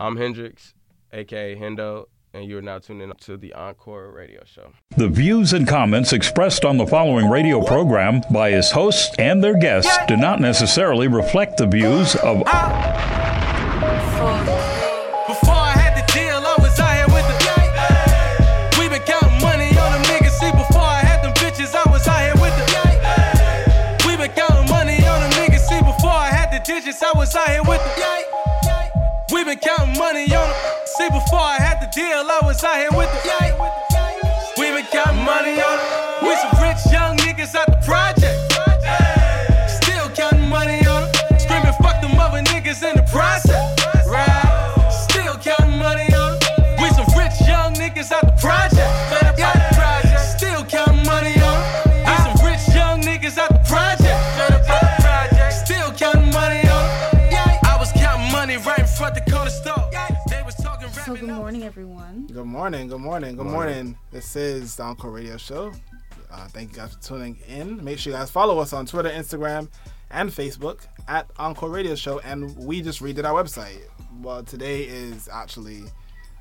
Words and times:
I'm 0.00 0.16
Hendrix, 0.16 0.72
aka 1.12 1.54
Hendo, 1.54 2.06
and 2.32 2.46
you 2.46 2.56
are 2.56 2.62
now 2.62 2.78
tuning 2.78 3.10
in 3.10 3.16
to 3.16 3.36
the 3.36 3.52
Encore 3.52 4.10
Radio 4.10 4.40
Show. 4.46 4.72
The 4.96 5.08
views 5.08 5.52
and 5.52 5.68
comments 5.68 6.14
expressed 6.14 6.64
on 6.64 6.78
the 6.78 6.86
following 6.86 7.28
radio 7.28 7.62
program 7.62 8.22
by 8.32 8.48
its 8.48 8.70
hosts 8.70 9.14
and 9.18 9.44
their 9.44 9.58
guests 9.58 9.94
do 10.08 10.16
not 10.16 10.40
necessarily 10.40 11.06
reflect 11.06 11.58
the 11.58 11.66
views 11.66 12.16
of. 12.16 12.42
I 12.46 12.94
had 15.76 15.94
the 15.94 16.12
deal, 16.14 16.46
I 16.46 16.56
was 27.14 27.36
out 27.36 27.48
here 27.50 27.62
with 27.62 27.80
the. 27.84 28.19
Everyone. 62.62 62.88
Good 62.88 62.98
morning, 63.00 63.36
good 63.36 63.36
morning, 63.36 63.36
good 63.36 63.46
morning. 63.46 63.98
This 64.10 64.36
is 64.36 64.76
the 64.76 64.82
Encore 64.82 65.10
Radio 65.10 65.38
Show. 65.38 65.72
Uh, 66.30 66.46
thank 66.48 66.72
you 66.72 66.76
guys 66.76 66.92
for 66.94 67.00
tuning 67.00 67.38
in. 67.48 67.82
Make 67.82 67.98
sure 67.98 68.12
you 68.12 68.18
guys 68.18 68.30
follow 68.30 68.58
us 68.58 68.74
on 68.74 68.84
Twitter, 68.84 69.08
Instagram, 69.08 69.68
and 70.10 70.28
Facebook 70.28 70.86
at 71.08 71.30
Encore 71.38 71.70
Radio 71.70 71.94
Show. 71.94 72.18
And 72.20 72.54
we 72.58 72.82
just 72.82 73.00
redid 73.02 73.24
our 73.24 73.42
website. 73.42 73.80
Well, 74.20 74.42
today 74.42 74.82
is 74.82 75.26
actually 75.32 75.84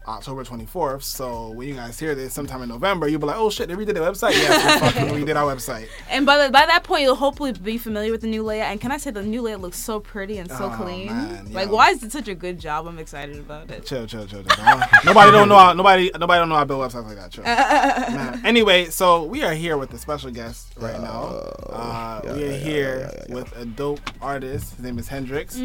October 0.07 0.43
24th. 0.43 1.03
So 1.03 1.51
when 1.51 1.67
you 1.67 1.75
guys 1.75 1.99
hear 1.99 2.15
this 2.15 2.33
sometime 2.33 2.61
in 2.63 2.69
November, 2.69 3.07
you'll 3.07 3.19
be 3.19 3.27
like, 3.27 3.35
oh 3.37 3.49
shit, 3.49 3.67
they 3.67 3.75
redid 3.75 3.93
the 3.93 3.99
website? 3.99 4.31
Yes, 4.31 4.81
we 4.81 4.87
fucking 4.89 5.15
redid 5.25 5.35
our 5.35 5.53
website. 5.53 5.87
And 6.09 6.25
by 6.25 6.43
the, 6.45 6.51
by 6.51 6.65
that 6.65 6.83
point, 6.83 7.03
you'll 7.03 7.15
hopefully 7.15 7.51
be 7.51 7.77
familiar 7.77 8.11
with 8.11 8.21
the 8.21 8.27
new 8.27 8.41
layout. 8.43 8.71
And 8.71 8.81
can 8.81 8.91
I 8.91 8.97
say 8.97 9.11
the 9.11 9.21
new 9.21 9.41
layout 9.41 9.61
looks 9.61 9.77
so 9.77 9.99
pretty 9.99 10.37
and 10.39 10.49
so 10.49 10.71
Oh, 10.73 10.75
clean? 10.83 11.07
man, 11.07 11.51
like, 11.53 11.67
yo. 11.67 11.75
why 11.75 11.89
is 11.91 12.01
it 12.01 12.11
such 12.11 12.27
a 12.27 12.33
good 12.35 12.59
job? 12.59 12.87
I'm 12.87 12.97
excited 12.97 13.37
about 13.37 13.69
it. 13.69 13.85
Chill, 13.85 14.07
chill, 14.07 14.25
chill, 14.25 14.43
chill. 14.43 14.65
Nobody 15.05 15.31
don't 15.31 15.47
know. 15.49 15.57
How, 15.57 15.73
nobody, 15.73 16.09
nobody 16.17 16.39
don't 16.39 16.49
know 16.49 16.55
how 16.55 16.61
to 16.61 16.65
build 16.65 16.81
websites 16.91 17.05
like 17.05 17.17
that. 17.17 17.31
Chill. 17.31 17.43
Man. 17.43 18.41
Anyway, 18.45 18.85
so 18.85 19.23
we 19.25 19.43
are 19.43 19.53
here 19.53 19.77
with 19.77 19.93
a 19.93 19.97
special 19.97 20.31
guest 20.31 20.73
right 20.77 20.99
now. 20.99 21.25
Uh, 21.69 22.21
we 22.35 22.45
are 22.45 22.51
here 22.57 23.11
with 23.29 23.55
a 23.57 23.65
dope 23.65 23.99
artist. 24.21 24.75
His 24.75 24.79
name 24.83 24.97
is 24.97 25.07
Hendrix. 25.07 25.55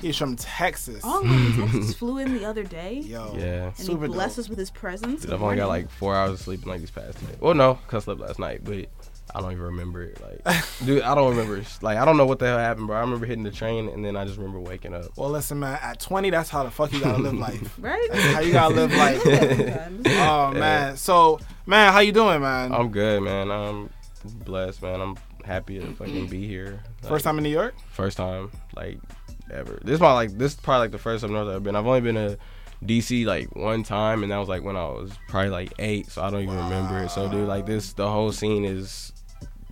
He's 0.00 0.16
from 0.16 0.34
Texas. 0.36 1.02
Oh, 1.04 1.22
my 1.22 1.66
Texas 1.66 1.94
flew 1.94 2.18
in 2.18 2.34
the 2.34 2.44
other 2.44 2.64
day. 2.64 2.94
Yo, 3.04 3.34
Yeah. 3.38 3.70
And 3.82 3.88
he 3.88 3.94
super 3.94 4.08
dope. 4.08 4.16
us 4.38 4.48
with 4.48 4.58
his 4.58 4.70
presence. 4.70 5.22
Dude, 5.22 5.32
I've 5.32 5.42
only 5.42 5.56
got 5.56 5.68
like 5.68 5.90
four 5.90 6.14
hours 6.14 6.32
of 6.32 6.40
sleep 6.40 6.62
in 6.62 6.68
like 6.68 6.80
these 6.80 6.90
past 6.90 7.18
two 7.18 7.26
days. 7.26 7.36
Well, 7.40 7.54
no, 7.54 7.78
cause 7.88 8.02
I 8.02 8.04
slept 8.04 8.20
last 8.20 8.38
night, 8.38 8.62
but 8.64 8.86
I 9.34 9.40
don't 9.40 9.52
even 9.52 9.62
remember 9.64 10.02
it. 10.02 10.20
Like, 10.20 10.64
dude, 10.84 11.02
I 11.02 11.14
don't 11.14 11.30
remember. 11.36 11.62
Like, 11.80 11.96
I 11.98 12.04
don't 12.04 12.16
know 12.16 12.26
what 12.26 12.38
the 12.38 12.46
hell 12.46 12.58
happened, 12.58 12.86
bro. 12.88 12.96
I 12.96 13.00
remember 13.00 13.24
hitting 13.26 13.44
the 13.44 13.50
train 13.50 13.88
and 13.88 14.04
then 14.04 14.16
I 14.16 14.24
just 14.24 14.36
remember 14.36 14.60
waking 14.60 14.94
up. 14.94 15.06
Well, 15.16 15.30
listen, 15.30 15.60
man. 15.60 15.78
At 15.80 16.00
20, 16.00 16.30
that's 16.30 16.50
how 16.50 16.64
the 16.64 16.70
fuck 16.70 16.92
you 16.92 17.00
gotta 17.00 17.22
live 17.22 17.34
life. 17.34 17.78
Right? 17.78 18.08
That's 18.10 18.34
how 18.34 18.40
you 18.40 18.52
gotta 18.52 18.74
live 18.74 18.94
life. 18.96 19.22
Oh 20.06 20.50
man. 20.52 20.96
So, 20.96 21.40
man, 21.66 21.92
how 21.92 22.00
you 22.00 22.12
doing, 22.12 22.40
man? 22.42 22.72
I'm 22.72 22.90
good, 22.90 23.22
man. 23.22 23.50
I'm 23.50 23.90
blessed, 24.24 24.82
man. 24.82 25.00
I'm 25.00 25.16
happy 25.44 25.78
to 25.80 25.92
fucking 25.94 26.28
be 26.28 26.46
here. 26.46 26.80
Like, 27.02 27.08
First 27.10 27.24
time 27.24 27.38
in 27.38 27.44
New 27.44 27.50
York? 27.50 27.74
First 27.90 28.16
time, 28.18 28.50
like 28.76 28.98
ever. 29.50 29.80
This 29.82 29.94
is 29.94 30.00
my 30.00 30.12
like 30.12 30.30
this 30.38 30.52
is 30.54 30.60
probably 30.60 30.84
like 30.84 30.92
the 30.92 30.98
first 30.98 31.24
time 31.24 31.34
I've 31.36 31.48
ever 31.48 31.60
been. 31.60 31.74
I've 31.76 31.86
only 31.86 32.00
been 32.00 32.14
to 32.16 32.38
DC 32.84 33.24
like 33.24 33.54
one 33.54 33.82
time, 33.82 34.22
and 34.22 34.32
that 34.32 34.38
was 34.38 34.48
like 34.48 34.62
when 34.62 34.76
I 34.76 34.84
was 34.84 35.12
probably 35.28 35.50
like 35.50 35.72
eight, 35.78 36.10
so 36.10 36.22
I 36.22 36.30
don't 36.30 36.42
even 36.42 36.56
remember 36.56 36.98
it. 36.98 37.10
So, 37.10 37.28
dude, 37.28 37.48
like 37.48 37.66
this, 37.66 37.92
the 37.92 38.10
whole 38.10 38.32
scene 38.32 38.64
is 38.64 39.12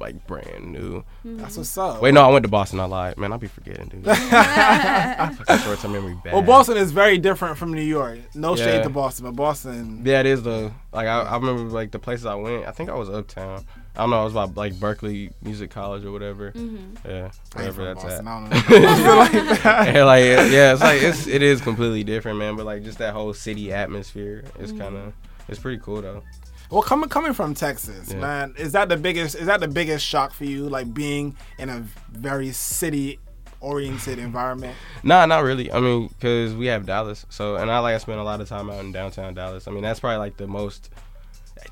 like 0.01 0.27
brand 0.27 0.73
new. 0.73 1.05
That's 1.25 1.57
what's 1.57 1.77
up. 1.79 2.01
Wait, 2.01 2.15
no, 2.15 2.23
I 2.23 2.29
went 2.29 2.43
to 2.45 2.49
Boston. 2.49 2.81
I 2.81 2.85
lied, 2.85 3.19
man. 3.19 3.33
I'll 3.33 3.39
be 3.39 3.47
forgetting, 3.47 3.89
dude. 3.89 4.05
Fucking 4.07 5.59
short 5.59 5.79
term 5.81 5.93
memory 5.93 6.17
bad. 6.25 6.33
Well, 6.33 6.43
Boston 6.43 6.77
is 6.77 6.91
very 6.93 7.19
different 7.19 7.59
from 7.59 7.73
New 7.73 7.83
York. 7.83 8.19
No 8.35 8.57
shade 8.57 8.77
Yeah. 8.77 8.83
to 8.83 8.91
Boston, 8.91 9.27
but 9.27 9.37
Boston. 9.37 10.03
Yeah, 10.05 10.21
it 10.21 10.27
is 10.27 10.43
though. 10.43 10.73
Like 10.93 11.07
I, 11.07 11.21
I 11.21 11.37
remember 11.37 11.63
like 11.65 11.91
the 11.91 11.99
places 11.99 12.27
I 12.27 12.35
went. 12.35 12.67
I 12.67 12.73
think 12.73 12.91
I 12.91 12.95
was 12.95 13.09
uptown. 13.09 13.65
I 13.97 14.01
don't 14.01 14.11
know. 14.11 14.21
I 14.21 14.25
was 14.25 14.33
about 14.33 14.57
like 14.57 14.75
Berklee 14.75 15.33
Music 15.43 15.71
College 15.71 16.05
or 16.05 16.13
whatever. 16.13 16.53
Mm-hmm. 16.53 17.09
Yeah, 17.09 17.31
I 17.55 17.65
ain't 17.65 17.77
wherever 17.77 17.77
from 17.77 17.85
that's 17.85 18.03
Boston. 18.03 18.29
at. 18.29 18.33
I 18.33 18.41
don't 18.41 18.51
know. 18.51 18.89
I 18.89 18.97
feel 18.97 19.17
like 19.17 19.63
that. 19.63 19.95
yeah, 19.95 20.05
like 20.05 20.25
yeah, 20.25 20.73
it's 20.73 20.81
like 20.81 21.03
it's 21.03 21.27
it 21.27 21.43
is 21.43 21.61
completely 21.61 22.05
different, 22.05 22.39
man. 22.39 22.57
But 22.57 22.67
like 22.67 22.83
just 22.83 22.99
that 22.99 23.13
whole 23.13 23.35
city 23.35 23.73
atmosphere 23.73 24.45
is 24.59 24.73
mm-hmm. 24.73 24.81
kind 24.81 24.97
of 24.97 25.13
it's 25.49 25.59
pretty 25.59 25.83
cool 25.83 26.03
though. 26.03 26.23
Well, 26.71 26.83
coming 26.83 27.09
coming 27.09 27.33
from 27.33 27.55
Texas, 27.55 28.11
Yeah. 28.13 28.21
man, 28.21 28.55
is 28.57 28.73
that 28.73 28.89
the 28.89 28.97
biggest? 28.97 29.35
Is 29.35 29.47
that 29.47 29.61
the 29.61 29.69
biggest 29.69 30.07
shock 30.07 30.33
for 30.33 30.45
you? 30.45 30.69
Like 30.69 30.93
being 30.95 31.37
in 31.59 31.69
a 31.69 31.85
very 32.13 32.53
city 32.53 33.19
oriented 33.61 34.19
environment. 34.19 34.75
Nah, 35.03 35.27
not 35.27 35.43
really. 35.43 35.71
I 35.73 35.81
mean, 35.81 36.09
cause 36.21 36.55
we 36.55 36.67
have 36.67 36.87
Dallas, 36.87 37.27
so 37.29 37.57
and 37.57 37.71
I 37.71 37.79
like 37.81 37.95
I 37.95 37.99
spend 37.99 38.21
a 38.21 38.23
lot 38.25 38.41
of 38.41 38.49
time 38.49 38.71
out 38.71 38.81
in 38.81 38.93
downtown 38.93 39.35
Dallas. 39.35 39.67
I 39.69 39.73
mean, 39.73 39.83
that's 39.83 40.01
probably 40.01 40.19
like 40.19 40.37
the 40.37 40.47
most. 40.47 40.91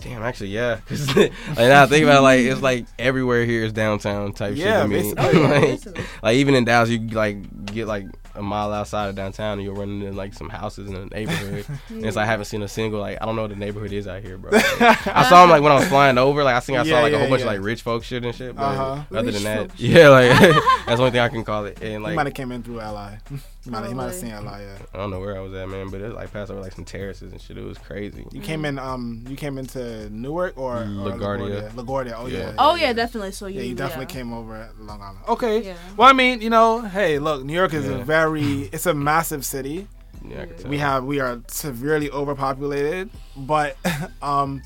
Damn, 0.00 0.22
actually, 0.22 0.50
yeah. 0.50 0.78
Cause 0.88 1.14
like 1.16 1.32
now 1.56 1.82
I 1.82 1.86
think 1.86 2.04
about 2.04 2.19
it, 2.19 2.22
like 2.22 2.41
it's 2.41 2.62
like 2.62 2.86
everywhere 2.98 3.44
here 3.44 3.64
is 3.64 3.72
downtown 3.72 4.32
type 4.32 4.54
Yeah, 4.56 4.82
shit 4.82 4.82
to 4.82 4.88
me. 4.88 4.97
basically. 5.14 5.25
Oh, 5.28 5.31
yeah, 5.42 5.48
like, 5.48 5.60
basically. 5.62 6.04
like 6.22 6.36
even 6.36 6.54
in 6.54 6.64
Dallas, 6.64 6.88
you 6.88 7.00
like 7.09 7.66
get 7.66 7.86
like 7.88 8.06
a 8.37 8.42
mile 8.42 8.72
outside 8.72 9.08
of 9.08 9.16
downtown 9.16 9.54
and 9.58 9.62
you're 9.64 9.75
running 9.75 10.00
into 10.03 10.12
like 10.16 10.32
some 10.32 10.48
houses 10.48 10.88
in 10.88 10.94
the 10.94 11.06
neighborhood. 11.06 11.66
and 11.88 12.06
it's 12.06 12.14
like 12.14 12.22
I 12.22 12.31
haven't 12.31 12.44
seen 12.44 12.62
a 12.62 12.69
single 12.69 13.00
like 13.00 13.19
I 13.20 13.26
don't 13.26 13.34
know 13.34 13.42
what 13.42 13.50
the 13.50 13.56
neighborhood 13.56 13.92
is 13.92 14.06
out 14.06 14.22
here, 14.22 14.38
bro. 14.38 14.53
Like, 14.53 15.06
I 15.08 15.28
saw 15.28 15.41
them 15.42 15.50
like 15.50 15.62
when 15.62 15.72
I 15.72 15.76
was 15.76 15.88
flying 15.88 16.16
over. 16.16 16.44
Like 16.44 16.54
I 16.54 16.60
think 16.60 16.78
I 16.78 16.82
Yeah, 16.84 16.92
saw 16.94 17.00
like 17.00 17.08
a 17.10 17.16
yeah, 17.16 17.19
whole 17.22 17.28
bunch 17.31 17.41
yeah. 17.41 17.47
of 17.48 17.53
like 17.54 17.62
rich 17.66 17.82
folk 17.82 18.04
shit 18.04 18.25
and 18.25 18.32
shit. 18.34 18.54
But 18.54 18.62
Uh-huh. 18.62 19.03
other 19.19 19.25
Rich 19.26 19.34
than 19.34 19.42
that, 19.44 19.70
folk 19.70 19.81
yeah, 19.81 20.08
like 20.10 20.31
that's 20.31 20.87
the 20.87 20.92
only 20.98 21.10
thing 21.10 21.20
I 21.20 21.28
can 21.28 21.42
call 21.44 21.64
it. 21.66 21.78
And 21.82 21.91
he 21.94 21.98
like 21.98 22.14
might 22.14 22.26
have 22.26 22.34
came 22.34 22.53
in 22.53 22.62
through 22.62 22.76
LI. 22.76 23.19
he 23.64 23.70
might 23.70 23.81
have 23.81 23.92
Probably. 23.94 24.12
seen 24.12 24.31
LI. 24.31 24.44
Yeah. 24.62 24.78
I 24.94 24.97
don't 24.98 25.10
know 25.10 25.19
where 25.19 25.37
I 25.37 25.41
was 25.41 25.53
at, 25.54 25.69
man, 25.69 25.88
but 25.91 26.00
it 26.00 26.14
like 26.14 26.32
passed 26.32 26.53
over 26.53 26.60
like 26.60 26.72
some 26.72 26.84
terraces 26.84 27.32
and 27.32 27.41
shit. 27.41 27.58
It 27.58 27.64
was 27.64 27.78
crazy. 27.78 28.25
You 28.31 28.41
came 28.41 28.64
in. 28.64 28.78
Um, 28.78 29.25
you 29.28 29.34
came 29.34 29.58
into 29.58 29.88
Newark 30.10 30.56
or, 30.56 30.78
or 30.78 30.84
LaGuardia. 30.84 31.71
LaGuardia. 31.71 31.72
LaGuardia. 31.72 32.15
Oh 32.16 32.26
yeah. 32.26 32.38
Yeah. 32.38 32.54
Oh, 32.59 32.75
yeah, 32.75 32.93
definitely. 32.93 33.32
So 33.32 33.47
you, 33.47 33.60
Yeah, 33.60 33.66
you 33.69 33.75
definitely 33.75 34.12
yeah. 34.15 34.19
came 34.21 34.32
over 34.32 34.56
at 34.56 34.78
Long 34.81 35.00
Island. 35.00 35.19
Okay. 35.28 35.62
Yeah. 35.65 35.76
Well, 35.97 36.09
I 36.09 36.12
mean, 36.12 36.41
you 36.41 36.50
know, 36.50 36.81
hey, 36.82 37.19
look, 37.19 37.44
New 37.44 37.53
York 37.54 37.75
is 37.75 37.88
a 37.88 37.99
very, 37.99 38.62
it's 38.72 38.87
a 38.87 38.94
massive 38.94 39.44
city. 39.44 39.87
Yeah, 40.26 40.43
I 40.43 40.47
could 40.47 40.59
tell. 40.59 40.71
We 40.71 40.78
have, 40.78 41.04
we 41.04 41.21
are 41.21 41.41
severely 41.49 42.10
overpopulated, 42.10 43.10
but 43.37 43.76
um, 44.22 44.62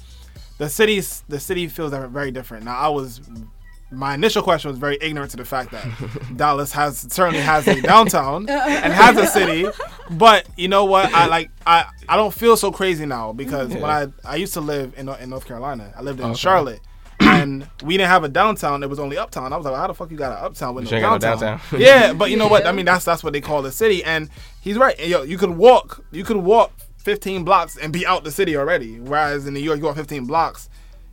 the 0.59 0.69
city's, 0.69 1.22
the 1.28 1.39
city 1.41 1.69
feels 1.69 1.93
very 1.93 2.31
different. 2.31 2.65
Now, 2.65 2.78
I 2.78 2.89
was, 2.89 3.21
my 3.92 4.14
initial 4.14 4.42
question 4.42 4.70
was 4.70 4.78
very 4.78 4.98
ignorant 5.00 5.30
to 5.32 5.36
the 5.36 5.44
fact 5.44 5.70
that 5.72 5.84
Dallas 6.36 6.72
has 6.72 6.98
certainly 7.12 7.41
has 7.41 7.66
a 7.69 7.80
downtown 7.82 8.48
and 8.48 8.92
has 8.92 9.16
a 9.16 9.26
city, 9.26 9.66
but 10.10 10.47
you 10.56 10.69
know 10.69 10.84
what? 10.86 11.12
I 11.12 11.26
like, 11.26 11.50
I, 11.66 11.84
I 12.08 12.16
don't 12.16 12.32
feel 12.32 12.56
so 12.56 12.72
crazy 12.72 13.06
now 13.06 13.32
because 13.32 13.69
when 13.75 13.84
I, 13.84 14.06
I 14.25 14.36
used 14.36 14.54
to 14.54 14.60
live 14.60 14.94
in, 14.97 15.08
in 15.08 15.30
North 15.30 15.47
Carolina. 15.47 15.92
I 15.97 16.03
lived 16.03 16.20
in 16.20 16.26
Okay. 16.26 16.34
Charlotte. 16.38 16.80
and 17.20 17.69
we 17.84 17.97
didn't 17.97 18.08
have 18.10 18.25
a 18.25 18.28
downtown. 18.28 18.82
It 18.82 18.88
was 18.91 18.98
only 18.98 19.16
uptown. 19.19 19.53
I 19.53 19.56
was 19.56 19.64
like, 19.64 19.76
how 19.76 19.86
the 19.86 19.94
fuck 19.94 20.10
you 20.10 20.16
got 20.16 20.32
an 20.38 20.44
uptown 20.44 20.74
with 20.74 20.86
You 20.86 20.91
no 20.92 20.97
ain't 20.97 21.03
no 21.12 21.19
downtown? 21.19 21.59
downtown. 21.59 21.80
yeah, 21.80 22.12
but 22.14 22.30
you 22.30 22.36
know 22.36 22.48
what? 22.48 22.66
I 22.66 22.72
mean, 22.72 22.86
that's 22.86 23.04
that's 23.04 23.22
what 23.22 23.32
they 23.32 23.41
call 23.41 23.62
the 23.62 23.70
city. 23.70 24.03
And 24.03 24.28
he's 24.60 24.76
right. 24.76 24.98
Yo, 24.98 25.22
you 25.22 25.38
could 25.38 25.50
walk. 25.50 26.04
You 26.10 26.24
could 26.24 26.38
walk 26.38 26.72
15 26.97 27.45
blocks 27.45 27.77
and 27.77 27.92
be 27.92 28.04
out 28.06 28.24
the 28.24 28.33
city 28.33 28.56
already. 28.56 28.98
Whereas 28.98 29.47
in 29.47 29.54
New 29.54 29.60
York, 29.60 29.78
you 29.78 29.84
walk 29.84 29.97
15 29.97 30.24
blocks, 30.27 30.68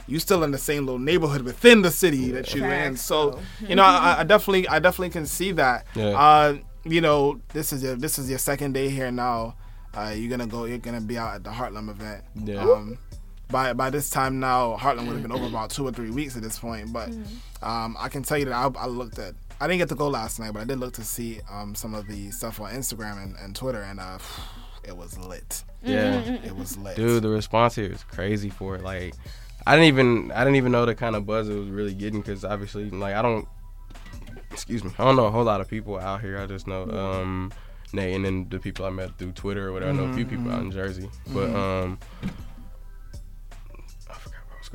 you 0.09 0.19
still 0.19 0.43
in 0.43 0.51
the 0.51 0.57
same 0.57 0.85
little 0.85 0.99
neighborhood 0.99 1.41
within 1.43 1.81
the 1.81 1.91
city 1.91 2.31
that 2.31 2.53
you're 2.53 2.69
in. 2.71 2.97
So 2.97 3.39
you 3.67 3.75
know, 3.75 3.83
I, 3.83 4.19
I 4.19 4.23
definitely, 4.23 4.67
I 4.67 4.79
definitely 4.79 5.09
can 5.11 5.25
see 5.25 5.51
that. 5.53 5.85
Yeah. 5.95 6.09
Uh, 6.09 6.57
you 6.85 7.01
know, 7.01 7.39
this 7.53 7.71
is 7.73 7.83
your 7.83 7.95
this 7.95 8.17
is 8.19 8.29
your 8.29 8.39
second 8.39 8.73
day 8.73 8.89
here 8.89 9.11
now. 9.11 9.55
Uh, 9.93 10.13
you're 10.15 10.29
gonna 10.29 10.47
go. 10.47 10.65
You're 10.65 10.77
gonna 10.77 11.01
be 11.01 11.17
out 11.17 11.35
at 11.35 11.43
the 11.43 11.49
Heartland 11.49 11.89
event. 11.89 12.23
Yeah. 12.35 12.61
Um, 12.61 12.97
by 13.49 13.73
by 13.73 13.89
this 13.89 14.09
time 14.09 14.39
now, 14.39 14.77
Heartland 14.77 15.07
would 15.07 15.13
have 15.13 15.21
been 15.23 15.31
over 15.31 15.45
about 15.55 15.71
two 15.71 15.85
or 15.87 15.91
three 15.91 16.11
weeks 16.11 16.35
at 16.37 16.43
this 16.43 16.59
point. 16.59 16.93
But 16.93 17.09
Mm-hmm. 17.09 17.65
um, 17.67 17.95
I 17.99 18.07
can 18.09 18.23
tell 18.23 18.37
you 18.37 18.45
that 18.45 18.53
I, 18.53 18.69
I 18.79 18.85
looked 18.87 19.19
at. 19.19 19.33
I 19.61 19.67
didn't 19.67 19.79
get 19.79 19.89
to 19.89 19.95
go 19.95 20.07
last 20.07 20.39
night, 20.39 20.53
but 20.53 20.61
I 20.61 20.63
did 20.63 20.79
look 20.79 20.93
to 20.93 21.03
see 21.03 21.41
um, 21.51 21.75
some 21.75 21.93
of 21.93 22.07
the 22.07 22.31
stuff 22.31 22.61
on 22.61 22.71
Instagram 22.71 23.21
and, 23.21 23.35
and 23.37 23.53
Twitter, 23.55 23.81
and 23.81 23.99
uh, 23.99 24.19
it 24.83 24.95
was 24.95 25.17
lit. 25.17 25.63
Yeah. 25.83 26.19
It 26.45 26.55
was 26.55 26.77
lit. 26.77 26.95
Dude, 26.95 27.23
the 27.23 27.29
response 27.29 27.75
here 27.75 27.91
is 27.91 28.03
crazy 28.03 28.49
for 28.49 28.75
it. 28.75 28.83
Like, 28.83 29.15
I 29.69 29.73
didn't 29.73 29.85
even 29.85 30.31
I 30.31 30.39
didn't 30.39 30.55
even 30.55 30.71
know 30.71 30.87
the 30.87 30.95
kind 30.95 31.15
of 31.15 31.27
buzz 31.27 31.47
it 31.47 31.53
was 31.53 31.69
really 31.69 31.93
getting 31.93 32.21
because 32.21 32.43
obviously, 32.43 32.89
like, 32.89 33.13
I 33.13 33.21
don't. 33.21 33.47
Excuse 34.49 34.83
me. 34.83 34.89
I 34.97 35.03
don't 35.03 35.15
know 35.15 35.25
a 35.25 35.29
whole 35.29 35.43
lot 35.43 35.61
of 35.61 35.67
people 35.67 35.99
out 35.99 36.21
here. 36.21 36.39
I 36.39 36.47
just 36.47 36.65
know, 36.65 36.89
um, 36.89 37.51
Nate, 37.93 38.15
and 38.15 38.25
then 38.25 38.49
the 38.49 38.57
people 38.57 38.83
I 38.85 38.89
met 38.89 39.15
through 39.19 39.33
Twitter 39.33 39.67
or 39.67 39.73
whatever. 39.73 39.91
I 39.91 39.93
know 39.93 40.05
a 40.05 40.13
few 40.13 40.25
people 40.25 40.51
out 40.51 40.63
in 40.63 40.71
Jersey, 40.71 41.07
but 41.27 41.53
um, 41.53 41.99
I 44.09 44.13
forgot 44.15 44.39
where 44.47 44.55
I 44.55 44.59
was 44.59 44.69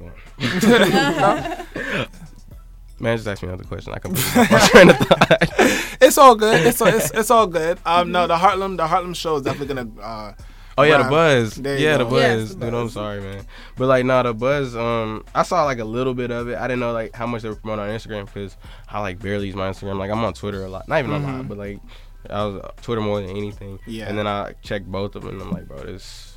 going. 1.99 2.06
Man, 3.00 3.17
just 3.17 3.26
ask 3.26 3.43
me 3.43 3.49
another 3.49 3.64
question. 3.64 3.94
I 3.94 3.99
completely 3.99 4.43
lost 4.43 4.50
my 4.52 4.69
train 4.69 4.91
of 4.91 4.96
thought. 4.99 5.99
It's 6.00 6.19
all 6.19 6.37
good. 6.37 6.64
It's, 6.64 6.81
it's 6.81 7.11
it's 7.11 7.31
all 7.32 7.49
good. 7.49 7.81
Um, 7.85 8.12
no, 8.12 8.29
the 8.29 8.37
Harlem 8.37 8.76
the 8.76 8.87
Harlem 8.87 9.14
show 9.14 9.35
is 9.35 9.43
definitely 9.43 9.75
gonna. 9.75 10.00
Uh, 10.00 10.32
Oh 10.76 10.82
yeah, 10.82 11.02
the 11.02 11.08
buzz. 11.10 11.58
Yeah, 11.58 11.98
the 11.98 12.04
buzz. 12.04 12.12
Yes, 12.50 12.54
the 12.54 12.66
Dude, 12.66 12.74
I'm 12.74 12.88
sorry, 12.88 13.20
man. 13.20 13.44
But 13.76 13.86
like, 13.86 14.04
nah, 14.04 14.22
the 14.22 14.34
buzz. 14.34 14.74
Um, 14.74 15.24
I 15.34 15.42
saw 15.42 15.64
like 15.64 15.78
a 15.78 15.84
little 15.84 16.14
bit 16.14 16.30
of 16.30 16.48
it. 16.48 16.56
I 16.58 16.66
didn't 16.66 16.80
know 16.80 16.92
like 16.92 17.14
how 17.14 17.26
much 17.26 17.42
they 17.42 17.48
were 17.48 17.54
promoting 17.54 17.84
on 17.84 17.90
Instagram 17.90 18.26
because 18.26 18.56
I 18.88 19.00
like 19.00 19.18
barely 19.20 19.46
use 19.46 19.54
my 19.54 19.68
Instagram. 19.70 19.98
Like 19.98 20.10
I'm 20.10 20.24
on 20.24 20.34
Twitter 20.34 20.64
a 20.64 20.68
lot. 20.68 20.88
Not 20.88 20.98
even 20.98 21.10
a 21.12 21.18
lot, 21.18 21.48
but 21.48 21.58
like 21.58 21.80
I 22.28 22.44
was 22.44 22.56
uh, 22.56 22.70
Twitter 22.82 23.00
more 23.00 23.20
than 23.20 23.30
anything. 23.30 23.78
Mm-hmm. 23.78 23.90
Yeah. 23.90 24.08
And 24.08 24.18
then 24.18 24.26
I 24.26 24.54
checked 24.62 24.86
both 24.86 25.14
of 25.14 25.22
them. 25.22 25.34
and 25.34 25.42
I'm 25.42 25.50
like, 25.50 25.68
bro, 25.68 25.84
this. 25.84 26.30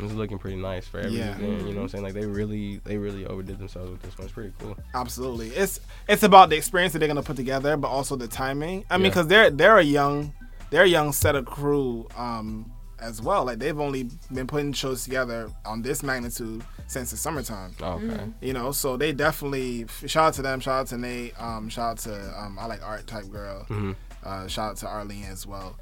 This 0.00 0.10
is 0.10 0.16
looking 0.16 0.36
pretty 0.36 0.56
nice 0.56 0.84
for 0.88 0.98
every 0.98 1.16
Yeah. 1.16 1.38
you 1.38 1.46
know 1.46 1.66
what 1.66 1.76
I'm 1.82 1.88
saying? 1.90 2.02
Like 2.02 2.14
they 2.14 2.26
really, 2.26 2.78
they 2.82 2.96
really 2.96 3.24
overdid 3.24 3.60
themselves 3.60 3.88
with 3.92 4.02
this 4.02 4.18
one. 4.18 4.24
It's 4.24 4.34
pretty 4.34 4.52
cool. 4.58 4.76
Absolutely. 4.94 5.50
It's 5.50 5.78
it's 6.08 6.24
about 6.24 6.50
the 6.50 6.56
experience 6.56 6.92
that 6.94 6.98
they're 6.98 7.06
gonna 7.06 7.22
put 7.22 7.36
together, 7.36 7.76
but 7.76 7.86
also 7.86 8.16
the 8.16 8.26
timing. 8.26 8.84
I 8.90 8.96
mean, 8.96 9.04
because 9.12 9.28
they're 9.28 9.48
they're 9.48 9.78
a 9.78 9.84
young 9.84 10.34
they're 10.70 10.82
a 10.82 10.88
young 10.88 11.12
set 11.12 11.36
of 11.36 11.46
crew 11.46 12.08
um, 12.16 12.72
as 13.00 13.20
well. 13.22 13.44
Like 13.44 13.58
they've 13.58 13.78
only 13.78 14.10
been 14.32 14.46
putting 14.46 14.72
shows 14.72 15.04
together 15.04 15.50
on 15.64 15.82
this 15.82 16.02
magnitude 16.02 16.64
since 16.86 17.10
the 17.10 17.16
summertime. 17.16 17.74
Oh, 17.82 17.92
okay. 18.02 18.24
You 18.40 18.52
know, 18.52 18.72
so 18.72 18.96
they 18.96 19.12
definitely 19.12 19.86
shout 20.06 20.28
out 20.28 20.34
to 20.34 20.42
them. 20.42 20.60
Shout 20.60 20.80
out 20.80 20.86
to 20.88 20.98
Nate. 20.98 21.40
Um, 21.40 21.68
shout 21.68 21.90
out 21.92 21.98
to 21.98 22.40
um, 22.40 22.58
I 22.58 22.66
like 22.66 22.82
art 22.82 23.06
type 23.06 23.28
girl. 23.30 23.64
Mhm. 23.68 23.96
Uh, 24.24 24.46
shout 24.48 24.70
out 24.72 24.76
to 24.78 24.86
Arlene 24.88 25.24
as 25.24 25.46
well. 25.46 25.78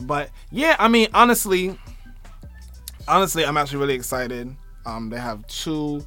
But 0.00 0.30
yeah, 0.50 0.76
I 0.78 0.88
mean, 0.88 1.08
honestly, 1.14 1.78
honestly, 3.08 3.44
I'm 3.44 3.56
actually 3.56 3.78
really 3.78 3.94
excited. 3.94 4.54
Um, 4.86 5.10
they 5.10 5.18
have 5.18 5.46
two 5.46 6.06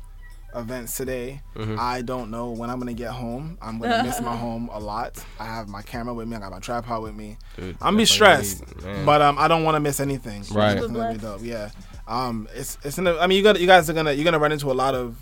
events 0.56 0.96
today. 0.98 1.42
Mm-hmm. 1.56 1.78
I 1.80 2.02
don't 2.02 2.32
know 2.32 2.52
when 2.52 2.70
I'm 2.70 2.80
gonna 2.80 2.94
get 2.94 3.12
home. 3.12 3.58
I'm 3.62 3.80
gonna 3.80 4.04
miss 4.04 4.22
my 4.22 4.36
home 4.36 4.70
a 4.72 4.80
lot. 4.80 5.24
I 5.40 5.46
have 5.46 5.68
my 5.68 5.82
camera 5.82 6.14
with 6.14 6.28
me. 6.28 6.36
I 6.36 6.40
got 6.40 6.52
my 6.52 6.60
tripod 6.60 7.04
with 7.04 7.16
me. 7.16 7.38
Dude, 7.58 7.78
I'm 7.82 7.98
be 7.98 8.06
stressed, 8.06 8.62
what 8.62 8.70
you 8.70 8.88
need, 8.88 8.96
man. 8.96 9.06
but 9.06 9.22
um, 9.22 9.38
I 9.38 9.48
don't 9.48 9.64
want 9.64 9.76
to 9.76 9.80
miss 9.80 10.00
anything. 10.00 10.44
Right. 10.52 10.78
It's 10.78 10.88
gonna 10.88 11.14
be 11.14 11.20
dope. 11.20 11.42
Yeah. 11.44 11.70
Um, 12.08 12.48
it's 12.54 12.78
it's. 12.84 12.98
In 12.98 13.06
the, 13.06 13.20
I 13.20 13.28
mean, 13.28 13.38
you 13.38 13.44
got 13.44 13.60
you 13.60 13.68
guys 13.68 13.90
are 13.90 13.94
gonna 13.94 14.12
you're 14.12 14.26
gonna 14.26 14.40
run 14.40 14.52
into 14.52 14.72
a 14.72 14.74
lot 14.74 14.96
of 14.96 15.18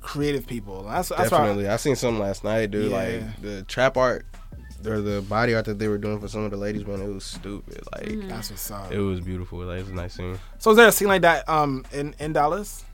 creative 0.00 0.46
people. 0.46 0.84
That's 0.84 1.08
that's. 1.10 1.30
Definitely. 1.30 1.68
I 1.68 1.76
seen 1.76 1.96
some 1.96 2.18
last 2.18 2.44
night, 2.44 2.70
dude. 2.70 2.90
Yeah. 2.90 2.96
Like 2.96 3.42
the 3.42 3.62
trap 3.64 3.96
art 3.96 4.26
or 4.86 5.00
the 5.00 5.22
body 5.22 5.54
art 5.54 5.64
that 5.64 5.78
they 5.78 5.88
were 5.88 5.98
doing 5.98 6.20
for 6.20 6.28
some 6.28 6.44
of 6.44 6.50
the 6.50 6.56
ladies, 6.56 6.86
man, 6.86 7.00
it 7.00 7.08
was 7.08 7.24
stupid. 7.24 7.82
Like 7.92 8.28
That's 8.28 8.50
what's 8.50 8.70
up. 8.70 8.92
it 8.92 9.00
was 9.00 9.20
beautiful. 9.20 9.58
Like 9.60 9.78
it 9.78 9.82
was 9.82 9.90
a 9.90 9.94
nice 9.94 10.14
scene. 10.14 10.38
So 10.58 10.70
is 10.70 10.76
there 10.76 10.88
a 10.88 10.92
scene 10.92 11.08
like 11.08 11.22
that 11.22 11.48
um 11.48 11.84
in 11.92 12.14
in 12.18 12.32
Dallas? 12.32 12.84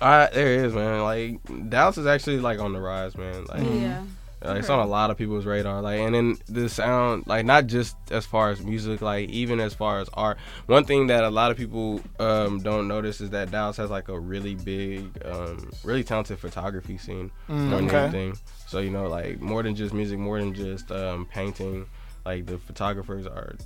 Uh, 0.00 0.28
there 0.32 0.64
is, 0.64 0.72
man. 0.72 1.02
Like 1.02 1.68
Dallas 1.70 1.98
is 1.98 2.06
actually 2.06 2.38
like 2.38 2.58
on 2.58 2.72
the 2.72 2.80
rise, 2.80 3.16
man. 3.16 3.44
Like, 3.44 3.62
Yeah. 3.62 4.02
like, 4.42 4.58
it's 4.60 4.70
on 4.70 4.78
a 4.78 4.86
lot 4.86 5.10
of 5.10 5.18
people's 5.18 5.44
radar. 5.44 5.82
Like, 5.82 6.00
and 6.00 6.14
then 6.14 6.36
the 6.48 6.68
sound, 6.68 7.26
like, 7.26 7.44
not 7.44 7.66
just 7.66 7.96
as 8.10 8.24
far 8.24 8.50
as 8.50 8.62
music, 8.62 9.02
like 9.02 9.28
even 9.28 9.60
as 9.60 9.74
far 9.74 10.00
as 10.00 10.08
art. 10.14 10.38
One 10.66 10.84
thing 10.84 11.08
that 11.08 11.24
a 11.24 11.30
lot 11.30 11.50
of 11.50 11.58
people 11.58 12.00
um, 12.18 12.60
don't 12.60 12.88
notice 12.88 13.20
is 13.20 13.30
that 13.30 13.50
Dallas 13.50 13.76
has 13.76 13.90
like 13.90 14.08
a 14.08 14.18
really 14.18 14.54
big, 14.54 15.10
um, 15.26 15.70
really 15.84 16.04
talented 16.04 16.38
photography 16.38 16.96
scene 16.96 17.30
more 17.48 17.76
than 17.76 17.88
okay. 17.88 17.98
anything. 17.98 18.38
So 18.66 18.78
you 18.80 18.90
know, 18.90 19.06
like 19.08 19.40
more 19.40 19.62
than 19.62 19.74
just 19.74 19.92
music, 19.92 20.18
more 20.18 20.38
than 20.38 20.54
just 20.54 20.90
um, 20.90 21.26
painting. 21.26 21.86
Like 22.24 22.46
the 22.46 22.58
photographers 22.58 23.26
are 23.26 23.56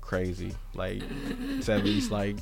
crazy. 0.00 0.54
Like 0.74 1.02
it's 1.58 1.68
at 1.68 1.84
least 1.84 2.10
like 2.10 2.36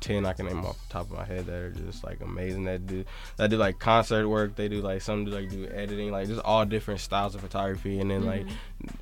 ten 0.00 0.26
I 0.26 0.32
can 0.32 0.46
name 0.46 0.64
off 0.64 0.76
the 0.86 0.92
top 0.92 1.10
of 1.10 1.16
my 1.16 1.24
head 1.24 1.46
that 1.46 1.54
are 1.54 1.70
just 1.70 2.04
like 2.04 2.20
amazing. 2.20 2.64
That 2.64 2.86
do 2.86 3.04
that 3.36 3.50
do 3.50 3.56
like 3.56 3.78
concert 3.78 4.28
work. 4.28 4.56
They 4.56 4.68
do 4.68 4.80
like 4.80 5.02
some 5.02 5.24
do 5.24 5.30
like 5.30 5.50
do 5.50 5.66
editing. 5.66 6.10
Like 6.10 6.28
just 6.28 6.40
all 6.42 6.64
different 6.64 7.00
styles 7.00 7.34
of 7.34 7.40
photography. 7.40 8.00
And 8.00 8.10
then 8.10 8.26
like 8.26 8.46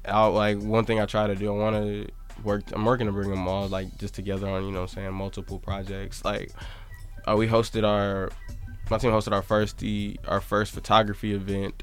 out 0.04 0.34
like 0.34 0.58
one 0.58 0.84
thing 0.84 1.00
I 1.00 1.06
try 1.06 1.26
to 1.26 1.34
do. 1.34 1.48
I 1.48 1.56
want 1.56 1.76
to 1.76 2.08
work. 2.42 2.64
I'm 2.72 2.84
working 2.84 3.06
to 3.06 3.12
bring 3.12 3.30
them 3.30 3.46
all 3.48 3.68
like 3.68 3.96
just 3.98 4.14
together 4.14 4.48
on 4.48 4.64
you 4.64 4.72
know 4.72 4.86
saying 4.86 5.12
multiple 5.12 5.58
projects. 5.58 6.24
Like 6.24 6.52
uh, 7.28 7.36
we 7.36 7.46
hosted 7.46 7.84
our 7.84 8.30
my 8.90 8.98
team 8.98 9.10
hosted 9.10 9.32
our 9.32 9.42
first 9.42 9.78
the 9.78 10.18
our 10.26 10.40
first 10.40 10.72
photography 10.72 11.32
event. 11.34 11.82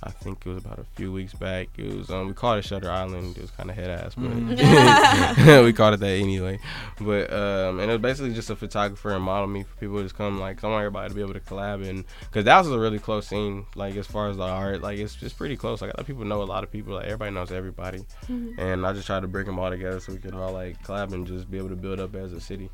I 0.00 0.10
think 0.10 0.46
it 0.46 0.48
was 0.48 0.58
about 0.58 0.78
a 0.78 0.84
few 0.94 1.12
weeks 1.12 1.34
back. 1.34 1.68
It 1.76 1.92
was 1.92 2.08
um 2.10 2.28
we 2.28 2.32
called 2.34 2.58
it 2.58 2.62
Shutter 2.64 2.88
Island. 2.90 3.36
It 3.36 3.40
was 3.40 3.50
kind 3.50 3.68
of 3.68 3.74
head 3.74 3.90
ass, 3.90 4.14
but 4.14 4.32
we 5.64 5.72
called 5.72 5.94
it 5.94 6.00
that 6.00 6.06
anyway. 6.06 6.60
But 7.00 7.32
um 7.32 7.80
and 7.80 7.90
it 7.90 7.94
was 7.94 8.02
basically 8.02 8.32
just 8.32 8.48
a 8.50 8.54
photographer 8.56 9.10
and 9.10 9.24
model 9.24 9.48
me 9.48 9.64
for 9.64 9.74
people 9.76 9.96
to 9.96 10.04
just 10.04 10.14
come 10.16 10.38
like 10.38 10.62
I 10.62 10.68
want 10.68 10.80
everybody 10.80 11.08
to 11.08 11.14
be 11.16 11.20
able 11.20 11.34
to 11.34 11.40
collab 11.40 11.84
and 11.88 12.04
because 12.20 12.44
that 12.44 12.58
was 12.58 12.70
a 12.70 12.78
really 12.78 12.98
close 13.00 13.26
scene 13.26 13.66
like 13.74 13.96
as 13.96 14.06
far 14.06 14.28
as 14.28 14.36
the 14.36 14.44
art 14.44 14.82
like 14.82 14.98
it's 14.98 15.16
just 15.16 15.36
pretty 15.36 15.56
close. 15.56 15.80
Like 15.82 15.90
a 15.92 15.96
lot 15.96 16.00
of 16.00 16.06
people 16.06 16.24
know 16.24 16.42
a 16.42 16.44
lot 16.44 16.62
of 16.62 16.70
people. 16.70 16.94
Like 16.94 17.06
everybody 17.06 17.32
knows 17.32 17.50
everybody, 17.50 18.04
and 18.28 18.86
I 18.86 18.92
just 18.92 19.06
tried 19.06 19.20
to 19.22 19.28
bring 19.28 19.46
them 19.46 19.58
all 19.58 19.70
together 19.70 19.98
so 20.00 20.12
we 20.12 20.18
could 20.18 20.34
all 20.34 20.52
like 20.52 20.80
collab 20.84 21.12
and 21.12 21.26
just 21.26 21.50
be 21.50 21.58
able 21.58 21.70
to 21.70 21.76
build 21.76 21.98
up 21.98 22.14
as 22.14 22.32
a 22.32 22.40
city. 22.40 22.70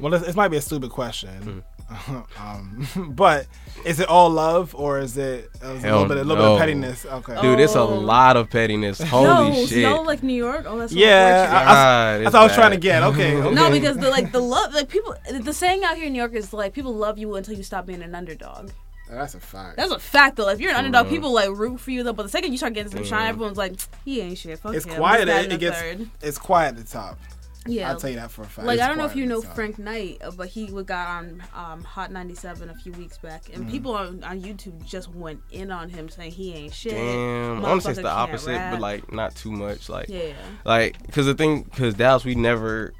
Well, 0.00 0.10
this, 0.10 0.22
this 0.22 0.34
might 0.34 0.48
be 0.48 0.56
a 0.56 0.60
stupid 0.62 0.90
question, 0.90 1.30
Hmm. 1.42 1.58
um, 2.38 2.86
but 3.16 3.46
is 3.84 4.00
it 4.00 4.08
all 4.08 4.30
love 4.30 4.74
or 4.74 4.98
is 4.98 5.16
it, 5.16 5.50
uh, 5.64 5.68
a 5.68 5.78
Hell 5.78 6.00
little 6.00 6.08
bit 6.08 6.16
a 6.18 6.24
little 6.24 6.36
bit 6.36 6.52
of 6.52 6.58
pettiness? 6.58 7.04
Okay. 7.06 7.40
Dude, 7.40 7.60
it's 7.60 7.74
a 7.74 7.80
Oh. 7.80 7.86
lot 7.94 8.36
of 8.36 8.50
pettiness. 8.50 9.00
Holy 9.02 9.24
no, 9.50 9.66
shit! 9.66 9.82
no, 9.82 10.02
like 10.02 10.22
New 10.22 10.34
York. 10.34 10.64
Oh, 10.68 10.78
that's 10.78 10.92
Yeah, 10.92 11.42
unfortunate. 11.42 11.58
I- 11.60 11.64
God, 11.64 12.12
That's 12.18 12.26
it's 12.26 12.32
what 12.34 12.40
I 12.40 12.44
was 12.44 12.54
trying 12.54 12.70
to 12.72 12.76
get. 12.76 13.02
Okay. 13.02 13.36
okay. 13.36 13.54
No, 13.54 13.70
because 13.70 13.96
the 13.98 14.10
like 14.10 14.32
the 14.32 14.40
love 14.40 14.72
like 14.74 14.88
people 14.88 15.14
the 15.30 15.52
saying 15.52 15.84
out 15.84 15.96
here 15.96 16.06
in 16.06 16.12
New 16.12 16.18
York 16.18 16.34
is 16.34 16.52
like 16.52 16.72
people 16.72 16.94
love 16.94 17.18
you 17.18 17.34
until 17.36 17.54
you 17.54 17.62
stop 17.62 17.86
being 17.86 18.02
an 18.02 18.14
underdog. 18.14 18.70
that's 19.10 19.34
a 19.34 19.40
fact. 19.40 19.76
That's 19.76 19.92
a 19.92 19.98
fact 19.98 20.36
though. 20.36 20.48
If 20.48 20.60
you're 20.60 20.70
an 20.70 20.76
Mm-hmm. 20.76 20.86
underdog, 20.86 21.08
people 21.10 21.32
like 21.32 21.50
root 21.50 21.80
for 21.80 21.90
you 21.90 22.02
though. 22.02 22.12
But 22.14 22.22
the 22.24 22.28
second 22.30 22.52
you 22.52 22.58
start 22.58 22.72
getting 22.74 22.90
some 22.92 23.04
shine, 23.04 23.26
everyone's 23.28 23.58
like, 23.58 23.74
he 24.04 24.20
ain't 24.20 24.38
shit. 24.38 24.58
Fuck 24.58 24.74
it's 24.74 24.86
him. 24.86 24.94
quiet. 24.96 25.26
This, 25.26 25.38
It, 25.40 25.46
it 25.46 25.50
the 25.50 25.58
gets 25.58 25.78
third. 25.80 26.08
it's 26.22 26.38
quiet 26.38 26.76
at 26.78 26.86
the 26.86 26.90
top. 26.90 27.18
Yeah. 27.66 27.90
I'll 27.90 27.96
tell 27.98 28.10
you 28.10 28.16
that 28.16 28.30
for 28.30 28.42
a 28.42 28.46
fact. 28.46 28.66
Like 28.66 28.74
It's 28.74 28.82
I 28.84 28.88
don't 28.88 28.98
know 28.98 29.04
if 29.04 29.14
you 29.14 29.24
know 29.26 29.40
the. 29.40 29.46
Frank 29.48 29.78
Knight, 29.78 30.18
uh, 30.24 30.30
but 30.32 30.48
he 30.48 30.66
w- 30.66 30.84
got 30.84 31.06
on 31.08 31.42
um, 31.54 31.84
Hot 31.84 32.10
97 32.10 32.68
a 32.70 32.74
few 32.74 32.92
weeks 32.92 33.18
back, 33.18 33.44
Mm. 33.44 33.54
and 33.54 33.70
people 33.70 33.94
on, 33.94 34.24
on 34.24 34.40
YouTube 34.42 34.84
just 34.84 35.08
went 35.14 35.40
in 35.52 35.70
on 35.70 35.88
him 35.88 36.08
saying 36.08 36.32
he 36.32 36.52
ain't 36.54 36.74
shit. 36.74 36.92
Damn, 36.92 37.58
I 37.64 37.68
want 37.68 37.82
to 37.82 37.84
say 37.86 37.90
it's 37.92 38.00
the 38.00 38.08
opposite, 38.10 38.52
rap. 38.52 38.72
but 38.72 38.80
like 38.80 39.12
not 39.12 39.34
too 39.36 39.52
much. 39.52 39.88
Like, 39.88 40.08
yeah, 40.08 40.32
like 40.64 41.00
because 41.06 41.26
the 41.26 41.34
thing, 41.34 41.62
because 41.62 41.94
Dallas, 41.94 42.24
we 42.24 42.34
never 42.34 42.94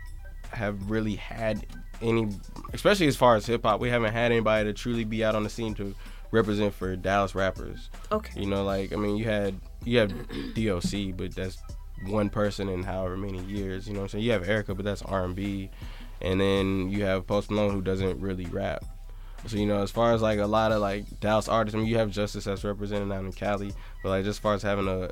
have 0.52 0.90
really 0.90 1.16
had 1.16 1.66
any, 2.00 2.28
especially 2.72 3.06
as 3.08 3.16
far 3.16 3.36
as 3.36 3.46
hip 3.46 3.62
hop, 3.64 3.80
we 3.80 3.88
haven't 3.88 4.12
had 4.12 4.30
anybody 4.32 4.64
to 4.68 4.72
truly 4.72 5.04
be 5.04 5.24
out 5.24 5.34
on 5.34 5.42
the 5.44 5.50
scene 5.50 5.74
to 5.74 5.94
represent 6.30 6.72
for 6.74 6.94
Dallas 6.96 7.34
rappers. 7.34 7.90
okay. 8.12 8.40
You 8.40 8.46
know, 8.46 8.64
like 8.64 8.92
I 8.92 8.96
mean, 8.96 9.16
you 9.16 9.24
had 9.24 9.58
you 9.84 9.98
have 9.98 10.12
DOC, 10.54 11.16
but 11.16 11.34
that's 11.34 11.58
one 12.06 12.30
person 12.30 12.68
in 12.68 12.82
however 12.82 13.16
many 13.16 13.42
years. 13.44 13.86
You 13.86 13.94
know 13.94 14.00
what 14.00 14.04
I'm 14.04 14.08
saying? 14.10 14.24
You 14.24 14.32
have 14.32 14.42
Erykah, 14.44 14.76
but 14.76 14.84
that's 14.84 15.02
R 15.02 15.24
and 15.24 16.40
then 16.40 16.88
you 16.90 17.04
have 17.04 17.26
Post 17.26 17.50
Malone 17.50 17.72
who 17.72 17.82
doesn't 17.82 18.20
really 18.20 18.46
rap. 18.46 18.84
So 19.46 19.56
you 19.56 19.66
know, 19.66 19.82
as 19.82 19.90
far 19.90 20.12
as 20.12 20.22
like 20.22 20.38
a 20.38 20.46
lot 20.46 20.70
of 20.70 20.80
like 20.80 21.18
Dallas 21.18 21.48
artists, 21.48 21.74
I 21.74 21.78
mean, 21.78 21.88
you 21.88 21.98
have 21.98 22.10
Justice 22.10 22.44
that's 22.44 22.62
represented 22.62 23.10
out 23.10 23.24
in 23.24 23.32
Cali, 23.32 23.72
but 24.02 24.10
like 24.10 24.24
just 24.24 24.38
as 24.38 24.40
far 24.40 24.54
as 24.54 24.62
having 24.62 24.86
a, 24.86 25.10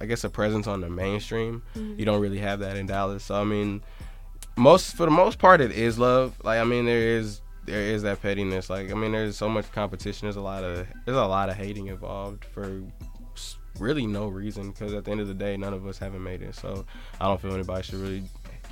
I 0.00 0.06
guess 0.06 0.24
a 0.24 0.28
presence 0.28 0.66
on 0.66 0.82
the 0.82 0.90
mainstream, 0.90 1.62
mm-hmm. 1.74 1.98
you 1.98 2.04
don't 2.04 2.20
really 2.20 2.38
have 2.38 2.60
that 2.60 2.76
in 2.76 2.86
Dallas. 2.86 3.24
So 3.24 3.40
I 3.40 3.44
mean, 3.44 3.82
most 4.56 4.94
for 4.94 5.06
the 5.06 5.10
most 5.10 5.38
part, 5.38 5.62
it 5.62 5.72
is 5.72 5.98
love. 5.98 6.34
Like 6.44 6.60
I 6.60 6.64
mean, 6.64 6.84
there 6.84 7.16
is 7.16 7.40
there 7.64 7.80
is 7.80 8.02
that 8.02 8.20
pettiness. 8.20 8.68
Like 8.68 8.90
I 8.90 8.94
mean, 8.94 9.12
there's 9.12 9.38
so 9.38 9.48
much 9.48 9.72
competition. 9.72 10.26
There's 10.26 10.36
a 10.36 10.42
lot 10.42 10.62
of 10.62 10.86
there's 11.06 11.16
a 11.16 11.24
lot 11.24 11.48
of 11.48 11.56
hating 11.56 11.86
involved 11.86 12.44
for 12.44 12.82
really 13.80 14.06
no 14.06 14.28
reason. 14.28 14.70
Because 14.70 14.94
at 14.94 15.04
the 15.04 15.10
end 15.10 15.20
of 15.20 15.28
the 15.28 15.34
day, 15.34 15.56
none 15.56 15.74
of 15.74 15.86
us 15.86 15.98
haven't 15.98 16.22
made 16.22 16.42
it. 16.42 16.54
So 16.54 16.84
I 17.20 17.26
don't 17.26 17.40
feel 17.40 17.54
anybody 17.54 17.82
should 17.82 18.00
really 18.00 18.22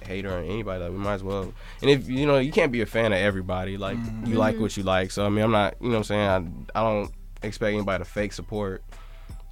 hate 0.05 0.27
on 0.27 0.45
anybody. 0.45 0.83
Like 0.83 0.93
we 0.93 0.99
might 0.99 1.15
as 1.15 1.23
well. 1.23 1.53
And 1.83 1.91
if 1.91 2.09
you 2.09 2.27
know, 2.27 2.39
you 2.39 2.53
can't 2.53 2.73
be 2.73 2.81
a 2.81 2.87
fan 2.87 3.13
of 3.13 3.19
everybody. 3.19 3.77
Like 3.77 3.99
mm-hmm. 3.99 4.27
you 4.27 4.37
like 4.37 4.59
what 4.59 4.77
you 4.77 4.83
like. 4.83 5.11
So 5.11 5.27
I 5.27 5.29
mean, 5.29 5.45
I'm 5.45 5.53
not. 5.53 5.77
You 5.81 5.89
know, 5.89 5.99
what 5.99 5.99
I'm 5.99 6.05
saying 6.05 6.63
I 6.75 6.81
I 6.81 6.83
don't 6.83 7.13
expect 7.43 7.75
anybody 7.75 8.05
to 8.05 8.09
fake 8.09 8.33
support. 8.33 8.83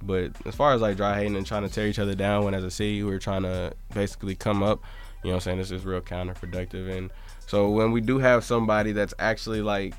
But 0.01 0.33
as 0.45 0.55
far 0.55 0.73
as 0.73 0.81
like 0.81 0.97
dry 0.97 1.17
hating 1.17 1.35
and 1.35 1.45
trying 1.45 1.67
to 1.67 1.73
tear 1.73 1.87
each 1.87 1.99
other 1.99 2.15
down 2.15 2.45
when 2.45 2.53
as 2.53 2.63
a 2.63 2.71
city 2.71 3.03
we're 3.03 3.19
trying 3.19 3.43
to 3.43 3.73
basically 3.93 4.35
come 4.35 4.61
up, 4.61 4.83
you 5.23 5.29
know 5.29 5.35
what 5.35 5.35
I'm 5.35 5.41
saying, 5.41 5.57
this 5.57 5.71
is 5.71 5.85
real 5.85 6.01
counterproductive. 6.01 6.95
And 6.95 7.11
so 7.47 7.69
when 7.69 7.91
we 7.91 8.01
do 8.01 8.19
have 8.19 8.43
somebody 8.43 8.91
that's 8.91 9.15
actually 9.17 9.61
like, 9.61 9.95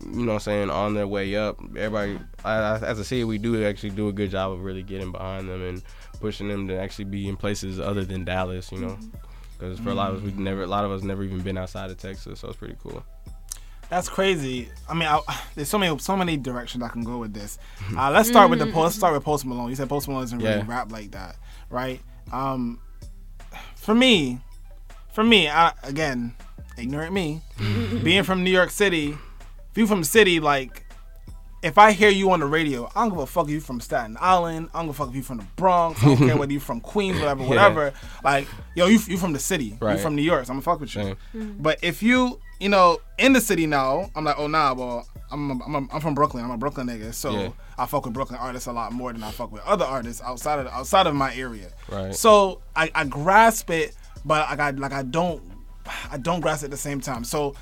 you 0.00 0.10
know 0.24 0.26
what 0.26 0.34
I'm 0.34 0.40
saying, 0.40 0.70
on 0.70 0.94
their 0.94 1.06
way 1.06 1.34
up, 1.36 1.58
everybody, 1.76 2.18
I, 2.44 2.52
I, 2.56 2.78
as 2.78 2.98
a 2.98 3.04
city, 3.04 3.24
we 3.24 3.38
do 3.38 3.64
actually 3.64 3.90
do 3.90 4.08
a 4.08 4.12
good 4.12 4.30
job 4.30 4.52
of 4.52 4.62
really 4.64 4.82
getting 4.82 5.12
behind 5.12 5.48
them 5.48 5.62
and 5.62 5.82
pushing 6.20 6.48
them 6.48 6.68
to 6.68 6.76
actually 6.78 7.06
be 7.06 7.28
in 7.28 7.36
places 7.36 7.78
other 7.80 8.04
than 8.04 8.24
Dallas, 8.24 8.70
you 8.72 8.78
know. 8.78 8.98
Because 9.58 9.78
for 9.78 9.90
a 9.90 9.94
lot 9.94 10.10
of 10.12 10.18
us, 10.18 10.22
we 10.22 10.32
never, 10.32 10.62
a 10.62 10.66
lot 10.66 10.84
of 10.84 10.90
us 10.90 11.02
never 11.02 11.22
even 11.22 11.40
been 11.40 11.56
outside 11.56 11.90
of 11.90 11.96
Texas, 11.96 12.40
so 12.40 12.48
it's 12.48 12.56
pretty 12.56 12.76
cool. 12.82 13.04
That's 13.88 14.08
crazy. 14.08 14.68
I 14.88 14.94
mean, 14.94 15.08
I, 15.08 15.20
there's 15.54 15.68
so 15.68 15.78
many 15.78 15.96
so 15.98 16.16
many 16.16 16.36
directions 16.36 16.82
I 16.82 16.88
can 16.88 17.04
go 17.04 17.18
with 17.18 17.32
this. 17.32 17.58
Uh, 17.96 18.10
let's 18.10 18.28
start 18.28 18.50
with 18.50 18.58
the 18.58 18.66
post. 18.66 18.76
Let's 18.76 18.96
start 18.96 19.14
with 19.14 19.22
Post 19.22 19.44
Malone. 19.46 19.68
You 19.70 19.76
said 19.76 19.88
Post 19.88 20.08
Malone 20.08 20.22
doesn't 20.24 20.38
really 20.38 20.50
Yeah. 20.50 20.64
rap 20.66 20.90
like 20.90 21.12
that, 21.12 21.36
right? 21.70 22.00
Um, 22.32 22.80
for 23.76 23.94
me, 23.94 24.40
for 25.12 25.22
me, 25.22 25.48
I, 25.48 25.72
again, 25.84 26.34
ignorant 26.76 27.12
me, 27.12 27.40
being 28.02 28.24
from 28.24 28.42
New 28.42 28.50
York 28.50 28.70
City, 28.70 29.16
if 29.74 29.78
you 29.78 29.86
from 29.88 30.00
the 30.00 30.06
city, 30.06 30.38
like, 30.40 30.82
if 31.62 31.78
I 31.78 31.92
hear 31.92 32.10
you 32.10 32.30
on 32.30 32.40
the 32.40 32.46
radio, 32.46 32.90
I 32.94 33.00
don't 33.02 33.10
give 33.10 33.18
a 33.20 33.26
fuck 33.26 33.46
if 33.46 33.50
you 33.52 33.60
from 33.60 33.80
Staten 33.80 34.16
Island. 34.20 34.68
I 34.74 34.78
don't 34.78 34.86
give 34.88 34.94
a 34.94 34.98
fuck 34.98 35.08
if 35.08 35.16
you 35.16 35.22
from 35.22 35.38
the 35.38 35.46
Bronx. 35.56 36.02
I 36.02 36.06
don't 36.06 36.18
care 36.18 36.36
whether 36.36 36.52
you 36.52 36.60
from 36.60 36.80
Queens, 36.92 37.18
whatever, 37.18 37.42
Yeah. 37.42 37.48
whatever. 37.48 37.92
Like, 38.22 38.46
yo, 38.74 38.86
you 38.86 38.98
you 39.08 39.16
from 39.16 39.32
the 39.32 39.38
city. 39.38 39.76
Right. 39.80 39.96
You 39.96 39.98
from 40.02 40.14
New 40.14 40.22
York. 40.22 40.44
So 40.46 40.52
I'm 40.52 40.56
gonna 40.60 40.62
fuck 40.62 40.80
with 40.80 40.94
you. 40.94 41.02
Same. 41.02 41.16
Mm-hmm. 41.34 41.62
But 41.62 41.78
if 41.82 42.02
you, 42.02 42.38
you 42.60 42.68
know, 42.68 42.98
in 43.18 43.32
the 43.32 43.40
city 43.40 43.66
now, 43.66 44.10
I'm 44.14 44.24
like, 44.24 44.38
oh 44.38 44.46
nah, 44.46 44.74
well, 44.74 45.08
I'm 45.32 45.50
I'm, 45.52 45.74
I'm, 45.74 45.88
I'm 45.90 46.00
from 46.02 46.14
Brooklyn. 46.14 46.44
I'm 46.44 46.50
a 46.50 46.58
Brooklyn 46.58 46.86
nigga, 46.86 47.14
so 47.14 47.30
Yeah. 47.32 47.48
I 47.78 47.86
fuck 47.86 48.04
with 48.04 48.12
Brooklyn 48.14 48.38
artists 48.38 48.66
a 48.68 48.72
lot 48.72 48.92
more 48.92 49.12
than 49.14 49.22
I 49.22 49.30
fuck 49.30 49.50
with 49.50 49.62
other 49.64 49.86
artists 49.86 50.20
outside 50.22 50.58
of 50.58 50.66
outside 50.66 51.06
of 51.06 51.14
my 51.14 51.34
area. 51.34 51.70
Right. 51.90 52.14
So 52.14 52.60
I, 52.76 52.90
I 52.94 53.04
grasp 53.04 53.70
it, 53.70 53.96
but 54.26 54.46
I 54.48 54.54
got 54.54 54.78
like 54.78 54.92
I 54.92 55.02
don't 55.02 55.42
I 56.12 56.18
don't 56.18 56.40
grasp 56.42 56.62
it 56.62 56.66
at 56.66 56.70
the 56.72 56.76
same 56.76 57.00
time. 57.00 57.24
So 57.24 57.54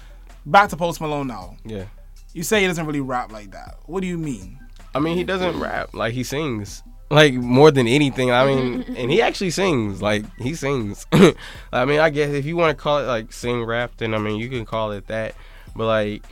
back 0.44 0.70
to 0.70 0.76
Post 0.76 1.00
Malone 1.00 1.28
now. 1.28 1.56
Yeah. 1.64 1.84
You 2.32 2.42
say 2.42 2.60
he 2.60 2.66
doesn't 2.66 2.86
really 2.86 3.00
rap 3.00 3.30
like 3.30 3.50
that. 3.50 3.76
What 3.86 4.00
do 4.00 4.06
you 4.06 4.18
mean? 4.18 4.58
I 4.94 5.00
mean, 5.00 5.16
he 5.16 5.24
doesn't 5.24 5.58
rap. 5.58 5.94
Like 5.94 6.14
he 6.14 6.24
sings. 6.24 6.82
Like 7.10 7.34
more 7.34 7.70
than 7.70 7.86
anything. 7.86 8.30
I 8.30 8.46
mean, 8.46 8.82
and 8.96 9.10
he 9.10 9.20
actually 9.20 9.50
sings. 9.50 10.00
Like 10.00 10.24
he 10.38 10.54
sings. 10.54 11.06
I 11.72 11.84
mean, 11.84 12.00
I 12.00 12.10
guess 12.10 12.30
if 12.30 12.46
you 12.46 12.56
want 12.56 12.76
to 12.76 12.82
call 12.82 12.98
it 12.98 13.06
like 13.06 13.32
sing 13.32 13.64
rap, 13.64 13.92
then 13.98 14.14
I 14.14 14.18
mean 14.18 14.38
you 14.38 14.48
can 14.48 14.64
call 14.64 14.92
it 14.92 15.06
that. 15.08 15.34
But 15.76 15.86
like, 15.86 16.24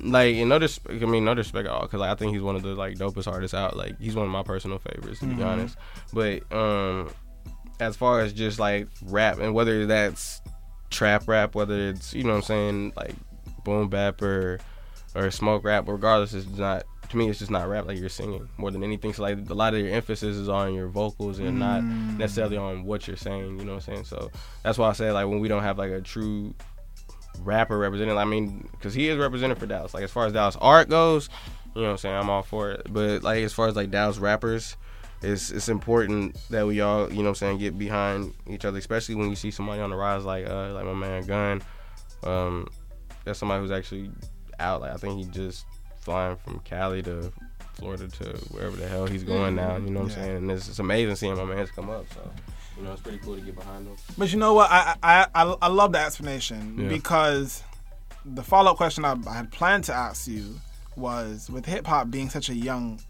like 0.00 0.36
in 0.36 0.48
no 0.48 0.58
dis- 0.58 0.80
I 0.88 0.92
mean 0.92 1.24
no 1.24 1.34
disrespect 1.34 1.66
at 1.66 1.72
all, 1.72 1.82
because 1.82 2.00
like, 2.00 2.10
I 2.10 2.14
think 2.14 2.32
he's 2.32 2.42
one 2.42 2.56
of 2.56 2.62
the 2.62 2.74
like 2.74 2.96
dopest 2.96 3.26
artists 3.30 3.54
out. 3.54 3.76
Like 3.76 3.98
he's 3.98 4.14
one 4.14 4.26
of 4.26 4.32
my 4.32 4.42
personal 4.42 4.78
favorites 4.78 5.20
to 5.20 5.26
be 5.26 5.42
honest. 5.42 5.76
But 6.12 6.50
um, 6.52 7.10
as 7.80 7.96
far 7.96 8.20
as 8.20 8.32
just 8.32 8.58
like 8.58 8.88
rap 9.02 9.38
and 9.38 9.54
whether 9.54 9.86
that's 9.86 10.40
trap 10.90 11.26
rap, 11.26 11.54
whether 11.54 11.88
it's 11.88 12.14
you 12.14 12.22
know 12.22 12.30
what 12.30 12.36
I'm 12.36 12.42
saying 12.42 12.92
like 12.96 13.14
boom 13.64 13.88
bap 13.88 14.22
or 14.22 14.60
or 15.14 15.30
smoke 15.30 15.64
rap, 15.64 15.88
regardless, 15.88 16.34
it's 16.34 16.46
not 16.46 16.84
to 17.10 17.16
me. 17.16 17.28
It's 17.28 17.38
just 17.38 17.50
not 17.50 17.68
rap 17.68 17.86
like 17.86 17.98
you're 17.98 18.08
singing 18.08 18.48
more 18.56 18.70
than 18.70 18.82
anything. 18.82 19.12
So 19.12 19.22
like 19.22 19.38
a 19.48 19.54
lot 19.54 19.74
of 19.74 19.80
your 19.80 19.90
emphasis 19.90 20.36
is 20.36 20.48
on 20.48 20.74
your 20.74 20.88
vocals 20.88 21.38
and 21.38 21.58
not 21.58 21.82
necessarily 21.82 22.56
on 22.56 22.84
what 22.84 23.06
you're 23.06 23.16
saying. 23.16 23.58
You 23.58 23.64
know 23.64 23.74
what 23.74 23.88
I'm 23.88 23.94
saying? 23.94 24.04
So 24.04 24.30
that's 24.62 24.78
why 24.78 24.88
I 24.88 24.92
say 24.92 25.10
like 25.12 25.26
when 25.26 25.40
we 25.40 25.48
don't 25.48 25.62
have 25.62 25.78
like 25.78 25.90
a 25.90 26.00
true 26.00 26.54
rapper 27.40 27.78
representing. 27.78 28.16
I 28.16 28.24
mean, 28.24 28.68
because 28.72 28.94
he 28.94 29.08
is 29.08 29.18
represented 29.18 29.58
for 29.58 29.66
Dallas. 29.66 29.94
Like 29.94 30.04
as 30.04 30.10
far 30.10 30.26
as 30.26 30.32
Dallas 30.32 30.56
art 30.60 30.88
goes, 30.88 31.28
you 31.74 31.82
know 31.82 31.88
what 31.88 31.92
I'm 31.92 31.98
saying. 31.98 32.14
I'm 32.14 32.30
all 32.30 32.42
for 32.42 32.70
it. 32.70 32.86
But 32.90 33.22
like 33.22 33.42
as 33.42 33.52
far 33.52 33.68
as 33.68 33.76
like 33.76 33.90
Dallas 33.90 34.18
rappers. 34.18 34.76
It's, 35.22 35.50
it's 35.50 35.68
important 35.68 36.34
that 36.48 36.66
we 36.66 36.80
all, 36.80 37.10
you 37.10 37.16
know 37.16 37.24
what 37.24 37.28
I'm 37.28 37.34
saying, 37.34 37.58
get 37.58 37.78
behind 37.78 38.32
each 38.46 38.64
other, 38.64 38.78
especially 38.78 39.16
when 39.16 39.28
you 39.28 39.36
see 39.36 39.50
somebody 39.50 39.82
on 39.82 39.90
the 39.90 39.96
rise 39.96 40.24
like 40.24 40.46
uh 40.46 40.72
like 40.72 40.86
my 40.86 40.94
man 40.94 41.26
Gunn. 41.26 41.62
Um 42.22 42.68
that's 43.24 43.38
somebody 43.38 43.60
who's 43.60 43.70
actually 43.70 44.10
out. 44.60 44.82
Like 44.82 44.92
I 44.92 44.96
think 44.96 45.18
he 45.18 45.24
just 45.30 45.64
flying 46.00 46.36
from 46.36 46.60
Cali 46.60 47.02
to 47.02 47.32
Florida 47.74 48.08
to 48.08 48.24
wherever 48.50 48.76
the 48.76 48.86
hell 48.86 49.06
he's 49.06 49.24
going 49.24 49.54
now. 49.56 49.76
You 49.76 49.90
know 49.90 50.02
what 50.02 50.10
Yeah. 50.10 50.16
I'm 50.16 50.24
saying? 50.24 50.36
And 50.36 50.50
it's, 50.50 50.68
it's 50.68 50.78
amazing 50.78 51.16
seeing 51.16 51.36
my 51.36 51.44
man's 51.44 51.70
come 51.70 51.90
up. 51.90 52.06
So 52.14 52.30
you 52.76 52.84
know 52.84 52.92
it's 52.92 53.00
pretty 53.02 53.18
cool 53.18 53.34
to 53.36 53.40
get 53.40 53.56
behind 53.56 53.86
him. 53.86 53.96
But 54.16 54.32
you 54.32 54.38
know 54.38 54.54
what? 54.54 54.70
I 54.70 54.96
I 55.02 55.26
I, 55.34 55.54
I 55.62 55.68
love 55.68 55.92
the 55.92 55.98
explanation 55.98 56.76
Yeah. 56.78 56.88
because 56.88 57.62
the 58.24 58.42
follow 58.42 58.70
up 58.72 58.76
question 58.76 59.04
I, 59.04 59.16
I 59.26 59.32
had 59.34 59.50
planned 59.50 59.84
to 59.84 59.94
ask 59.94 60.28
you 60.28 60.56
was 60.96 61.48
with 61.50 61.64
hip 61.66 61.86
hop 61.86 62.10
being 62.10 62.28
such 62.28 62.48
a 62.50 62.54
young, 62.54 63.00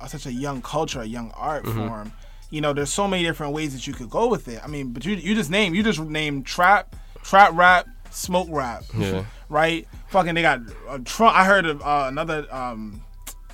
uh, 0.00 0.06
such 0.06 0.26
a 0.26 0.32
young 0.32 0.62
culture, 0.62 1.00
a 1.00 1.04
young 1.06 1.30
art 1.36 1.64
Mm-hmm. 1.64 1.86
form. 1.88 2.12
You 2.50 2.60
know, 2.60 2.72
there's 2.72 2.92
so 2.92 3.08
many 3.08 3.24
different 3.24 3.52
ways 3.52 3.74
that 3.74 3.86
you 3.86 3.92
could 3.92 4.08
go 4.10 4.28
with 4.28 4.46
it. 4.48 4.60
I 4.62 4.68
mean, 4.68 4.92
but 4.92 5.04
you 5.04 5.14
you 5.14 5.34
just 5.34 5.50
name 5.50 5.74
you 5.74 5.82
just 5.82 5.98
named 6.00 6.46
trap, 6.46 6.94
trap 7.22 7.52
rap, 7.54 7.88
smoke 8.10 8.48
rap. 8.50 8.84
Yeah. 8.96 9.24
Right? 9.48 9.86
Fucking, 10.08 10.34
they 10.34 10.42
got 10.42 10.60
uh, 10.88 10.98
trunk. 11.04 11.36
I 11.36 11.44
heard 11.44 11.66
of 11.66 11.82
uh, 11.82 12.06
another 12.08 12.46
um 12.54 13.02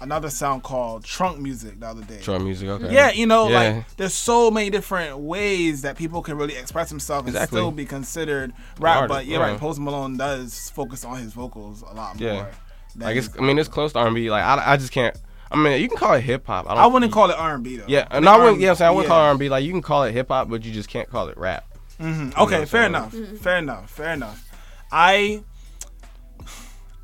another 0.02 0.30
sound 0.30 0.62
called 0.62 1.04
trunk 1.04 1.38
music 1.38 1.78
the 1.80 1.86
other 1.86 2.02
day. 2.02 2.18
Trump 2.22 2.42
music, 2.44 2.68
okay. 2.68 2.92
Yeah, 2.92 3.10
you 3.12 3.26
know, 3.26 3.48
Yeah. 3.48 3.58
like 3.76 3.96
there's 3.96 4.14
so 4.14 4.50
many 4.50 4.70
different 4.70 5.18
ways 5.18 5.82
that 5.82 5.96
people 5.98 6.22
can 6.22 6.38
really 6.38 6.56
express 6.56 6.88
themselves 6.88 7.34
and 7.34 7.46
still 7.48 7.70
be 7.70 7.84
considered 7.84 8.52
rap. 8.78 9.02
Artist, 9.02 9.14
but 9.14 9.26
yeah, 9.26 9.38
yeah. 9.38 9.44
right. 9.50 9.58
Post 9.60 9.78
Malone 9.78 10.16
does 10.16 10.70
focus 10.70 11.04
on 11.04 11.18
his 11.18 11.32
vocals 11.34 11.82
a 11.82 11.94
lot 11.94 12.18
Yeah. 12.18 12.32
more. 12.34 12.50
than 12.96 13.06
Like 13.06 13.16
it's, 13.18 13.28
I 13.38 13.42
mean, 13.42 13.58
it's 13.58 13.68
close 13.68 13.92
to 13.92 13.98
R&B. 13.98 14.30
Like 14.30 14.42
I, 14.42 14.72
I 14.72 14.76
just 14.78 14.90
can't. 14.92 15.16
I 15.52 15.56
mean, 15.56 15.80
you 15.82 15.88
can 15.88 15.98
call 15.98 16.14
it 16.14 16.20
hip 16.22 16.46
hop. 16.46 16.66
I, 16.70 16.74
I 16.74 16.86
wouldn't 16.86 17.12
call 17.12 17.28
it 17.28 17.36
R&B 17.36 17.76
though. 17.76 17.84
Yeah, 17.88 18.06
I 18.10 18.16
and 18.16 18.24
think 18.24 18.26
I 18.28 18.38
wouldn't. 18.38 18.60
Yeah, 18.60 18.70
I'm 18.70 18.76
saying 18.76 18.88
I 18.88 18.92
wouldn't 18.92 19.08
yeah. 19.10 19.14
call 19.16 19.24
it 19.24 19.28
R&B. 19.32 19.48
Like 19.50 19.64
you 19.64 19.72
can 19.72 19.82
call 19.82 20.04
it 20.04 20.12
hip 20.12 20.28
hop, 20.28 20.48
but 20.48 20.64
you 20.64 20.72
just 20.72 20.88
can't 20.88 21.10
call 21.10 21.28
it 21.28 21.36
rap. 21.36 21.64
Mhm. 22.00 22.36
Okay, 22.38 22.60
know, 22.60 22.66
fair 22.66 22.82
so- 22.84 22.86
enough. 22.86 23.14
Fair 23.40 23.56
enough. 23.58 23.90
Fair 23.90 24.12
enough. 24.14 24.46
I 24.92 25.42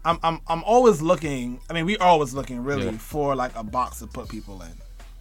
I'm 0.07 0.19
I'm 0.23 0.41
I'm 0.47 0.63
always 0.65 1.03
looking. 1.03 1.61
I 1.69 1.73
mean, 1.75 1.85
we're 1.87 2.01
always 2.03 2.33
looking 2.33 2.63
really 2.65 2.87
Yeah. 2.87 2.93
for 2.99 3.35
like 3.35 3.53
a 3.57 3.65
box 3.65 3.99
to 3.99 4.07
put 4.07 4.29
people 4.29 4.63
in. 4.63 4.73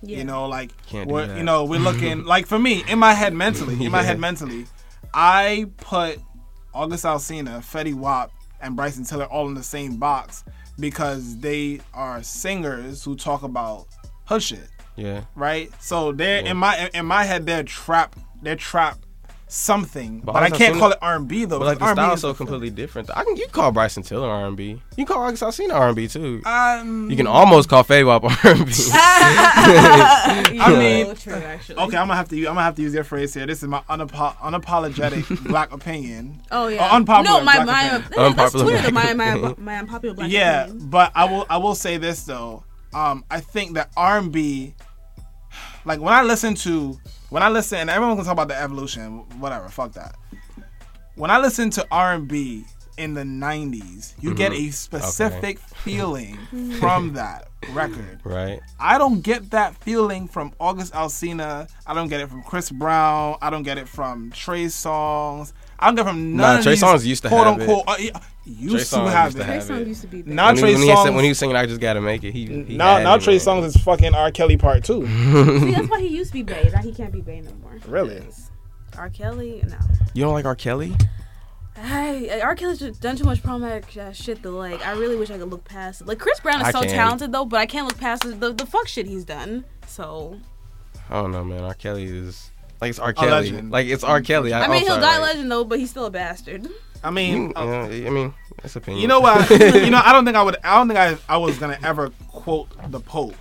Yeah. 0.02 0.20
You 0.20 0.24
know, 0.26 0.46
like 0.48 0.72
we're, 0.94 1.36
you 1.38 1.44
know, 1.44 1.66
we're 1.66 1.80
looking 1.80 2.24
like 2.34 2.46
for 2.46 2.60
me 2.60 2.84
in 2.88 3.00
my 3.00 3.14
head 3.14 3.34
mentally, 3.34 3.74
in 3.84 3.92
my 3.92 4.00
Yeah. 4.02 4.08
head 4.08 4.20
mentally, 4.20 4.66
I 5.14 5.66
put 5.78 6.20
August 6.74 7.06
Alsina, 7.06 7.60
Fetty 7.60 7.94
Wap, 7.94 8.32
and 8.62 8.76
Bryson 8.76 9.04
Tiller 9.04 9.26
all 9.26 9.48
in 9.48 9.54
the 9.56 9.64
same 9.64 9.98
box 9.98 10.44
because 10.80 11.38
they 11.40 11.80
are 11.94 12.22
singers 12.22 13.04
who 13.04 13.16
talk 13.16 13.44
about 13.44 13.88
hood 14.26 14.44
shit 14.44 14.70
Yeah. 14.96 15.22
right? 15.36 15.72
So 15.82 16.12
they're 16.12 16.40
in 16.46 16.58
my 16.58 16.90
in 16.94 17.06
my 17.06 17.24
head 17.24 17.46
they're 17.46 17.64
trap 17.64 18.16
they're 18.42 18.56
trap 18.58 19.00
something, 19.48 20.22
but, 20.22 20.34
But 20.34 20.44
I 20.44 20.50
can't 20.50 20.76
Alsina- 20.76 20.80
call 20.80 20.92
it 20.92 20.98
R 21.02 21.16
and 21.18 21.28
B 21.28 21.46
though. 21.46 21.60
But 21.60 21.66
like 21.66 21.78
the 21.80 21.86
because 21.86 21.98
R&B 21.98 22.02
style's 22.02 22.18
is 22.20 22.22
so 22.22 22.34
completely 22.34 22.70
different. 22.72 23.10
I 23.16 23.24
can 23.24 23.36
you 23.36 23.48
call 23.48 23.72
Bryson 23.72 24.02
Tiller 24.04 24.28
R&B. 24.28 24.64
You 24.72 24.80
can 24.96 25.06
call 25.06 25.22
August 25.24 25.44
Alsina 25.44 25.74
R&B 25.76 26.08
too. 26.08 26.42
Um, 26.46 27.10
You 27.10 27.16
can 27.16 27.28
almost 27.28 27.70
call 27.70 27.84
Fetty 27.84 28.06
Wap 28.06 28.24
R&B. 28.34 28.36
Mean- 30.80 31.16
true, 31.16 31.34
actually. 31.34 31.76
okay, 31.76 31.98
I'm 31.98 32.08
gonna 32.08 32.16
have 32.16 32.30
to 32.30 32.36
use, 32.36 32.48
I'm 32.48 32.56
gonna 32.56 32.64
have 32.66 32.76
to 32.76 32.82
use 32.82 32.94
your 32.94 33.04
phrase 33.04 33.34
here. 33.34 33.46
This 33.46 33.62
is 33.64 33.70
my 33.70 33.82
unapo- 33.90 34.36
unapologetic 34.38 35.48
black 35.48 35.72
opinion. 35.72 36.42
Oh 36.52 36.68
yeah. 36.68 36.88
Or 36.88 36.92
unpopular 36.96 37.40
No, 37.40 37.44
my 37.46 37.64
black 37.64 37.68
my 37.68 37.84
opinion. 37.98 38.14
yeah, 38.18 38.34
that's 38.34 38.52
Twitter. 38.54 38.92
black 38.92 38.94
My 38.94 39.14
my 39.14 39.26
opinion. 39.34 39.56
my 39.60 39.78
unpopular 39.78 40.16
black 40.16 40.32
yeah, 40.32 40.64
opinion. 40.66 40.90
but 40.90 41.12
I 41.16 41.26
will 41.26 41.46
I 41.50 41.58
will 41.58 41.76
say 41.76 41.98
this 41.98 42.24
though. 42.24 42.64
Um, 42.94 43.26
I 43.30 43.42
think 43.42 43.74
that 43.76 43.92
R 43.98 44.18
and 44.20 44.32
B, 44.32 44.74
like 45.86 46.00
when 46.02 46.14
I 46.14 46.24
listen 46.24 46.56
to 46.56 47.00
when 47.30 47.42
I 47.44 47.50
listen, 47.50 47.80
and 47.80 47.90
everyone 47.90 48.16
can 48.18 48.26
talk 48.26 48.34
about 48.34 48.48
the 48.50 48.60
evolution, 48.60 49.20
whatever, 49.40 49.68
fuck 49.70 49.94
that. 49.94 50.16
When 51.16 51.32
I 51.32 51.38
listen 51.40 51.70
to 51.72 51.88
R 51.92 52.14
and 52.14 52.28
B 52.28 52.66
in 52.98 53.14
the 53.14 53.24
'90s, 53.24 54.14
you 54.22 54.34
get 54.34 54.52
Mm-hmm. 54.52 54.70
a 54.70 54.72
specific 54.72 55.60
feeling 55.84 56.38
from 56.80 57.14
that 57.14 57.48
record. 57.72 58.20
right. 58.24 58.60
I 58.80 58.98
don't 58.98 59.22
get 59.22 59.52
that 59.52 59.76
feeling 59.78 60.28
from 60.28 60.54
August 60.60 60.94
Alsina. 60.94 61.70
I 61.88 61.94
don't 61.94 62.08
get 62.10 62.22
it 62.22 62.30
from 62.30 62.44
Chris 62.44 62.70
Brown. 62.70 63.38
I 63.42 63.50
don't 63.50 63.64
get 63.64 63.78
it 63.78 63.88
from 63.90 64.32
Trey 64.32 64.66
Songz. 64.66 65.54
I 65.80 65.88
don't 65.88 65.96
get 65.96 66.06
from 66.06 66.36
none 66.36 66.54
Nah, 66.54 66.58
of 66.58 66.64
Trey 66.64 66.74
these 66.74 66.84
Songz 66.84 67.06
used 67.06 67.24
to 67.24 67.30
quote 67.30 67.48
have 67.48 67.60
it. 67.60 67.62
unquote. 67.70 67.84
Uh, 67.88 67.96
yeah, 68.00 68.20
used 68.46 68.90
to 68.92 69.00
have 69.10 69.26
used 69.34 69.38
to 69.38 69.44
it. 69.44 69.46
have 69.46 69.68
Trey. 69.68 69.76
Songz 69.76 69.88
used 69.88 70.02
to 70.02 70.08
be 70.08 70.22
there. 70.22 70.34
Now 70.34 70.48
When 70.48 70.56
he, 70.56 70.62
Trey 70.62 70.74
when, 70.74 70.82
he 70.84 70.96
said, 70.96 71.10
when 71.16 71.24
he 71.24 71.30
was 71.30 71.38
singing, 71.40 71.56
I 71.56 71.66
just 71.66 71.82
gotta 71.82 72.02
make 72.02 72.24
it. 72.24 72.32
He, 72.32 72.46
he 72.64 72.78
now 72.78 72.96
had 72.96 73.04
now 73.04 73.18
Trey 73.18 73.34
man. 73.34 73.40
Songz 73.46 73.66
is 73.66 73.78
fucking 73.78 74.16
R. 74.16 74.32
Kelly 74.32 74.58
part 74.58 74.84
two. 74.84 75.06
See, 75.60 75.72
that's 75.74 75.90
why 75.90 76.00
he 76.02 76.08
used 76.08 76.30
to 76.30 76.34
be 76.34 76.44
Bay. 76.44 76.70
Now 76.74 76.82
he 76.82 76.94
can't 76.94 77.12
be 77.12 77.22
Bay 77.22 77.42
no 77.42 77.52
more. 77.62 77.78
Really? 77.88 78.24
R. 78.98 79.10
Kelly, 79.10 79.62
no. 79.68 79.78
You 80.14 80.24
don't 80.24 80.34
like 80.34 80.46
R. 80.46 80.56
Kelly? 80.56 80.94
Hey, 81.76 82.40
R. 82.40 82.56
Kelly's 82.56 82.80
just 82.80 83.02
done 83.02 83.18
too 83.18 83.26
much 83.26 83.44
problematic 83.44 83.98
uh, 83.98 84.14
shit 84.14 84.42
though. 84.42 84.52
Like, 84.52 84.86
I 84.88 84.94
really 84.94 85.18
wish 85.18 85.30
I 85.30 85.38
could 85.38 85.50
look 85.50 85.66
past 85.66 86.00
it. 86.02 86.08
Like, 86.08 86.20
Chris 86.20 86.40
Brown 86.40 86.62
is 86.62 86.68
I 86.68 86.72
so 86.72 86.82
can. 86.82 86.90
talented 86.92 87.34
though, 87.34 87.44
but 87.44 87.60
I 87.60 87.66
can't 87.66 87.86
look 87.86 87.98
past 87.98 88.24
the, 88.24 88.30
the, 88.30 88.54
the 88.54 88.66
fuck 88.66 88.88
shit 88.88 89.08
he's 89.08 89.26
done. 89.26 89.66
So, 89.86 90.40
I 91.10 91.22
don't 91.22 91.32
know, 91.32 91.44
man. 91.44 91.64
R. 91.66 91.74
Kelly 91.74 92.06
is 92.06 92.52
like 92.82 92.90
it's 92.90 93.00
R. 93.00 93.14
Kelly. 93.14 93.32
legend. 93.32 93.72
Like 93.72 93.88
it's 93.88 94.04
R. 94.04 94.22
Kelly. 94.22 94.54
I, 94.54 94.66
I 94.66 94.68
mean, 94.68 94.78
I'm 94.78 94.80
he'll 94.80 94.88
sorry, 94.90 95.02
die 95.02 95.18
like, 95.20 95.34
legend 95.34 95.52
though, 95.52 95.64
but 95.64 95.80
he's 95.80 95.90
still 95.90 96.06
a 96.06 96.12
bastard. 96.12 96.68
I 97.04 97.12
mean, 97.12 97.54
uh, 97.56 97.60
uh, 97.60 97.86
I 97.86 98.10
mean, 98.10 98.34
that's 98.62 98.76
opinion. 98.76 99.02
you 99.02 99.08
know 99.08 99.20
what? 99.20 99.50
you 99.52 99.90
know, 99.90 100.02
I 100.04 100.12
don't 100.12 100.26
think 100.26 100.38
I 100.38 100.44
would. 100.44 100.58
I 100.64 100.76
don't 100.78 100.88
think 100.88 101.00
I, 101.00 101.18
I 101.30 101.38
was 101.38 101.58
gonna 101.58 101.80
ever 101.84 102.12
quote 102.28 102.70
the 102.92 103.00
Pope 103.00 103.36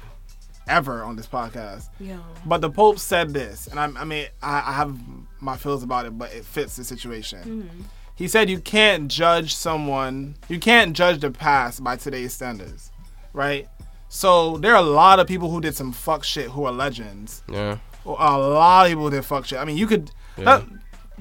ever 0.69 1.03
on 1.03 1.17
this 1.17 1.27
podcast. 1.27 1.89
Yo. 2.01 2.19
But 2.47 2.61
the 2.61 2.71
Pope 2.71 2.99
said 2.99 3.33
this, 3.33 3.67
and 3.67 3.79
I, 3.81 3.85
I 4.01 4.05
mean, 4.05 4.27
I, 4.43 4.59
I 4.67 4.73
have 4.73 4.99
my 5.41 5.57
feels 5.57 5.83
about 5.83 6.07
it, 6.07 6.19
but 6.19 6.33
it 6.33 6.45
fits 6.45 6.77
the 6.77 6.85
situation. 6.85 7.87
He 8.17 8.29
said 8.29 8.49
you 8.49 8.61
can't 8.61 9.09
judge 9.11 9.55
someone, 9.55 10.37
you 10.49 10.61
can't 10.61 10.95
judge 10.95 11.21
the 11.21 11.31
past 11.31 11.83
by 11.83 11.97
today's 11.97 12.33
standards, 12.33 12.93
right? 13.33 13.67
So 14.09 14.59
there 14.59 14.73
are 14.75 14.79
a 14.79 14.87
lot 14.87 15.19
of 15.19 15.27
people 15.27 15.51
who 15.51 15.61
did 15.61 15.75
some 15.75 15.91
fuck 15.93 16.23
shit 16.23 16.49
who 16.51 16.65
are 16.65 16.73
legends. 16.73 17.43
yeah. 17.49 17.79
Or 18.05 18.17
A 18.19 18.37
lot 18.39 18.87
of 18.87 18.91
people 18.91 19.05
who 19.05 19.11
did 19.11 19.25
fuck 19.25 19.47
shit. 19.47 19.59
I 19.59 19.65
mean, 19.65 19.77
you 19.77 19.87
could 19.87 20.11
Yeah. 20.37 20.45
that- 20.45 20.65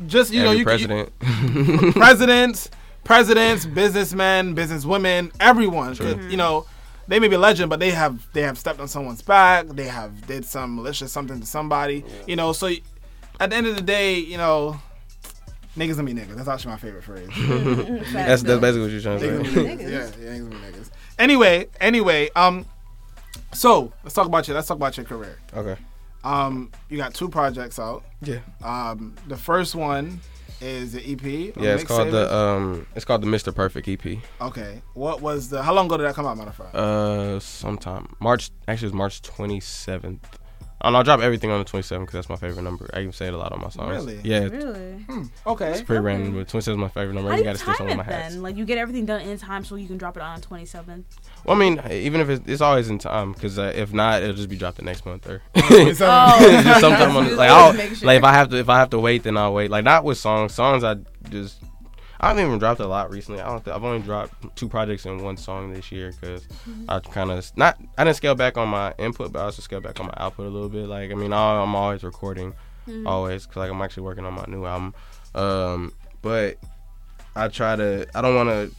just 0.07 0.33
you 0.33 0.41
know 0.43 0.51
Every 0.51 0.59
you 0.59 0.65
could- 0.65 0.79
you- 0.81 0.87
president. 0.87 1.93
presidents, 1.95 2.69
presidents, 3.03 3.65
businessmen, 3.65 4.55
businesswomen, 4.55 5.31
everyone. 5.39 5.95
could- 5.95 6.31
You 6.31 6.37
know, 6.37 6.65
they 7.07 7.19
may 7.19 7.27
be 7.27 7.35
a 7.35 7.39
legend, 7.39 7.69
but 7.69 7.79
they 7.79 7.91
have 7.91 8.25
they 8.33 8.41
have 8.41 8.57
stepped 8.57 8.79
on 8.79 8.87
someone's 8.87 9.21
back. 9.21 9.67
They 9.67 9.87
have 9.87 10.25
did 10.27 10.45
some 10.45 10.75
malicious 10.75 11.11
something 11.11 11.39
to 11.39 11.45
somebody. 11.45 12.03
You 12.27 12.35
know, 12.35 12.53
so 12.53 12.67
at 13.39 13.49
the 13.49 13.55
end 13.55 13.67
of 13.67 13.75
the 13.75 13.81
day, 13.81 14.15
you 14.17 14.37
know, 14.37 14.79
Niggas 15.77 15.95
gonna 15.95 16.03
be 16.03 16.13
niggas. 16.13 16.35
That's 16.35 16.47
actually 16.47 16.71
my 16.71 16.77
favorite 16.77 17.03
phrase. 17.03 17.27
That's 18.13 18.43
that's 18.43 18.61
basically 18.61 18.81
what 18.81 18.91
you're 18.91 19.01
trying 19.01 19.19
to 19.19 19.27
gonna 19.27 19.45
say. 19.45 19.51
niggas. 19.61 19.81
Yeah, 19.81 19.87
yeah, 20.21 20.29
niggas 20.37 20.49
gonna 20.49 20.71
be 20.71 20.77
niggas. 20.77 20.89
Anyway, 21.17 21.67
anyway, 21.81 22.29
um, 22.35 22.65
so 23.53 23.91
let's 24.03 24.13
talk 24.13 24.27
about 24.27 24.47
your 24.47 24.53
let's 24.55 24.67
talk 24.67 24.77
about 24.77 24.95
your 24.97 25.05
career. 25.07 25.39
Okay. 25.55 25.75
Um, 26.23 26.71
you 26.89 26.97
got 26.97 27.13
two 27.13 27.29
projects 27.29 27.79
out. 27.79 28.03
Yeah. 28.21 28.39
Um, 28.63 29.15
the 29.27 29.37
first 29.37 29.75
one 29.75 30.19
is 30.61 30.93
the 30.93 31.11
EP. 31.11 31.55
Yeah, 31.57 31.75
it's 31.75 31.83
called 31.83 32.11
the 32.11 32.33
um, 32.33 32.87
it's 32.95 33.05
called 33.05 33.21
the 33.21 33.27
Mr. 33.27 33.53
Perfect 33.53 33.87
EP. 33.87 34.17
Okay, 34.41 34.81
what 34.93 35.21
was 35.21 35.49
the? 35.49 35.61
How 35.61 35.73
long 35.73 35.87
ago 35.87 35.97
did 35.97 36.03
that 36.05 36.15
come 36.15 36.25
out, 36.25 36.37
matter 36.37 36.49
of 36.49 36.55
fact? 36.55 36.75
Uh, 36.75 37.39
sometime 37.39 38.15
March. 38.19 38.49
Actually, 38.67 38.87
it's 38.87 38.95
March 38.95 39.21
27th. 39.21 40.19
I 40.23 40.42
don't 40.89 40.95
I'll 40.95 41.03
drop 41.03 41.21
everything 41.21 41.49
on 41.49 41.59
the 41.59 41.65
27th 41.65 41.99
because 42.01 42.13
that's 42.13 42.29
my 42.29 42.35
favorite 42.35 42.63
number. 42.63 42.89
I 42.93 42.99
even 43.01 43.13
say 43.13 43.27
it 43.27 43.33
a 43.33 43.37
lot 43.37 43.51
on 43.53 43.61
my 43.61 43.69
songs. 43.69 43.89
Really? 44.05 44.19
Yeah, 44.23 44.41
it's 44.41 44.53
Really? 44.53 45.05
okay, 45.47 45.71
It's 45.71 45.81
pretty 45.81 46.01
random, 46.03 46.35
but 46.35 46.47
27 46.49 46.79
is 46.79 46.81
my 46.81 46.89
favorite 46.89 47.13
number. 47.13 47.29
How 47.31 47.37
you 47.37 47.43
gotta 47.43 47.57
stick 47.57 47.67
time 47.67 47.75
some 47.77 47.87
of 47.87 47.93
it 47.93 47.97
my 47.97 48.03
hats. 48.03 48.33
then? 48.33 48.43
Like 48.43 48.57
you 48.57 48.65
get 48.65 48.77
everything 48.77 49.05
done 49.05 49.21
in 49.21 49.37
time 49.37 49.63
so 49.63 49.75
you 49.75 49.87
can 49.87 49.97
drop 49.97 50.17
it 50.17 50.23
on 50.23 50.41
27th. 50.41 51.03
Well, 51.45 51.55
I 51.55 51.59
mean, 51.59 51.81
even 51.91 52.19
if 52.21 52.29
it's, 52.29 52.47
it's 52.47 52.61
always 52.61 52.89
in 52.89 52.97
time, 52.99 53.31
because 53.33 53.57
uh, 53.57 53.71
if 53.75 53.93
not, 53.93 54.21
it'll 54.23 54.35
just 54.35 54.49
be 54.49 54.57
dropped 54.57 54.77
the 54.77 54.83
next 54.83 55.05
month 55.05 55.27
or 55.27 55.41
Oh. 55.55 56.77
sometime 56.79 57.15
on 57.15 57.35
like 57.37 57.49
I'll, 57.49 57.73
sure. 57.73 58.07
like 58.07 58.17
if 58.17 58.23
I 58.23 58.33
have 58.33 58.49
to 58.49 58.57
if 58.57 58.69
I 58.69 58.77
have 58.79 58.89
to 58.91 58.99
wait, 58.99 59.23
then 59.23 59.37
I'll 59.37 59.53
wait. 59.53 59.71
Like 59.71 59.83
not 59.83 60.03
with 60.03 60.17
songs. 60.17 60.53
Songs 60.53 60.83
I 60.83 60.95
just 61.29 61.61
I 62.23 62.29
haven't 62.29 62.45
even 62.45 62.57
dropped 62.57 62.79
a 62.79 62.87
lot 62.87 63.11
recently. 63.11 63.41
I 63.41 63.47
don't. 63.49 63.65
Th- 63.65 63.75
I've 63.75 63.83
only 63.83 63.99
dropped 63.99 64.55
two 64.55 64.69
projects 64.69 65.05
and 65.05 65.21
one 65.21 65.35
song 65.35 65.73
this 65.73 65.91
year 65.91 66.13
because 66.13 66.47
I 66.87 66.99
kind 67.01 67.29
of 67.29 67.51
not. 67.57 67.77
I 67.97 68.05
didn't 68.05 68.15
scale 68.15 68.33
back 68.33 68.57
on 68.57 68.69
my 68.69 68.93
input, 68.97 69.33
but 69.33 69.39
I 69.39 69.43
also 69.43 69.61
scaled 69.61 69.83
back 69.83 69.99
on 69.99 70.05
my 70.05 70.13
output 70.15 70.47
a 70.47 70.49
little 70.49 70.69
bit. 70.69 70.87
Like 70.87 71.11
I 71.11 71.15
mean, 71.15 71.33
I, 71.33 71.61
I'm 71.61 71.75
always 71.75 72.01
recording, 72.01 72.53
always 73.05 73.45
because 73.45 73.57
like 73.57 73.69
I'm 73.69 73.81
actually 73.81 74.03
working 74.03 74.23
on 74.23 74.35
my 74.35 74.45
new 74.47 74.63
album. 74.63 74.95
Um, 75.35 75.91
but 76.21 76.57
I 77.35 77.49
try 77.49 77.75
to. 77.75 78.07
I 78.15 78.21
don't 78.21 78.35
want 78.35 78.49
to. 78.49 78.71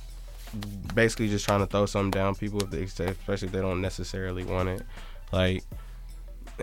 Basically, 0.94 1.28
just 1.28 1.44
trying 1.44 1.60
to 1.60 1.66
throw 1.66 1.84
something 1.84 2.12
down 2.12 2.36
people 2.36 2.62
if 2.62 2.70
they, 2.70 3.04
especially 3.04 3.48
if 3.48 3.52
they 3.52 3.60
don't 3.60 3.82
necessarily 3.82 4.44
want 4.44 4.70
it. 4.70 4.82
Like, 5.32 5.64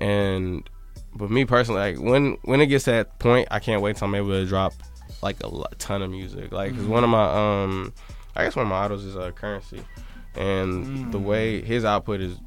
and 0.02 0.68
but 1.14 1.30
me 1.30 1.46
personally, 1.46 1.94
like 1.94 2.00
when 2.04 2.40
when 2.42 2.60
it 2.60 2.66
gets 2.68 2.86
to 2.86 2.92
that 2.92 3.20
point, 3.20 3.50
I 3.52 3.60
can't 3.60 3.84
wait 3.84 3.98
till 3.98 4.08
I'm 4.08 4.16
able 4.16 4.30
to 4.30 4.48
drop 4.48 4.74
like 5.22 5.42
a 5.44 5.48
lot, 5.48 5.78
ton 5.80 6.02
of 6.02 6.10
music. 6.12 6.52
Like, 6.52 6.76
cause 6.76 6.86
one 6.86 7.04
of 7.04 7.10
my 7.10 7.64
um, 7.64 7.94
I 8.36 8.44
guess 8.44 8.56
one 8.56 8.66
of 8.66 8.70
my 8.70 8.86
idols 8.86 9.04
is 9.06 9.16
uh, 9.16 9.32
Curren$y, 9.32 9.80
and 10.36 11.12
the 11.12 11.20
way 11.20 11.62
his 11.62 11.86
output 11.86 12.22
is 12.22 12.38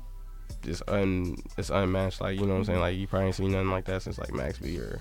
just 0.62 0.82
un 0.88 1.36
it's 1.58 1.70
unmatched. 1.70 2.20
Like 2.20 2.38
you 2.38 2.46
know 2.46 2.52
what 2.54 2.58
I'm 2.60 2.64
saying? 2.64 2.80
Like 2.80 2.96
you 2.96 3.06
probably 3.06 3.26
ain't 3.26 3.34
seen 3.36 3.52
nothing 3.52 3.70
like 3.70 3.84
that 3.86 4.02
since 4.02 4.18
like 4.18 4.32
Max 4.32 4.58
B 4.58 4.78
or 4.78 5.00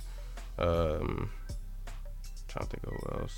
um, 0.60 1.30
trying 2.48 2.68
to 2.68 2.72
think 2.78 2.84
of 2.84 2.94
who 2.94 3.22
else. 3.22 3.36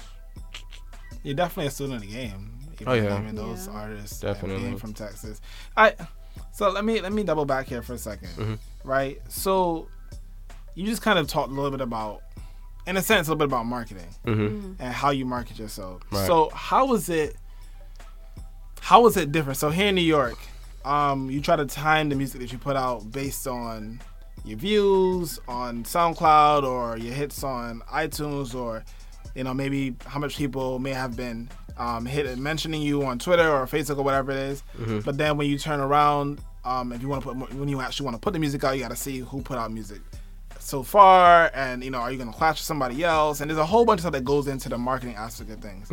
You're 1.24 1.36
definitely 1.36 1.68
a 1.68 1.72
student 1.72 1.96
of 1.96 2.02
the 2.02 2.08
game. 2.14 2.52
You 2.80 2.86
Oh, 2.88 2.94
yeah. 2.94 3.18
naming 3.18 3.36
those 3.36 3.68
Yeah. 3.68 3.74
artists, 3.74 4.20
Definitely. 4.20 4.64
being 4.64 4.78
from 4.78 4.94
Texas. 4.94 5.40
I 5.78 5.94
so 6.52 6.70
let 6.70 6.84
me 6.84 7.00
let 7.02 7.14
me 7.14 7.24
double 7.24 7.46
back 7.46 7.68
here 7.68 7.82
for 7.82 7.94
a 7.94 7.98
2nd 7.98 8.28
Mhm. 8.36 8.60
right? 8.84 9.22
So 9.30 9.88
you 10.76 10.86
just 10.86 11.02
kind 11.02 11.18
of 11.18 11.28
talked 11.28 11.50
a 11.52 11.54
little 11.54 11.72
bit 11.72 11.80
about, 11.80 12.22
in 12.88 12.98
a 12.98 13.02
sense, 13.02 13.28
a 13.28 13.32
little 13.32 13.40
bit 13.40 13.54
about 13.54 13.66
marketing 13.66 14.08
hmm 14.24 14.74
and 14.80 14.94
how 14.94 15.10
you 15.10 15.26
market 15.26 15.58
yourself. 15.58 16.02
Right. 16.12 16.28
So 16.28 16.50
how 16.54 16.86
was 16.86 17.10
it? 17.10 17.36
How 18.82 19.02
was 19.02 19.18
it 19.18 19.32
different? 19.32 19.58
So 19.58 19.70
here 19.70 19.88
in 19.88 19.96
New 19.96 20.02
York, 20.02 20.38
um, 20.84 21.30
you 21.30 21.42
try 21.42 21.56
to 21.56 21.66
time 21.66 22.10
the 22.10 22.16
music 22.16 22.42
that 22.42 22.52
you 22.52 22.58
put 22.58 22.76
out 22.76 23.12
based 23.12 23.48
on 23.48 24.00
your 24.44 24.58
views 24.60 25.40
on 25.48 25.84
SoundCloud 25.84 26.64
or 26.64 26.98
your 26.98 27.14
hits 27.14 27.44
on 27.44 27.82
iTunes 27.92 28.54
or 28.54 28.84
you 29.34 29.44
know 29.44 29.54
maybe 29.54 29.96
how 30.06 30.20
much 30.20 30.38
people 30.38 30.78
may 30.78 30.92
have 30.94 31.18
been 31.18 31.50
um, 31.78 32.06
hit 32.06 32.38
mentioning 32.38 32.82
you 32.82 33.04
on 33.06 33.18
Twitter 33.18 33.50
or 33.50 33.66
Facebook 33.66 33.98
or 33.98 34.04
whatever 34.04 34.32
it 34.32 34.38
is. 34.38 34.64
But 35.04 35.18
then 35.18 35.36
when 35.38 35.50
you 35.50 35.58
turn 35.58 35.80
around, 35.80 36.40
um, 36.64 36.92
if 36.94 37.02
you 37.02 37.08
want 37.08 37.24
to 37.24 37.34
put 37.34 37.54
when 37.56 37.68
you 37.68 37.82
actually 37.82 38.06
want 38.06 38.16
to 38.16 38.22
put 38.22 38.34
the 38.34 38.40
music 38.40 38.64
out, 38.64 38.76
you 38.76 38.82
got 38.82 38.90
to 38.92 38.96
see 38.96 39.20
who 39.20 39.42
put 39.42 39.58
out 39.58 39.72
music 39.72 40.02
so 40.66 40.82
far, 40.82 41.52
and 41.54 41.84
you 41.84 41.92
know, 41.92 42.00
are 42.00 42.12
you 42.12 42.18
gonna 42.18 42.34
clash 42.34 42.56
with 42.56 42.66
somebody 42.66 43.04
else? 43.04 43.40
And 43.40 43.50
there's 43.50 43.60
a 43.60 43.66
whole 43.66 43.86
bunch 43.86 44.00
of 44.00 44.02
stuff 44.02 44.14
that 44.14 44.24
goes 44.24 44.48
into 44.48 44.68
the 44.68 44.78
marketing 44.78 45.16
aspect 45.16 45.52
of 45.52 45.60
things. 45.60 45.92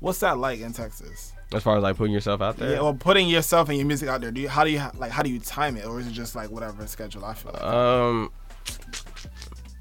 What's 0.00 0.20
that 0.20 0.38
like 0.38 0.60
in 0.60 0.72
Texas? 0.72 1.32
As 1.52 1.62
far 1.62 1.76
as 1.78 1.82
like 1.82 1.96
putting 1.96 2.12
yourself 2.12 2.42
out 2.42 2.58
there. 2.58 2.72
Yeah, 2.72 2.80
well, 2.82 2.94
putting 2.94 3.28
yourself 3.28 3.68
and 3.70 3.78
your 3.78 3.86
music 3.86 4.08
out 4.08 4.20
there. 4.20 4.30
Do 4.30 4.40
you 4.40 4.48
how 4.48 4.62
do 4.62 4.70
you 4.70 4.82
like 4.98 5.10
how 5.10 5.22
do 5.22 5.30
you 5.30 5.40
time 5.40 5.76
it, 5.76 5.86
or 5.86 5.98
is 5.98 6.06
it 6.06 6.12
just 6.12 6.36
like 6.36 6.50
whatever 6.50 6.86
schedule? 6.86 7.24
I 7.24 7.34
feel 7.34 7.52
like. 7.52 7.62
Um, 7.62 8.30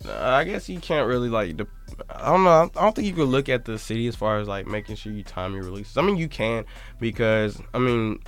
I 0.07 0.45
guess 0.45 0.69
you 0.69 0.79
can't 0.79 1.07
really 1.07 1.29
like. 1.29 1.57
De- 1.57 1.67
I 2.09 2.29
don't 2.29 2.45
know. 2.45 2.71
I 2.75 2.81
don't 2.81 2.95
think 2.95 3.07
you 3.07 3.13
could 3.13 3.27
look 3.27 3.49
at 3.49 3.65
the 3.65 3.77
city 3.77 4.07
as 4.07 4.15
far 4.15 4.39
as 4.39 4.47
like 4.47 4.65
making 4.67 4.95
sure 4.95 5.11
you 5.11 5.23
time 5.23 5.53
your 5.53 5.63
releases. 5.63 5.97
I 5.97 6.01
mean, 6.01 6.15
you 6.15 6.29
can 6.29 6.63
because 6.99 7.61
I 7.73 7.79
mean, 7.79 8.19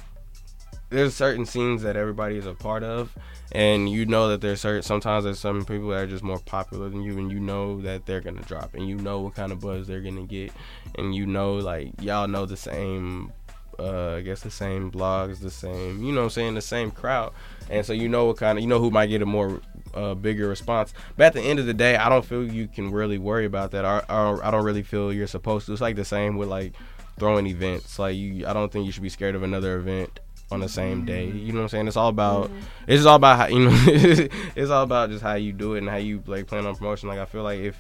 there's 0.92 1.16
certain 1.16 1.46
scenes 1.46 1.82
that 1.84 1.96
everybody 1.96 2.38
is 2.38 2.46
a 2.46 2.54
part 2.54 2.84
of, 2.84 3.16
and 3.54 3.90
you 3.90 4.06
know 4.06 4.28
that 4.28 4.42
there's 4.42 4.62
certain. 4.62 4.84
Sometimes 4.84 5.24
there's 5.24 5.40
some 5.40 5.66
people 5.66 5.88
that 5.90 6.04
are 6.04 6.08
just 6.08 6.24
more 6.24 6.40
popular 6.40 6.90
than 6.90 7.02
you, 7.02 7.18
and 7.18 7.32
you 7.32 7.40
know 7.40 7.82
that 7.82 8.06
they're 8.06 8.22
gonna 8.22 8.42
drop, 8.42 8.76
and 8.76 8.88
you 8.88 8.96
know 8.96 9.22
what 9.22 9.34
kind 9.34 9.52
of 9.52 9.62
buzz 9.62 9.88
they're 9.88 10.02
gonna 10.02 10.26
get, 10.26 10.52
and 10.98 11.16
you 11.16 11.26
know 11.26 11.56
like 11.56 11.94
y'all 12.02 12.28
know 12.28 12.46
the 12.46 12.58
same. 12.58 13.32
Uh, 13.80 14.18
I 14.18 14.22
guess 14.22 14.42
the 14.42 14.52
same 14.52 14.92
blogs, 14.92 15.40
the 15.40 15.50
same, 15.50 16.04
you 16.04 16.12
know, 16.12 16.20
what 16.20 16.26
I'm 16.26 16.30
saying 16.32 16.54
the 16.54 16.62
same 16.62 16.92
crowd, 16.92 17.34
and 17.68 17.84
so 17.84 17.94
you 17.94 18.10
know 18.10 18.26
what 18.26 18.38
kind 18.38 18.60
of, 18.60 18.62
you 18.62 18.68
know, 18.68 18.80
who 18.80 18.92
might 18.92 19.08
get 19.08 19.24
a 19.24 19.26
more 19.26 19.60
uh, 19.96 20.14
bigger 20.14 20.48
response. 20.48 20.94
But 21.18 21.28
at 21.28 21.34
the 21.34 21.42
end 21.42 21.58
of 21.58 21.66
the 21.66 21.74
day, 21.74 21.96
I 21.96 22.08
don't 22.08 22.24
feel 22.24 22.46
you 22.46 22.68
can 22.68 22.92
really 22.92 23.18
worry 23.18 23.46
about 23.46 23.72
that. 23.72 23.84
I, 23.84 24.04
I, 24.08 24.48
I 24.48 24.52
don't 24.52 24.66
really 24.66 24.84
feel 24.84 25.12
you're 25.12 25.26
supposed 25.26 25.66
to. 25.66 25.72
It's 25.72 25.82
like 25.82 25.96
the 25.96 26.06
same 26.06 26.38
with 26.38 26.50
like 26.50 26.74
throwing 27.18 27.48
events. 27.48 27.98
Like 27.98 28.18
you, 28.18 28.46
I 28.46 28.54
don't 28.54 28.72
think 28.72 28.86
you 28.86 28.92
should 28.92 29.04
be 29.04 29.10
scared 29.10 29.34
of 29.34 29.42
another 29.42 29.78
event 29.78 30.20
on 30.52 30.60
the 30.60 30.70
same 30.70 31.06
day. 31.06 31.26
You 31.26 31.54
know 31.54 31.60
what 31.60 31.64
I'm 31.64 31.70
saying? 31.70 31.88
It's 31.88 31.98
all 31.98 32.10
about. 32.10 32.50
Mm-hmm. 32.50 32.58
It's 32.88 32.98
just 32.98 33.08
all 33.08 33.16
about 33.16 33.38
how 33.38 33.48
you 33.48 33.70
know. 33.70 33.72
it's 34.56 34.72
all 34.72 34.84
about 34.84 35.10
just 35.10 35.24
how 35.24 35.36
you 35.36 35.54
do 35.54 35.76
it 35.76 35.80
and 35.80 35.90
how 35.90 35.98
you 35.98 36.22
like 36.28 36.48
plan 36.48 36.66
on 36.66 36.76
promotion. 36.76 37.10
Like 37.10 37.20
I 37.20 37.26
feel 37.26 37.44
like 37.44 37.60
if. 37.60 37.78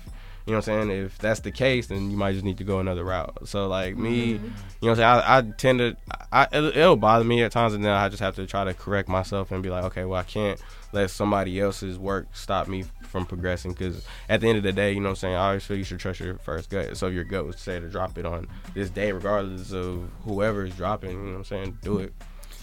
You 0.47 0.53
know 0.53 0.57
what 0.57 0.69
I'm 0.69 0.89
saying? 0.89 1.05
If 1.05 1.19
that's 1.19 1.41
the 1.41 1.51
case, 1.51 1.85
then 1.85 2.09
you 2.09 2.17
might 2.17 2.31
just 2.31 2.43
need 2.43 2.57
to 2.57 2.63
go 2.63 2.79
another 2.79 3.03
route. 3.03 3.47
So 3.47 3.67
like 3.67 3.95
me, 3.95 4.33
mm-hmm. 4.33 4.45
you 4.45 4.89
know 4.89 4.89
what 4.89 4.89
I'm 4.89 4.95
saying? 4.95 5.07
I, 5.07 5.37
I 5.37 5.41
tend 5.55 5.79
to, 5.79 5.95
I, 6.31 6.47
it'll, 6.51 6.69
it'll 6.69 6.95
bother 6.95 7.23
me 7.23 7.43
at 7.43 7.51
times, 7.51 7.75
and 7.75 7.85
then 7.85 7.91
I 7.91 8.09
just 8.09 8.21
have 8.21 8.35
to 8.37 8.47
try 8.47 8.63
to 8.63 8.73
correct 8.73 9.07
myself 9.07 9.51
and 9.51 9.61
be 9.61 9.69
like, 9.69 9.83
okay, 9.83 10.03
well, 10.03 10.19
I 10.19 10.23
can't 10.23 10.59
let 10.93 11.11
somebody 11.11 11.59
else's 11.59 11.99
work 11.99 12.27
stop 12.33 12.67
me 12.67 12.85
from 13.03 13.25
progressing. 13.25 13.73
Because 13.73 14.05
at 14.29 14.41
the 14.41 14.47
end 14.47 14.57
of 14.57 14.63
the 14.63 14.71
day, 14.71 14.91
you 14.93 14.99
know 14.99 15.09
what 15.09 15.11
I'm 15.11 15.15
saying? 15.17 15.35
I 15.35 15.47
always 15.47 15.63
feel 15.63 15.77
you 15.77 15.83
should 15.83 15.99
trust 15.99 16.19
your 16.19 16.37
first 16.37 16.69
gut. 16.69 16.97
So 16.97 17.07
if 17.07 17.13
your 17.13 17.23
gut 17.23 17.45
would 17.45 17.59
say 17.59 17.79
to 17.79 17.87
drop 17.89 18.17
it 18.17 18.25
on 18.25 18.47
this 18.73 18.89
day, 18.89 19.11
regardless 19.11 19.71
of 19.71 20.09
whoever 20.23 20.65
is 20.65 20.75
dropping, 20.75 21.11
you 21.11 21.17
know 21.17 21.31
what 21.31 21.37
I'm 21.37 21.45
saying? 21.45 21.77
Do 21.81 21.99
it. 21.99 22.13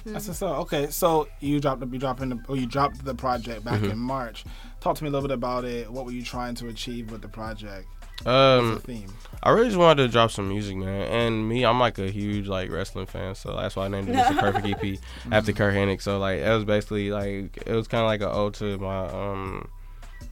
That's 0.05 0.29
what's 0.29 0.43
up. 0.43 0.59
Okay, 0.61 0.89
so 0.91 1.29
you 1.41 1.61
dropped 1.61 1.81
the 1.81 1.87
you 1.87 1.99
dropping 1.99 2.29
the 2.31 2.41
or 2.49 2.57
you 2.57 2.67
dropped 2.67 3.05
the 3.05 3.15
project 3.15 3.65
back 3.65 3.81
Mm-hmm. 3.81 3.91
in 3.93 3.99
March. 3.99 4.45
Talk 4.81 4.97
to 4.97 5.05
me 5.05 5.09
a 5.09 5.13
little 5.13 5.29
bit 5.29 5.35
about 5.35 5.65
it. 5.65 5.91
What 5.91 6.05
were 6.05 6.13
you 6.13 6.23
trying 6.23 6.55
to 6.57 6.69
achieve 6.69 7.11
with 7.11 7.23
the 7.23 7.29
project? 7.29 7.87
Um, 8.27 8.75
the 8.75 8.81
theme? 8.81 9.15
I 9.45 9.51
really 9.51 9.67
just 9.69 9.79
wanted 9.79 10.03
to 10.03 10.09
drop 10.09 10.33
some 10.33 10.49
music, 10.49 10.77
man. 10.77 11.03
And 11.03 11.49
me, 11.49 11.65
I'm 11.65 11.79
like 11.79 11.99
a 11.99 12.11
huge 12.11 12.49
like 12.49 12.71
wrestling 12.71 13.07
fan, 13.07 13.35
so 13.37 13.55
that's 13.55 13.77
why 13.77 13.85
I 13.85 13.89
named 13.89 14.09
it 14.09 14.13
the 14.15 14.35
Perfect 14.41 14.67
EP 14.85 14.99
after 15.31 15.53
Curt 15.53 15.75
Hennig. 15.75 16.03
So 16.03 16.19
like 16.19 16.41
it 16.41 16.51
was 16.51 16.65
basically 16.65 17.11
like 17.11 17.57
it 17.65 17.73
was 17.73 17.87
kind 17.87 18.01
of 18.03 18.07
like 18.07 18.21
an 18.21 18.29
ode 18.31 18.55
to 18.55 18.77
my 18.79 19.07
um, 19.07 19.69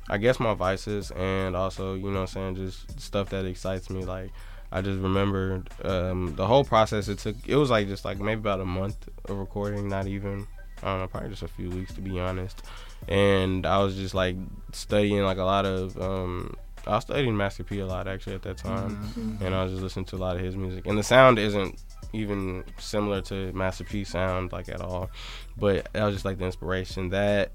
I 0.08 0.18
guess 0.18 0.40
my 0.40 0.54
vices 0.54 1.10
and 1.12 1.54
also 1.54 1.94
you 1.94 2.10
know 2.10 2.22
what 2.22 2.36
I'm 2.36 2.54
saying 2.54 2.56
just 2.56 3.00
stuff 3.00 3.28
that 3.30 3.44
excites 3.44 3.88
me. 3.88 4.04
Like 4.04 4.32
I 4.72 4.82
just 4.82 5.00
remembered 5.00 5.70
um, 5.84 6.34
the 6.36 6.46
whole 6.46 6.64
process. 6.64 7.08
It 7.08 7.18
took 7.18 7.36
it 7.46 7.56
was 7.56 7.70
like 7.70 7.88
just 7.88 8.04
like 8.04 8.18
maybe 8.18 8.40
about 8.40 8.60
a 8.60 8.64
month 8.64 9.08
of 9.26 9.38
recording, 9.38 9.88
not 9.88 10.06
even 10.06 10.46
I 10.82 10.86
don't 10.86 11.00
know, 11.00 11.08
probably 11.08 11.30
just 11.30 11.42
a 11.42 11.48
few 11.48 11.70
weeks 11.70 11.94
to 11.94 12.00
be 12.00 12.18
honest. 12.18 12.62
And 13.08 13.64
I 13.66 13.78
was 13.78 13.96
just 13.96 14.14
like 14.14 14.36
studying 14.72 15.22
like 15.22 15.38
a 15.38 15.44
lot 15.44 15.64
of 15.64 16.00
um, 16.00 16.56
I 16.86 16.94
was 16.94 17.04
studying 17.04 17.36
Master 17.36 17.64
P 17.64 17.80
a 17.80 17.86
lot 17.86 18.06
actually 18.06 18.34
at 18.34 18.42
that 18.42 18.58
time, 18.58 19.38
and 19.40 19.54
I 19.54 19.62
was 19.64 19.72
just 19.72 19.82
listening 19.82 20.04
to 20.06 20.16
a 20.16 20.18
lot 20.18 20.36
of 20.36 20.42
his 20.42 20.56
music. 20.56 20.86
And 20.86 20.96
the 20.98 21.02
sound 21.02 21.38
isn't 21.38 21.82
even 22.12 22.64
similar 22.78 23.20
to 23.22 23.52
Master 23.52 23.84
P 23.84 24.04
sound 24.04 24.52
like 24.52 24.68
at 24.68 24.80
all, 24.80 25.10
but 25.56 25.88
that 25.92 26.04
was 26.04 26.14
just 26.14 26.24
like 26.24 26.38
the 26.38 26.44
inspiration 26.44 27.08
that 27.10 27.52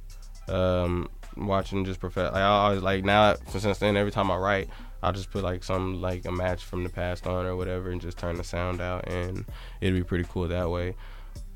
um, 0.49 1.09
watching 1.37 1.85
just 1.85 1.99
perfect. 1.99 2.33
Like, 2.33 2.41
I 2.41 2.45
always 2.45 2.81
like 2.81 3.05
now 3.05 3.35
since 3.47 3.77
then 3.77 3.95
every 3.95 4.11
time 4.11 4.31
I 4.31 4.37
write. 4.37 4.69
I'll 5.03 5.13
just 5.13 5.31
put 5.31 5.43
like 5.43 5.63
some 5.63 6.01
like 6.01 6.25
a 6.25 6.31
match 6.31 6.63
from 6.63 6.83
the 6.83 6.89
past 6.89 7.27
on 7.27 7.45
or 7.45 7.55
whatever 7.55 7.89
and 7.89 8.01
just 8.01 8.17
turn 8.17 8.37
the 8.37 8.43
sound 8.43 8.81
out 8.81 9.07
and 9.07 9.45
it'd 9.79 9.95
be 9.95 10.03
pretty 10.03 10.25
cool 10.29 10.47
that 10.47 10.69
way 10.69 10.95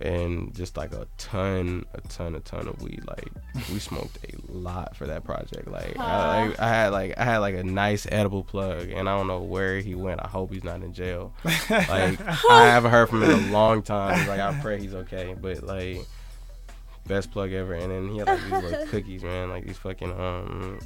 and 0.01 0.53
just 0.53 0.75
like 0.75 0.93
a 0.93 1.07
ton, 1.17 1.85
a 1.93 2.01
ton, 2.01 2.35
a 2.35 2.39
ton 2.41 2.67
of 2.67 2.81
weed. 2.81 3.01
Like 3.07 3.31
we 3.71 3.79
smoked 3.79 4.17
a 4.25 4.51
lot 4.51 4.95
for 4.95 5.07
that 5.07 5.23
project. 5.23 5.67
Like 5.67 5.97
I, 5.97 6.47
like, 6.47 6.59
I 6.59 6.67
had 6.67 6.87
like 6.89 7.17
I 7.17 7.23
had 7.23 7.37
like 7.37 7.55
a 7.55 7.63
nice 7.63 8.05
edible 8.11 8.43
plug, 8.43 8.89
and 8.89 9.07
I 9.07 9.17
don't 9.17 9.27
know 9.27 9.41
where 9.41 9.79
he 9.79 9.95
went. 9.95 10.21
I 10.23 10.27
hope 10.27 10.51
he's 10.51 10.63
not 10.63 10.81
in 10.81 10.93
jail. 10.93 11.33
Like 11.69 12.19
I 12.49 12.67
haven't 12.67 12.91
heard 12.91 13.09
from 13.09 13.23
him 13.23 13.31
in 13.31 13.49
a 13.49 13.51
long 13.51 13.81
time. 13.81 14.27
Like 14.27 14.39
I 14.39 14.57
pray 14.61 14.79
he's 14.79 14.93
okay. 14.93 15.35
But 15.39 15.63
like 15.63 16.05
best 17.07 17.31
plug 17.31 17.51
ever. 17.53 17.73
And 17.73 17.91
then 17.91 18.09
he 18.09 18.17
had 18.17 18.27
like 18.27 18.41
these 18.41 18.51
little 18.51 18.87
cookies, 18.87 19.23
man. 19.23 19.49
Like 19.49 19.65
these 19.65 19.77
fucking 19.77 20.11
um. 20.11 20.79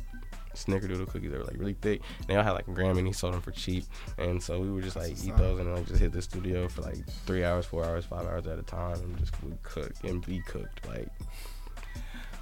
Snickerdoodle 0.56 1.08
cookies. 1.08 1.32
They 1.32 1.38
were 1.38 1.44
like 1.44 1.58
really 1.58 1.76
thick. 1.82 2.02
They 2.28 2.36
all 2.36 2.44
had 2.44 2.52
like 2.52 2.68
a 2.68 2.72
gram 2.72 2.98
and 2.98 3.08
he 3.08 3.14
sold 3.14 3.34
them 3.34 3.42
for 3.42 3.52
cheap. 3.52 3.86
And 4.18 4.42
so 4.42 4.60
we 4.60 4.70
would 4.70 4.84
just 4.84 4.96
like 4.96 5.12
eat 5.24 5.36
those 5.38 5.60
and 5.60 5.74
like 5.74 5.88
just 5.88 6.00
hit 6.00 6.12
the 6.12 6.22
studio 6.22 6.68
for 6.68 6.82
like 6.82 7.06
three 7.26 7.44
hours, 7.44 7.66
four 7.66 7.86
hours, 7.86 8.06
five 8.06 8.26
hours 8.26 8.48
at 8.48 8.60
a 8.60 8.64
time 8.64 9.00
and 9.02 9.18
just 9.18 9.42
would 9.44 9.62
cook 9.64 9.92
and 10.04 10.26
be 10.26 10.42
cooked. 10.42 10.86
Like 10.88 11.08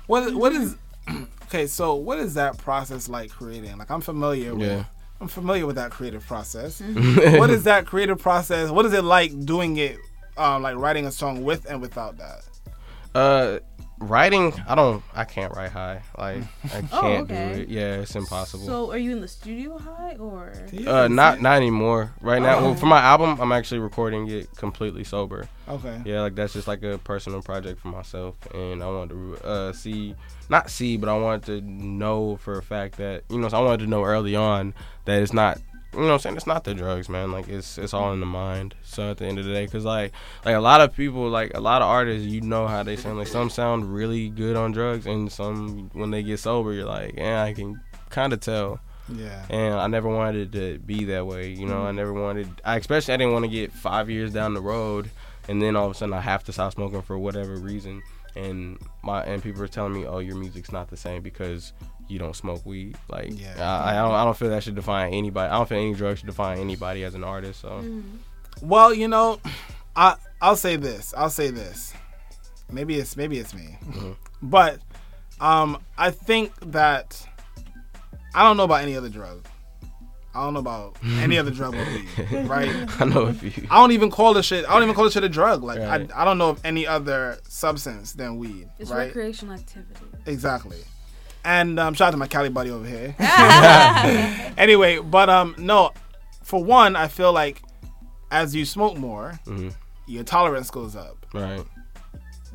What 0.08 0.34
what 0.36 0.54
is 0.54 0.76
okay? 1.44 1.68
So 1.68 1.96
what 1.96 2.20
is 2.20 2.34
that 2.36 2.58
process 2.58 3.10
like 3.10 3.32
creating? 3.32 3.78
Like 3.78 3.92
I'm 3.92 4.02
familiar 4.02 4.56
with. 4.56 4.70
Yeah. 4.70 4.84
I'm 5.20 5.28
familiar 5.28 5.66
with 5.66 5.78
that 5.78 5.90
creative 5.90 6.24
process. 6.28 6.80
what 6.80 7.50
is 7.50 7.64
that 7.66 7.88
creative 7.88 8.20
process? 8.20 8.70
What 8.70 8.86
is 8.86 8.94
it 8.94 9.04
like 9.04 9.46
doing 9.46 9.78
it, 9.78 9.98
um, 10.38 10.62
like 10.62 10.76
writing 10.76 11.08
a 11.08 11.12
song 11.12 11.44
with 11.44 11.66
and 11.66 11.82
without 11.82 12.20
that? 12.20 12.42
Uh, 13.18 13.60
writing, 14.00 14.54
I 14.68 14.76
don't, 14.76 15.04
I 15.16 15.24
can't 15.26 15.52
write 15.56 15.72
high. 15.72 16.04
Like 16.18 16.44
I 16.66 16.70
can't 16.70 16.90
Oh, 16.94 17.14
okay. 17.24 17.26
do 17.56 17.62
it. 17.62 17.70
Yeah, 17.70 17.96
it's 18.02 18.16
impossible. 18.16 18.66
So 18.66 18.92
are 18.92 18.98
you 18.98 19.12
in 19.12 19.22
the 19.22 19.28
studio 19.28 19.78
high 19.78 20.16
or? 20.20 20.54
uh, 20.86 21.08
not 21.08 21.42
not 21.42 21.58
anymore. 21.58 22.14
Right 22.22 22.42
now, 22.42 22.62
well, 22.62 22.76
for 22.76 22.86
my 22.86 23.00
album, 23.02 23.40
I'm 23.42 23.52
actually 23.52 23.80
recording 23.80 24.28
it 24.30 24.56
completely 24.56 25.04
sober. 25.04 25.50
Okay. 25.68 26.00
Yeah, 26.06 26.22
like 26.22 26.36
that's 26.36 26.54
just 26.54 26.68
like 26.68 26.84
a 26.84 27.00
personal 27.00 27.42
project 27.42 27.80
for 27.82 27.88
myself, 27.88 28.36
and 28.54 28.84
I 28.84 28.88
wanted 28.88 29.10
to 29.16 29.46
uh, 29.48 29.74
see, 29.74 30.16
not 30.50 30.70
see, 30.70 30.96
but 30.98 31.10
I 31.10 31.18
wanted 31.18 31.44
to 31.48 31.62
know 31.62 32.38
for 32.38 32.58
a 32.60 32.64
fact 32.64 32.98
that 32.98 33.24
you 33.30 33.40
know, 33.40 33.50
so 33.50 33.58
I 33.58 33.62
wanted 33.62 33.84
to 33.86 33.90
know 33.90 34.04
early 34.04 34.36
on 34.36 34.74
that 35.06 35.22
it's 35.24 35.34
not. 35.34 35.60
You 35.94 36.02
know 36.02 36.08
what 36.08 36.14
I'm 36.14 36.20
saying? 36.20 36.36
It's 36.36 36.48
not 36.48 36.64
the 36.64 36.74
drugs, 36.76 37.10
man. 37.10 37.32
Like 37.32 37.48
it's 37.48 37.78
it's 37.78 37.94
all 37.94 38.14
in 38.14 38.20
the 38.20 38.26
mind. 38.26 38.76
So 38.84 39.12
at 39.12 39.18
the 39.18 39.26
end 39.26 39.40
of 39.40 39.46
the 39.46 39.54
day, 39.54 39.68
cause 39.68 39.86
like 39.86 40.12
like 40.46 40.56
a 40.56 40.60
lot 40.60 40.82
of 40.82 40.96
people, 40.96 41.30
like 41.30 41.52
a 41.56 41.60
lot 41.60 41.82
of 41.82 41.88
artists, 41.88 42.28
you 42.28 42.42
know 42.42 42.68
how 42.68 42.84
they 42.84 42.96
sound. 42.96 43.18
Like 43.18 43.28
some 43.28 43.50
sound 43.50 43.94
really 43.94 44.30
good 44.30 44.56
on 44.56 44.72
drugs, 44.72 45.08
and 45.08 45.32
some 45.32 45.90
when 45.94 46.12
they 46.12 46.24
get 46.24 46.40
sober, 46.40 46.74
you're 46.74 46.86
like, 46.86 47.16
yeah, 47.18 47.42
I 47.42 47.54
can 47.54 47.82
kind 48.10 48.34
of 48.34 48.40
tell 48.40 48.80
Yeah. 49.10 49.46
and 49.50 49.76
I 49.76 49.88
never 49.88 50.10
wanted 50.10 50.56
it 50.56 50.60
to 50.60 50.80
be 50.80 51.06
that 51.06 51.26
way. 51.26 51.50
You 51.50 51.66
know, 51.66 51.84
I 51.84 51.88
mm-hmm. 51.88 51.98
never 51.98 52.14
wanted. 52.14 52.50
I 52.64 52.76
especially 52.78 53.14
I 53.14 53.18
didn't 53.18 53.34
want 53.34 53.46
to 53.46 53.52
get 53.52 53.72
five 53.72 54.10
years 54.10 54.34
down 54.34 54.54
the 54.54 54.62
road, 54.62 55.10
and 55.48 55.62
then 55.62 55.76
all 55.76 55.86
of 55.86 55.92
a 55.92 55.96
sudden 55.96 56.14
I 56.14 56.22
have 56.22 56.44
to 56.46 56.54
stop 56.54 56.74
smoking 56.74 57.02
for 57.02 57.18
whatever 57.18 57.56
reason. 57.56 58.04
And 58.36 58.78
my 59.04 59.24
and 59.24 59.42
people 59.42 59.64
are 59.64 59.68
telling 59.68 59.94
me, 59.94 60.06
oh, 60.06 60.20
your 60.20 60.36
music's 60.36 60.72
not 60.72 60.90
the 60.90 60.98
same 60.98 61.24
because 61.24 61.74
you 62.08 62.20
don't 62.20 62.36
smoke 62.36 62.66
weed. 62.66 62.96
Like, 63.10 63.30
Yeah. 63.40 63.56
I, 63.60 63.92
I 63.92 63.94
don't. 63.96 64.12
I 64.14 64.24
don't 64.24 64.38
feel 64.38 64.50
that 64.50 64.64
should 64.64 64.76
define 64.76 65.14
anybody. 65.14 65.50
I 65.52 65.58
don't 65.58 65.68
feel 65.68 65.78
any 65.80 65.94
drug 65.94 66.18
should 66.18 66.26
define 66.28 66.60
anybody 66.60 67.04
as 67.04 67.16
an 67.16 67.24
artist. 67.24 67.62
So 67.62 67.84
Well, 68.62 68.94
you 68.94 69.08
know, 69.08 69.40
I 69.96 70.16
I'll 70.42 70.56
say 70.56 70.76
this. 70.76 71.14
I'll 71.18 71.30
say 71.30 71.50
this. 71.52 71.94
Maybe 72.72 72.96
it's 72.96 73.16
maybe 73.16 73.38
it's 73.40 73.54
me, 73.54 73.78
but 74.42 74.80
um, 75.40 75.82
I 75.98 76.12
think 76.12 76.52
that 76.72 77.26
I 78.36 78.44
don't 78.44 78.58
know 78.58 78.64
about 78.66 78.82
any 78.84 78.96
other 78.96 79.10
drug. 79.10 79.46
I 80.36 80.44
don't 80.44 80.54
know 80.54 80.60
about 80.60 80.98
any 81.04 81.38
other 81.40 81.50
drug 81.50 81.74
but 81.74 81.88
weed, 81.88 82.46
right? 82.48 82.70
I 83.02 83.06
know 83.06 83.28
if 83.28 83.42
you. 83.42 83.68
I 83.72 83.78
don't 83.80 83.92
even 83.94 84.12
call 84.12 84.34
this 84.36 84.46
shit. 84.46 84.66
I 84.70 84.74
don't 84.74 84.84
even 84.84 84.94
call 84.94 85.06
this 85.06 85.14
shit 85.14 85.24
a 85.24 85.30
drug. 85.30 85.64
Like 85.64 85.80
Right. 85.80 86.12
I, 86.14 86.22
I 86.22 86.26
don't 86.26 86.38
know 86.38 86.50
of 86.50 86.60
any 86.64 86.86
other 86.86 87.40
substance 87.48 88.12
than 88.14 88.38
weed, 88.38 88.68
It's 88.78 88.92
right? 88.92 89.08
recreational 89.08 89.56
activity. 89.56 90.06
Exactly. 90.28 90.78
And 91.48 91.80
um, 91.80 91.94
shout 91.94 92.10
out 92.10 92.12
to 92.12 92.18
my 92.18 92.28
Cali 92.28 92.50
buddy 92.50 92.70
over 92.72 92.86
here. 92.86 93.16
anyway, 94.58 95.00
but 95.00 95.30
um, 95.30 95.56
no, 95.58 95.92
for 96.44 96.62
one, 96.64 96.96
I 96.98 97.08
feel 97.08 97.32
like 97.32 97.62
as 98.32 98.54
you 98.54 98.66
smoke 98.66 98.98
more, 98.98 99.40
Mhm. 99.46 99.74
your 100.08 100.24
tolerance 100.26 100.70
goes 100.70 100.96
up. 100.96 101.26
Right. 101.34 101.64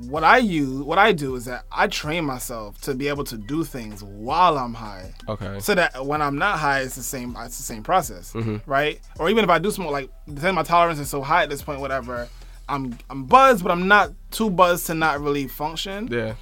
What 0.08 0.24
I 0.24 0.38
use, 0.38 0.82
what 0.82 0.98
I 0.98 1.12
do 1.12 1.34
is 1.36 1.44
that 1.46 1.64
I 1.72 1.86
train 1.86 2.24
myself 2.24 2.80
to 2.82 2.94
be 2.94 3.08
able 3.08 3.24
to 3.24 3.36
do 3.38 3.64
things 3.64 4.02
while 4.02 4.58
I'm 4.58 4.74
high, 4.74 5.14
Okay. 5.28 5.58
so 5.60 5.74
that 5.74 6.04
when 6.04 6.20
I'm 6.20 6.36
not 6.36 6.58
high, 6.58 6.80
it's 6.80 6.96
the 6.96 7.02
same. 7.02 7.34
It's 7.40 7.56
the 7.56 7.62
same 7.62 7.82
process, 7.82 8.32
Mhm. 8.34 8.60
right? 8.66 9.00
Or 9.18 9.30
even 9.30 9.42
if 9.44 9.50
I 9.50 9.58
do 9.58 9.70
smoke, 9.70 9.92
like 9.92 10.10
then 10.26 10.54
my 10.54 10.64
tolerance 10.64 10.98
is 10.98 11.08
so 11.08 11.22
high 11.22 11.42
at 11.44 11.48
this 11.50 11.62
point, 11.62 11.80
whatever. 11.80 12.28
I'm 12.68 12.98
I'm 13.10 13.24
buzzed, 13.24 13.62
but 13.62 13.70
I'm 13.72 13.88
not 13.88 14.12
too 14.30 14.50
buzzed 14.50 14.86
to 14.88 14.94
not 14.94 15.20
really 15.20 15.46
function. 15.48 16.08
Yeah. 16.10 16.34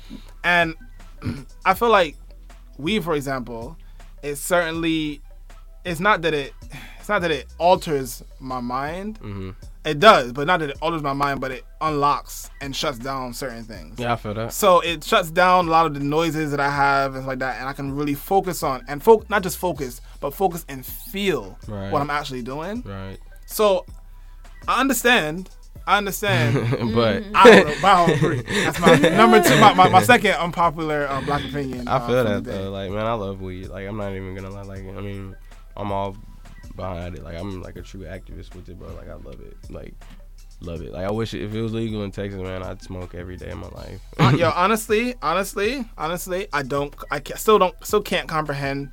And 0.42 0.74
I 1.64 1.74
feel 1.74 1.90
like 1.90 2.16
weed, 2.80 3.04
for 3.04 3.14
example, 3.14 3.76
it 4.22 4.36
certainly 4.36 5.20
it's 5.84 6.00
not 6.00 6.22
that 6.22 6.34
it 6.34 6.52
it's 6.98 7.08
not 7.08 7.22
that 7.22 7.30
it 7.30 7.46
alters 7.58 8.22
my 8.38 8.60
mind. 8.60 9.18
hmm 9.18 9.50
It 9.84 9.98
does, 9.98 10.32
but 10.34 10.46
not 10.46 10.60
that 10.60 10.68
it 10.70 10.76
alters 10.82 11.02
my 11.02 11.14
mind, 11.14 11.40
but 11.40 11.50
it 11.50 11.64
unlocks 11.80 12.50
and 12.60 12.76
shuts 12.76 12.98
down 12.98 13.32
certain 13.32 13.64
things. 13.64 13.98
Yeah, 13.98 14.12
I 14.12 14.16
feel 14.16 14.34
that. 14.34 14.52
So 14.52 14.80
it 14.80 15.02
shuts 15.02 15.30
down 15.30 15.68
a 15.68 15.70
lot 15.70 15.86
of 15.86 15.94
the 15.94 16.00
noises 16.00 16.50
that 16.50 16.60
I 16.60 16.68
have 16.68 17.14
and 17.14 17.26
like 17.26 17.38
that, 17.38 17.58
and 17.58 17.66
I 17.66 17.72
can 17.72 17.96
really 17.96 18.12
focus 18.14 18.62
on 18.62 18.84
and 18.88 19.02
fo- 19.02 19.24
not 19.30 19.42
just 19.42 19.56
focus, 19.56 20.02
but 20.20 20.34
focus 20.34 20.66
and 20.68 20.84
feel 20.84 21.58
Right. 21.66 21.90
what 21.90 22.02
I'm 22.02 22.10
actually 22.10 22.42
doing. 22.42 22.82
Right. 22.82 23.16
So 23.46 23.86
I 24.68 24.80
understand. 24.80 25.48
I 25.86 25.98
understand. 25.98 26.54
but 26.94 27.24
I 27.34 27.62
don't, 27.62 27.84
I 27.84 28.06
don't 28.06 28.16
agree. 28.16 28.42
That's 28.42 28.78
my 28.80 28.96
number 29.16 29.42
two. 29.42 29.58
My, 29.60 29.74
my, 29.74 29.88
my 29.88 30.02
second 30.02 30.32
unpopular 30.32 31.08
uh, 31.08 31.20
black 31.22 31.44
opinion. 31.44 31.88
I 31.88 31.96
uh, 31.96 32.06
feel 32.06 32.24
from 32.24 32.44
that 32.44 32.44
though. 32.44 32.70
Like, 32.70 32.90
man, 32.90 33.06
I 33.06 33.12
love 33.14 33.40
weed. 33.40 33.68
Like, 33.68 33.86
I'm 33.86 33.96
not 33.96 34.12
even 34.12 34.34
gonna 34.34 34.50
lie. 34.50 34.62
Like, 34.62 34.80
I 34.80 35.00
mean, 35.00 35.36
I'm 35.76 35.92
all 35.92 36.16
behind 36.76 37.16
it. 37.16 37.24
Like, 37.24 37.36
I'm 37.36 37.62
like 37.62 37.76
a 37.76 37.82
true 37.82 38.02
activist 38.02 38.54
with 38.54 38.68
it, 38.68 38.78
bro. 38.78 38.88
Like, 38.94 39.08
I 39.08 39.14
love 39.14 39.40
it. 39.40 39.56
Like, 39.70 39.94
love 40.60 40.82
it. 40.82 40.92
Like, 40.92 41.06
I 41.06 41.10
wish 41.10 41.34
it, 41.34 41.42
if 41.42 41.54
it 41.54 41.60
was 41.60 41.72
legal 41.72 42.04
in 42.04 42.10
Texas, 42.10 42.40
man, 42.40 42.62
I'd 42.62 42.82
smoke 42.82 43.14
every 43.14 43.36
day 43.36 43.50
of 43.50 43.58
my 43.58 43.68
life. 43.68 44.00
Uh, 44.18 44.34
yo, 44.36 44.50
honestly, 44.54 45.14
honestly, 45.22 45.84
honestly, 45.96 46.48
I 46.52 46.62
don't, 46.62 46.94
I 47.10 47.20
ca 47.20 47.34
still 47.36 47.58
don't, 47.58 47.74
still 47.84 48.02
can't 48.02 48.28
comprehend 48.28 48.92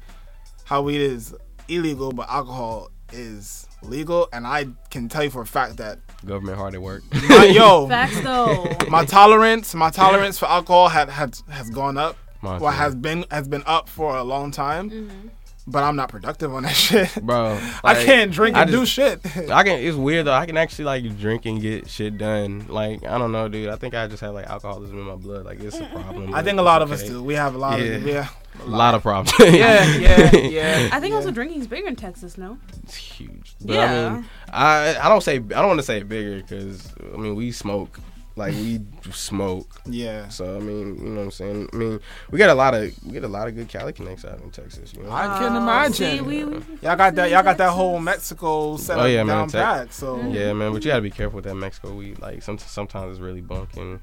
how 0.64 0.82
weed 0.82 1.02
is 1.02 1.36
illegal, 1.68 2.12
but 2.12 2.30
alcohol 2.30 2.92
is 3.12 3.68
legal, 3.82 4.28
and 4.34 4.46
I 4.46 4.68
can 4.90 5.10
tell 5.10 5.24
you 5.24 5.30
for 5.30 5.42
a 5.42 5.48
fact 5.48 5.78
that, 5.78 6.00
Government 6.26 6.58
hard 6.58 6.74
at 6.74 6.82
work. 6.82 7.04
my, 7.30 7.46
yo, 7.46 7.88
Facts 7.88 8.20
though. 8.22 8.66
my 8.90 9.06
tolerance, 9.06 9.74
my 9.76 9.90
tolerance 9.90 10.38
for 10.40 10.48
alcohol 10.48 10.90
had, 10.90 11.10
had 11.10 11.38
has 11.50 11.70
gone 11.70 11.98
up. 11.98 12.18
Mine 12.42 12.60
Well, 12.60 12.72
too. 12.72 12.78
has 12.78 12.96
been 12.96 13.26
has 13.32 13.48
been 13.48 13.64
up 13.66 13.88
for 13.90 14.16
a 14.18 14.24
long 14.24 14.52
time, 14.52 14.90
Mm-hmm. 14.90 15.28
But 15.68 15.84
I'm 15.84 15.96
not 15.98 16.10
productive 16.10 16.54
on 16.54 16.64
that 16.64 16.70
shit. 16.76 17.14
bro. 17.22 17.60
I 17.84 17.94
can't 18.06 18.32
drink 18.32 18.56
I 18.56 18.62
and 18.64 18.72
do 18.72 18.86
shit. 18.86 19.20
I 19.52 19.64
can. 19.64 19.80
It's 19.80 19.98
weird 19.98 20.26
though. 20.28 20.34
I 20.34 20.46
can 20.46 20.58
actually 20.58 20.86
like 20.86 21.20
drink 21.20 21.46
and 21.46 21.62
get 21.62 21.90
shit 21.90 22.18
done. 22.18 22.66
Like 22.70 23.06
I 23.06 23.18
don't 23.18 23.32
know, 23.32 23.48
dude. 23.50 23.70
I 23.70 23.76
think 23.76 23.94
I 23.94 24.08
just 24.08 24.22
have 24.22 24.34
like 24.34 24.48
alcoholism 24.48 24.98
in 24.98 25.06
my 25.06 25.16
blood. 25.16 25.46
Like 25.46 25.60
it's 25.60 25.78
a 25.78 25.86
problem. 25.94 26.34
I 26.34 26.42
think 26.42 26.58
a 26.58 26.62
it's 26.62 26.66
lot 26.66 26.82
of 26.82 26.92
us 26.92 27.04
do. 27.04 27.22
We 27.22 27.34
have 27.36 27.54
a 27.54 27.58
lot 27.58 27.80
Yeah. 27.80 27.86
of 27.86 28.08
yeah, 28.08 28.28
A 28.64 28.66
lot 28.66 28.96
of 28.96 29.02
problems. 29.04 29.34
yeah, 29.40 29.86
yeah, 29.98 30.36
yeah. 30.36 30.90
I 30.92 31.00
think 31.00 31.12
yeah. 31.12 31.16
also 31.18 31.32
drinking 31.32 31.60
is 31.62 31.68
bigger 31.68 31.88
in 31.88 31.96
Texas, 31.98 32.38
no? 32.38 32.58
it's 32.84 32.96
huge. 32.96 33.54
But 33.64 33.78
I 33.80 34.10
mean, 34.10 34.26
I 34.52 34.98
I 35.02 35.10
don't 35.10 35.22
say 35.22 35.36
I 35.36 35.40
don't 35.40 35.68
want 35.68 35.80
to 35.80 35.86
say 35.86 36.02
bigger 36.04 36.38
because 36.38 36.94
I 37.14 37.18
mean 37.18 37.36
we 37.36 37.52
smoke 37.52 38.00
like 38.38 38.54
we 38.54 38.80
smoke. 39.12 39.82
Yeah. 39.86 40.30
So 40.30 40.56
I 40.56 40.60
mean, 40.60 40.98
you 40.98 41.10
know 41.10 41.18
what 41.18 41.24
I'm 41.26 41.32
saying. 41.32 41.70
I 41.74 41.76
mean, 41.76 42.00
we 42.32 42.38
got 42.38 42.50
a 42.50 42.54
lot 42.56 42.74
of 42.74 42.94
we 43.06 43.12
get 43.12 43.24
a 43.24 43.28
lot 43.28 43.48
of 43.48 43.56
good 43.56 43.68
Cali 43.68 43.92
connects 43.94 44.24
out 44.26 44.40
in 44.42 44.52
Texas. 44.52 44.94
You 44.94 45.04
know. 45.04 45.12
I 45.12 45.40
can 45.40 45.54
Oh, 45.54 45.58
imagine. 45.58 45.94
See, 45.94 46.22
we, 46.22 46.44
we, 46.44 46.64
Y'all 46.82 46.96
got 46.96 47.16
that. 47.16 47.30
Y'all 47.32 47.44
got 47.44 47.58
that 47.58 47.72
whole 47.72 48.00
Mexico 48.00 48.78
set 48.78 48.98
Oh, 48.98 49.02
up 49.02 49.10
yeah, 49.10 49.24
man, 49.24 49.38
down 49.38 49.50
back. 49.50 49.92
So 49.92 50.22
yeah, 50.30 50.54
man, 50.54 50.72
but 50.72 50.84
you 50.86 50.92
gotta 50.92 51.02
be 51.02 51.10
careful 51.12 51.38
with 51.38 51.46
that 51.46 51.56
Mexico 51.56 51.94
weed. 51.94 52.20
Like 52.20 52.42
some, 52.44 52.58
sometimes 52.58 53.12
it's 53.14 53.20
really 53.20 53.42
bunking. 53.42 54.00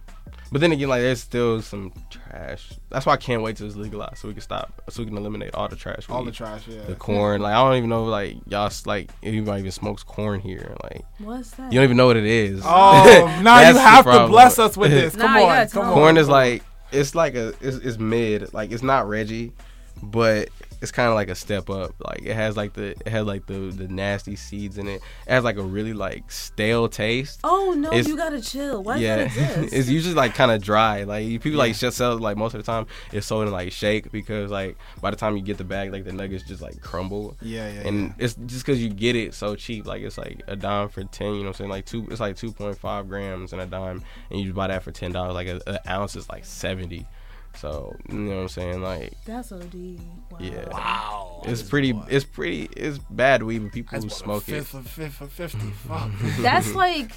But 0.53 0.61
then 0.61 0.71
again, 0.73 0.89
like 0.89 1.01
there's 1.01 1.21
still 1.21 1.61
some 1.63 1.93
trash. 2.11 2.75
That's 2.91 3.07
why 3.07 3.15
I 3.15 3.17
can't 3.17 3.43
wait 3.43 3.57
till 3.57 3.67
it's 3.67 3.75
legalized 3.77 4.19
so 4.19 4.29
we 4.29 4.35
can 4.35 4.43
stop, 4.43 4.83
so 4.89 5.03
we 5.03 5.09
can 5.09 5.17
eliminate 5.17 5.55
all 5.55 5.69
the 5.69 5.75
trash. 5.77 6.09
all 6.09 6.23
the 6.25 6.31
trash. 6.31 6.69
Yeah. 6.69 6.83
the 6.83 6.95
corn. 6.95 7.41
Like 7.43 7.55
I 7.55 7.65
don't 7.65 7.77
even 7.77 7.91
know, 7.91 8.05
like 8.05 8.37
y'all, 8.47 8.71
like 8.87 9.11
if 9.23 9.29
anybody 9.29 9.61
even 9.61 9.73
smokes 9.73 10.03
corn 10.03 10.41
here. 10.41 10.77
Like 10.85 11.05
what's 11.19 11.51
that? 11.53 11.73
you 11.73 11.79
don't 11.79 11.85
even 11.85 11.97
know 11.97 12.07
what 12.07 12.17
it 12.17 12.27
is. 12.27 12.61
Oh, 12.65 13.05
now 13.43 13.61
you 13.69 13.77
have 13.77 14.05
to 14.05 14.29
bless 14.29 14.59
us 14.59 14.77
with 14.77 14.91
this. 14.93 15.17
Come 15.17 15.33
Nah, 15.33 15.39
you 15.39 15.45
on, 15.47 15.69
come 15.69 15.87
on. 15.87 15.93
corn 15.95 16.17
is 16.17 16.29
like 16.29 16.63
it's 16.93 17.15
like 17.15 17.35
a 17.35 17.49
it's, 17.61 17.79
it's 17.79 17.99
mid. 17.99 18.53
Like 18.55 18.71
it's 18.71 18.83
not 18.83 19.09
Reggie, 19.09 19.53
but 20.03 20.51
it's 20.85 20.93
kind 20.93 21.09
of 21.09 21.15
like 21.15 21.29
a 21.29 21.35
step 21.35 21.69
up. 21.71 21.95
Like 21.99 22.23
it 22.23 22.35
has 22.35 22.57
like 22.57 22.75
the 22.75 22.91
it 22.91 23.09
has 23.09 23.27
like 23.27 23.47
the 23.47 23.73
the 23.75 23.89
nasty 23.89 24.37
seeds 24.37 24.79
in 24.79 24.87
it. 24.87 25.01
It 25.27 25.31
has 25.33 25.43
like 25.43 25.57
a 25.57 25.63
really 25.63 25.93
like 25.93 26.31
stale 26.31 26.89
taste. 26.89 27.41
oh 27.43 27.75
no, 27.77 27.89
It's- 27.89 28.07
you 28.07 28.17
gotta 28.17 28.41
chill. 28.41 28.83
Why 28.83 28.97
yeah, 28.99 29.29
does 29.35 29.73
it's 29.73 29.89
usually 29.89 30.15
like 30.15 30.35
kind 30.35 30.51
of 30.53 30.63
dry. 30.63 31.03
Like 31.05 31.27
you- 31.27 31.41
people 31.41 31.59
like 31.59 31.75
just 31.75 31.97
sell 31.97 32.17
like 32.19 32.37
most 32.37 32.55
of 32.55 32.65
the 32.65 32.71
time 32.71 32.87
it's 33.13 33.27
sold 33.27 33.47
in 33.47 33.53
like 33.53 33.73
shake 33.73 34.13
because 34.13 34.51
like 34.51 34.77
by 35.01 35.11
the 35.11 35.17
time 35.17 35.37
you 35.37 35.43
get 35.43 35.59
the 35.59 35.65
bag 35.65 35.91
like 35.91 36.05
the 36.05 36.13
nuggets 36.13 36.45
just 36.45 36.63
like 36.63 36.81
crumble. 36.81 37.37
Yeah, 37.43 37.69
yeah. 37.73 37.89
And 37.89 38.09
yeah. 38.09 38.15
it's 38.19 38.35
just 38.47 38.65
because 38.65 38.83
you 38.83 38.91
get 38.91 39.17
it 39.17 39.35
so 39.35 39.57
cheap, 39.57 39.87
like 39.87 40.03
it's 40.03 40.19
like 40.19 40.43
a 40.47 40.55
dime 40.55 40.89
for 40.91 41.03
ten. 41.05 41.29
You 41.29 41.33
know 41.35 41.39
what 41.41 41.47
I'm 41.49 41.55
saying? 41.55 41.71
Like 41.71 41.87
two, 41.87 42.07
it's 42.11 42.21
like 42.21 42.37
two 42.37 42.53
point 42.53 42.79
five 42.79 43.09
grams 43.09 43.53
in 43.53 43.59
a 43.61 43.67
dime, 43.67 44.03
and 44.31 44.39
you 44.41 44.53
buy 44.53 44.69
that 44.69 44.83
for 44.83 44.93
ten 44.93 45.13
dollars. 45.13 45.35
Like 45.35 45.49
an 45.49 45.79
ounce 45.89 46.15
is 46.15 46.29
like 46.29 46.45
seventy. 46.45 47.07
So 47.57 47.97
you 48.11 48.19
know 48.19 48.37
what 48.37 48.43
I'm 48.43 48.49
saying? 48.49 48.83
Like 48.83 49.13
That's 49.25 49.53
OD. 49.53 49.75
Wow. 50.31 50.39
yeah, 50.41 50.69
Wow. 50.71 51.43
it's 51.47 51.63
pretty, 51.63 51.99
it's 52.09 52.25
pretty, 52.25 52.69
it's 52.77 52.99
bad 53.11 53.43
weed, 53.43 53.61
but 53.61 53.73
people 53.73 53.93
That's 54.01 54.05
who 54.05 54.25
smoke 54.25 54.49
a 54.49 54.53
it. 54.53 54.55
fifth 54.65 54.75
of 54.75 54.87
fifth 54.89 55.21
of 55.21 55.33
fifty. 55.33 55.59
Fuck. 55.89 56.11
That's 56.41 56.75
like 56.75 57.13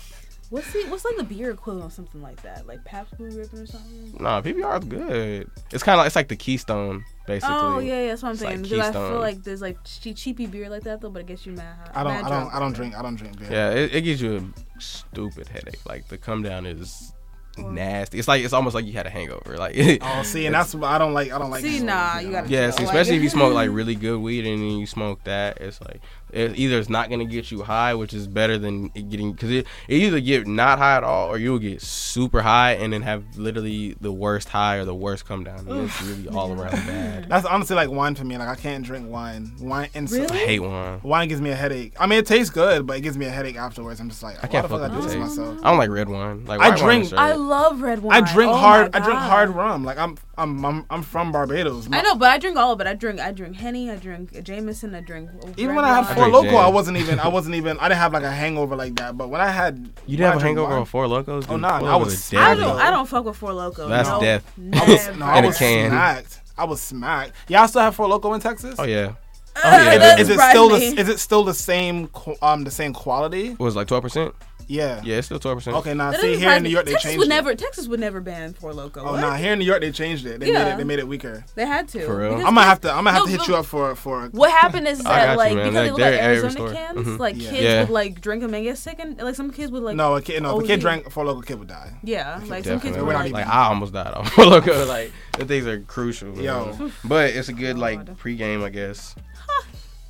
What's 0.49 0.71
the 0.71 0.83
what's 0.85 1.03
like 1.03 1.17
the 1.17 1.25
beer 1.25 1.51
equivalent 1.51 1.87
of 1.87 1.93
something 1.93 2.21
like 2.21 2.41
that? 2.43 2.65
Like 2.65 2.81
Pabst 2.85 3.17
Blue 3.17 3.27
Ribbon 3.29 3.59
or 3.59 3.65
something? 3.65 4.15
Nah, 4.17 4.41
PBR 4.41 4.79
is 4.81 4.85
good. 4.87 5.51
It's 5.73 5.83
kind 5.83 5.95
of 5.95 5.97
like 5.97 6.07
it's 6.07 6.15
like 6.15 6.29
the 6.29 6.37
Keystone 6.37 7.03
basically. 7.25 7.53
Oh 7.57 7.79
yeah, 7.79 8.03
yeah, 8.03 8.07
that's 8.07 8.23
what 8.23 8.29
I'm 8.29 8.33
It's 8.35 8.41
saying. 8.43 8.61
because 8.61 8.79
I 8.79 8.91
feel 8.93 9.19
like 9.19 9.43
there's 9.43 9.59
like 9.61 9.77
che- 9.83 10.13
cheapy 10.13 10.45
beer 10.45 10.69
like 10.69 10.83
that 10.83 11.01
though, 11.01 11.09
but 11.09 11.23
it 11.23 11.27
gets 11.27 11.45
you 11.45 11.51
mad. 11.51 11.75
I 11.93 12.01
don't. 12.01 12.13
mad 12.13 12.23
I 12.23 12.29
don't. 12.29 12.53
I 12.55 12.59
don't 12.59 12.71
drink. 12.71 12.95
I 12.97 13.01
don't 13.01 13.15
drink 13.17 13.37
beer. 13.37 13.49
Yeah, 13.51 13.71
it, 13.71 13.93
it 13.95 14.01
gives 14.03 14.21
you 14.21 14.37
a 14.37 14.79
stupid 14.81 15.49
headache. 15.49 15.85
Like 15.85 16.07
the 16.07 16.17
come 16.17 16.43
down 16.43 16.65
is 16.65 17.11
nasty. 17.57 18.19
It's 18.19 18.27
like 18.27 18.43
it's 18.43 18.53
almost 18.53 18.75
like 18.75 18.85
you 18.85 18.93
had 18.93 19.05
a 19.05 19.09
hangover. 19.09 19.57
Like 19.57 19.75
Oh, 20.01 20.23
see, 20.23 20.45
and 20.45 20.55
that's 20.55 20.73
what 20.75 20.89
I 20.89 20.97
don't 20.97 21.13
like. 21.13 21.31
I 21.31 21.37
don't 21.39 21.49
like. 21.51 21.61
See, 21.63 21.79
hangovers, 21.79 21.83
nah, 21.83 22.19
you 22.19 22.27
you 22.27 22.31
gotta- 22.33 22.49
Yeah, 22.49 22.69
see, 22.71 22.83
especially 22.83 23.15
if 23.17 23.23
you 23.23 23.29
smoke 23.29 23.53
like 23.53 23.69
really 23.71 23.95
good 23.95 24.19
weed 24.19 24.45
and 24.45 24.61
then 24.61 24.77
you 24.79 24.85
smoke 24.85 25.23
that, 25.25 25.57
it's 25.61 25.79
like 25.81 26.01
it, 26.31 26.57
either 26.57 26.77
it's 26.79 26.89
not 26.89 27.09
gonna 27.09 27.25
get 27.25 27.51
you 27.51 27.63
high, 27.63 27.93
which 27.93 28.13
is 28.13 28.27
better 28.27 28.57
than 28.57 28.91
it 28.95 29.09
getting 29.09 29.31
because 29.31 29.51
it, 29.51 29.67
it 29.87 29.95
either 29.95 30.19
get 30.19 30.47
not 30.47 30.77
high 30.77 30.97
at 30.97 31.03
all 31.03 31.29
or 31.29 31.37
you'll 31.37 31.59
get 31.59 31.81
super 31.81 32.41
high 32.41 32.73
and 32.73 32.91
then 32.93 33.01
have 33.01 33.37
literally 33.37 33.95
the 34.01 34.11
worst 34.11 34.49
high 34.49 34.75
or 34.77 34.85
the 34.85 34.95
worst 34.95 35.25
come 35.25 35.43
down, 35.43 35.59
and 35.67 35.85
it's 35.89 36.01
really 36.01 36.27
all 36.29 36.51
around 36.51 36.71
bad. 36.87 37.29
That's 37.29 37.45
honestly 37.45 37.75
like 37.75 37.89
wine 37.89 38.15
for 38.15 38.23
me. 38.25 38.37
Like 38.37 38.49
I 38.49 38.55
can't 38.55 38.85
drink 38.85 39.09
wine. 39.09 39.51
Wine 39.59 39.89
and 39.93 40.09
I 40.13 40.35
hate 40.35 40.59
wine. 40.59 40.99
wine 41.03 41.27
gives 41.27 41.41
me 41.41 41.49
a 41.51 41.55
headache. 41.55 41.93
I 41.99 42.07
mean, 42.07 42.19
it 42.19 42.25
tastes 42.25 42.49
good, 42.51 42.85
but 42.85 42.97
it 42.97 43.01
gives 43.01 43.17
me 43.17 43.25
a 43.25 43.29
headache 43.31 43.55
afterwards. 43.55 43.99
I'm 43.99 44.09
just 44.09 44.23
like, 44.23 44.43
I 44.43 44.47
can't 44.47 44.67
fuck 44.67 44.79
fuck 44.81 44.91
with 44.91 44.99
do 44.99 45.03
this 45.03 45.13
to 45.13 45.19
myself? 45.19 45.59
I 45.63 45.69
don't 45.69 45.77
like 45.77 45.89
red 45.89 46.09
wine. 46.09 46.45
Like 46.45 46.59
I 46.59 46.69
white 46.69 46.81
wine 46.81 46.99
drink- 47.01 47.13
I 47.13 47.33
love 47.33 47.81
red 47.81 48.01
wine. 48.03 48.23
I 48.23 48.33
drink 48.33 48.51
Oh 48.51 48.55
hard. 48.57 48.93
my 48.93 48.99
I 48.99 49.03
drink 49.03 49.19
hard 49.19 49.49
rum. 49.49 49.83
Like 49.83 49.97
I'm, 49.97 50.17
I'm, 50.37 50.63
I'm, 50.65 50.85
I'm 50.89 51.01
from 51.03 51.31
Barbados. 51.31 51.87
I 51.91 52.01
know, 52.01 52.15
but 52.15 52.29
I 52.29 52.37
drink 52.37 52.57
all 52.57 52.73
of 52.73 52.81
it. 52.81 52.87
I 52.87 52.93
drink, 52.93 53.19
I 53.19 53.31
drink 53.31 53.55
Henny, 53.55 53.89
I 53.89 53.95
drink 53.95 54.43
Jameson, 54.43 54.93
I 54.93 55.01
drink. 55.01 55.29
Even 55.57 55.75
when 55.75 55.83
I 55.85 55.89
had 56.01 56.05
wine. 56.05 56.16
Four 56.17 56.27
Loco, 56.29 56.49
gin. 56.49 56.55
I 56.57 56.67
wasn't 56.67 56.97
even. 56.97 57.19
I 57.19 57.27
wasn't 57.27 57.55
even. 57.55 57.77
I 57.79 57.87
didn't 57.89 57.99
have 57.99 58.13
like 58.13 58.23
a 58.23 58.31
hangover 58.31 58.75
like 58.75 58.95
that. 58.95 59.17
But 59.17 59.29
when 59.29 59.41
I 59.41 59.47
had, 59.49 59.77
You 60.05 60.17
didn't 60.17 60.25
have 60.31 60.33
I 60.33 60.37
a 60.37 60.39
drink 60.39 60.57
hangover 60.57 60.69
wine- 60.71 60.79
on 60.79 60.85
Four 60.85 61.07
Locos? 61.07 61.45
Oh, 61.47 61.51
Dude, 61.53 61.61
nah, 61.61 61.79
I 61.93 61.95
was 61.95 62.13
is 62.13 62.23
sick. 62.23 62.39
I 62.39 62.55
don't, 62.55 62.77
I 62.77 62.89
don't 62.91 63.07
fuck 63.07 63.25
with 63.25 63.37
Four 63.37 63.53
Loco. 63.53 63.87
That's 63.87 64.09
no, 64.09 64.19
death. 64.21 64.51
I 64.73 64.89
was, 64.91 65.17
no, 65.17 65.25
I 65.25 65.41
was 65.45 65.57
smacked. 65.57 66.41
I 66.57 66.63
was 66.65 66.81
smacked. 66.81 67.33
Y'all 67.47 67.67
still 67.67 67.81
have 67.81 67.95
Four 67.95 68.07
Loco 68.07 68.33
in 68.33 68.41
Texas? 68.41 68.75
Oh 68.79 68.83
yeah, 68.83 69.13
Oh, 69.63 69.69
yeah. 69.71 69.97
that 69.97 70.19
Is 70.19 70.29
it 70.29 70.39
still 70.39 70.69
the? 70.69 70.77
Is 70.77 71.09
it 71.09 71.19
still 71.19 71.43
the 71.43 71.53
same? 71.53 72.09
Um, 72.41 72.63
the 72.63 72.71
same 72.71 72.93
quality? 72.93 73.49
what 73.51 73.59
was 73.61 73.75
it, 73.75 73.79
like 73.79 73.87
twelve 73.87 74.03
percent? 74.03 74.33
Yeah. 74.69 74.99
Yeah, 75.01 75.15
it's 75.19 75.27
still 75.27 75.39
twelve 75.39 75.57
percent. 75.59 75.77
Okay, 75.77 75.93
now 75.93 76.11
That 76.11 76.19
see 76.19 76.35
here 76.35 76.51
in 76.51 76.63
New. 76.63 76.67
York 76.69 76.83
they 76.85 76.91
Texas 76.91 77.03
changed 77.11 77.19
would 77.19 77.27
it. 77.27 77.29
never. 77.29 77.55
Texas 77.55 77.87
would 77.87 78.01
never 78.01 78.19
ban 78.19 78.51
Four 78.53 78.73
Loco. 78.73 78.99
Oh 78.99 79.15
no, 79.15 79.21
nah, 79.21 79.35
here 79.35 79.53
in 79.53 79.59
New 79.59 79.65
York 79.65 79.79
they 79.79 79.91
changed 79.91 80.25
it. 80.25 80.41
They 80.41 80.51
made 80.51 80.71
it. 80.73 80.77
They 80.77 80.83
made 80.83 80.99
it 80.99 81.07
weaker. 81.07 81.45
They 81.55 81.65
had 81.65 81.87
to. 81.89 82.05
For 82.05 82.17
real? 82.17 82.33
I'm 82.33 82.41
gonna 82.53 82.63
have 82.63 82.81
to. 82.81 82.89
I'm 82.91 83.05
gonna 83.05 83.11
have 83.11 83.19
No, 83.21 83.25
to 83.27 83.31
hit 83.31 83.37
but- 83.39 83.47
you 83.47 83.55
up 83.55 83.65
for 83.65 83.95
for. 83.95 84.27
What 84.33 84.51
happened 84.51 84.85
is 84.89 84.99
I 85.05 85.25
that 85.25 85.31
you, 85.31 85.37
like 85.37 85.53
man. 85.55 85.71
because 85.71 85.73
Like, 85.73 85.83
they 85.85 85.89
look 85.91 85.99
they're 85.99 86.11
like 86.11 86.19
at 86.19 86.23
every 86.25 86.37
Arizona 86.43 86.51
store. 86.51 86.73
cans, 86.73 87.07
Mhm. 87.07 87.19
like 87.19 87.35
Yeah. 87.37 87.49
kids 87.49 87.61
Yeah. 87.63 87.79
would 87.81 87.89
like 87.91 88.19
drink 88.19 88.41
them 88.41 88.53
and 88.53 88.63
get 88.65 88.77
sick, 88.77 88.99
and 88.99 89.17
like 89.17 89.35
some 89.35 89.51
kids 89.51 89.71
would 89.71 89.83
like 89.83 89.95
No, 89.95 90.15
a 90.17 90.21
kid. 90.21 90.43
No, 90.43 90.59
if 90.59 90.65
a 90.65 90.67
kid 90.67 90.81
drank 90.81 91.09
Four 91.11 91.23
Loco, 91.25 91.39
kid 91.41 91.59
would 91.59 91.69
die. 91.69 91.93
Yeah, 92.03 92.41
like 92.47 92.65
some 92.65 92.81
kids 92.81 92.95
Definitely. 92.97 92.99
were 92.99 93.05
We're 93.07 93.13
not 93.13 93.19
like, 93.19 93.25
even- 93.29 93.39
Like 93.39 93.47
I 93.47 93.63
almost 93.67 93.93
died 93.93 94.13
off 94.13 94.29
Four 94.33 94.45
Loco. 94.47 94.85
Like 94.85 95.13
the 95.39 95.45
things 95.45 95.65
are 95.65 95.79
crucial. 95.79 96.29
man. 96.35 96.43
Yo. 96.43 96.91
but 97.05 97.29
it's 97.29 97.47
a 97.47 97.53
good 97.53 97.77
like 97.77 98.05
God. 98.05 98.17
pregame, 98.19 98.65
I 98.65 98.69
guess. 98.69 99.15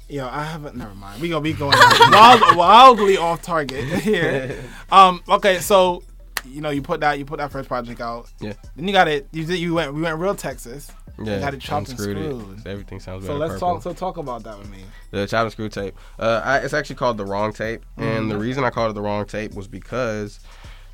Yo, 0.10 0.26
I 0.28 0.44
haven't. 0.44 0.76
Never 0.76 0.96
mind. 0.96 1.22
We 1.22 1.30
gonna 1.30 1.42
be 1.42 1.54
going 1.54 1.78
wild, 2.12 2.56
wildly 2.56 3.18
off 3.18 3.42
target 3.42 3.84
here. 4.02 4.64
Um. 4.92 5.22
Okay. 5.28 5.60
So, 5.60 6.02
you 6.46 6.62
know, 6.62 6.70
you 6.70 6.82
put 6.82 7.02
that 7.02 7.20
you 7.20 7.26
put 7.26 7.40
that 7.40 7.52
first 7.52 7.68
project 7.68 8.00
out. 8.00 8.30
Yeah. 8.40 8.54
Then 8.78 8.88
you 8.88 8.94
got 8.94 9.10
it. 9.10 9.28
You 9.34 9.44
did. 9.44 9.60
You 9.60 9.74
went. 9.74 9.94
We 9.94 10.02
went 10.02 10.18
real 10.18 10.34
Texas. 10.36 10.90
Yeah, 11.22 11.40
got 11.40 11.54
it 11.56 11.60
chopped 11.60 11.90
and 11.90 12.00
screwed. 12.00 12.18
It. 12.18 12.64
So 12.64 12.70
everything 12.70 13.00
sounds 13.02 13.26
So 13.26 13.36
let's 13.36 13.54
purple. 13.54 13.74
talk. 13.76 13.84
So 13.84 13.92
talk 13.94 14.18
about 14.18 14.44
that 14.44 14.58
with 14.60 14.70
me. 14.70 14.84
the 15.12 15.26
chopped 15.28 15.44
and 15.46 15.52
screw 15.52 15.68
tape. 15.68 15.96
Uh, 16.20 16.42
I, 16.44 16.58
it's 16.60 16.74
actually 16.76 16.96
called 16.98 17.18
the 17.18 17.26
wrong 17.26 17.52
tape, 17.52 17.84
and 17.98 18.06
Mm-hmm. 18.06 18.30
the 18.30 18.38
reason 18.38 18.64
I 18.64 18.70
called 18.70 18.92
it 18.92 18.94
the 18.94 19.02
wrong 19.02 19.26
tape 19.26 19.56
was 19.56 19.68
because 19.68 20.40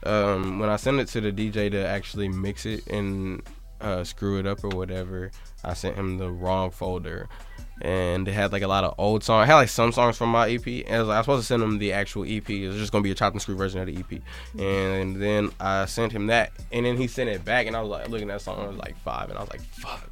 um, 0.03 0.59
when 0.59 0.69
I 0.69 0.77
sent 0.77 0.99
it 1.01 1.07
to 1.09 1.21
the 1.21 1.31
DJ 1.31 1.69
to 1.71 1.85
actually 1.85 2.29
mix 2.29 2.65
it 2.65 2.87
and 2.87 3.43
uh, 3.81 4.03
screw 4.05 4.39
it 4.39 4.47
up 4.47 4.63
or 4.63 4.69
whatever, 4.69 5.29
I 5.63 5.73
sent 5.73 5.97
him 5.97 6.17
the 6.17 6.31
wrong 6.31 6.71
folder, 6.71 7.27
and 7.81 8.27
it 8.27 8.33
had 8.33 8.51
like 8.51 8.63
a 8.63 8.67
lot 8.67 8.83
of 8.83 8.95
old 8.97 9.23
songs. 9.23 9.43
I 9.43 9.45
had 9.45 9.55
like 9.55 9.69
some 9.69 9.91
songs 9.91 10.17
from 10.17 10.29
my 10.29 10.49
EP, 10.49 10.65
and 10.65 10.95
I 10.95 10.99
was, 10.99 11.09
I 11.09 11.17
was 11.17 11.25
supposed 11.25 11.41
to 11.43 11.47
send 11.47 11.63
him 11.63 11.79
the 11.79 11.93
actual 11.93 12.23
EP. 12.23 12.49
It 12.49 12.67
was 12.67 12.77
just 12.77 12.91
gonna 12.91 13.03
be 13.03 13.11
a 13.11 13.15
chopped 13.15 13.33
and 13.33 13.41
screw 13.41 13.55
version 13.55 13.81
of 13.81 13.87
the 13.87 13.97
EP, 13.97 14.21
and 14.59 15.21
then 15.21 15.51
I 15.59 15.85
sent 15.85 16.11
him 16.11 16.27
that, 16.27 16.51
and 16.71 16.85
then 16.85 16.97
he 16.97 17.07
sent 17.07 17.29
it 17.29 17.43
back, 17.43 17.67
and 17.67 17.75
I 17.75 17.81
was 17.81 17.89
like 17.89 18.09
looking 18.09 18.29
at 18.29 18.33
that 18.35 18.41
song, 18.41 18.59
I 18.59 18.67
was 18.67 18.77
like 18.77 18.97
five, 18.99 19.29
and 19.29 19.37
I 19.37 19.41
was 19.41 19.49
like, 19.49 19.61
fuck 19.61 20.09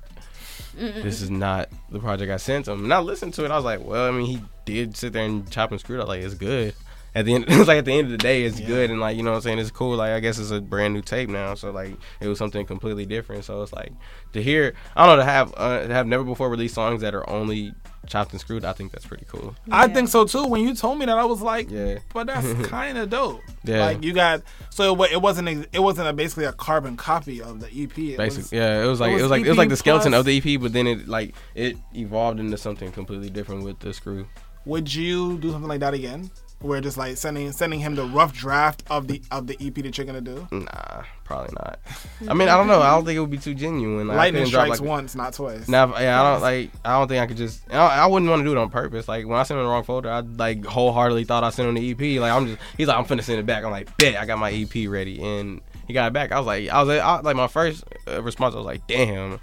this 0.74 1.22
is 1.22 1.30
not 1.30 1.70
the 1.90 2.00
project 2.00 2.32
I 2.32 2.38
sent 2.38 2.68
him. 2.68 2.84
And 2.86 2.94
I 2.94 3.00
listened 3.00 3.34
to 3.36 3.46
it. 3.46 3.52
I 3.52 3.56
was 3.56 3.66
like, 3.66 3.84
well, 3.84 4.08
I 4.08 4.12
mean, 4.12 4.26
he 4.26 4.42
did 4.66 4.96
sit 4.96 5.14
there 5.14 5.26
and 5.26 5.50
chop 5.52 5.72
and 5.72 5.80
screw 5.80 5.98
it. 5.98 6.00
I 6.00 6.04
was 6.04 6.10
like, 6.10 6.22
it's 6.22 6.34
good. 6.34 6.74
At 7.14 7.26
the 7.26 7.34
end, 7.36 7.46
it's 7.50 7.68
like 7.68 7.78
at 7.80 7.86
the 7.86 7.92
end 7.94 8.06
of 8.06 8.12
the 8.12 8.18
day, 8.18 8.44
it's 8.44 8.60
good, 8.60 8.90
and 8.90 9.00
like 9.00 9.18
you 9.18 9.24
know 9.24 9.32
what 9.32 9.38
I'm 9.38 9.42
saying, 9.42 9.60
it's 9.60 9.72
cool. 9.72 9.98
Like 9.98 10.12
I 10.12 10.20
guess 10.22 10.40
it's 10.40 10.52
a 10.52 10.62
brand 10.62 10.94
new 10.94 11.02
tape 11.02 11.30
now, 11.30 11.56
so 11.56 11.72
like 11.72 11.96
it 12.22 12.28
was 12.28 12.38
something 12.38 12.66
completely 12.66 13.06
different. 13.06 13.44
So 13.44 13.62
it's 13.62 13.74
like 13.74 13.92
to 14.34 14.42
hear, 14.42 14.74
I 14.96 15.06
don't 15.06 15.18
know, 15.18 15.24
to 15.24 15.30
have 15.30 15.54
uh, 15.58 15.88
to 15.88 15.94
have 15.94 16.08
never 16.08 16.24
before 16.24 16.50
released 16.50 16.76
songs 16.76 17.02
that 17.02 17.14
are 17.14 17.30
only 17.30 17.74
chopped 18.08 18.32
and 18.32 18.40
screwed. 18.40 18.64
I 18.66 18.72
think 18.74 18.92
that's 18.94 19.06
pretty 19.06 19.26
cool. 19.28 19.56
I 19.70 19.88
think 19.90 20.08
so 20.08 20.24
too. 20.26 20.46
When 20.46 20.62
you 20.62 20.74
told 20.74 21.00
me 21.00 21.06
that, 21.06 21.18
I 21.18 21.26
was 21.26 21.42
like, 21.42 21.70
Yeah. 21.70 22.00
but 22.14 22.28
that's 22.28 22.52
kind 22.70 22.98
of 22.98 23.10
dope. 23.10 23.42
Yeah. 23.66 23.86
Like 23.86 24.04
you 24.04 24.14
got. 24.14 24.42
So 24.70 25.04
it, 25.04 25.12
it 25.12 25.22
wasn't. 25.22 25.50
ex- 25.50 25.68
It 25.74 25.80
wasn't 25.80 26.08
a, 26.08 26.14
basically 26.14 26.46
a 26.46 26.54
carbon 26.54 26.96
copy 26.96 27.42
of 27.42 27.60
the 27.60 27.68
EP. 27.68 27.98
It 27.98 28.18
was- 28.18 28.38
Basically, 28.38 28.58
yeah, 28.58 28.82
it 28.82 28.88
was 28.88 29.02
like 29.02 29.12
it 29.12 29.16
was 29.16 29.24
was, 29.24 29.32
like 29.32 29.46
it 29.46 29.50
was 29.50 29.58
like 29.58 29.68
the 29.70 29.76
skeleton 29.76 30.14
plus- 30.14 30.20
of 30.22 30.26
the 30.26 30.38
EP, 30.56 30.62
but 30.62 30.72
then 30.72 30.88
it 30.88 31.10
like 31.10 31.36
it 31.56 31.76
evolved 31.94 32.40
into 32.40 32.58
something 32.58 32.90
completely 32.94 33.30
different 33.30 33.64
with 33.66 33.80
the 33.80 33.94
screw. 33.94 34.26
Would 34.66 34.94
you 34.94 35.38
do 35.40 35.52
something 35.52 35.68
like 35.68 35.82
that 35.82 35.94
again? 35.94 36.32
Where 36.62 36.80
just 36.80 36.98
like 36.98 37.18
sending 37.18 37.52
sending 37.52 37.80
him 37.80 37.96
the 37.96 38.06
rough 38.06 38.34
draft 38.34 38.84
of 38.90 39.08
the 39.08 39.22
of 39.32 39.48
the 39.48 39.58
EP 39.60 39.74
that 39.76 39.98
you're 39.98 40.06
gonna 40.06 40.22
do. 40.22 40.48
Nah, 40.52 41.04
probably 41.24 41.54
not. 41.56 41.80
I 42.30 42.34
mean, 42.36 42.50
I 42.50 42.58
don't 42.58 42.68
know. 42.68 42.82
I 42.82 42.92
don't 42.92 43.04
think 43.04 43.18
it 43.18 43.20
would 43.20 43.32
be 43.32 43.40
too 43.40 43.56
genuine. 43.56 44.08
Like, 44.08 44.18
Lightning 44.18 44.46
strikes 44.46 44.80
like, 44.80 44.88
once, 44.88 45.16
not 45.16 45.34
twice. 45.34 45.68
Now, 45.68 45.88
yeah, 46.00 46.22
I 46.22 46.32
don't 46.32 46.42
like. 46.42 46.72
I 46.86 47.00
don't 47.00 47.08
think 47.08 47.24
I 47.24 47.28
could 47.28 47.38
just. 47.38 47.62
I, 47.72 48.04
I 48.04 48.06
wouldn't 48.06 48.30
want 48.30 48.42
to 48.42 48.44
do 48.44 48.52
it 48.52 48.58
on 48.58 48.70
purpose. 48.70 49.08
Like 49.08 49.26
when 49.26 49.40
I 49.40 49.44
sent 49.44 49.60
him 49.60 49.66
the 49.66 49.72
wrong 49.72 49.84
folder, 49.84 50.12
I 50.12 50.20
like 50.20 50.64
wholeheartedly 50.64 51.24
thought 51.24 51.44
I 51.44 51.50
sent 51.50 51.68
him 51.68 51.76
the 51.76 51.92
EP. 51.92 52.22
Like 52.22 52.32
I'm 52.32 52.48
just. 52.48 52.60
He's 52.78 52.88
like, 52.88 52.98
I'm 52.98 53.06
finna 53.06 53.24
send 53.24 53.40
it 53.40 53.46
back. 53.46 53.64
I'm 53.64 53.72
like, 53.72 53.98
bet 53.98 54.16
I 54.16 54.26
got 54.26 54.38
my 54.38 54.52
EP 54.52 54.88
ready, 54.88 55.22
and 55.22 55.62
he 55.88 55.94
got 55.94 56.08
it 56.08 56.14
back. 56.14 56.32
I 56.32 56.38
was 56.38 56.48
like, 56.48 56.70
I 56.70 56.80
was 56.80 56.90
like, 56.90 57.02
I, 57.02 57.20
like 57.22 57.36
my 57.36 57.48
first 57.48 57.84
uh, 58.08 58.22
response. 58.22 58.54
I 58.54 58.58
was 58.58 58.66
like, 58.66 58.86
damn. 58.88 59.40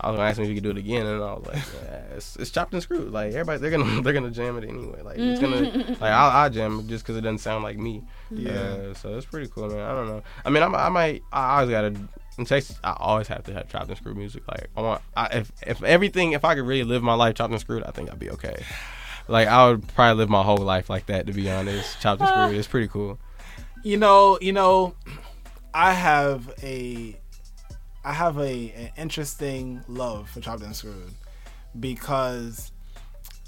I 0.00 0.10
was 0.10 0.16
gonna 0.16 0.28
ask 0.28 0.38
him 0.38 0.44
if 0.44 0.48
he 0.48 0.54
could 0.54 0.64
do 0.64 0.70
it 0.70 0.76
again, 0.76 1.06
and 1.06 1.22
I 1.22 1.34
was 1.34 1.46
like, 1.46 1.56
yeah, 1.84 2.02
it's, 2.16 2.36
it's 2.36 2.50
chopped 2.50 2.72
and 2.72 2.82
screwed. 2.82 3.12
Like 3.12 3.32
everybody, 3.32 3.58
they're 3.58 3.70
gonna 3.70 4.00
they're 4.02 4.12
gonna 4.12 4.30
jam 4.30 4.56
it 4.58 4.64
anyway. 4.64 5.02
Like 5.02 5.18
it's 5.18 5.40
gonna 5.40 5.60
like 5.88 6.02
I'll, 6.02 6.30
I'll 6.30 6.50
jam 6.50 6.80
it 6.80 6.86
just 6.86 7.04
because 7.04 7.16
it 7.16 7.22
doesn't 7.22 7.38
sound 7.38 7.64
like 7.64 7.78
me. 7.78 8.04
Yeah. 8.30 8.52
Uh, 8.52 8.94
so 8.94 9.16
it's 9.16 9.26
pretty 9.26 9.48
cool, 9.48 9.68
man. 9.68 9.80
I 9.80 9.92
don't 9.92 10.08
know. 10.08 10.22
I 10.44 10.50
mean, 10.50 10.62
I, 10.62 10.66
I 10.66 10.88
might. 10.88 11.22
I 11.32 11.56
always 11.60 11.70
gotta. 11.70 11.94
In 12.38 12.44
Texas, 12.44 12.78
I 12.84 12.94
always 12.96 13.26
have 13.26 13.42
to 13.44 13.52
have 13.52 13.68
chopped 13.68 13.88
and 13.88 13.96
screwed 13.96 14.16
music. 14.16 14.44
Like 14.46 14.68
I 14.76 14.80
want, 14.80 15.02
I, 15.16 15.26
if 15.38 15.52
if 15.66 15.82
everything, 15.82 16.32
if 16.32 16.44
I 16.44 16.54
could 16.54 16.66
really 16.66 16.84
live 16.84 17.02
my 17.02 17.14
life 17.14 17.34
chopped 17.34 17.50
and 17.50 17.60
screwed, 17.60 17.82
I 17.82 17.90
think 17.90 18.12
I'd 18.12 18.18
be 18.20 18.30
okay. 18.30 18.62
Like 19.26 19.48
I 19.48 19.68
would 19.68 19.88
probably 19.88 20.18
live 20.18 20.28
my 20.30 20.44
whole 20.44 20.56
life 20.58 20.88
like 20.88 21.06
that. 21.06 21.26
To 21.26 21.32
be 21.32 21.50
honest, 21.50 22.00
chopped 22.00 22.20
and 22.20 22.28
screwed, 22.28 22.56
it's 22.56 22.68
pretty 22.68 22.86
cool. 22.86 23.18
You 23.82 23.96
know, 23.96 24.38
you 24.40 24.52
know, 24.52 24.94
I 25.74 25.92
have 25.92 26.52
a, 26.62 27.16
I 28.08 28.14
have 28.14 28.38
a 28.38 28.72
an 28.74 28.90
interesting 28.96 29.84
love 29.86 30.30
for 30.30 30.40
Chopped 30.40 30.62
and 30.62 30.74
Screwed 30.74 31.12
because 31.78 32.72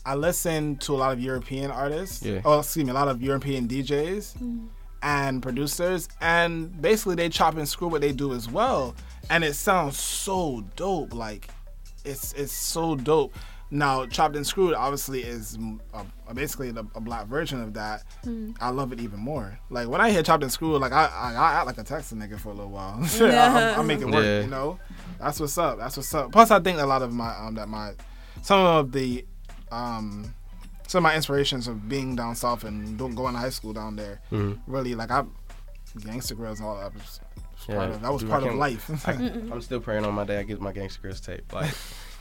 I 0.04 0.16
listen 0.16 0.76
to 0.80 0.94
a 0.94 0.98
lot 0.98 1.12
of 1.14 1.20
European 1.20 1.70
artists. 1.70 2.22
Yeah. 2.22 2.42
Oh, 2.44 2.58
excuse 2.58 2.84
me, 2.84 2.90
a 2.90 2.94
lot 2.94 3.08
of 3.08 3.22
European 3.22 3.66
DJs 3.66 4.34
mm-hmm. 4.34 4.66
and 5.02 5.42
producers, 5.42 6.10
and 6.20 6.78
basically 6.82 7.14
they 7.14 7.30
chop 7.30 7.56
and 7.56 7.66
screw 7.66 7.88
what 7.88 8.02
they 8.02 8.12
do 8.12 8.34
as 8.34 8.50
well, 8.50 8.94
and 9.30 9.44
it 9.44 9.54
sounds 9.54 9.98
so 9.98 10.62
dope. 10.76 11.14
Like, 11.14 11.48
it's 12.04 12.34
it's 12.34 12.52
so 12.52 12.96
dope. 12.96 13.34
Now, 13.72 14.04
chopped 14.06 14.34
and 14.34 14.44
screwed 14.44 14.74
obviously 14.74 15.22
is 15.22 15.56
mm, 15.56 15.78
a, 15.94 16.04
a- 16.28 16.34
basically 16.34 16.72
the, 16.72 16.84
a 16.96 17.00
black 17.00 17.26
version 17.28 17.60
of 17.62 17.74
that. 17.74 18.02
I 18.60 18.70
love 18.70 18.92
it 18.92 18.98
even 19.00 19.20
more. 19.20 19.58
Like 19.70 19.86
when 19.88 20.00
I 20.00 20.10
hear 20.10 20.22
chopped 20.24 20.42
and 20.42 20.50
screwed, 20.50 20.80
like 20.80 20.92
I 20.92 21.06
I, 21.06 21.32
I 21.34 21.52
act 21.54 21.66
like 21.66 21.78
a 21.78 21.84
Texas 21.84 22.18
nigga 22.18 22.38
for 22.38 22.48
a 22.50 22.54
little 22.54 22.70
while. 22.72 22.98
I, 23.20 23.74
I 23.78 23.82
make 23.82 24.00
it 24.00 24.06
work, 24.06 24.24
Yeah. 24.24 24.40
you 24.40 24.48
know. 24.48 24.80
That's 25.20 25.38
what's 25.38 25.56
up. 25.56 25.78
That's 25.78 25.96
what's 25.96 26.12
up. 26.14 26.32
Plus, 26.32 26.50
I 26.50 26.58
think 26.60 26.78
a 26.80 26.86
lot 26.86 27.02
of 27.02 27.12
my 27.12 27.34
um 27.36 27.54
that 27.54 27.68
my 27.68 27.92
some 28.42 28.60
of 28.60 28.90
the 28.92 29.24
um 29.70 30.34
some 30.88 31.04
of 31.06 31.10
my 31.10 31.14
inspirations 31.14 31.68
of 31.68 31.88
being 31.88 32.16
down 32.16 32.34
south 32.34 32.64
and 32.64 32.98
doing, 32.98 33.14
going 33.14 33.34
to 33.34 33.38
high 33.38 33.50
school 33.50 33.72
down 33.72 33.94
there 33.94 34.20
really 34.66 34.96
like 34.96 35.12
I 35.12 35.22
Gangsta 35.98 36.32
Grillz 36.34 36.56
and 36.58 36.66
all 36.66 36.76
that. 36.78 36.92
Was, 36.94 37.20
was 37.34 37.68
Yeah, 37.68 37.74
part 37.76 37.90
of, 37.90 38.02
that 38.02 38.12
was 38.12 38.22
dude, 38.22 38.30
part 38.30 38.42
of 38.42 38.48
can't- 38.48 38.58
life. 38.58 39.08
I, 39.08 39.12
I'm 39.52 39.60
still 39.60 39.78
praying 39.80 40.04
on 40.04 40.14
my 40.14 40.24
dad 40.24 40.44
get 40.48 40.60
my 40.60 40.72
Gangsta 40.72 40.98
Grillz 41.00 41.24
tape. 41.24 41.52
Like 41.52 41.72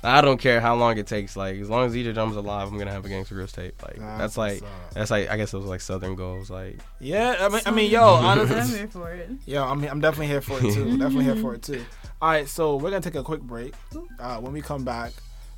I 0.03 0.21
don't 0.21 0.37
care 0.37 0.61
how 0.61 0.75
long 0.75 0.97
it 0.97 1.07
takes. 1.07 1.35
Like 1.35 1.57
as 1.57 1.69
long 1.69 1.85
as 1.85 1.93
DJ 1.93 2.13
Drama's 2.13 2.37
alive, 2.37 2.67
I'm 2.69 2.77
gonna 2.77 2.91
have 2.91 3.05
a 3.05 3.09
Gangsta 3.09 3.33
Grillz 3.33 3.51
tape. 3.51 3.81
Like 3.83 3.97
That's 3.97 4.19
that's 4.19 4.37
like 4.37 4.61
what's 4.61 4.93
that's 4.95 5.11
like 5.11 5.29
I 5.29 5.37
guess 5.37 5.53
it 5.53 5.57
was 5.57 5.65
like 5.65 5.81
Southern 5.81 6.15
goals. 6.15 6.49
Like 6.49 6.79
yeah, 6.99 7.35
I 7.39 7.49
mean, 7.49 7.61
I 7.65 7.71
mean, 7.71 7.91
yo, 7.91 8.01
honestly, 8.03 8.55
I'm 8.59 8.67
here 8.69 8.87
for 8.87 9.11
it. 9.11 9.29
Yo, 9.45 9.63
I'm 9.63 9.83
I'm 9.83 9.99
definitely 9.99 10.27
here 10.27 10.41
for 10.41 10.57
it 10.57 10.73
too. 10.73 10.91
definitely 10.97 11.25
here 11.25 11.35
for 11.35 11.53
it 11.55 11.61
too. 11.63 11.83
All 12.21 12.29
right, 12.29 12.47
so 12.47 12.75
we're 12.77 12.89
gonna 12.91 13.01
take 13.01 13.15
a 13.15 13.23
quick 13.23 13.41
break. 13.41 13.73
Uh, 14.19 14.37
when 14.37 14.53
we 14.53 14.61
come 14.61 14.83
back, 14.85 15.11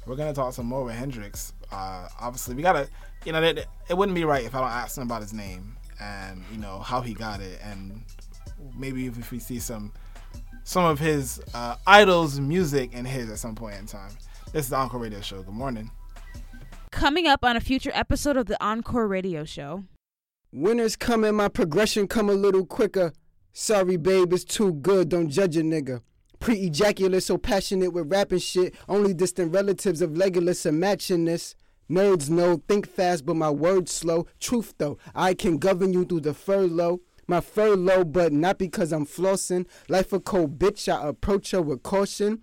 we're 0.05 0.15
gonna 0.15 0.33
talk 0.33 0.53
some 0.53 0.65
more 0.65 0.83
with 0.83 0.95
Hendrix. 0.95 1.53
Uh, 1.71 2.07
obviously, 2.19 2.53
we 2.55 2.61
gotta, 2.61 2.87
you 3.25 3.31
know, 3.31 3.41
it, 3.41 3.65
it 3.89 3.93
wouldn't 3.95 4.15
be 4.15 4.25
right 4.25 4.43
if 4.45 4.53
I 4.55 4.59
don't 4.59 4.69
ask 4.69 4.97
him 4.97 5.03
about 5.03 5.21
his 5.21 5.33
name. 5.33 5.75
and 5.99 6.43
you 6.51 6.57
know 6.57 6.79
how 6.79 7.01
he 7.01 7.13
got 7.13 7.39
it, 7.41 7.59
and 7.63 8.01
maybe 8.75 9.05
if, 9.07 9.17
if 9.17 9.31
we 9.31 9.39
see 9.39 9.59
some 9.59 9.91
some 10.63 10.83
of 10.85 10.99
his 10.99 11.41
uh, 11.53 11.75
idols' 11.87 12.39
music 12.39 12.91
and 12.93 13.07
his 13.07 13.29
at 13.29 13.39
some 13.39 13.55
point 13.55 13.75
in 13.77 13.85
time. 13.85 14.11
This 14.53 14.65
is 14.65 14.69
the 14.71 14.75
Encore 14.75 14.99
Radio 14.99 15.21
Show. 15.21 15.43
Good 15.43 15.53
morning. 15.53 15.91
Coming 16.91 17.25
up 17.25 17.45
on 17.45 17.55
a 17.55 17.61
future 17.61 17.91
episode 17.93 18.35
of 18.35 18.47
the 18.47 18.61
Encore 18.61 19.07
Radio 19.07 19.45
Show. 19.45 19.85
Winners 20.51 20.97
coming, 20.97 21.35
my 21.35 21.47
progression 21.47 22.05
come 22.05 22.29
a 22.29 22.33
little 22.33 22.65
quicker. 22.65 23.13
Sorry, 23.53 23.95
babe, 23.95 24.33
it's 24.33 24.43
too 24.43 24.73
good, 24.73 25.07
don't 25.07 25.29
judge 25.29 25.55
a 25.55 25.61
nigga. 25.61 26.01
Pre 26.41 26.55
ejaculate, 26.55 27.23
so 27.23 27.37
passionate 27.37 27.93
with 27.93 28.11
rapping 28.11 28.39
shit. 28.39 28.75
Only 28.89 29.13
distant 29.13 29.53
relatives 29.53 30.01
of 30.01 30.11
Legolas 30.11 30.65
are 30.65 30.73
matching 30.73 31.23
this. 31.23 31.55
Nerds 31.89 32.29
know, 32.29 32.61
think 32.67 32.89
fast, 32.89 33.25
but 33.25 33.37
my 33.37 33.49
words 33.49 33.93
slow. 33.93 34.27
Truth 34.41 34.73
though, 34.79 34.97
I 35.15 35.33
can 35.33 35.59
govern 35.59 35.93
you 35.93 36.03
through 36.03 36.21
the 36.21 36.33
furlough. 36.33 36.99
My 37.25 37.39
furlough, 37.39 38.03
but 38.03 38.33
not 38.33 38.57
because 38.57 38.91
I'm 38.91 39.05
flossing. 39.05 39.65
Life 39.87 40.11
a 40.11 40.19
cold 40.19 40.59
bitch, 40.59 40.93
I 40.93 41.07
approach 41.07 41.51
her 41.51 41.61
with 41.61 41.83
caution. 41.83 42.41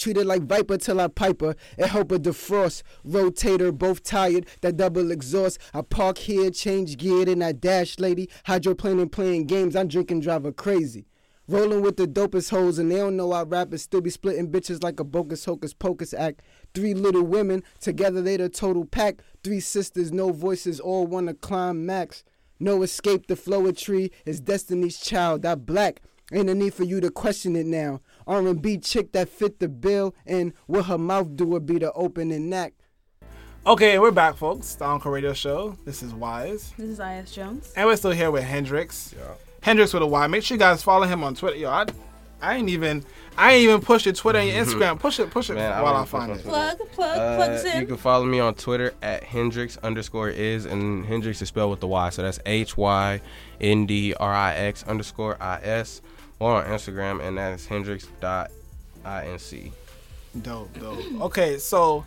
Treat 0.00 0.16
it 0.16 0.24
like 0.24 0.44
Viper 0.44 0.78
till 0.78 0.98
I 0.98 1.08
piper. 1.08 1.54
It 1.76 1.88
help 1.88 2.10
her 2.10 2.16
defrost. 2.16 2.84
Rotator, 3.06 3.76
both 3.76 4.02
tired. 4.02 4.46
That 4.62 4.78
double 4.78 5.10
exhaust. 5.10 5.58
I 5.74 5.82
park 5.82 6.16
here, 6.16 6.50
change 6.50 6.96
gear, 6.96 7.26
then 7.26 7.42
I 7.42 7.52
dash, 7.52 7.98
lady. 7.98 8.30
Hydroplaning, 8.46 9.12
playing 9.12 9.44
games. 9.44 9.76
I'm 9.76 9.88
drinking, 9.88 10.20
drive 10.20 10.44
her 10.44 10.52
crazy. 10.52 11.04
Rolling 11.46 11.82
with 11.82 11.98
the 11.98 12.06
dopest 12.06 12.48
hoes, 12.48 12.78
and 12.78 12.90
they 12.90 12.96
don't 12.96 13.14
know 13.14 13.30
our 13.34 13.44
rappers 13.44 13.82
still 13.82 14.00
be 14.00 14.08
splitting 14.08 14.50
bitches 14.50 14.82
like 14.82 15.00
a 15.00 15.04
bogus 15.04 15.44
hocus 15.44 15.74
pocus 15.74 16.14
act. 16.14 16.40
Three 16.72 16.94
little 16.94 17.24
women, 17.24 17.62
together 17.78 18.22
they 18.22 18.38
the 18.38 18.48
total 18.48 18.86
pack. 18.86 19.20
Three 19.44 19.60
sisters, 19.60 20.12
no 20.12 20.32
voices, 20.32 20.80
all 20.80 21.06
wanna 21.06 21.34
climb 21.34 21.84
max. 21.84 22.24
No 22.58 22.82
escape, 22.82 23.26
the 23.26 23.36
flower 23.36 23.72
tree 23.72 24.12
is 24.24 24.40
destiny's 24.40 24.98
child. 24.98 25.42
That 25.42 25.66
black, 25.66 26.00
ain't 26.32 26.48
a 26.48 26.54
need 26.54 26.72
for 26.72 26.84
you 26.84 27.00
to 27.00 27.10
question 27.10 27.56
it 27.56 27.66
now. 27.66 28.00
R&B 28.34 28.78
chick 28.78 29.10
that 29.12 29.28
fit 29.28 29.58
the 29.58 29.68
bill, 29.68 30.14
and 30.24 30.52
what 30.66 30.86
her 30.86 30.96
mouth 30.98 31.34
do 31.34 31.44
would 31.46 31.66
be 31.66 31.78
the 31.78 31.92
opening 31.92 32.48
neck. 32.48 32.74
Okay, 33.66 33.98
we're 33.98 34.10
back, 34.12 34.36
folks. 34.36 34.74
The 34.76 34.84
Encore 34.84 35.12
Radio 35.12 35.32
Show. 35.32 35.76
This 35.84 36.02
is 36.02 36.14
Wise, 36.14 36.72
This 36.78 36.88
is 36.90 37.00
I.S. 37.00 37.32
Jones. 37.32 37.72
and 37.76 37.86
we're 37.86 37.96
still 37.96 38.12
here 38.12 38.30
with 38.30 38.44
Hyndrix. 38.44 39.14
Yeah. 39.14 39.34
Hyndrix 39.62 39.92
with 39.92 40.02
a 40.02 40.06
Y. 40.06 40.26
Make 40.28 40.44
sure 40.44 40.54
you 40.54 40.58
guys 40.60 40.82
follow 40.82 41.06
him 41.06 41.22
on 41.24 41.34
Twitter. 41.34 41.56
Yo, 41.56 41.68
I, 41.68 41.84
I 42.40 42.54
ain't 42.56 42.70
even, 42.70 43.04
I 43.36 43.52
ain't 43.54 43.64
even 43.64 43.80
push 43.82 44.06
your 44.06 44.14
Twitter 44.14 44.38
and 44.38 44.48
your 44.48 44.64
Instagram. 44.64 44.98
Push 44.98 45.20
it, 45.20 45.30
push 45.30 45.50
it 45.50 45.54
Man, 45.56 45.72
I 45.72 45.82
while 45.82 45.92
don't 45.92 46.02
I 46.02 46.04
push 46.04 46.10
find 46.10 46.32
it. 46.32 46.42
Plug, 46.44 46.78
plug, 46.92 47.18
Uh, 47.18 47.36
plugs 47.36 47.64
in. 47.64 47.80
you 47.80 47.86
can 47.86 47.96
follow 47.98 48.24
me 48.24 48.38
on 48.40 48.54
Twitter 48.54 48.94
at 49.02 49.24
Hyndrix 49.24 49.76
underscore 49.82 50.30
is 50.30 50.64
and 50.64 51.04
Hyndrix 51.04 51.42
is 51.42 51.48
spelled 51.48 51.70
with 51.72 51.80
the 51.80 51.88
Y, 51.88 52.08
so 52.10 52.22
that's 52.22 52.38
H 52.46 52.76
Y 52.78 53.20
N 53.60 53.84
D 53.86 54.14
R 54.14 54.32
I 54.32 54.54
X 54.54 54.84
underscore 54.84 55.36
I 55.42 55.60
S, 55.62 56.00
or 56.40 56.56
on 56.56 56.64
Instagram 56.66 57.22
and 57.26 57.38
that's 57.38 57.66
Hyndrix 57.66 58.06
dot 58.20 58.50
I 59.04 59.26
N 59.26 59.38
C. 59.38 59.70
Dope, 60.42 60.72
dope. 60.78 60.98
Okay, 61.22 61.58
so 61.58 62.04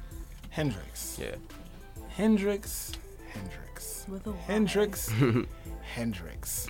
Hyndrix, 0.55 1.17
Yeah. 1.19 1.35
Hyndrix, 2.17 2.91
Hyndrix, 3.33 4.07
With 4.09 4.27
a 4.27 4.31
Y. 4.31 4.37
Hyndrix, 4.47 5.47
Hyndrix. 5.95 6.69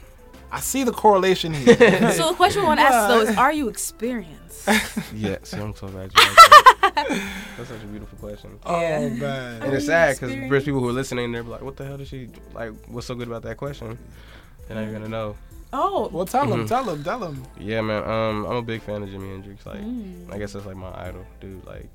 I 0.52 0.60
see 0.60 0.84
the 0.84 0.92
correlation 0.92 1.52
here. 1.54 1.76
So 2.14 2.30
the 2.30 2.36
question 2.36 2.62
we 2.62 2.68
want 2.68 2.80
to 2.80 2.86
ask 2.86 3.08
though 3.10 3.22
is, 3.22 3.38
are 3.38 3.52
you 3.52 3.70
experienced? 3.70 4.70
yes, 5.14 5.52
I'm 5.54 5.74
so 5.76 5.88
glad 5.88 6.12
you 6.16 6.22
asked. 6.24 6.96
That's 7.58 7.70
such 7.70 7.82
a 7.82 7.88
beautiful 7.88 8.18
question. 8.20 8.60
oh 8.66 8.80
man. 9.10 9.62
And 9.64 9.74
it's 9.74 9.86
sad 9.88 10.16
because 10.16 10.30
there's 10.30 10.64
people 10.64 10.80
who 10.80 10.90
are 10.90 10.94
listening. 10.94 11.32
They're 11.32 11.44
like, 11.44 11.62
"What 11.62 11.76
the 11.76 11.86
hell 11.86 11.98
did 11.98 12.08
she 12.08 12.30
like? 12.54 12.72
What's 12.88 13.08
so 13.08 13.16
good 13.16 13.28
about 13.28 13.42
that 13.44 13.58
question?" 13.58 13.98
They're 14.68 14.76
not 14.78 14.84
even 14.84 14.94
gonna 14.94 15.10
know. 15.10 15.36
Oh, 15.74 16.08
Well, 16.14 16.26
tell 16.26 16.46
Mm-hmm. 16.46 16.62
him, 16.62 16.68
tell 16.68 16.90
him, 16.90 17.04
tell 17.04 17.24
him. 17.24 17.44
Yeah, 17.60 17.82
man. 17.82 18.04
Um, 18.04 18.46
I'm 18.46 18.56
a 18.58 18.62
big 18.62 18.82
fan 18.82 19.02
of 19.04 19.10
Jimi 19.10 19.30
Hendrix. 19.32 19.66
Like, 19.66 19.82
Mm. 19.82 20.32
I 20.34 20.38
guess 20.38 20.54
that's 20.54 20.66
like 20.66 20.76
my 20.78 20.94
idol, 21.08 21.26
dude. 21.42 21.66
Like, 21.66 21.90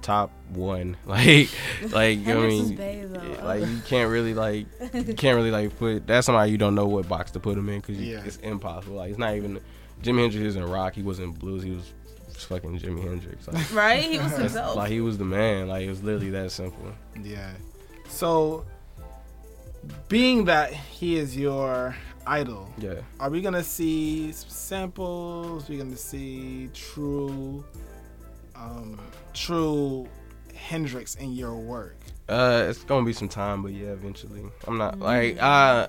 top 0.00 0.30
one. 0.50 0.96
Like, 1.06 1.50
like 1.90 2.18
you 2.20 2.24
know 2.34 2.44
I 2.44 2.46
mean, 2.46 2.76
bae. 2.76 3.04
Yeah, 3.12 3.44
like 3.44 3.60
you 3.66 3.80
can't 3.86 4.10
really 4.10 4.32
like, 4.32 4.66
you 4.94 5.14
can't 5.14 5.36
really 5.36 5.50
like 5.50 5.76
put. 5.78 6.06
That's 6.06 6.24
somebody 6.26 6.50
you 6.52 6.58
don't 6.58 6.74
know 6.74 6.86
what 6.86 7.08
box 7.08 7.32
to 7.32 7.40
put 7.40 7.58
him 7.58 7.68
in 7.68 7.80
because 7.80 7.98
Yeah. 8.00 8.22
it's 8.24 8.36
impossible. 8.38 8.96
Like, 8.96 9.10
it's 9.10 9.18
not 9.18 9.34
even. 9.34 9.60
Jimi 10.02 10.20
Hendrix 10.20 10.44
isn't 10.46 10.64
rock. 10.64 10.94
He 10.94 11.02
wasn't 11.02 11.38
blues. 11.38 11.62
He 11.62 11.70
was 11.72 11.92
fucking 12.36 12.78
Jimi 12.78 13.02
Hendrix. 13.02 13.48
Like, 13.48 13.72
right? 13.74 14.02
He 14.02 14.18
was 14.18 14.32
himself. 14.36 14.76
like 14.76 14.90
he 14.90 15.00
was 15.00 15.18
the 15.18 15.24
man. 15.24 15.66
Like 15.68 15.82
it 15.84 15.88
was 15.88 16.02
literally 16.02 16.30
that 16.30 16.52
simple. 16.52 16.92
Yeah. 17.22 17.50
So, 18.08 18.64
being 20.08 20.44
that 20.46 20.72
he 20.72 21.16
is 21.16 21.36
your 21.36 21.96
idol, 22.26 22.70
Yeah. 22.78 22.94
are 23.20 23.30
we 23.30 23.40
gonna 23.40 23.62
see 23.64 24.32
some 24.32 24.48
samples? 24.50 25.68
we 25.68 25.76
gonna 25.78 25.96
see 25.96 26.70
true, 26.74 27.64
um, 28.56 28.98
true 29.32 30.06
Hendrix 30.54 31.14
in 31.16 31.32
your 31.32 31.54
work? 31.54 31.96
Uh, 32.28 32.66
it's 32.68 32.82
gonna 32.84 33.04
be 33.04 33.12
some 33.12 33.28
time, 33.28 33.62
but 33.62 33.72
yeah, 33.72 33.88
eventually. 33.88 34.42
I'm 34.66 34.78
not 34.78 34.98
like 34.98 35.40
uh, 35.42 35.88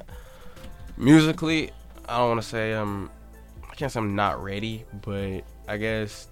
musically. 0.97 1.71
I 2.07 2.17
don't 2.17 2.29
want 2.29 2.41
to 2.41 2.47
say 2.47 2.73
um, 2.73 3.09
I 3.71 3.75
can't 3.75 3.91
say 3.91 3.99
I'm 3.99 4.15
not 4.15 4.43
ready, 4.43 4.83
but 5.01 5.41
I 5.67 5.77
guess 5.77 6.27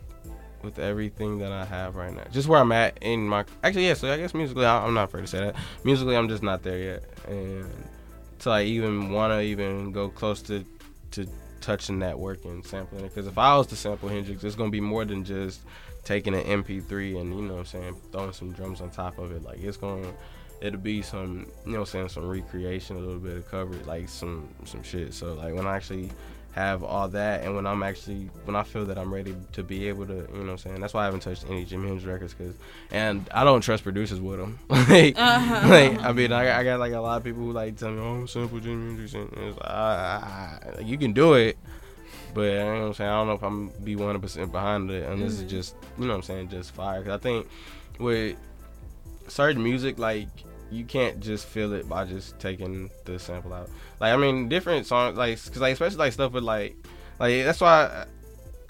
with 0.61 0.79
everything 0.79 1.39
that 1.39 1.51
I 1.51 1.65
have 1.65 1.95
right 1.95 2.13
now, 2.13 2.23
just 2.31 2.47
where 2.47 2.59
I'm 2.59 2.71
at 2.71 2.97
in 3.01 3.27
my 3.27 3.45
actually 3.63 3.87
yeah. 3.87 3.93
So 3.95 4.11
I 4.11 4.17
guess 4.17 4.33
musically, 4.33 4.65
I, 4.65 4.85
I'm 4.85 4.93
not 4.93 5.05
afraid 5.05 5.21
to 5.21 5.27
say 5.27 5.39
that. 5.39 5.55
Musically, 5.83 6.15
I'm 6.15 6.27
just 6.29 6.43
not 6.43 6.63
there 6.63 6.77
yet, 6.79 7.03
and 7.27 7.65
to 8.43 8.49
like 8.49 8.67
even 8.67 9.11
want 9.11 9.31
to 9.31 9.41
even 9.41 9.91
go 9.91 10.09
close 10.09 10.41
to 10.43 10.63
to 11.11 11.27
touching 11.61 11.99
that 11.99 12.19
work 12.19 12.43
and 12.45 12.65
sampling 12.65 13.05
it. 13.05 13.09
Because 13.09 13.27
if 13.27 13.37
I 13.37 13.57
was 13.57 13.67
to 13.67 13.75
sample 13.75 14.09
Hendrix, 14.09 14.43
it's 14.43 14.55
gonna 14.55 14.69
be 14.69 14.81
more 14.81 15.05
than 15.05 15.23
just 15.23 15.61
taking 16.03 16.35
an 16.35 16.43
MP3 16.43 17.21
and 17.21 17.33
you 17.33 17.41
know 17.41 17.53
what 17.53 17.59
I'm 17.59 17.65
saying 17.65 17.95
throwing 18.11 18.33
some 18.33 18.51
drums 18.51 18.81
on 18.81 18.89
top 18.89 19.17
of 19.17 19.31
it. 19.31 19.43
Like 19.43 19.59
it's 19.59 19.77
gonna 19.77 20.11
it'll 20.61 20.79
be 20.79 21.01
some 21.01 21.47
you 21.65 21.71
know 21.71 21.79
what 21.79 21.89
I'm 21.89 21.91
saying 21.91 22.09
some 22.09 22.27
recreation, 22.27 22.97
a 22.97 22.99
little 22.99 23.19
bit 23.19 23.37
of 23.37 23.49
cover, 23.49 23.73
like 23.85 24.09
some 24.09 24.49
some 24.65 24.83
shit. 24.83 25.13
So 25.13 25.33
like 25.33 25.53
when 25.53 25.65
I 25.65 25.77
actually 25.77 26.11
have 26.53 26.83
all 26.83 27.07
that 27.07 27.43
and 27.43 27.55
when 27.55 27.65
I'm 27.65 27.81
actually 27.81 28.29
when 28.45 28.55
I 28.55 28.61
feel 28.61 28.85
that 28.85 28.97
I'm 28.97 29.11
ready 29.11 29.35
to 29.53 29.63
be 29.63 29.87
able 29.87 30.05
to 30.05 30.13
you 30.13 30.27
know 30.33 30.39
what 30.39 30.49
I'm 30.49 30.57
saying? 30.59 30.81
That's 30.81 30.93
why 30.93 31.01
I 31.01 31.05
haven't 31.05 31.21
touched 31.21 31.45
any 31.49 31.65
Jimi 31.65 31.87
Hendrix 31.87 32.03
records 32.03 32.33
because 32.35 32.53
and 32.91 33.27
I 33.33 33.43
don't 33.43 33.61
trust 33.61 33.83
producers 33.83 34.21
with 34.21 34.39
them 34.39 34.59
like, 34.69 35.17
uh-huh. 35.17 35.67
like 35.69 35.99
I 35.99 36.11
mean 36.11 36.31
I, 36.31 36.59
I 36.59 36.63
got 36.63 36.79
like 36.79 36.93
a 36.93 36.99
lot 36.99 37.17
of 37.17 37.23
people 37.23 37.41
who 37.41 37.51
like 37.51 37.75
tell 37.77 37.89
me 37.89 37.99
oh 37.99 38.25
sample 38.27 38.59
Jimi 38.59 38.87
Hendrix 38.87 39.13
and 39.15 39.33
it's 39.33 39.57
like, 39.57 39.69
I, 39.69 40.59
I, 40.63 40.77
like, 40.77 40.87
you 40.87 40.97
can 40.97 41.13
do 41.13 41.33
it 41.33 41.57
but 42.35 42.41
you 42.41 42.59
know 42.59 42.65
what 42.65 42.87
I'm 42.87 42.93
saying? 42.93 43.09
I 43.09 43.13
don't 43.13 43.27
know 43.27 43.33
if 43.33 43.43
I'm 43.43 43.69
be 43.83 43.95
100 43.95 44.21
percent 44.21 44.51
behind 44.51 44.91
it 44.91 45.09
unless 45.09 45.39
it's 45.39 45.43
mm. 45.43 45.49
just 45.49 45.75
you 45.97 46.05
know 46.05 46.11
what 46.11 46.17
I'm 46.17 46.23
saying 46.23 46.49
just 46.49 46.71
fire 46.71 47.01
'Cause 47.01 47.13
I 47.13 47.17
think 47.17 47.47
with 47.97 48.37
certain 49.27 49.63
music 49.63 49.97
like 49.97 50.27
you 50.73 50.85
can't 50.85 51.19
just 51.19 51.45
feel 51.45 51.73
it 51.73 51.87
by 51.87 52.05
just 52.05 52.39
taking 52.39 52.89
the 53.05 53.19
sample 53.19 53.53
out. 53.53 53.69
Like 53.99 54.13
I 54.13 54.17
mean, 54.17 54.49
different 54.49 54.85
songs, 54.85 55.17
like 55.17 55.43
because 55.43 55.61
like 55.61 55.73
especially 55.73 55.97
like 55.97 56.13
stuff 56.13 56.31
with 56.31 56.43
like, 56.43 56.75
like 57.19 57.43
that's 57.43 57.61
why. 57.61 57.85
I, 57.85 58.05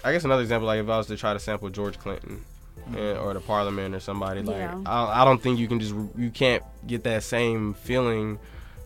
I 0.06 0.12
guess 0.12 0.24
another 0.24 0.42
example, 0.42 0.66
like 0.66 0.80
if 0.80 0.88
I 0.88 0.98
was 0.98 1.06
to 1.06 1.16
try 1.16 1.32
to 1.32 1.38
sample 1.38 1.70
George 1.70 1.98
Clinton, 1.98 2.44
and, 2.86 2.96
mm-hmm. 2.96 3.24
or 3.24 3.32
the 3.32 3.40
Parliament 3.40 3.94
or 3.94 4.00
somebody, 4.00 4.42
like 4.42 4.56
Yeah. 4.56 4.80
I, 4.84 5.22
I 5.22 5.24
don't 5.24 5.42
think 5.42 5.58
you 5.58 5.66
can 5.66 5.80
just 5.80 5.94
you 6.16 6.30
can't 6.30 6.62
get 6.86 7.04
that 7.04 7.22
same 7.22 7.72
feeling 7.74 8.38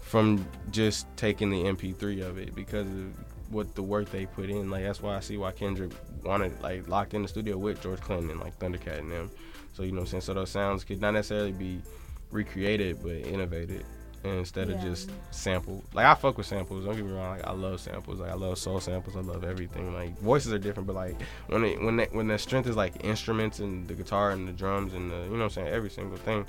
from 0.03 0.47
just 0.71 1.07
taking 1.17 1.51
the 1.51 1.65
MP3 1.65 2.23
of 2.27 2.39
it 2.39 2.55
because 2.55 2.87
of 2.87 3.13
what 3.51 3.75
the 3.75 3.83
work 3.83 4.11
they 4.11 4.27
put 4.27 4.49
in. 4.49 4.71
Like 4.71 4.85
that's 4.85 5.03
why 5.03 5.17
I 5.17 5.21
see 5.21 5.37
why 5.37 5.53
Kendrick 5.53 5.93
wanted 6.23 6.61
like 6.63 6.89
locked 6.89 7.15
in 7.15 7.23
the 7.23 7.29
studio 7.29 7.57
with 7.57 7.83
George 7.83 8.01
Clinton 8.01 8.31
and 8.31 8.41
like 8.41 8.59
Thundercat 8.59 8.99
and 8.99 9.11
them. 9.11 9.31
So 9.75 9.83
you 9.83 9.93
know 9.93 10.01
what 10.01 10.03
I'm 10.03 10.07
saying. 10.07 10.21
So 10.23 10.35
those 10.35 10.51
sounds 10.51 10.85
could 10.85 11.01
not 11.01 11.13
necessarily 11.13 11.53
be 11.53 11.81
recreated 12.31 13.03
but 13.03 13.13
innovated 13.13 13.85
instead 14.25 14.71
of 14.71 14.81
just 14.81 15.11
sample. 15.31 15.85
Like 15.93 16.07
I 16.07 16.15
fuck 16.15 16.37
with 16.37 16.47
samples. 16.47 16.85
Don't 16.85 16.97
get 16.97 17.05
me 17.05 17.13
wrong. 17.13 17.37
Like 17.37 17.47
I 17.47 17.53
love 17.53 17.81
samples. 17.81 18.21
Like 18.21 18.31
I 18.31 18.35
love 18.35 18.59
soul 18.59 18.81
samples. 18.81 19.17
I 19.17 19.21
love 19.21 19.45
everything. 19.45 19.93
Like 19.93 20.19
voices 20.19 20.53
are 20.53 20.59
different, 20.59 20.87
but 20.87 20.97
like 20.97 21.17
when 21.47 21.65
it 21.65 21.81
when 21.81 21.97
that 21.97 22.13
when 22.13 22.29
the 22.29 22.39
strength 22.39 22.69
is 22.69 22.77
like 22.77 23.05
instruments 23.05 23.61
and 23.61 23.87
the 23.89 23.95
guitar 23.95 24.31
and 24.31 24.47
the 24.47 24.53
drums 24.53 24.95
and 24.95 25.11
the 25.11 25.17
you 25.17 25.31
know 25.31 25.39
what 25.39 25.45
I'm 25.45 25.51
saying 25.51 25.69
every 25.69 25.91
single 25.91 26.19
thing. 26.19 26.45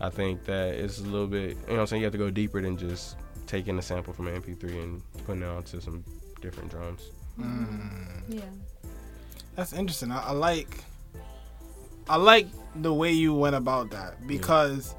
I 0.00 0.10
think 0.10 0.44
that 0.46 0.74
it's 0.74 0.98
a 0.98 1.04
little 1.04 1.28
bit 1.28 1.50
you 1.50 1.54
know 1.68 1.74
what 1.74 1.80
I'm 1.80 1.86
saying. 1.86 2.02
You 2.02 2.06
have 2.06 2.12
to 2.12 2.18
go 2.18 2.30
deeper 2.30 2.60
than 2.60 2.76
just 2.76 3.16
taking 3.46 3.78
a 3.78 3.82
sample 3.82 4.12
from 4.12 4.28
an 4.28 4.40
MP3 4.40 4.82
and 4.82 5.02
putting 5.24 5.42
it 5.42 5.48
onto 5.48 5.80
some 5.80 6.04
different 6.40 6.70
drums. 6.70 7.10
Mm. 7.38 8.22
yeah. 8.28 8.42
That's 9.54 9.72
interesting. 9.72 10.10
I, 10.10 10.28
I 10.28 10.32
like 10.32 10.84
I 12.08 12.16
like 12.16 12.48
the 12.76 12.92
way 12.92 13.12
you 13.12 13.34
went 13.34 13.54
about 13.54 13.90
that 13.90 14.26
because 14.26 14.94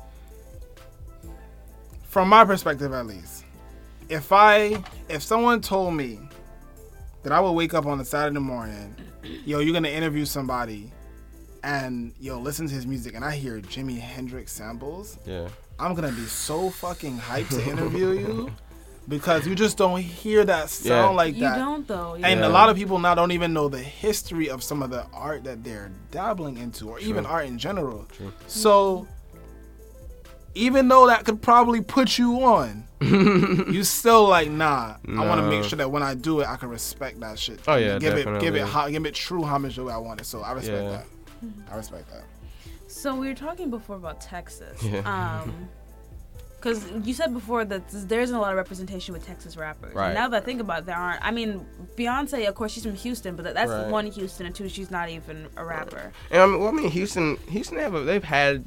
from 2.14 2.30
my 2.30 2.45
perspective 2.45 2.93
at 2.93 3.07
least, 3.07 3.43
if 4.07 4.32
I 4.32 4.84
if 5.09 5.24
someone 5.24 5.61
told 5.61 5.95
me 5.95 6.20
that 7.24 7.32
I 7.34 7.39
would 7.39 7.53
wake 7.53 7.74
up 7.74 7.88
on 7.88 7.99
a 7.99 8.05
Saturday 8.05 8.39
morning, 8.39 8.95
yo, 9.45 9.59
you're 9.59 9.74
gonna 9.74 9.88
interview 9.89 10.24
somebody 10.26 10.91
and 11.64 12.14
yo, 12.20 12.39
listen 12.39 12.68
to 12.68 12.74
his 12.74 12.86
music 12.86 13.16
and 13.16 13.26
I 13.26 13.32
hear 13.36 13.59
Jimi 13.61 13.99
Hendrix 13.99 14.51
samples, 14.51 15.18
Yeah. 15.26 15.47
I'm 15.80 15.95
gonna 15.95 16.11
be 16.11 16.26
so 16.26 16.70
fucking 16.70 17.18
hyped 17.18 17.49
to 17.49 17.68
interview 17.68 18.09
you. 18.20 18.51
because 19.07 19.47
you 19.47 19.55
just 19.55 19.76
don't 19.78 19.99
hear 19.99 20.45
that 20.45 20.70
sound 20.70 21.14
Yeah. 21.14 21.18
like 21.18 21.39
that. 21.39 21.57
You 21.57 21.64
don't 21.66 21.88
though. 21.88 22.14
And 22.14 22.41
Yeah. 22.41 22.47
a 22.47 22.49
lot 22.49 22.70
of 22.70 22.78
people 22.78 22.99
now 22.99 23.16
don't 23.16 23.32
even 23.32 23.53
know 23.53 23.70
the 23.70 23.80
history 23.80 24.49
of 24.51 24.61
some 24.61 24.84
of 24.84 24.91
the 24.91 25.05
art 25.14 25.45
that 25.45 25.64
they're 25.64 25.91
dabbling 26.11 26.57
into, 26.59 26.89
or 26.89 26.99
even 26.99 27.26
art 27.26 27.47
in 27.47 27.57
general. 27.57 28.05
True. 28.16 28.32
So, 28.47 29.07
even 30.56 30.88
though 30.88 31.08
that 31.08 31.26
could 31.26 31.41
probably 31.41 31.82
put 31.82 32.18
you 32.18 32.43
on, 32.43 32.84
you 33.01 33.84
still 33.84 34.28
like, 34.28 34.49
nah. 34.49 34.95
I 35.08 35.26
want 35.26 35.41
to 35.41 35.47
make 35.49 35.64
sure 35.66 35.78
that 35.78 35.91
when 35.91 36.04
I 36.04 36.14
do 36.16 36.39
it, 36.41 36.47
I 36.47 36.56
can 36.56 36.70
respect 36.70 37.20
that 37.22 37.38
shit. 37.39 37.60
Oh, 37.68 37.76
yeah, 37.76 37.99
give 37.99 38.16
it, 38.18 38.39
give 38.39 38.56
it, 38.56 38.62
ho- 38.68 38.89
give 38.89 39.06
it 39.06 39.14
true 39.14 39.43
homage 39.43 39.76
the 39.76 39.84
way 39.84 39.93
I 39.93 39.97
want 39.97 40.22
it. 40.22 40.26
So 40.26 40.41
I 40.41 40.54
respect 40.54 40.84
Yeah. 40.84 40.89
that. 40.89 41.06
I 41.72 41.76
respect 41.76 42.10
that. 42.12 42.24
So 42.88 43.16
we 43.16 43.28
were 43.28 43.34
talking 43.36 43.70
before 43.70 43.95
about 43.97 44.22
Texas. 44.22 44.82
Yeah. 44.84 44.99
Um, 45.43 45.68
because 46.58 46.89
you 47.06 47.14
said 47.14 47.34
before 47.34 47.66
that 47.66 47.89
there 48.08 48.22
isn't 48.22 48.34
a 48.34 48.39
lot 48.39 48.51
of 48.51 48.56
representation 48.58 49.14
with 49.14 49.26
Texas 49.28 49.58
rappers. 49.58 49.93
Right. 49.93 50.14
Now 50.14 50.30
that 50.30 50.43
I 50.43 50.45
think 50.45 50.62
about 50.62 50.80
it, 50.80 50.86
there 50.86 50.95
aren't. 50.95 51.22
I 51.22 51.32
mean, 51.32 51.66
Beyonce, 51.97 52.47
of 52.47 52.56
course, 52.56 52.72
she's 52.72 52.84
from 52.84 52.95
Houston, 52.95 53.36
but 53.36 53.54
that's 53.54 53.70
Right. 53.70 53.88
one 53.89 54.06
Houston, 54.08 54.45
and 54.45 54.56
two, 54.56 54.70
she's 54.70 54.89
not 54.89 55.10
even 55.10 55.47
a 55.58 55.66
rapper. 55.66 56.14
And 56.32 56.41
I 56.41 56.45
mean, 56.45 56.60
well, 56.62 56.70
I 56.70 56.72
mean, 56.72 56.89
Houston, 56.89 57.36
Houston 57.49 57.78
have 57.80 57.93
a, 57.95 58.01
they've 58.04 58.24
had 58.24 58.64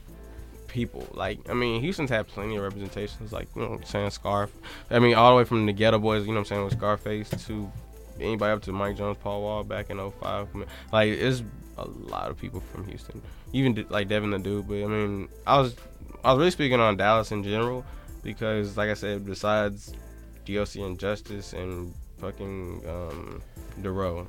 people 0.77 1.09
like 1.15 1.39
I 1.49 1.55
mean, 1.55 1.81
Houston's 1.81 2.11
had 2.11 2.29
plenty 2.29 2.57
of 2.57 2.63
representations, 2.63 3.33
like 3.33 3.49
you 3.57 3.63
know, 3.63 3.71
what 3.71 3.79
I'm 3.79 3.85
saying 3.85 4.11
Scarf. 4.11 4.53
I 4.91 4.99
mean, 4.99 5.15
all 5.15 5.31
the 5.31 5.39
way 5.39 5.45
from 5.45 5.65
the 5.65 5.73
Geto 5.73 6.01
Boys, 6.01 6.27
you 6.27 6.29
know, 6.29 6.35
what 6.35 6.39
I'm 6.41 6.45
saying 6.45 6.65
with 6.65 6.75
Scarface 6.75 7.31
to 7.47 7.73
anybody 8.21 8.53
up 8.53 8.63
to 8.65 8.73
Mike 8.73 8.99
Jones, 8.99 9.17
Paul 9.23 9.41
Wall 9.41 9.65
back 9.65 9.89
in 9.89 9.97
05. 9.99 10.49
Like, 10.93 11.09
it's 11.09 11.43
a 11.79 11.89
lot 11.89 12.31
of 12.31 12.39
people 12.39 12.61
from 12.61 12.87
Houston, 12.89 13.23
even 13.55 13.87
like 13.89 14.09
Devin 14.09 14.31
the 14.31 14.39
Dude. 14.39 14.69
But 14.69 14.75
I 14.75 14.87
mean, 14.87 15.29
I 15.47 15.59
was 15.59 15.75
I 16.23 16.33
was 16.33 16.41
really 16.41 16.51
speaking 16.51 16.79
on 16.79 16.99
Dallas 16.99 17.33
in 17.33 17.43
general 17.43 17.83
because, 18.23 18.77
like 18.77 18.91
I 18.91 18.95
said, 18.95 19.25
besides 19.25 19.95
DOC 20.45 20.75
and 20.77 20.99
Justice 20.99 21.55
and 21.55 21.95
fucking 22.19 22.83
um, 22.87 23.43
Dorrough, 23.81 24.27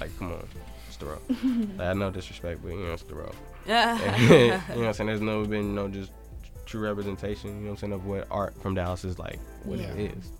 like 0.00 0.18
come 0.18 0.32
on, 0.32 0.48
it's 0.88 0.96
Dorrough. 0.96 1.76
like, 1.78 1.88
I 1.88 1.92
know 1.92 2.10
disrespect, 2.10 2.62
but 2.62 2.70
you 2.70 2.78
know 2.78 2.94
it's 2.94 3.02
Dorrough. 3.66 4.18
you 4.30 4.48
know 4.48 4.56
what 4.56 4.86
I'm 4.86 4.92
saying? 4.94 5.06
There's 5.08 5.20
never 5.20 5.44
been 5.46 5.74
no 5.74 5.88
just 5.88 6.10
true 6.66 6.80
representation, 6.80 7.50
you 7.50 7.56
know 7.56 7.62
what 7.66 7.70
I'm 7.72 7.76
saying, 7.78 7.92
of 7.92 8.06
what 8.06 8.26
art 8.30 8.60
from 8.62 8.74
Dallas 8.74 9.04
is 9.04 9.18
like, 9.18 9.38
what 9.64 9.78
Yeah. 9.78 9.92
it 9.94 10.12
is. 10.16 10.30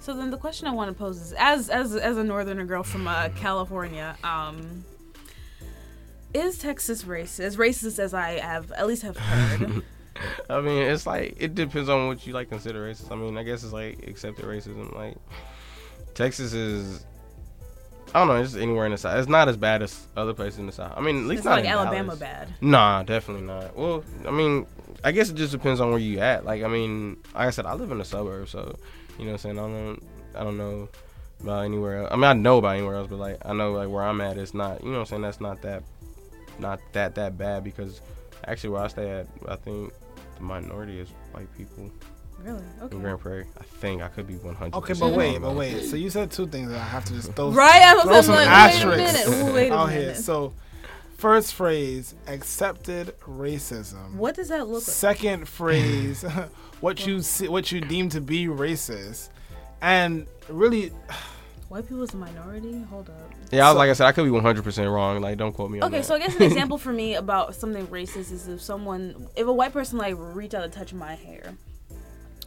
So 0.00 0.14
then 0.14 0.30
the 0.30 0.38
question 0.38 0.66
I 0.66 0.72
want 0.72 0.88
to 0.88 0.94
pose 0.94 1.20
is, 1.20 1.34
as 1.34 1.68
as 1.68 1.94
as 1.94 2.16
a 2.16 2.24
northerner 2.24 2.64
girl 2.64 2.82
from 2.82 3.06
uh, 3.06 3.28
California, 3.36 4.16
um, 4.24 4.82
is 6.32 6.58
Texas 6.58 7.04
racist? 7.04 7.40
As 7.40 7.56
racist 7.58 7.98
as 7.98 8.14
I 8.14 8.38
have 8.40 8.72
at 8.72 8.86
least 8.86 9.02
have 9.02 9.18
heard. 9.18 9.82
I 10.50 10.60
mean, 10.60 10.82
it's 10.84 11.06
like 11.06 11.36
it 11.38 11.54
depends 11.54 11.88
on 11.90 12.06
what 12.06 12.26
you 12.26 12.32
like 12.32 12.48
consider 12.48 12.88
racist. 12.90 13.12
I 13.12 13.14
mean, 13.14 13.36
I 13.36 13.42
guess 13.42 13.62
it's 13.62 13.72
like 13.74 14.06
accepted 14.06 14.44
racism. 14.46 14.94
Like 14.94 15.16
Texas 16.14 16.52
is, 16.54 17.04
I 18.14 18.18
don't 18.18 18.28
know, 18.28 18.36
it's 18.36 18.52
just 18.52 18.62
anywhere 18.62 18.86
in 18.86 18.92
the 18.92 18.98
south. 18.98 19.18
It's 19.18 19.28
not 19.28 19.48
as 19.48 19.56
bad 19.56 19.82
as 19.82 20.06
other 20.16 20.34
places 20.34 20.58
in 20.58 20.66
the 20.66 20.72
south. 20.72 20.94
I 20.96 21.00
mean, 21.00 21.22
at 21.22 21.26
least 21.26 21.40
it's 21.40 21.44
not 21.44 21.60
like 21.60 21.66
Alabama 21.66 22.16
Dallas. 22.16 22.18
bad. 22.18 22.54
Nah, 22.60 23.02
definitely 23.04 23.46
not. 23.46 23.76
Well, 23.76 24.04
I 24.26 24.32
mean, 24.32 24.66
I 25.04 25.12
guess 25.12 25.30
it 25.30 25.36
just 25.36 25.52
depends 25.52 25.80
on 25.80 25.90
where 25.90 25.98
you 25.98 26.18
at. 26.18 26.44
Like, 26.44 26.62
I 26.64 26.68
mean, 26.68 27.18
like 27.34 27.46
I 27.46 27.50
said, 27.50 27.66
I 27.66 27.74
live 27.74 27.92
in 27.92 27.98
the 27.98 28.04
suburbs, 28.04 28.50
so 28.50 28.76
you 29.18 29.26
know 29.26 29.32
what 29.32 29.44
I'm 29.44 29.56
saying. 29.56 29.58
I 29.58 29.62
don't, 29.62 30.02
I 30.34 30.42
don't 30.42 30.58
know 30.58 30.88
about 31.40 31.64
anywhere 31.64 32.02
else. 32.02 32.08
I 32.10 32.16
mean, 32.16 32.24
I 32.24 32.32
know 32.32 32.58
about 32.58 32.76
anywhere 32.76 32.96
else, 32.96 33.06
but 33.08 33.18
like, 33.20 33.38
I 33.44 33.52
know 33.52 33.72
like 33.72 33.88
where 33.88 34.02
I'm 34.02 34.20
at, 34.20 34.36
it's 34.38 34.54
not. 34.54 34.82
You 34.82 34.90
know 34.90 34.94
what 34.94 35.00
I'm 35.00 35.06
saying? 35.06 35.22
That's 35.22 35.40
not 35.40 35.62
that, 35.62 35.84
not 36.58 36.80
that 36.92 37.14
that 37.14 37.38
bad 37.38 37.62
because 37.62 38.00
actually 38.46 38.70
where 38.70 38.82
I 38.82 38.88
stay 38.88 39.08
at, 39.08 39.26
I 39.48 39.54
think 39.56 39.92
the 40.36 40.42
minority 40.42 40.98
is 40.98 41.08
white 41.32 41.48
people 41.56 41.90
Really? 42.44 42.62
Okay. 42.82 42.96
in 42.96 43.02
Grand 43.02 43.20
Prairie. 43.20 43.46
I 43.58 43.62
think 43.64 44.02
I 44.02 44.08
could 44.08 44.26
be 44.26 44.34
100. 44.36 44.76
Okay, 44.78 44.94
but 44.94 45.12
wait, 45.12 45.38
but 45.40 45.54
wait. 45.54 45.82
So 45.84 45.96
you 45.96 46.10
said 46.10 46.30
two 46.30 46.46
things 46.46 46.70
that 46.70 46.78
I 46.80 46.84
have 46.84 47.04
to 47.06 47.12
just 47.12 47.32
throw, 47.34 47.50
Right? 47.52 47.82
I 47.82 47.94
was 47.94 48.04
throw 48.04 48.22
some 48.22 48.34
like, 48.36 48.48
asterisks 48.48 49.26
wait 49.26 49.26
a 49.26 49.30
minute. 49.40 49.54
Wait 49.54 49.68
a 49.70 49.74
out 49.78 49.88
minute. 49.88 50.02
here. 50.02 50.14
So, 50.14 50.52
first 51.18 51.54
phrase, 51.54 52.14
accepted 52.26 53.14
racism. 53.20 54.14
what 54.14 54.34
does 54.34 54.48
that 54.48 54.66
look 54.68 54.82
like? 54.86 54.94
Second 54.94 55.48
phrase, 55.48 56.22
what 56.80 57.06
you 57.06 57.20
see, 57.22 57.48
what 57.48 57.70
you 57.72 57.80
deem 57.80 58.08
to 58.10 58.20
be 58.20 58.46
racist, 58.46 59.28
and 59.82 60.26
really, 60.48 60.92
White 61.68 61.84
people 61.86 62.02
is 62.02 62.12
a 62.14 62.16
minority? 62.16 62.82
Hold 62.90 63.10
up. 63.10 63.30
Yeah, 63.52 63.66
I 63.66 63.68
was 63.68 63.74
So- 63.74 63.78
like 63.78 63.90
I 63.90 63.92
said, 63.92 64.06
I 64.06 64.12
could 64.12 64.24
be 64.24 64.30
100 64.30 64.64
percent 64.64 64.88
wrong. 64.90 65.20
Like, 65.20 65.38
don't 65.38 65.52
quote 65.52 65.70
me 65.70 65.78
on 65.80 65.86
Okay, 65.86 65.98
that. 65.98 66.04
so 66.04 66.16
I 66.16 66.18
guess 66.18 66.34
an 66.34 66.42
example 66.42 66.78
for 66.78 66.92
me 66.92 67.14
about 67.14 67.54
something 67.54 67.86
racist 67.86 68.32
is 68.32 68.48
if 68.48 68.60
someone, 68.60 69.28
if 69.36 69.46
a 69.46 69.52
white 69.52 69.72
person 69.72 69.96
like 69.98 70.14
reached 70.18 70.54
out 70.54 70.62
to 70.62 70.68
touch 70.76 70.92
my 70.92 71.14
hair, 71.14 71.54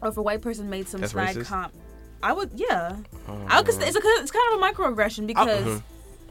or 0.03 0.09
if 0.09 0.17
a 0.17 0.21
white 0.21 0.41
person 0.41 0.69
made 0.69 0.87
some 0.87 1.01
That's 1.01 1.13
snide 1.13 1.35
racist? 1.35 1.45
comment, 1.45 1.73
I 2.21 2.33
would, 2.33 2.51
yeah, 2.55 2.97
Oh, 3.27 3.45
I 3.47 3.59
would. 3.61 3.69
It's, 3.69 3.77
a, 3.77 3.87
it's 3.87 4.31
kind 4.31 4.53
of 4.53 4.59
a 4.59 4.63
microaggression 4.63 5.27
because 5.27 5.81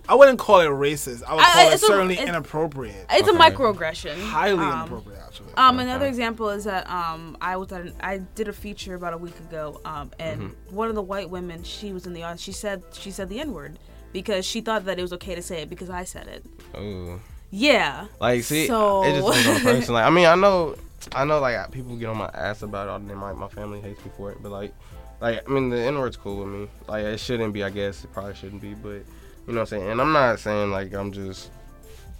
I 0.08 0.14
wouldn't 0.14 0.38
call 0.38 0.60
it 0.60 0.66
racist. 0.66 1.22
I 1.26 1.34
would 1.34 1.42
I- 1.44 1.52
call 1.52 1.68
it 1.70 1.74
it's 1.74 1.82
a- 1.82 1.86
certainly 1.86 2.14
it's- 2.14 2.28
inappropriate, 2.28 3.06
it's 3.10 3.28
a 3.28 3.32
microaggression. 3.32 4.20
highly 4.28 4.58
Um, 4.64 4.72
inappropriate, 4.80 5.20
actually. 5.24 5.52
Um, 5.56 5.78
another 5.78 6.06
example 6.06 6.50
is 6.50 6.64
that 6.64 6.88
um, 6.90 7.36
I 7.40 7.56
was 7.56 7.72
at 7.72 7.82
an, 7.82 7.94
I 8.00 8.18
did 8.34 8.48
a 8.48 8.52
feature 8.52 8.94
about 8.94 9.12
a 9.14 9.18
week 9.18 9.38
ago, 9.40 9.80
um, 9.84 10.10
and 10.18 10.40
Mm-hmm. 10.42 10.74
one 10.76 10.88
of 10.88 10.94
the 10.94 11.02
white 11.02 11.30
women, 11.30 11.62
she 11.62 11.92
was 11.92 12.06
in 12.06 12.12
the 12.14 12.22
audience. 12.22 12.40
She 12.42 12.52
said 12.52 12.82
she 12.92 13.10
said 13.10 13.28
the 13.28 13.40
n 13.40 13.52
word 13.52 13.78
because 14.12 14.44
she 14.44 14.60
thought 14.60 14.84
that 14.86 14.98
it 14.98 15.02
was 15.02 15.12
okay 15.14 15.34
to 15.34 15.42
say 15.42 15.62
it 15.62 15.70
because 15.70 15.88
I 15.90 16.04
said 16.04 16.26
it. 16.26 16.44
Ooh. 16.78 17.20
Yeah. 17.50 18.06
Like, 18.20 18.42
see, 18.44 18.66
So- 18.66 19.04
it 19.04 19.20
just 19.20 19.26
depends 19.26 19.46
on 19.66 19.72
person. 19.74 19.94
Like, 19.94 20.04
I 20.04 20.10
mean, 20.10 20.26
I 20.26 20.34
know, 20.34 20.74
I 21.12 21.24
know, 21.24 21.40
like 21.40 21.70
people 21.70 21.96
get 21.96 22.08
on 22.08 22.18
my 22.18 22.30
ass 22.34 22.62
about 22.62 22.88
it, 22.88 23.10
and 23.10 23.16
my 23.16 23.32
my 23.32 23.48
family 23.48 23.80
hates 23.80 24.04
me 24.04 24.10
for 24.16 24.30
it. 24.30 24.38
But 24.42 24.52
like, 24.52 24.74
like 25.20 25.48
I 25.48 25.52
mean, 25.52 25.70
the 25.70 25.78
N 25.78 25.98
word's 25.98 26.16
cool 26.16 26.44
with 26.44 26.48
me. 26.48 26.68
Like, 26.88 27.04
it 27.04 27.18
shouldn't 27.18 27.52
be. 27.52 27.64
I 27.64 27.70
guess 27.70 28.04
it 28.04 28.12
probably 28.12 28.34
shouldn't 28.34 28.62
be. 28.62 28.74
But 28.74 28.88
you 28.88 29.04
know 29.48 29.54
what 29.54 29.60
I'm 29.60 29.66
saying. 29.66 29.90
And 29.90 30.00
I'm 30.00 30.12
not 30.12 30.38
saying 30.40 30.70
like 30.70 30.92
I'm 30.94 31.12
just. 31.12 31.50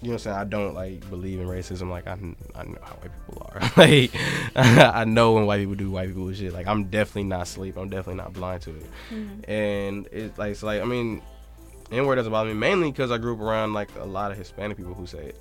You 0.00 0.08
know 0.08 0.14
what 0.14 0.22
I'm 0.22 0.24
saying? 0.24 0.36
I 0.36 0.44
don't 0.44 0.74
like 0.74 1.08
believe 1.10 1.38
in 1.38 1.46
racism. 1.46 1.88
Like 1.88 2.08
I, 2.08 2.12
I 2.12 2.64
know 2.64 2.78
how 2.82 2.94
white 2.94 3.12
people 3.26 3.50
are. 3.52 3.60
like 3.76 4.10
I 4.56 5.04
know 5.04 5.34
when 5.34 5.46
white 5.46 5.60
people 5.60 5.76
do 5.76 5.92
white 5.92 6.08
people 6.08 6.32
shit. 6.32 6.52
Like 6.52 6.66
I'm 6.66 6.84
definitely 6.84 7.24
not 7.24 7.42
asleep. 7.42 7.76
I'm 7.76 7.88
definitely 7.88 8.20
not 8.20 8.32
blind 8.32 8.62
to 8.62 8.70
it. 8.70 8.86
Mm-hmm. 9.12 9.50
And 9.50 10.08
it's 10.10 10.36
like 10.38 10.50
it's 10.50 10.64
like 10.64 10.82
I 10.82 10.84
mean, 10.86 11.22
N 11.92 12.04
word 12.04 12.16
doesn't 12.16 12.32
bother 12.32 12.48
me 12.48 12.54
mainly 12.54 12.90
because 12.90 13.12
I 13.12 13.18
grew 13.18 13.34
up 13.34 13.40
around 13.40 13.74
like 13.74 13.90
a 14.00 14.04
lot 14.04 14.32
of 14.32 14.38
Hispanic 14.38 14.76
people 14.76 14.94
who 14.94 15.06
say 15.06 15.26
it. 15.26 15.40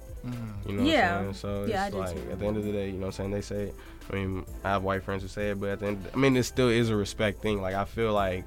You 0.65 0.73
know 0.73 0.83
Yeah. 0.83 1.17
what 1.17 1.27
I'm 1.27 1.33
saying? 1.33 1.33
So 1.35 1.61
it's 1.63 1.69
Yeah, 1.71 1.83
I 1.85 1.89
like 1.89 2.17
at 2.31 2.39
the 2.39 2.45
end 2.45 2.57
of 2.57 2.63
the 2.63 2.71
day, 2.71 2.87
you 2.87 2.93
know 2.93 2.99
what 2.99 3.05
I'm 3.07 3.11
saying? 3.13 3.31
They 3.31 3.41
say 3.41 3.55
it. 3.63 3.75
I 4.11 4.15
mean, 4.15 4.45
I 4.63 4.69
have 4.69 4.83
white 4.83 5.03
friends 5.03 5.21
who 5.23 5.27
say 5.29 5.51
it, 5.51 5.59
but 5.59 5.69
at 5.69 5.79
the 5.79 5.87
end, 5.87 6.09
I 6.13 6.17
mean, 6.17 6.35
it 6.37 6.43
still 6.43 6.69
is 6.69 6.89
a 6.89 6.95
respect 6.95 7.41
thing. 7.41 7.61
Like 7.61 7.75
I 7.75 7.85
feel 7.85 8.13
like 8.13 8.43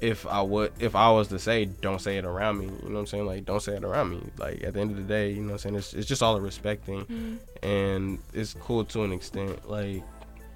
if 0.00 0.26
I 0.26 0.42
would, 0.42 0.72
if 0.78 0.94
I 0.94 1.10
was 1.10 1.28
to 1.28 1.38
say, 1.38 1.64
don't 1.64 2.00
say 2.00 2.18
it 2.18 2.24
around 2.24 2.58
me, 2.58 2.66
you 2.66 2.70
know 2.88 2.94
what 2.94 3.00
I'm 3.00 3.06
saying? 3.06 3.26
Like 3.26 3.44
don't 3.46 3.60
say 3.62 3.76
it 3.76 3.84
around 3.84 4.10
me. 4.10 4.20
Like 4.38 4.62
at 4.62 4.74
the 4.74 4.80
end 4.80 4.90
of 4.90 4.96
the 4.96 5.02
day, 5.02 5.30
you 5.30 5.40
know 5.40 5.46
what 5.46 5.52
I'm 5.52 5.58
saying? 5.58 5.74
It's, 5.76 5.94
it's 5.94 6.06
just 6.06 6.22
all 6.22 6.36
a 6.36 6.40
respect 6.40 6.84
thing, 6.84 7.04
Mm-hmm. 7.04 7.66
and 7.66 8.18
it's 8.32 8.54
cool 8.54 8.84
to 8.86 9.04
an 9.04 9.12
extent. 9.12 9.68
Like 9.68 10.02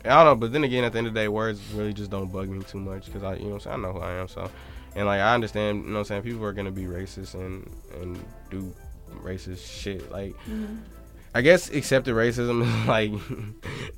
I 0.04 0.08
don't 0.08 0.24
know, 0.24 0.34
but 0.36 0.52
then 0.52 0.64
again, 0.64 0.84
at 0.84 0.92
the 0.92 0.98
end 0.98 1.06
of 1.08 1.14
the 1.14 1.20
day, 1.20 1.28
words 1.28 1.60
really 1.74 1.92
just 1.92 2.10
don't 2.10 2.30
bug 2.32 2.48
me 2.48 2.62
too 2.64 2.78
much 2.78 3.06
because 3.06 3.22
I, 3.22 3.34
you 3.34 3.44
know, 3.44 3.54
what 3.54 3.54
I'm 3.54 3.60
saying? 3.60 3.84
I 3.84 3.88
know 3.88 3.92
who 3.92 4.00
I 4.00 4.12
am, 4.12 4.28
so. 4.28 4.50
And 4.96 5.06
like 5.06 5.20
I 5.20 5.34
understand, 5.34 5.84
you 5.84 5.88
know, 5.88 5.94
what 5.94 5.98
I'm 6.00 6.04
saying 6.06 6.22
people 6.22 6.44
are 6.44 6.52
gonna 6.52 6.70
be 6.70 6.84
racist 6.84 7.34
and 7.34 7.68
and 8.00 8.18
do 8.50 8.72
racist 9.22 9.66
shit. 9.66 10.10
Like 10.10 10.34
mm-hmm. 10.48 10.76
I 11.34 11.42
guess 11.42 11.70
accepted 11.70 12.14
racism 12.14 12.62
is 12.82 12.88
like 12.88 13.12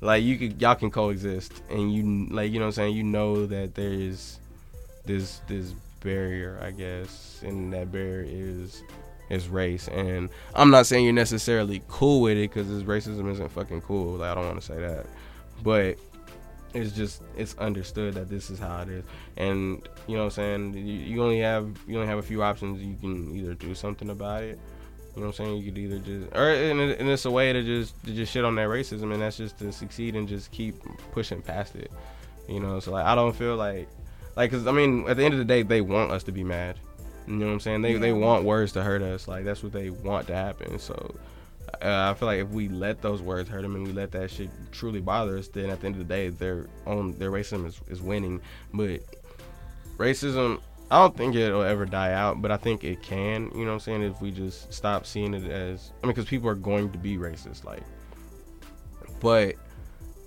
like 0.01 0.23
you 0.23 0.37
could 0.37 0.61
y'all 0.61 0.75
can 0.75 0.91
coexist 0.91 1.63
and 1.69 1.93
you 1.93 2.27
like 2.33 2.51
you 2.51 2.59
know 2.59 2.65
what 2.65 2.69
I'm 2.69 2.73
saying? 2.73 2.95
You 2.95 3.03
know 3.03 3.45
that 3.45 3.75
there 3.75 3.93
is 3.93 4.39
this 5.05 5.41
this 5.47 5.73
barrier 6.01 6.59
I 6.61 6.71
guess 6.71 7.41
and 7.43 7.71
that 7.73 7.91
barrier 7.91 8.25
is 8.27 8.83
is 9.29 9.47
race. 9.47 9.87
And 9.87 10.29
I'm 10.53 10.69
not 10.69 10.85
saying 10.85 11.05
you're 11.05 11.13
necessarily 11.13 11.81
cool 11.87 12.21
with 12.21 12.37
it 12.37 12.49
because 12.49 12.67
this 12.67 12.83
racism 12.83 13.31
isn't 13.31 13.51
fucking 13.51 13.81
cool. 13.81 14.17
Like 14.17 14.31
I 14.31 14.35
don't 14.35 14.45
want 14.45 14.61
to 14.61 14.65
say 14.65 14.79
that. 14.79 15.05
But 15.63 15.97
it's 16.73 16.91
just 16.91 17.21
it's 17.37 17.55
understood 17.57 18.15
that 18.15 18.29
this 18.29 18.49
is 18.49 18.59
how 18.59 18.81
it 18.81 18.89
is. 18.89 19.05
And 19.37 19.87
you 20.07 20.15
know 20.15 20.25
what 20.25 20.37
I'm 20.37 20.73
saying? 20.73 20.73
You, 20.73 20.93
you 20.93 21.23
only 21.23 21.39
have 21.39 21.67
you 21.87 21.95
only 21.95 22.07
have 22.07 22.19
a 22.19 22.23
few 22.23 22.43
options. 22.43 22.81
You 22.81 22.95
can 22.95 23.35
either 23.35 23.53
do 23.53 23.73
something 23.75 24.09
about 24.09 24.43
it 24.43 24.59
you 25.15 25.21
know 25.21 25.27
what 25.27 25.39
I'm 25.39 25.45
saying? 25.45 25.57
You 25.57 25.71
could 25.71 25.77
either 25.77 25.99
just, 25.99 26.35
or 26.35 26.49
and, 26.49 26.79
and 26.79 27.09
it's 27.09 27.25
a 27.25 27.31
way 27.31 27.53
to 27.53 27.61
just 27.61 28.03
to 28.05 28.13
just 28.13 28.31
shit 28.31 28.43
on 28.43 28.55
that 28.55 28.67
racism, 28.67 29.13
and 29.13 29.21
that's 29.21 29.37
just 29.37 29.59
to 29.59 29.71
succeed 29.71 30.15
and 30.15 30.27
just 30.27 30.51
keep 30.51 30.75
pushing 31.11 31.41
past 31.41 31.75
it. 31.75 31.91
You 32.47 32.59
know, 32.59 32.79
so 32.79 32.91
like 32.91 33.05
I 33.05 33.13
don't 33.13 33.35
feel 33.35 33.55
like, 33.55 33.87
like, 34.35 34.51
cause 34.51 34.65
I 34.65 34.71
mean, 34.71 35.07
at 35.07 35.17
the 35.17 35.23
end 35.23 35.33
of 35.33 35.39
the 35.39 35.45
day, 35.45 35.61
they 35.61 35.81
want 35.81 36.11
us 36.11 36.23
to 36.23 36.31
be 36.31 36.43
mad. 36.43 36.77
You 37.27 37.35
know 37.35 37.45
what 37.45 37.53
I'm 37.53 37.59
saying? 37.59 37.81
They 37.83 37.93
they 37.93 38.11
want 38.11 38.43
words 38.43 38.71
to 38.73 38.83
hurt 38.83 39.01
us. 39.01 39.27
Like 39.27 39.45
that's 39.45 39.61
what 39.61 39.71
they 39.71 39.91
want 39.91 40.27
to 40.27 40.35
happen. 40.35 40.79
So 40.79 41.15
uh, 41.81 42.11
I 42.11 42.13
feel 42.15 42.27
like 42.27 42.39
if 42.39 42.49
we 42.49 42.67
let 42.69 43.01
those 43.01 43.21
words 43.21 43.49
hurt 43.49 43.61
them 43.61 43.75
and 43.75 43.85
we 43.85 43.93
let 43.93 44.11
that 44.11 44.31
shit 44.31 44.49
truly 44.71 44.99
bother 44.99 45.37
us, 45.37 45.47
then 45.47 45.69
at 45.69 45.81
the 45.81 45.87
end 45.87 45.95
of 45.95 45.99
the 45.99 46.13
day, 46.13 46.29
their 46.29 46.67
own 46.85 47.17
their 47.19 47.31
racism 47.31 47.65
is, 47.65 47.79
is 47.87 48.01
winning. 48.01 48.41
But 48.73 49.01
racism 49.97 50.59
I 50.91 50.99
don't 50.99 51.15
think 51.15 51.35
it'll 51.35 51.63
ever 51.63 51.85
die 51.85 52.13
out, 52.13 52.41
but 52.41 52.51
I 52.51 52.57
think 52.57 52.83
it 52.83 53.01
can, 53.01 53.49
you 53.55 53.65
know 53.65 53.71
what 53.71 53.73
I'm 53.73 53.79
saying, 53.79 54.03
if 54.03 54.21
we 54.21 54.31
just 54.31 54.71
stop 54.71 55.05
seeing 55.05 55.33
it 55.33 55.49
as 55.49 55.91
I 56.03 56.07
mean 56.07 56.15
cuz 56.15 56.25
people 56.25 56.49
are 56.49 56.55
going 56.55 56.91
to 56.91 56.97
be 56.97 57.17
racist 57.17 57.63
like 57.63 57.83
but 59.23 59.55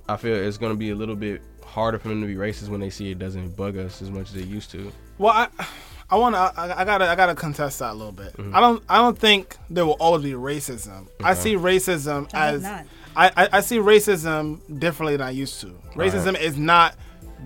I 0.09 0.17
feel 0.17 0.35
it's 0.35 0.57
going 0.57 0.73
to 0.73 0.77
be 0.77 0.91
a 0.91 0.95
little 0.95 1.15
bit 1.15 1.43
harder 1.63 1.99
for 1.99 2.09
them 2.09 2.23
to 2.23 2.27
be 2.27 2.35
racist 2.35 2.69
when 2.69 2.81
they 2.81 2.91
see 2.91 3.11
it 3.11 3.19
doesn't 3.19 3.55
bug 3.57 3.77
us 3.77 4.01
as 4.01 4.11
much 4.11 4.31
as 4.31 4.37
it 4.37 4.47
used 4.47 4.71
to. 4.71 4.91
Well, 5.19 5.33
I, 5.33 5.49
I 6.11 6.17
want 6.17 6.35
to. 6.35 6.39
I, 6.39 6.83
I 6.83 6.85
gotta. 6.85 7.09
I 7.09 7.17
gotta 7.17 7.35
contest 7.35 7.81
that 7.81 7.91
a 7.91 7.95
little 7.95 8.13
bit. 8.13 8.33
Mm-hmm. 8.35 8.55
I 8.55 8.61
don't. 8.61 8.83
I 8.89 8.99
don't 8.99 9.19
think 9.19 9.57
there 9.69 9.85
will 9.85 9.97
always 9.99 10.23
be 10.23 10.33
racism. 10.33 11.09
I 11.23 11.35
see 11.35 11.57
racism 11.57 12.33
I 12.33 12.47
as. 12.47 12.65
I, 12.65 12.85
I, 13.17 13.49
I 13.55 13.61
see 13.61 13.79
racism 13.79 14.61
differently 14.79 15.17
than 15.17 15.27
I 15.27 15.31
used 15.31 15.61
to. 15.63 15.77
Racism 15.97 16.39
is 16.39 16.57
not 16.57 16.95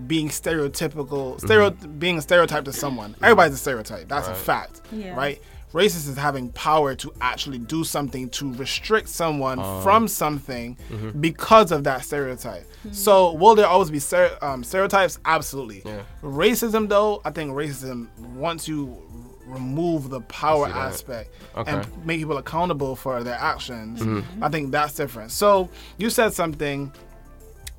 being 0.07 0.29
stereotypical, 0.29 1.35
mm-hmm. 1.35 1.45
stereo, 1.45 1.69
being 1.69 2.17
a 2.17 2.21
stereotype 2.21 2.65
to 2.65 2.73
someone. 2.73 3.13
Mm-hmm. 3.13 3.25
Everybody's 3.25 3.53
a 3.55 3.57
stereotype. 3.57 4.07
That's 4.07 4.27
a 4.27 4.35
fact, 4.35 4.81
Yeah. 4.91 5.15
right? 5.15 5.41
Racist 5.73 6.09
is 6.09 6.17
having 6.17 6.49
power 6.51 6.95
to 6.95 7.13
actually 7.21 7.57
do 7.57 7.85
something 7.85 8.29
to 8.31 8.53
restrict 8.55 9.07
someone 9.07 9.57
uh-huh. 9.57 9.81
from 9.81 10.07
something 10.09 10.77
mm-hmm. 10.89 11.21
because 11.21 11.71
of 11.71 11.85
that 11.85 12.03
stereotype. 12.03 12.65
So, 12.91 13.33
will 13.33 13.55
there 13.55 13.67
always 13.67 13.89
be 13.89 13.99
stere- 13.99 14.41
um, 14.43 14.63
stereotypes? 14.63 15.19
Absolutely. 15.23 15.83
Yeah. 15.85 16.01
Racism, 16.23 16.89
though, 16.89 17.21
I 17.23 17.29
think 17.29 17.51
racism 17.53 18.07
once 18.35 18.67
you 18.67 19.01
remove 19.45 20.09
the 20.09 20.21
power 20.21 20.67
aspect 20.67 21.33
Okay. 21.55 21.71
and 21.71 22.05
make 22.05 22.19
people 22.19 22.37
accountable 22.37 22.95
for 22.95 23.23
their 23.23 23.35
actions, 23.35 24.01
Mm-hmm. 24.01 24.43
I 24.43 24.49
think 24.49 24.71
that's 24.71 24.93
different. 24.93 25.31
So 25.31 25.69
you 25.97 26.09
said 26.09 26.33
something. 26.33 26.91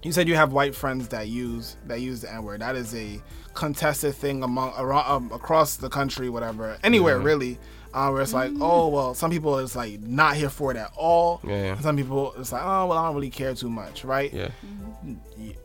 You 0.03 0.11
said 0.13 0.27
you 0.27 0.35
have 0.35 0.53
white 0.53 0.75
friends 0.75 1.09
that 1.09 1.29
use 1.29 1.77
that 1.87 2.01
use 2.01 2.23
the 2.23 2.33
N 2.33 2.43
word. 2.43 2.61
That 2.61 2.75
is 2.75 2.95
a 2.95 3.21
contested 3.55 4.15
thing 4.15 4.43
among 4.43 4.73
around, 4.77 5.11
um, 5.11 5.33
across 5.33 5.77
the 5.77 5.89
country, 5.89 6.29
whatever, 6.29 6.77
anywhere 6.83 7.19
really. 7.19 7.59
Uh, 7.95 8.09
where 8.09 8.23
it's 8.23 8.33
like, 8.33 8.51
oh 8.59 8.89
well, 8.89 9.13
some 9.13 9.31
people 9.31 9.59
is 9.59 9.77
like 9.77 10.01
not 10.01 10.35
here 10.35 10.49
for 10.49 10.71
it 10.71 10.79
at 10.79 10.91
all. 10.97 11.41
Yeah, 11.45 11.63
yeah. 11.63 11.81
Some 11.81 11.97
people 11.97 12.33
it's 12.39 12.51
like, 12.51 12.63
oh 12.63 12.87
well, 12.87 12.93
I 12.93 13.07
don't 13.07 13.15
really 13.15 13.29
care 13.29 13.55
too 13.55 13.69
much, 13.69 14.03
right? 14.03 14.33
Yeah. 14.33 14.49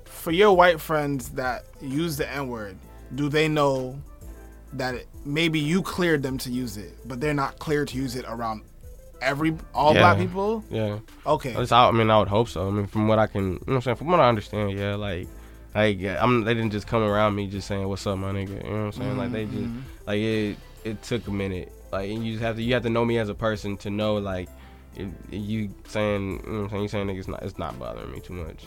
For 0.03 0.31
your 0.31 0.55
white 0.55 0.81
friends 0.81 1.29
that 1.29 1.63
use 1.81 2.17
the 2.17 2.29
N 2.29 2.49
word, 2.49 2.77
do 3.15 3.29
they 3.29 3.47
know 3.47 3.97
that 4.73 4.95
it, 4.95 5.07
maybe 5.23 5.57
you 5.57 5.81
cleared 5.81 6.21
them 6.21 6.37
to 6.39 6.51
use 6.51 6.75
it, 6.75 6.97
but 7.07 7.21
they're 7.21 7.33
not 7.33 7.59
clear 7.59 7.85
to 7.85 7.97
use 7.97 8.17
it 8.17 8.25
around 8.27 8.63
every 9.21 9.55
all 9.73 9.93
Yeah. 9.93 9.99
black 10.01 10.17
people? 10.17 10.63
Yeah. 10.69 10.99
Okay. 11.25 11.53
At 11.53 11.59
least 11.59 11.73
I, 11.73 11.91
mean, 11.91 12.09
I 12.09 12.19
would 12.19 12.27
hope 12.27 12.49
so. 12.49 12.67
I 12.67 12.71
mean, 12.71 12.87
from 12.87 13.07
what 13.07 13.19
I 13.19 13.27
can, 13.27 13.43
you 13.43 13.49
know 13.51 13.59
what 13.65 13.75
I'm 13.75 13.81
saying? 13.81 13.97
From 13.97 14.07
what 14.07 14.19
I 14.19 14.29
understand, 14.29 14.71
yeah, 14.77 14.95
like, 14.95 15.27
like 15.75 15.99
I'm, 16.03 16.43
they 16.43 16.53
didn't 16.53 16.71
just 16.71 16.87
come 16.87 17.03
around 17.03 17.35
me 17.35 17.47
just 17.47 17.67
saying, 17.67 17.87
"What's 17.87 18.05
up, 18.07 18.17
my 18.17 18.31
nigga?" 18.31 18.63
You 18.63 18.69
know 18.69 18.85
what 18.85 18.85
I'm 18.85 18.91
saying? 18.93 19.17
Like 19.17 19.31
they 19.31 19.45
just, 19.45 19.57
Mm-hmm. 19.57 19.79
like 20.07 20.19
it, 20.19 20.57
it 20.83 21.03
took 21.03 21.27
a 21.27 21.31
minute. 21.31 21.71
Like 21.91 22.09
and 22.09 22.25
you 22.25 22.33
just 22.33 22.43
have 22.43 22.55
to, 22.57 22.61
you 22.63 22.73
have 22.73 22.83
to 22.83 22.89
know 22.89 23.05
me 23.05 23.17
as 23.17 23.29
a 23.29 23.35
person 23.35 23.77
to 23.77 23.89
know, 23.89 24.15
like, 24.15 24.49
if 24.95 25.07
you 25.31 25.69
saying, 25.87 26.41
you 26.45 26.51
know 26.51 26.57
what 26.63 26.63
I'm 26.63 26.69
saying? 26.69 26.81
You 26.83 26.87
saying 26.89 27.07
niggas 27.07 27.27
not, 27.27 27.43
it's 27.43 27.57
not 27.57 27.77
bothering 27.79 28.11
me 28.11 28.19
too 28.19 28.33
much. 28.33 28.65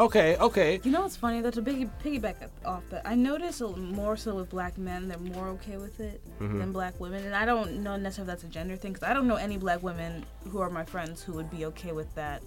Okay, 0.00 0.36
okay. 0.36 0.80
You 0.82 0.90
know 0.90 1.02
what's 1.02 1.16
funny? 1.16 1.40
That's 1.40 1.56
a 1.58 1.62
piggy, 1.62 1.88
piggyback 2.04 2.34
off 2.64 2.82
that, 2.90 3.02
I 3.06 3.14
notice 3.14 3.60
more 3.60 4.16
so 4.16 4.34
with 4.34 4.50
black 4.50 4.76
men, 4.78 5.06
they're 5.08 5.18
more 5.18 5.48
okay 5.50 5.76
with 5.76 6.00
it 6.00 6.20
Mm-hmm. 6.40 6.58
than 6.58 6.72
black 6.72 6.98
women. 7.00 7.24
And 7.24 7.34
I 7.34 7.44
don't 7.44 7.82
know 7.82 7.96
necessarily 7.96 8.32
if 8.32 8.38
that's 8.40 8.44
a 8.44 8.52
gender 8.52 8.76
thing, 8.76 8.92
because 8.92 9.08
I 9.08 9.12
don't 9.14 9.26
know 9.28 9.36
any 9.36 9.56
black 9.56 9.82
women 9.82 10.24
who 10.50 10.58
are 10.60 10.70
my 10.70 10.84
friends 10.84 11.22
who 11.22 11.32
would 11.34 11.50
be 11.50 11.64
okay 11.66 11.92
with 11.92 12.12
that. 12.14 12.42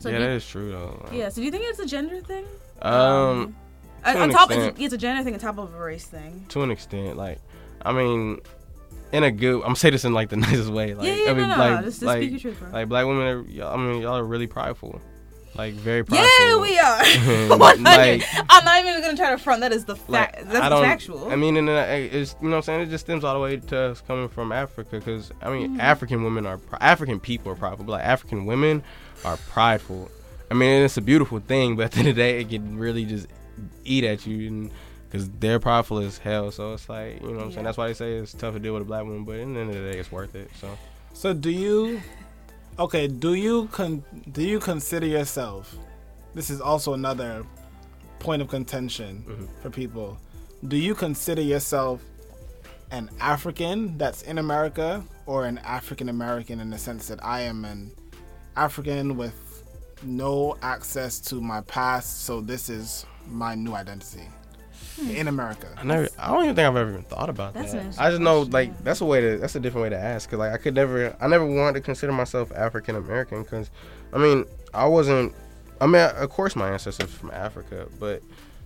So 0.00 0.08
yeah, 0.10 0.18
do 0.18 0.24
that 0.24 0.30
you, 0.30 0.36
is 0.36 0.46
true 0.46 0.70
though. 0.70 1.08
yeah. 1.12 1.28
So 1.28 1.36
do 1.36 1.44
you 1.44 1.50
think 1.50 1.64
it's 1.66 1.78
a 1.80 1.86
gender 1.86 2.20
thing? 2.20 2.44
Um, 2.82 3.56
To 4.04 4.10
on 4.10 4.16
an 4.24 4.30
top, 4.30 4.50
it's, 4.50 4.58
extent. 4.58 4.76
it's 4.80 4.94
a 4.94 4.98
gender 4.98 5.22
thing 5.24 5.34
on 5.34 5.40
top 5.40 5.58
of 5.58 5.74
a 5.74 5.78
race 5.78 6.06
thing. 6.06 6.44
to 6.50 6.62
an 6.62 6.70
extent, 6.70 7.16
like, 7.16 7.40
I 7.82 7.92
mean, 7.92 8.40
in 9.12 9.24
a 9.24 9.30
good, 9.30 9.56
I'm 9.56 9.60
gonna 9.62 9.76
say 9.76 9.90
this 9.90 10.04
in 10.04 10.12
like 10.12 10.28
the 10.28 10.36
nicest 10.48 10.70
way. 10.70 10.94
Like, 10.94 11.06
Yeah, 11.06 11.14
yeah, 11.14 11.30
I 11.30 11.34
mean, 11.34 11.48
no, 11.48 11.56
no, 11.56 11.58
like, 11.58 11.84
just- 11.84 12.00
just 12.00 12.02
like, 12.02 12.18
speak 12.22 12.30
your 12.30 12.40
truth, 12.40 12.60
bro. 12.60 12.70
like 12.70 12.88
black 12.88 13.06
women, 13.06 13.22
are, 13.26 13.42
y'all- 13.50 13.74
I 13.74 13.76
mean, 13.76 14.00
y'all 14.02 14.16
are 14.16 14.24
really 14.24 14.46
prideful, 14.46 15.00
like 15.54 15.74
very 15.74 16.04
prideful. 16.04 16.28
Yeah, 16.46 16.60
we 16.60 16.78
are. 17.48 17.58
100. 17.58 17.82
like- 17.82 18.22
I'm 18.50 18.64
not 18.64 18.84
even 18.84 19.00
gonna 19.02 19.16
try 19.16 19.30
to 19.30 19.38
front. 19.38 19.60
That 19.62 19.72
is 19.72 19.84
the 19.84 19.96
fact. 19.96 20.38
I 20.38 20.42
that's 20.44 20.68
don't- 20.68 20.82
factual. 20.84 21.30
I 21.30 21.36
mean, 21.36 21.56
and 21.56 21.68
uh, 21.68 21.86
it's 21.88 22.36
you 22.40 22.48
know 22.48 22.52
what 22.52 22.56
I'm 22.58 22.62
saying. 22.62 22.80
It 22.82 22.90
just 22.90 23.04
stems 23.06 23.24
all 23.24 23.34
the 23.34 23.40
way 23.40 23.56
to 23.56 23.78
us 23.78 24.00
coming 24.00 24.28
from 24.28 24.52
Africa, 24.52 24.90
because 24.98 25.32
I 25.42 25.50
mean, 25.50 25.70
Mm-hmm. 25.70 25.80
African 25.80 26.22
women 26.24 26.46
are 26.46 26.60
African 26.80 27.18
people 27.20 27.52
are 27.52 27.56
prideful, 27.56 27.84
but 27.84 27.92
like 27.92 28.04
African 28.04 28.46
women 28.46 28.82
are 29.24 29.36
prideful. 29.36 30.10
I 30.50 30.54
mean, 30.54 30.82
it's 30.82 30.96
a 30.96 31.02
beautiful 31.02 31.40
thing, 31.40 31.76
but 31.76 31.86
at 31.86 31.92
the 31.92 31.98
end 31.98 32.08
of 32.08 32.16
the 32.16 32.22
day, 32.22 32.40
it 32.40 32.48
can 32.48 32.78
really 32.78 33.04
just 33.04 33.26
eat 33.84 34.04
at 34.04 34.26
you, 34.26 34.46
and 34.48 34.70
because 35.10 35.28
they're 35.40 35.58
prideful 35.58 35.98
as 35.98 36.18
hell. 36.18 36.50
So 36.52 36.74
it's 36.74 36.88
like 36.88 37.20
you 37.20 37.28
know 37.28 37.36
what 37.36 37.44
I'm 37.44 37.52
saying. 37.52 37.64
That's 37.64 37.76
why 37.78 37.88
they 37.88 37.94
say 37.94 38.12
it's 38.14 38.32
tough 38.32 38.54
to 38.54 38.60
deal 38.60 38.74
with 38.74 38.82
a 38.82 38.84
black 38.86 39.02
woman, 39.04 39.24
but 39.24 39.32
at 39.32 39.38
the 39.38 39.42
end 39.42 39.56
of 39.58 39.68
the 39.74 39.92
day, 39.92 39.98
it's 39.98 40.12
worth 40.12 40.34
it. 40.34 40.50
So 40.60 40.78
So 41.12 41.32
do 41.34 41.50
you 41.50 42.00
Okay, 42.78 43.08
do 43.08 43.34
you 43.34 43.66
con- 43.72 44.04
do 44.30 44.42
you 44.42 44.60
consider 44.60 45.06
yourself 45.06 45.74
This 46.34 46.48
is 46.48 46.60
also 46.60 46.94
another 46.94 47.44
point 48.20 48.40
of 48.40 48.48
contention 48.48 49.24
mm-hmm. 49.26 49.46
for 49.60 49.70
people. 49.70 50.16
Do 50.68 50.76
you 50.76 50.94
consider 50.94 51.42
yourself 51.42 52.00
an 52.92 53.10
African 53.20 53.98
that's 53.98 54.22
in 54.22 54.38
America 54.38 55.02
or 55.26 55.46
an 55.46 55.58
African 55.58 56.08
American 56.08 56.60
in 56.60 56.70
the 56.70 56.78
sense 56.78 57.08
that 57.08 57.18
I 57.24 57.40
am 57.40 57.64
an 57.64 57.90
African 58.56 59.16
with 59.16 59.64
no 60.04 60.56
access 60.62 61.18
to 61.20 61.40
my 61.40 61.60
past, 61.62 62.24
so 62.24 62.40
this 62.40 62.68
is 62.68 63.04
my 63.26 63.56
new 63.56 63.74
identity 63.74 64.28
in 65.10 65.28
America? 65.28 65.68
I 65.76 65.84
never. 65.84 66.08
I 66.18 66.28
don't 66.32 66.44
even 66.44 66.56
think 66.56 66.66
I've 66.68 66.76
ever 66.76 66.90
even 66.90 67.02
thought 67.04 67.28
about 67.30 67.54
That's 67.54 67.72
that. 67.72 67.82
an 67.82 67.92
I 67.98 68.10
just 68.10 68.20
know 68.20 68.40
like 68.42 68.68
question, 68.68 68.84
that's 68.84 69.00
a 69.00 69.04
way 69.04 69.20
to. 69.20 69.38
That's 69.38 69.54
a 69.54 69.60
different 69.60 69.82
way 69.84 69.90
to 69.90 69.98
ask. 69.98 70.30
Cause 70.30 70.38
like 70.38 70.52
I 70.52 70.56
could 70.58 70.74
never. 70.74 71.16
I 71.20 71.26
never 71.28 71.46
wanted 71.46 71.74
to 71.74 71.80
consider 71.80 72.12
myself 72.12 72.50
African 72.54 72.96
American. 72.96 73.44
Cause 73.44 73.70
I 74.12 74.18
mean 74.18 74.44
I 74.74 74.86
wasn't. 74.86 75.34
I 75.80 75.86
mean 75.86 76.02
of 76.02 76.28
course 76.30 76.56
my 76.56 76.70
ancestors 76.70 77.10
from 77.10 77.30
Africa, 77.30 77.86
but 78.00 78.22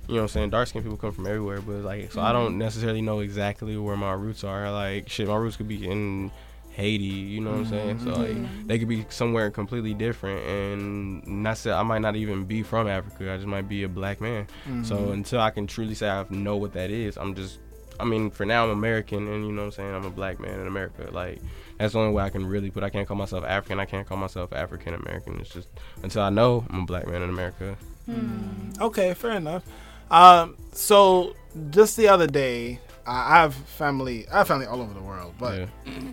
you 0.09 0.15
know 0.15 0.23
what 0.23 0.23
I'm 0.23 0.29
saying 0.29 0.51
dark 0.51 0.69
skinned 0.69 0.85
people 0.85 0.99
come 0.99 1.13
from 1.13 1.27
everywhere. 1.27 1.61
But 1.61 1.83
like 1.83 2.13
so 2.13 2.21
I 2.21 2.25
Mm-hmm. 2.27 2.33
don't 2.35 2.59
necessarily 2.59 3.03
know 3.03 3.21
exactly 3.21 3.77
where 3.77 3.97
my 3.97 4.13
roots 4.13 4.43
are. 4.45 4.71
Like 4.71 5.09
shit, 5.09 5.29
my 5.29 5.37
roots 5.37 5.57
could 5.57 5.69
be 5.69 5.87
in. 5.89 6.31
Haiti, 6.73 7.05
you 7.05 7.41
know 7.41 7.51
what 7.51 7.59
I'm 7.61 7.67
saying? 7.67 7.99
So 8.01 8.11
like 8.11 8.31
mm-hmm. 8.31 8.67
they 8.67 8.79
could 8.79 8.89
be 8.89 9.05
somewhere 9.11 9.51
completely 9.51 9.95
different, 9.95 10.47
and 10.47 11.27
not 11.27 11.59
say 11.59 11.71
I 11.71 11.83
might 11.83 12.01
not 12.01 12.17
even 12.17 12.45
be 12.45 12.63
from 12.63 12.89
Africa. 12.89 13.33
I 13.33 13.37
just 13.37 13.47
might 13.47 13.69
be 13.69 13.83
a 13.83 13.89
black 13.89 14.21
man. 14.21 14.47
So 14.83 14.97
mm-hmm. 14.97 15.13
until 15.13 15.41
I 15.41 15.51
can 15.51 15.67
truly 15.67 15.95
say 15.95 16.09
I 16.09 16.25
know 16.31 16.57
what 16.57 16.73
that 16.75 16.91
is, 16.91 17.17
I'm 17.17 17.35
just. 17.35 17.59
I 18.01 18.05
mean, 18.05 18.31
for 18.31 18.47
now 18.47 18.65
I'm 18.65 18.71
American, 18.71 19.29
and 19.29 19.47
you 19.47 19.53
know 19.53 19.63
what 19.63 19.67
I'm 19.67 19.73
saying. 19.73 19.95
I'm 19.95 20.07
a 20.07 20.11
black 20.11 20.41
man 20.41 20.59
in 20.59 20.67
America. 20.67 21.09
Like 21.13 21.41
that's 21.79 21.93
the 21.93 22.01
only 22.01 22.13
way 22.13 22.23
I 22.23 22.31
can 22.31 22.47
really 22.47 22.71
put. 22.71 22.83
I 22.83 22.91
can't 22.91 23.07
call 23.07 23.17
myself 23.17 23.45
African. 23.45 23.79
I 23.79 23.85
can't 23.85 24.09
call 24.09 24.17
myself 24.17 24.53
African 24.53 24.95
American. 24.95 25.41
It's 25.41 25.51
just 25.51 25.69
until 26.03 26.23
I 26.23 26.31
know 26.31 26.65
I'm 26.71 26.81
a 26.81 26.87
black 26.87 27.07
man 27.07 27.23
in 27.23 27.29
America. 27.29 27.77
Hmm. 28.07 28.71
Okay, 28.81 29.15
fair 29.15 29.33
enough. 29.33 29.63
Um, 30.11 30.57
so 30.73 31.37
just 31.71 31.97
the 31.97 32.09
other 32.09 32.27
day, 32.27 32.81
I 33.07 33.41
have 33.41 33.55
family. 33.55 34.27
I 34.33 34.39
have 34.39 34.49
family 34.49 34.67
all 34.67 34.81
over 34.81 34.95
the 34.95 35.01
world, 35.03 35.35
but 35.39 35.59
Yeah. 35.59 35.67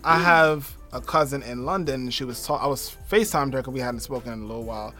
I 0.04 0.18
have 0.18 0.74
a 0.92 1.00
cousin 1.00 1.42
in 1.42 1.64
London. 1.64 1.94
and 2.02 2.14
She 2.14 2.24
was. 2.24 2.44
Ta- 2.44 2.56
I 2.56 2.66
was 2.66 2.96
Facetimed 3.10 3.52
her 3.52 3.58
because 3.58 3.72
we 3.74 3.80
hadn't 3.80 4.00
spoken 4.00 4.32
in 4.32 4.40
a 4.40 4.46
little 4.46 4.64
while, 4.64 4.92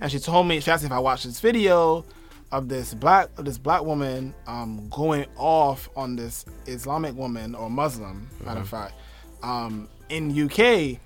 and 0.00 0.10
she 0.12 0.18
told 0.18 0.46
me 0.46 0.60
she 0.60 0.70
asked 0.70 0.82
me 0.82 0.86
if 0.86 0.92
I 0.92 0.98
watched 0.98 1.24
this 1.24 1.40
video 1.40 2.04
of 2.52 2.68
this 2.68 2.92
black 2.94 3.28
of 3.38 3.44
this 3.44 3.58
black 3.58 3.82
woman 3.82 4.34
um, 4.46 4.88
going 4.90 5.26
off 5.36 5.88
on 5.96 6.16
this 6.16 6.44
Islamic 6.66 7.16
woman 7.16 7.54
or 7.54 7.70
Muslim, 7.70 8.28
matter 8.44 8.60
of 8.60 8.68
fact, 8.68 8.94
um, 9.42 9.88
in 10.10 10.30
UK, 10.44 10.98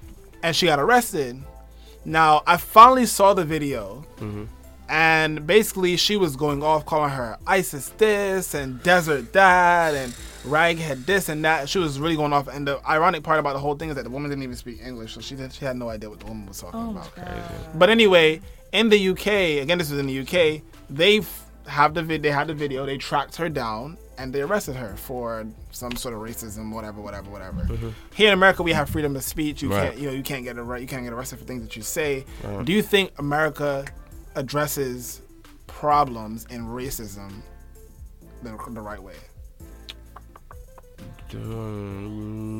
and 0.42 0.54
she 0.56 0.66
got 0.66 0.78
arrested. 0.80 1.42
Now 2.04 2.42
I 2.46 2.56
finally 2.56 3.06
saw 3.06 3.32
the 3.34 3.44
video 3.44 4.04
and 4.88 5.46
basically 5.46 5.96
she 5.96 6.16
was 6.16 6.36
going 6.36 6.62
off 6.62 6.86
calling 6.86 7.10
her 7.10 7.38
ISIS 7.46 7.88
this 7.98 8.54
and 8.54 8.82
desert 8.82 9.32
that 9.32 9.94
and 9.94 10.12
raghead 10.44 11.04
this 11.06 11.28
and 11.28 11.44
that. 11.44 11.68
She 11.68 11.78
was 11.78 11.98
really 11.98 12.16
going 12.16 12.32
off. 12.32 12.46
And 12.48 12.66
the 12.66 12.80
ironic 12.88 13.22
part 13.22 13.38
about 13.40 13.54
the 13.54 13.58
whole 13.58 13.74
thing 13.74 13.88
is 13.90 13.96
that 13.96 14.04
the 14.04 14.10
woman 14.10 14.30
didn't 14.30 14.44
even 14.44 14.56
speak 14.56 14.80
English, 14.84 15.14
so 15.14 15.20
she 15.20 15.34
did, 15.34 15.52
she 15.52 15.64
had 15.64 15.76
no 15.76 15.88
idea 15.88 16.08
what 16.08 16.20
the 16.20 16.26
woman 16.26 16.46
was 16.46 16.60
talking 16.60 16.80
Oh 16.80 16.90
about. 16.90 17.10
But 17.78 17.90
anyway, 17.90 18.40
in 18.72 18.88
the 18.88 19.08
UK, 19.08 19.26
again, 19.62 19.78
this 19.78 19.90
was 19.90 19.98
in 19.98 20.06
the 20.06 20.20
UK. 20.20 20.62
They 20.88 21.22
have 21.66 21.94
the 21.94 22.02
vid- 22.02 22.22
they 22.22 22.30
had 22.30 22.46
the 22.46 22.54
video. 22.54 22.86
They 22.86 22.96
tracked 22.96 23.36
her 23.36 23.48
down 23.48 23.98
and 24.18 24.32
they 24.32 24.40
arrested 24.40 24.76
her 24.76 24.94
for 24.96 25.44
some 25.72 25.94
sort 25.96 26.14
of 26.14 26.20
racism, 26.20 26.72
whatever, 26.72 27.00
whatever, 27.00 27.28
whatever. 27.28 27.62
Mm-hmm. 27.62 27.88
Here 28.14 28.28
in 28.28 28.34
America, 28.34 28.62
we 28.62 28.72
have 28.72 28.88
freedom 28.88 29.14
of 29.16 29.24
speech. 29.24 29.62
You 29.62 29.70
Right. 29.70 29.90
can't, 29.90 29.98
you 30.00 30.06
know, 30.08 30.14
you 30.14 30.22
can't 30.22 30.44
get 30.44 30.56
arre- 30.56 30.78
you 30.78 30.86
can't 30.86 31.02
get 31.04 31.12
arrested 31.12 31.38
for 31.40 31.44
things 31.44 31.62
that 31.62 31.74
you 31.76 31.82
say. 31.82 32.24
Do 32.64 32.72
you 32.72 32.82
think 32.82 33.10
America 33.18 33.84
addresses 34.36 35.22
problems 35.66 36.46
in 36.50 36.66
racism 36.66 37.42
the, 38.42 38.56
the 38.70 38.80
right 38.80 39.02
way? 39.02 39.14
Mm, 41.30 42.58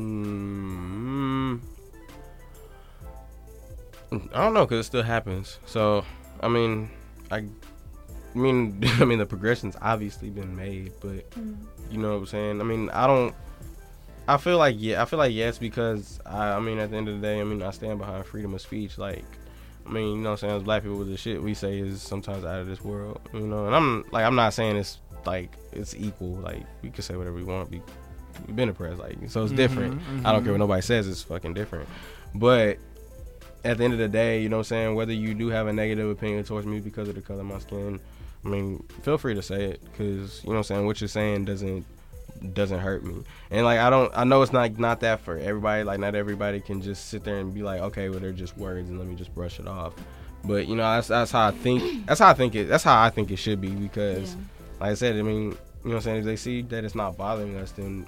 I 4.11 4.43
don't 4.43 4.53
know 4.53 4.65
because 4.65 4.85
it 4.85 4.89
still 4.89 5.03
happens. 5.03 5.59
So 5.65 6.03
I 6.41 6.47
mean, 6.47 6.89
I, 7.31 7.37
I 7.37 7.47
mean, 8.33 8.81
I 8.99 9.05
mean 9.05 9.19
the 9.19 9.25
progression's 9.25 9.75
obviously 9.81 10.29
been 10.29 10.55
made, 10.55 10.93
but 10.99 11.25
you 11.89 11.97
know 11.97 12.11
what 12.11 12.17
I'm 12.17 12.25
saying. 12.25 12.61
I 12.61 12.63
mean, 12.63 12.89
I 12.91 13.07
don't. 13.07 13.33
I 14.27 14.35
feel 14.35 14.57
like 14.57 14.75
yeah, 14.77 15.01
I 15.01 15.05
feel 15.05 15.19
like 15.19 15.33
yes 15.33 15.57
because 15.57 16.19
I, 16.25 16.51
I 16.51 16.59
mean 16.59 16.79
at 16.79 16.91
the 16.91 16.97
end 16.97 17.07
of 17.07 17.15
the 17.15 17.21
day, 17.21 17.39
I 17.39 17.43
mean 17.43 17.61
I 17.61 17.71
stand 17.71 17.99
behind 17.99 18.25
freedom 18.25 18.53
of 18.53 18.61
speech. 18.61 18.97
Like, 18.97 19.25
I 19.87 19.91
mean, 19.91 20.07
you 20.07 20.15
know 20.17 20.31
what 20.31 20.43
I'm 20.43 20.49
saying? 20.49 20.55
As 20.57 20.63
black 20.63 20.83
people, 20.83 21.03
the 21.03 21.15
shit 21.15 21.41
we 21.41 21.53
say 21.53 21.79
is 21.79 22.01
sometimes 22.01 22.43
out 22.43 22.59
of 22.59 22.67
this 22.67 22.83
world, 22.83 23.21
you 23.33 23.41
know. 23.41 23.67
And 23.67 23.75
I'm 23.75 24.03
like, 24.11 24.25
I'm 24.25 24.35
not 24.35 24.53
saying 24.53 24.75
it's 24.75 24.99
like 25.25 25.51
it's 25.71 25.95
equal. 25.95 26.33
Like 26.35 26.63
we 26.81 26.89
can 26.89 27.03
say 27.03 27.15
whatever 27.15 27.35
we 27.35 27.43
want. 27.43 27.71
We 27.71 27.81
we've 28.45 28.55
been 28.55 28.69
oppressed, 28.69 28.99
like 28.99 29.17
so 29.29 29.43
it's 29.43 29.49
mm-hmm, 29.49 29.55
different. 29.55 30.01
I 30.25 30.31
don't 30.31 30.43
care 30.43 30.51
what 30.51 30.55
mm-hmm. 30.55 30.59
nobody 30.59 30.81
says. 30.81 31.07
It's 31.07 31.23
fucking 31.23 31.53
different. 31.53 31.87
But 32.35 32.79
at 33.63 33.77
the 33.77 33.83
end 33.83 33.93
of 33.93 33.99
the 33.99 34.09
day, 34.09 34.41
you 34.41 34.49
know 34.49 34.57
what 34.57 34.71
I'm 34.71 34.75
saying? 34.75 34.95
Whether 34.95 35.13
you 35.13 35.33
do 35.33 35.47
have 35.47 35.67
a 35.67 35.73
negative 35.73 36.09
opinion 36.09 36.43
towards 36.43 36.67
me 36.67 36.79
because 36.79 37.07
of 37.07 37.15
the 37.15 37.21
color 37.21 37.41
of 37.41 37.45
my 37.45 37.59
skin, 37.59 37.99
I 38.45 38.47
mean, 38.47 38.83
feel 39.01 39.17
free 39.17 39.35
to 39.35 39.41
say 39.41 39.65
it 39.65 39.81
because 39.83 40.43
you 40.43 40.49
know 40.49 40.55
what 40.55 40.57
I'm 40.57 40.63
saying. 40.63 40.85
What 40.85 41.01
you're 41.01 41.07
saying 41.07 41.45
doesn't 41.45 41.85
doesn't 42.53 42.79
hurt 42.79 43.03
me. 43.03 43.23
And 43.51 43.65
like 43.65 43.79
I 43.79 43.89
don't, 43.89 44.11
I 44.15 44.23
know 44.23 44.41
it's 44.41 44.53
not 44.53 44.77
not 44.77 44.99
that 45.01 45.21
for 45.21 45.37
everybody. 45.37 45.83
Like 45.83 45.99
not 45.99 46.15
everybody 46.15 46.59
can 46.61 46.81
just 46.81 47.09
sit 47.09 47.23
there 47.23 47.37
and 47.37 47.53
be 47.53 47.63
like, 47.63 47.81
okay, 47.81 48.09
well 48.09 48.19
they're 48.19 48.31
just 48.31 48.57
words 48.57 48.89
and 48.89 48.97
let 48.99 49.07
me 49.07 49.15
just 49.15 49.33
brush 49.35 49.59
it 49.59 49.67
off. 49.67 49.93
But 50.43 50.67
you 50.67 50.75
know 50.75 50.83
that's 50.83 51.07
that's 51.07 51.31
how 51.31 51.47
I 51.47 51.51
think. 51.51 52.05
That's 52.05 52.19
how 52.19 52.29
I 52.29 52.33
think 52.33 52.55
it. 52.55 52.65
That's 52.69 52.83
how 52.83 53.01
I 53.01 53.09
think 53.09 53.31
it 53.31 53.37
should 53.37 53.59
be 53.61 53.69
because, 53.69 54.35
Yeah. 54.35 54.41
like 54.79 54.91
I 54.91 54.93
said, 54.93 55.15
I 55.17 55.21
mean, 55.21 55.43
you 55.43 55.49
know 55.49 55.55
what 55.83 55.93
I'm 55.95 56.01
saying. 56.01 56.19
If 56.19 56.25
they 56.25 56.35
see 56.35 56.61
that 56.63 56.83
it's 56.85 56.95
not 56.95 57.17
bothering 57.17 57.57
us, 57.57 57.71
then. 57.71 58.07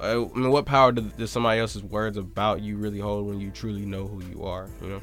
uh, 0.00 0.24
I 0.24 0.38
mean, 0.38 0.50
what 0.50 0.66
power 0.66 0.92
does, 0.92 1.12
does 1.14 1.30
somebody 1.30 1.60
else's 1.60 1.82
words 1.82 2.16
about 2.16 2.62
you 2.62 2.76
really 2.76 3.00
hold 3.00 3.26
when 3.26 3.40
you 3.40 3.50
truly 3.50 3.84
know 3.86 4.06
who 4.06 4.22
you 4.24 4.44
are? 4.44 4.68
You 4.82 4.88
know. 4.88 5.00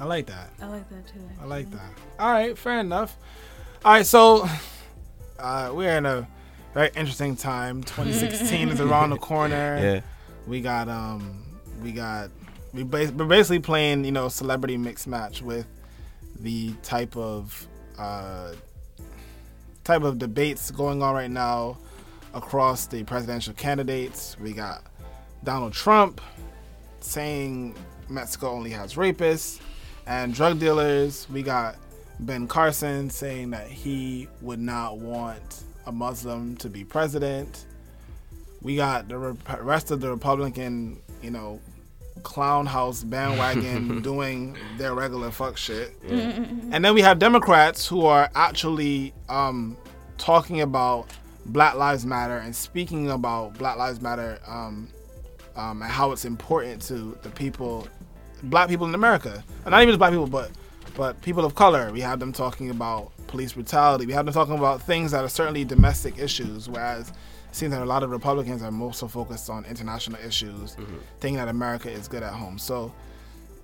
I 0.00 0.04
like 0.04 0.26
that. 0.26 0.50
I 0.60 0.66
like 0.66 0.88
that 0.90 1.06
too. 1.08 1.20
I 1.40 1.44
like 1.46 1.70
that. 1.70 1.90
All 2.18 2.30
right, 2.30 2.56
fair 2.56 2.80
enough. 2.80 3.16
All 3.84 3.92
right, 3.92 4.06
so 4.06 4.46
uh, 5.38 5.70
we're 5.74 5.96
in 5.96 6.06
a 6.06 6.26
very 6.74 6.90
interesting 6.96 7.36
time. 7.36 7.82
2016 7.84 8.68
is 8.68 8.80
around 8.80 9.10
the 9.10 9.16
corner. 9.16 9.78
Yeah. 9.80 10.00
We 10.46 10.60
got 10.60 10.88
um, 10.88 11.44
we 11.82 11.92
got 11.92 12.30
we 12.72 12.82
bas- 12.84 13.10
we're 13.10 13.26
basically 13.26 13.58
playing 13.60 14.04
you 14.04 14.12
know 14.12 14.28
celebrity 14.28 14.76
mix 14.76 15.06
match 15.06 15.42
with 15.42 15.66
the 16.40 16.72
type 16.82 17.16
of 17.16 17.66
uh, 17.98 18.52
type 19.84 20.02
of 20.02 20.18
debates 20.18 20.70
going 20.70 21.02
on 21.02 21.14
right 21.14 21.30
now 21.30 21.78
across 22.34 22.86
the 22.86 23.02
presidential 23.04 23.54
candidates. 23.54 24.36
We 24.38 24.52
got 24.52 24.82
Donald 25.42 25.72
Trump 25.72 26.20
saying 27.00 27.74
Mexico 28.08 28.50
only 28.50 28.70
has 28.70 28.94
rapists 28.94 29.60
and 30.06 30.34
drug 30.34 30.58
dealers. 30.58 31.26
We 31.30 31.42
got 31.42 31.76
Ben 32.20 32.48
Carson 32.48 33.10
saying 33.10 33.50
that 33.50 33.68
he 33.68 34.28
would 34.40 34.58
not 34.58 34.98
want 34.98 35.64
a 35.86 35.92
Muslim 35.92 36.56
to 36.56 36.68
be 36.68 36.84
president. 36.84 37.66
We 38.62 38.76
got 38.76 39.08
the 39.08 39.18
rep- 39.18 39.62
rest 39.62 39.90
of 39.90 40.00
the 40.00 40.10
Republican, 40.10 41.00
you 41.22 41.30
know, 41.30 41.60
clown 42.22 42.66
house 42.66 43.04
bandwagon 43.04 44.02
doing 44.02 44.56
their 44.78 44.94
regular 44.94 45.30
fuck 45.30 45.56
shit. 45.56 45.94
And 46.72 46.84
then 46.84 46.94
we 46.94 47.02
have 47.02 47.18
Democrats 47.18 47.86
who 47.86 48.06
are 48.06 48.30
actually 48.34 49.12
um, 49.28 49.76
talking 50.18 50.62
about 50.62 51.08
Black 51.46 51.74
Lives 51.74 52.04
Matter 52.04 52.38
and 52.38 52.54
speaking 52.54 53.10
about 53.10 53.56
Black 53.58 53.76
Lives 53.76 54.00
Matter 54.00 54.40
um, 54.46 54.88
um, 55.54 55.82
and 55.82 55.90
how 55.90 56.12
it's 56.12 56.24
important 56.24 56.82
to 56.82 57.16
the 57.22 57.30
people, 57.30 57.86
black 58.44 58.68
people 58.68 58.86
in 58.86 58.94
America. 58.94 59.44
And 59.64 59.70
not 59.70 59.82
even 59.82 59.90
just 59.90 59.98
black 59.98 60.10
people, 60.10 60.26
but 60.26 60.50
but 60.96 61.20
people 61.20 61.44
of 61.44 61.54
color. 61.54 61.92
We 61.92 62.00
have 62.00 62.18
them 62.18 62.32
talking 62.32 62.70
about 62.70 63.12
police 63.26 63.52
brutality. 63.52 64.06
We 64.06 64.14
have 64.14 64.24
them 64.24 64.34
talking 64.34 64.56
about 64.56 64.82
things 64.82 65.12
that 65.12 65.22
are 65.24 65.28
certainly 65.28 65.64
domestic 65.64 66.18
issues, 66.18 66.68
whereas 66.68 67.10
it 67.10 67.14
seems 67.52 67.72
that 67.72 67.82
a 67.82 67.84
lot 67.84 68.02
of 68.02 68.10
Republicans 68.10 68.62
are 68.62 68.70
more 68.70 68.94
so 68.94 69.06
focused 69.06 69.50
on 69.50 69.64
international 69.66 70.18
issues, 70.24 70.74
mm-hmm. 70.74 70.96
thinking 71.20 71.36
that 71.36 71.48
America 71.48 71.90
is 71.90 72.08
good 72.08 72.22
at 72.22 72.32
home. 72.32 72.58
So, 72.58 72.92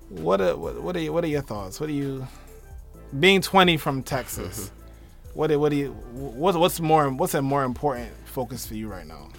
what 0.09 0.39
are, 0.41 0.55
what, 0.55 0.81
what 0.81 0.95
are 0.95 0.99
you, 0.99 1.11
what 1.11 1.23
are 1.23 1.27
your 1.27 1.41
thoughts? 1.41 1.79
What 1.79 1.89
are 1.89 1.93
you 1.93 2.27
being 3.19 3.41
20 3.41 3.77
from 3.77 4.03
Texas? 4.03 4.69
Mm-hmm. 4.69 4.79
What 5.33 5.47
do- 5.47 5.59
what 5.59 5.69
do 5.69 5.75
you 5.77 5.91
what, 6.13 6.55
what's 6.55 6.79
more 6.79 7.09
what's 7.09 7.33
a 7.33 7.41
more 7.41 7.63
important 7.63 8.11
focus 8.25 8.67
for 8.67 8.75
you 8.75 8.87
right 8.87 9.07
now? 9.07 9.29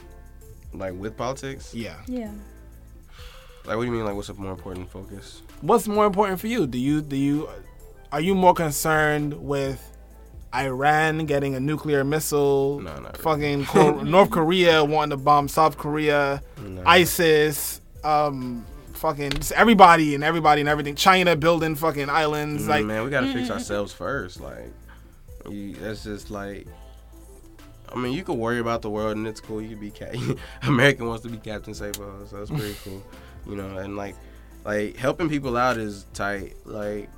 Like 0.73 0.95
with 0.95 1.17
politics. 1.17 1.73
Yeah. 1.73 1.99
Yeah. 2.09 2.33
Like 3.65 3.77
what 3.77 3.83
do 3.83 3.85
you 3.85 3.93
mean? 3.93 4.05
Like 4.05 4.17
what's 4.17 4.29
a 4.29 4.35
more 4.35 4.51
important 4.51 4.91
focus? 4.91 5.43
What's 5.61 5.87
more 5.87 6.05
important 6.05 6.41
for 6.41 6.49
you? 6.49 6.67
Do 6.67 6.79
you 6.79 7.01
do 7.01 7.15
you 7.15 7.49
are 8.15 8.21
you 8.21 8.35
more 8.35 8.55
concerned 8.55 9.35
with 9.35 9.81
Iran 10.55 11.27
getting 11.27 11.57
a 11.57 11.61
nuclear 11.61 12.05
missile? 12.05 12.81
No, 12.81 12.93
not 12.95 13.03
really. 13.03 13.19
Fucking 13.19 13.65
Cor- 13.73 14.05
North 14.05 14.31
Korea 14.31 14.85
wanting 14.85 15.11
to 15.11 15.17
bomb 15.17 15.49
South 15.49 15.77
Korea, 15.77 16.41
No. 16.63 16.83
ISIS, 16.87 17.81
um, 18.05 18.65
fucking 18.93 19.31
just 19.33 19.51
everybody 19.53 20.15
and 20.15 20.23
everybody 20.23 20.61
and 20.61 20.69
everything. 20.69 20.95
China 20.95 21.35
building 21.35 21.75
fucking 21.75 22.09
islands. 22.09 22.65
Mm, 22.65 22.69
Like, 22.69 22.85
man, 22.85 23.03
we 23.05 23.11
gotta 23.11 23.33
fix 23.33 23.51
ourselves 23.51 23.93
first. 23.93 24.41
Like, 24.41 24.71
you, 25.51 25.75
that's 25.75 26.05
just 26.05 26.31
like. 26.31 26.67
I 27.93 27.97
mean, 27.97 28.13
you 28.13 28.23
could 28.25 28.39
worry 28.39 28.59
about 28.61 28.83
the 28.83 28.91
world 28.91 29.17
and 29.17 29.27
it's 29.27 29.41
cool. 29.41 29.61
You 29.61 29.71
could 29.71 29.81
be 29.81 29.91
cat. 29.91 30.15
American 30.63 31.07
wants 31.07 31.23
to 31.25 31.29
be 31.31 31.37
Captain 31.37 31.75
Save 31.75 32.01
All, 32.01 32.27
so 32.31 32.37
that's 32.39 32.51
pretty 32.51 32.77
cool. 32.85 33.03
You 33.49 33.57
know, 33.57 33.77
and 33.79 33.97
like, 33.97 34.15
like 34.65 34.97
helping 34.97 35.29
people 35.29 35.57
out 35.57 35.79
is 35.79 36.07
tight. 36.15 36.55
Like, 36.65 37.09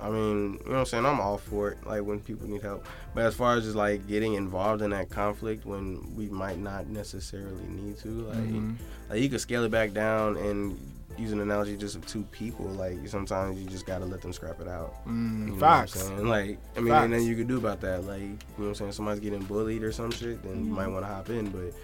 I 0.00 0.10
mean, 0.10 0.52
you 0.52 0.58
know 0.66 0.72
what 0.72 0.78
I'm 0.78 0.86
saying? 0.86 1.06
I'm 1.06 1.20
all 1.20 1.38
for 1.38 1.70
it. 1.70 1.86
Like 1.86 2.02
when 2.02 2.20
people 2.20 2.48
need 2.48 2.62
help, 2.62 2.86
but 3.14 3.24
as 3.24 3.34
far 3.34 3.56
as 3.56 3.64
just 3.64 3.76
like 3.76 4.06
getting 4.06 4.34
involved 4.34 4.82
in 4.82 4.90
that 4.90 5.10
conflict 5.10 5.66
when 5.66 6.14
we 6.14 6.28
might 6.28 6.58
not 6.58 6.86
necessarily 6.86 7.64
need 7.66 7.98
to, 7.98 8.08
like, 8.08 8.38
mm-hmm. 8.38 8.74
like 9.10 9.20
you 9.20 9.28
could 9.28 9.40
scale 9.40 9.64
it 9.64 9.70
back 9.70 9.92
down 9.92 10.36
and 10.36 10.78
use 11.18 11.32
an 11.32 11.40
analogy 11.40 11.76
just 11.76 11.96
of 11.96 12.06
two 12.06 12.22
people. 12.30 12.66
Like 12.66 13.08
sometimes 13.08 13.60
you 13.60 13.68
just 13.68 13.86
gotta 13.86 14.04
let 14.04 14.22
them 14.22 14.32
scrap 14.32 14.60
it 14.60 14.68
out. 14.68 15.04
Mm, 15.06 15.46
you 15.46 15.52
know 15.54 15.58
facts. 15.58 16.10
Like, 16.10 16.58
I 16.76 16.80
mean, 16.80 16.92
and 16.92 17.12
then 17.12 17.22
you 17.24 17.36
could 17.36 17.48
do 17.48 17.58
about 17.58 17.80
that. 17.80 18.04
Like, 18.04 18.20
you 18.20 18.28
know 18.28 18.36
what 18.56 18.68
I'm 18.68 18.74
saying? 18.76 18.92
Somebody's 18.92 19.20
getting 19.20 19.42
bullied 19.42 19.82
or 19.82 19.92
some 19.92 20.10
shit, 20.10 20.42
then 20.42 20.64
you 20.64 20.70
might 20.70 20.84
mm-hmm. 20.84 20.94
want 20.94 21.06
to 21.06 21.12
hop 21.12 21.30
in. 21.30 21.50
But 21.50 21.74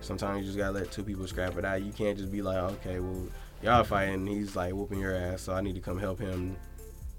sometimes 0.00 0.40
you 0.40 0.46
just 0.46 0.58
gotta 0.58 0.72
let 0.72 0.90
two 0.92 1.02
people 1.02 1.26
scrap 1.26 1.56
it 1.56 1.64
out. 1.64 1.82
You 1.82 1.92
can't 1.92 2.18
just 2.18 2.30
be 2.30 2.42
like, 2.42 2.58
okay, 2.58 3.00
well, 3.00 3.26
y'all 3.62 3.84
fighting. 3.84 4.26
He's 4.26 4.54
like 4.54 4.74
whooping 4.74 5.00
your 5.00 5.14
ass, 5.14 5.42
so 5.42 5.54
I 5.54 5.60
need 5.60 5.74
to 5.74 5.80
come 5.80 5.98
help 5.98 6.20
him, 6.20 6.56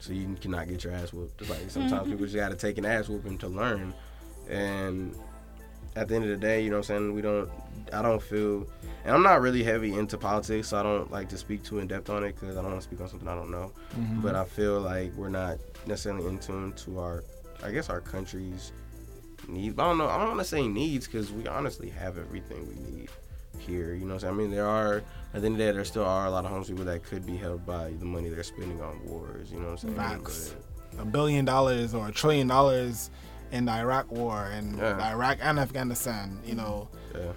so 0.04 0.12
you 0.12 0.36
cannot 0.42 0.68
get 0.68 0.84
your 0.84 0.92
ass 0.92 1.14
whooped. 1.14 1.50
Like 1.50 1.70
sometimes 1.70 1.94
mm-hmm. 1.94 2.12
people 2.12 2.26
just 2.26 2.36
gotta 2.36 2.56
take 2.56 2.78
an 2.78 2.86
ass 2.86 3.08
whooping 3.08 3.38
to 3.38 3.48
learn. 3.48 3.94
And 4.50 5.16
at 5.96 6.10
the 6.10 6.16
end 6.16 6.26
of 6.26 6.30
the 6.30 6.38
day, 6.38 6.62
you 6.62 6.70
know 6.70 6.78
what 6.78 6.90
I'm 6.90 6.98
saying? 6.98 7.14
We 7.14 7.22
don't. 7.22 7.50
I 7.94 8.02
don't 8.02 8.22
feel, 8.22 8.68
and 9.06 9.16
I'm 9.16 9.24
not 9.24 9.42
really 9.42 9.64
heavy 9.64 9.94
into 9.94 10.18
politics, 10.18 10.70
so 10.70 10.80
I 10.80 10.84
don't 10.84 11.10
like 11.12 11.30
to 11.30 11.38
speak 11.38 11.64
too 11.64 11.80
in 11.80 11.88
depth 11.88 12.10
on 12.10 12.24
it 12.26 12.38
because 12.38 12.58
I 12.58 12.62
don't 12.62 12.72
want 12.72 12.82
to 12.82 12.88
speak 12.88 13.00
on 13.00 13.08
something 13.08 13.28
I 13.28 13.36
don't 13.36 13.52
know. 13.52 13.72
Mm-hmm. 13.98 14.22
But 14.22 14.36
I 14.36 14.44
feel 14.44 14.82
like 14.82 15.14
we're 15.14 15.30
not 15.30 15.58
necessarily 15.86 16.28
in 16.28 16.40
tune 16.40 16.74
to 16.74 17.00
our, 17.00 17.24
I 17.64 17.72
guess, 17.72 17.90
our 17.90 18.02
country's 18.02 18.74
needs. 19.48 19.80
I 19.80 19.84
don't 19.84 19.98
know. 19.98 20.10
I 20.10 20.18
don't 20.18 20.30
want 20.30 20.40
to 20.40 20.46
say 20.46 20.68
needs 20.68 21.08
because 21.08 21.32
we 21.32 21.48
honestly 21.48 21.90
have 21.90 22.18
everything 22.18 22.68
we 22.68 22.92
need 22.92 23.10
here. 23.60 23.94
You 23.94 24.02
know 24.02 24.14
what 24.16 24.24
I'm 24.24 24.30
saying? 24.30 24.34
I 24.34 24.38
mean, 24.38 24.52
there 24.52 24.68
are 24.68 25.04
at 25.34 25.42
the 25.42 25.46
end 25.48 25.56
of 25.56 25.58
the 25.60 25.64
day, 25.66 25.72
there 25.72 25.86
still 25.86 26.06
are 26.06 26.26
a 26.28 26.30
lot 26.32 26.46
of 26.46 26.52
homeless 26.52 26.70
people 26.70 26.86
that 26.86 27.04
could 27.04 27.26
be 27.26 27.36
helped 27.38 27.66
by 27.66 27.92
the 28.00 28.06
money 28.06 28.30
they're 28.30 28.44
spending 28.44 28.82
on 28.82 29.00
wars. 29.06 29.52
You 29.52 29.60
know 29.60 29.66
what 29.66 29.72
I'm 29.72 29.78
saying? 29.78 29.96
Facts. 29.96 30.50
But- 30.50 31.02
a 31.02 31.06
billion 31.06 31.44
dollars 31.44 31.96
or 31.96 32.10
a 32.10 32.12
trillion 32.12 32.46
dollars 32.46 33.10
in 33.52 33.66
the 33.66 33.72
Iraq 33.72 34.12
war 34.12 34.46
and 34.54 34.78
Yeah. 34.78 35.12
Iraq 35.12 35.40
and 35.42 35.58
Afghanistan, 35.60 36.38
you 36.46 36.54
know, 36.54 36.88
yeah. 37.16 37.32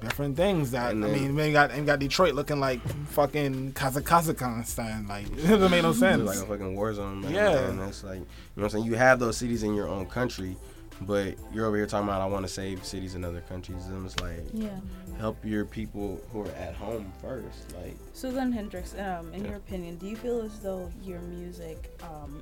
different 0.00 0.36
things 0.36 0.72
that 0.72 0.90
And 0.90 1.04
I 1.04 1.08
mean, 1.12 1.36
we 1.36 1.52
got 1.52 1.70
and 1.70 1.86
got 1.86 2.00
Detroit 2.00 2.34
looking 2.34 2.58
like 2.58 2.80
fucking 3.10 3.72
Kazakhstan, 3.74 5.08
like 5.08 5.26
it 5.38 5.46
doesn't 5.46 5.70
make 5.70 5.82
no 5.84 5.92
sense. 5.92 6.24
like 6.24 6.38
a 6.38 6.46
fucking 6.46 6.74
war 6.74 6.92
zone, 6.92 7.20
man. 7.20 7.32
Yeah. 7.32 7.68
And 7.68 7.78
that's 7.80 8.02
like, 8.02 8.14
you 8.16 8.20
know 8.20 8.26
what 8.54 8.64
I'm 8.64 8.70
saying? 8.70 8.84
You 8.84 8.94
have 8.94 9.20
those 9.20 9.36
cities 9.36 9.62
in 9.62 9.74
your 9.74 9.88
own 9.88 10.06
country, 10.06 10.56
but 11.02 11.36
you're 11.52 11.66
over 11.66 11.76
here 11.76 11.86
talking 11.86 12.08
about, 12.08 12.20
I 12.20 12.26
want 12.26 12.46
to 12.46 12.52
save 12.52 12.84
cities 12.84 13.14
in 13.14 13.24
other 13.24 13.42
countries. 13.42 13.86
And 13.86 14.04
it's 14.04 14.18
like, 14.20 14.40
Yeah. 14.52 14.70
Help 15.18 15.44
your 15.44 15.64
people 15.64 16.20
who 16.32 16.42
are 16.42 16.50
at 16.52 16.74
home 16.74 17.12
first. 17.20 17.74
Like, 17.76 17.96
So 18.12 18.30
then, 18.30 18.52
Hyndrix, 18.52 18.94
um, 19.00 19.32
in 19.34 19.42
Yeah. 19.42 19.48
your 19.50 19.56
opinion, 19.58 19.96
do 19.96 20.06
you 20.06 20.16
feel 20.16 20.40
as 20.42 20.60
though 20.60 20.90
your 21.02 21.18
music 21.20 21.90
um, 22.04 22.40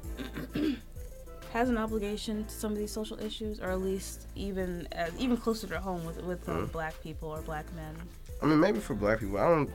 has 1.55 1.71
an 1.71 1.79
obligation 1.79 2.45
to 2.45 2.51
some 2.51 2.73
of 2.73 2.79
these 2.79 2.91
social 2.93 3.19
issues, 3.19 3.61
or 3.61 3.71
at 3.71 3.81
least 3.81 4.27
even 4.35 4.87
as 4.93 5.11
even 5.19 5.39
closer 5.39 5.67
to 5.69 5.81
home 5.81 6.05
with 6.05 6.23
with 6.23 6.45
Mhm. 6.47 6.71
black 6.71 7.01
people 7.03 7.31
or 7.31 7.41
black 7.41 7.65
men? 7.75 7.95
I 8.43 8.47
mean, 8.47 8.61
maybe 8.61 8.79
for 8.79 8.95
black 8.95 9.21
people, 9.21 9.39
I 9.39 9.49
don't, 9.49 9.71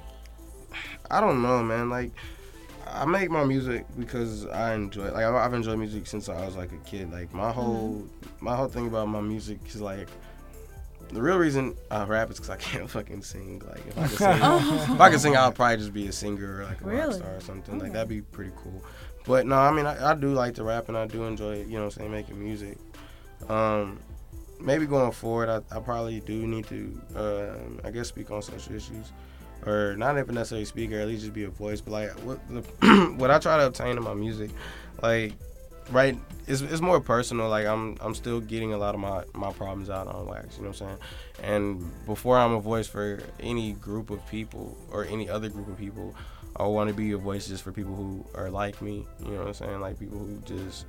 I 1.09 1.19
don't 1.19 1.41
know, 1.41 1.63
man. 1.63 1.89
Like, 1.89 2.11
I 2.85 3.05
make 3.05 3.31
my 3.31 3.43
music 3.43 3.85
because 3.97 4.45
I 4.45 4.75
enjoy. 4.75 5.05
it. 5.05 5.13
Like, 5.13 5.25
I've 5.25 5.33
I've 5.33 5.53
enjoyed 5.55 5.79
music 5.79 6.05
since 6.05 6.29
I 6.29 6.45
was 6.45 6.55
like 6.55 6.71
a 6.71 6.77
kid. 6.89 7.11
Like, 7.11 7.33
my 7.33 7.51
whole, 7.51 8.07
my 8.41 8.55
whole 8.55 8.67
thing 8.67 8.85
about 8.85 9.07
my 9.07 9.21
music 9.21 9.57
is 9.67 9.81
like. 9.81 10.07
The 11.11 11.21
real 11.21 11.37
reason 11.37 11.75
I 11.89 12.05
rap 12.05 12.29
is 12.29 12.37
because 12.37 12.49
I 12.49 12.55
can't 12.57 12.89
fucking 12.95 13.21
sing. 13.23 13.61
Like 13.67 13.85
if 13.87 13.97
I 13.97 14.07
could 14.07 14.17
sing, 14.17 14.93
if 14.95 15.01
I 15.01 15.09
could 15.09 15.19
sing, 15.21 15.35
I'll 15.37 15.51
probably 15.51 15.77
just 15.77 15.93
be 15.93 16.07
a 16.07 16.11
singer 16.11 16.61
or 16.61 16.65
like 16.65 16.81
a 16.81 16.85
rock 16.85 17.13
star 17.13 17.35
or 17.35 17.41
something. 17.41 17.75
Okay. 17.75 17.83
Like 17.83 17.93
that'd 17.93 18.07
be 18.09 18.21
pretty 18.21 18.51
cool. 18.63 18.83
But 19.25 19.45
no, 19.45 19.55
I 19.55 19.71
mean 19.71 19.85
I, 19.85 20.11
I 20.11 20.15
do 20.15 20.33
like 20.33 20.55
to 20.55 20.63
rap 20.63 20.87
and 20.87 20.97
I 20.97 21.05
do 21.07 21.23
enjoy, 21.25 21.57
you 21.63 21.73
know, 21.73 21.85
what 21.85 21.85
I'm 21.85 21.91
saying 21.91 22.11
making 22.11 22.43
music. 22.43 22.77
Um, 23.49 23.99
maybe 24.59 24.85
going 24.85 25.11
forward, 25.11 25.49
I, 25.49 25.75
I 25.75 25.79
probably 25.79 26.19
do 26.21 26.47
need 26.47 26.67
to, 26.67 27.01
um, 27.15 27.79
I 27.83 27.91
guess, 27.91 28.07
speak 28.07 28.31
on 28.31 28.41
social 28.41 28.75
issues. 28.75 29.11
or 29.65 29.95
not 29.97 30.17
even 30.17 30.35
necessarily 30.35 30.65
speak, 30.65 30.91
or 30.91 30.99
at 30.99 31.07
least 31.07 31.21
just 31.21 31.33
be 31.33 31.43
a 31.43 31.49
voice. 31.49 31.81
But 31.81 31.91
like 31.91 32.11
what 32.19 32.39
the, 32.49 32.61
what 33.17 33.29
I 33.31 33.37
try 33.39 33.57
to 33.57 33.65
obtain 33.67 33.97
in 33.97 34.03
my 34.03 34.13
music, 34.13 34.51
like 35.03 35.33
right, 35.89 36.17
it's, 36.47 36.61
it's 36.61 36.81
more 36.81 36.99
personal. 36.99 37.49
Like 37.49 37.65
I'm 37.65 37.97
I'm 38.01 38.13
still 38.15 38.39
getting 38.39 38.73
a 38.73 38.77
lot 38.77 38.95
of 38.95 39.01
my 39.01 39.23
my 39.33 39.51
problems 39.51 39.89
out 39.89 40.07
on 40.07 40.27
wax. 40.27 40.57
You 40.57 40.63
know 40.63 40.69
what 40.69 40.81
I'm 40.81 40.87
saying? 40.87 40.97
And 41.43 42.05
before 42.05 42.37
I'm 42.37 42.53
a 42.53 42.59
voice 42.59 42.87
for 42.87 43.21
any 43.39 43.73
group 43.73 44.09
of 44.09 44.25
people 44.27 44.77
or 44.91 45.05
any 45.05 45.29
other 45.29 45.49
group 45.49 45.67
of 45.67 45.77
people, 45.77 46.15
I 46.55 46.63
want 46.63 46.89
to 46.89 46.93
be 46.93 47.11
a 47.13 47.17
voice 47.17 47.47
just 47.47 47.63
for 47.63 47.71
people 47.71 47.95
who 47.95 48.25
are 48.35 48.49
like 48.49 48.81
me. 48.81 49.05
You 49.23 49.31
know 49.31 49.39
what 49.39 49.47
I'm 49.47 49.53
saying? 49.53 49.81
Like 49.81 49.99
people 49.99 50.19
who 50.19 50.37
just 50.45 50.85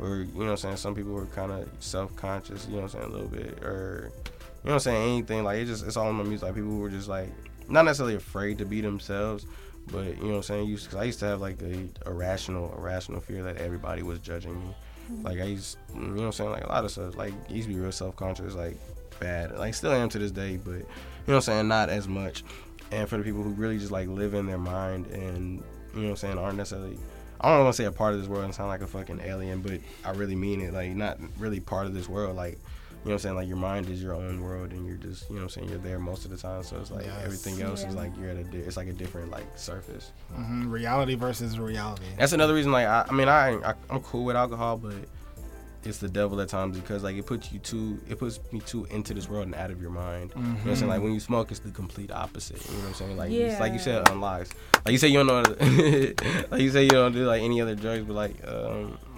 or 0.00 0.16
you 0.16 0.24
know 0.24 0.44
what 0.44 0.50
I'm 0.50 0.56
saying, 0.56 0.76
some 0.76 0.94
people 0.94 1.16
are 1.18 1.26
kind 1.26 1.52
of 1.52 1.68
self-conscious, 1.80 2.66
you 2.66 2.76
know 2.76 2.82
what 2.82 2.94
I'm 2.94 3.00
saying, 3.00 3.12
a 3.12 3.14
little 3.14 3.28
bit, 3.28 3.62
or 3.62 4.10
you 4.14 4.68
know 4.68 4.72
what 4.72 4.72
I'm 4.74 4.80
saying, 4.80 5.10
anything 5.10 5.44
like 5.44 5.58
it 5.58 5.66
just 5.66 5.86
it's 5.86 5.96
all 5.96 6.08
in 6.10 6.16
my 6.16 6.24
music. 6.24 6.46
Like 6.46 6.54
people 6.54 6.70
who 6.70 6.82
are 6.84 6.90
just 6.90 7.08
like 7.08 7.28
not 7.68 7.84
necessarily 7.84 8.16
afraid 8.16 8.58
to 8.58 8.64
be 8.64 8.80
themselves, 8.80 9.46
but 9.90 10.06
you 10.06 10.24
know 10.24 10.28
what 10.28 10.36
I'm 10.36 10.42
saying. 10.42 10.76
Cause 10.76 10.94
I 10.94 11.04
used 11.04 11.18
to 11.20 11.26
have 11.26 11.40
like 11.40 11.60
a 11.62 11.88
irrational, 12.06 12.74
irrational 12.76 13.20
fear 13.20 13.42
that 13.44 13.58
everybody 13.58 14.02
was 14.02 14.18
judging 14.18 14.54
me. 14.54 14.74
Mm-hmm. 15.10 15.26
Like 15.26 15.40
I 15.40 15.44
used, 15.44 15.78
you 15.94 16.00
know 16.00 16.14
what 16.14 16.24
I'm 16.26 16.32
saying, 16.32 16.50
like 16.50 16.64
a 16.64 16.68
lot 16.68 16.84
of 16.84 16.90
stuff. 16.90 17.16
Like 17.16 17.32
I 17.48 17.52
used 17.52 17.68
to 17.68 17.74
be 17.74 17.80
real 17.80 17.92
self-conscious, 17.92 18.54
like 18.54 18.76
bad. 19.18 19.56
Like 19.58 19.74
still 19.74 19.92
am 19.92 20.08
to 20.10 20.18
this 20.18 20.30
day, 20.30 20.56
but 20.56 20.70
you 20.70 20.78
know 20.78 20.84
what 21.26 21.34
I'm 21.36 21.40
saying, 21.42 21.68
not 21.68 21.88
as 21.88 22.08
much. 22.08 22.44
And 22.90 23.08
for 23.08 23.16
the 23.18 23.22
people 23.22 23.42
who 23.42 23.50
really 23.50 23.78
just 23.78 23.92
like 23.92 24.08
live 24.08 24.34
in 24.34 24.46
their 24.46 24.58
mind 24.58 25.06
and 25.06 25.62
you 25.94 26.00
know 26.00 26.02
what 26.02 26.10
I'm 26.10 26.16
saying, 26.16 26.38
aren't 26.38 26.56
necessarily 26.56 26.98
I 27.42 27.50
don't 27.50 27.64
want 27.64 27.74
to 27.74 27.82
say 27.82 27.86
a 27.86 27.92
part 27.92 28.12
of 28.12 28.20
this 28.20 28.28
world 28.28 28.44
and 28.44 28.54
sound 28.54 28.68
like 28.68 28.82
a 28.82 28.86
fucking 28.86 29.20
alien, 29.24 29.62
but 29.62 29.80
I 30.04 30.10
really 30.10 30.36
mean 30.36 30.60
it. 30.60 30.74
Like, 30.74 30.90
not 30.90 31.18
really 31.38 31.58
part 31.58 31.86
of 31.86 31.94
this 31.94 32.06
world. 32.06 32.36
Like, 32.36 32.58
know 33.06 33.12
what 33.12 33.12
I'm 33.12 33.18
saying? 33.20 33.34
Like, 33.36 33.48
your 33.48 33.56
mind 33.56 33.88
is 33.88 34.02
your 34.02 34.14
own 34.14 34.42
world, 34.42 34.72
and 34.72 34.86
you're 34.86 34.96
just, 34.96 35.28
you 35.30 35.36
know 35.36 35.42
what 35.42 35.56
I'm 35.56 35.62
saying? 35.62 35.68
You're 35.70 35.78
there 35.78 35.98
most 35.98 36.24
of 36.26 36.30
the 36.30 36.36
time. 36.36 36.62
So 36.62 36.76
it's 36.78 36.90
like 36.90 37.06
Yes. 37.06 37.22
everything 37.24 37.60
else 37.62 37.82
is 37.84 37.94
like 37.94 38.12
you're 38.18 38.28
at 38.30 38.36
a, 38.36 38.44
di- 38.44 38.58
it's 38.58 38.76
like 38.76 38.88
a 38.88 38.92
different 38.92 39.30
like 39.30 39.46
surface. 39.56 40.12
hmm 40.34 40.68
Reality 40.70 41.14
versus 41.14 41.58
reality. 41.58 42.04
That's 42.18 42.32
another 42.32 42.54
reason. 42.54 42.72
Like, 42.72 42.86
I, 42.86 43.06
I 43.08 43.12
mean, 43.12 43.28
I, 43.28 43.54
I 43.70 43.74
I'm 43.88 44.00
cool 44.00 44.24
with 44.24 44.36
alcohol, 44.36 44.76
but 44.76 44.94
it's 45.82 45.96
the 45.96 46.10
devil 46.10 46.38
at 46.42 46.48
times 46.50 46.78
because 46.78 47.02
like 47.02 47.16
it 47.16 47.24
puts 47.24 47.50
you 47.50 47.58
too, 47.58 47.98
it 48.06 48.18
puts 48.18 48.38
me 48.52 48.60
too 48.60 48.84
into 48.90 49.14
this 49.14 49.30
world 49.30 49.46
and 49.46 49.54
out 49.54 49.70
of 49.70 49.80
your 49.80 49.90
mind. 49.90 50.30
You 50.36 50.42
know 50.42 50.48
what 50.50 50.66
I'm 50.66 50.76
saying? 50.76 50.88
Like 50.90 51.00
when 51.00 51.14
you 51.14 51.20
smoke, 51.20 51.50
it's 51.50 51.60
the 51.60 51.70
complete 51.70 52.10
opposite. 52.12 52.62
You 52.66 52.72
know 52.76 52.80
what 52.80 52.88
I'm 52.88 52.94
saying? 52.94 53.16
Like, 53.16 53.30
it's 53.30 53.58
like 53.60 53.72
you 53.72 53.78
said, 53.78 54.06
unlocks. 54.10 54.50
Like 54.84 54.92
you 54.92 54.98
say, 54.98 55.08
you 55.08 55.24
don't 55.24 55.26
know. 55.26 56.44
like 56.50 56.60
you 56.60 56.70
say, 56.70 56.82
you 56.82 56.90
don't 56.90 57.12
do 57.12 57.24
like 57.24 57.40
any 57.40 57.62
other 57.62 57.74
drugs, 57.74 58.02
but 58.04 58.12
like, 58.14 58.46
um, 58.46 58.90
like 58.90 59.09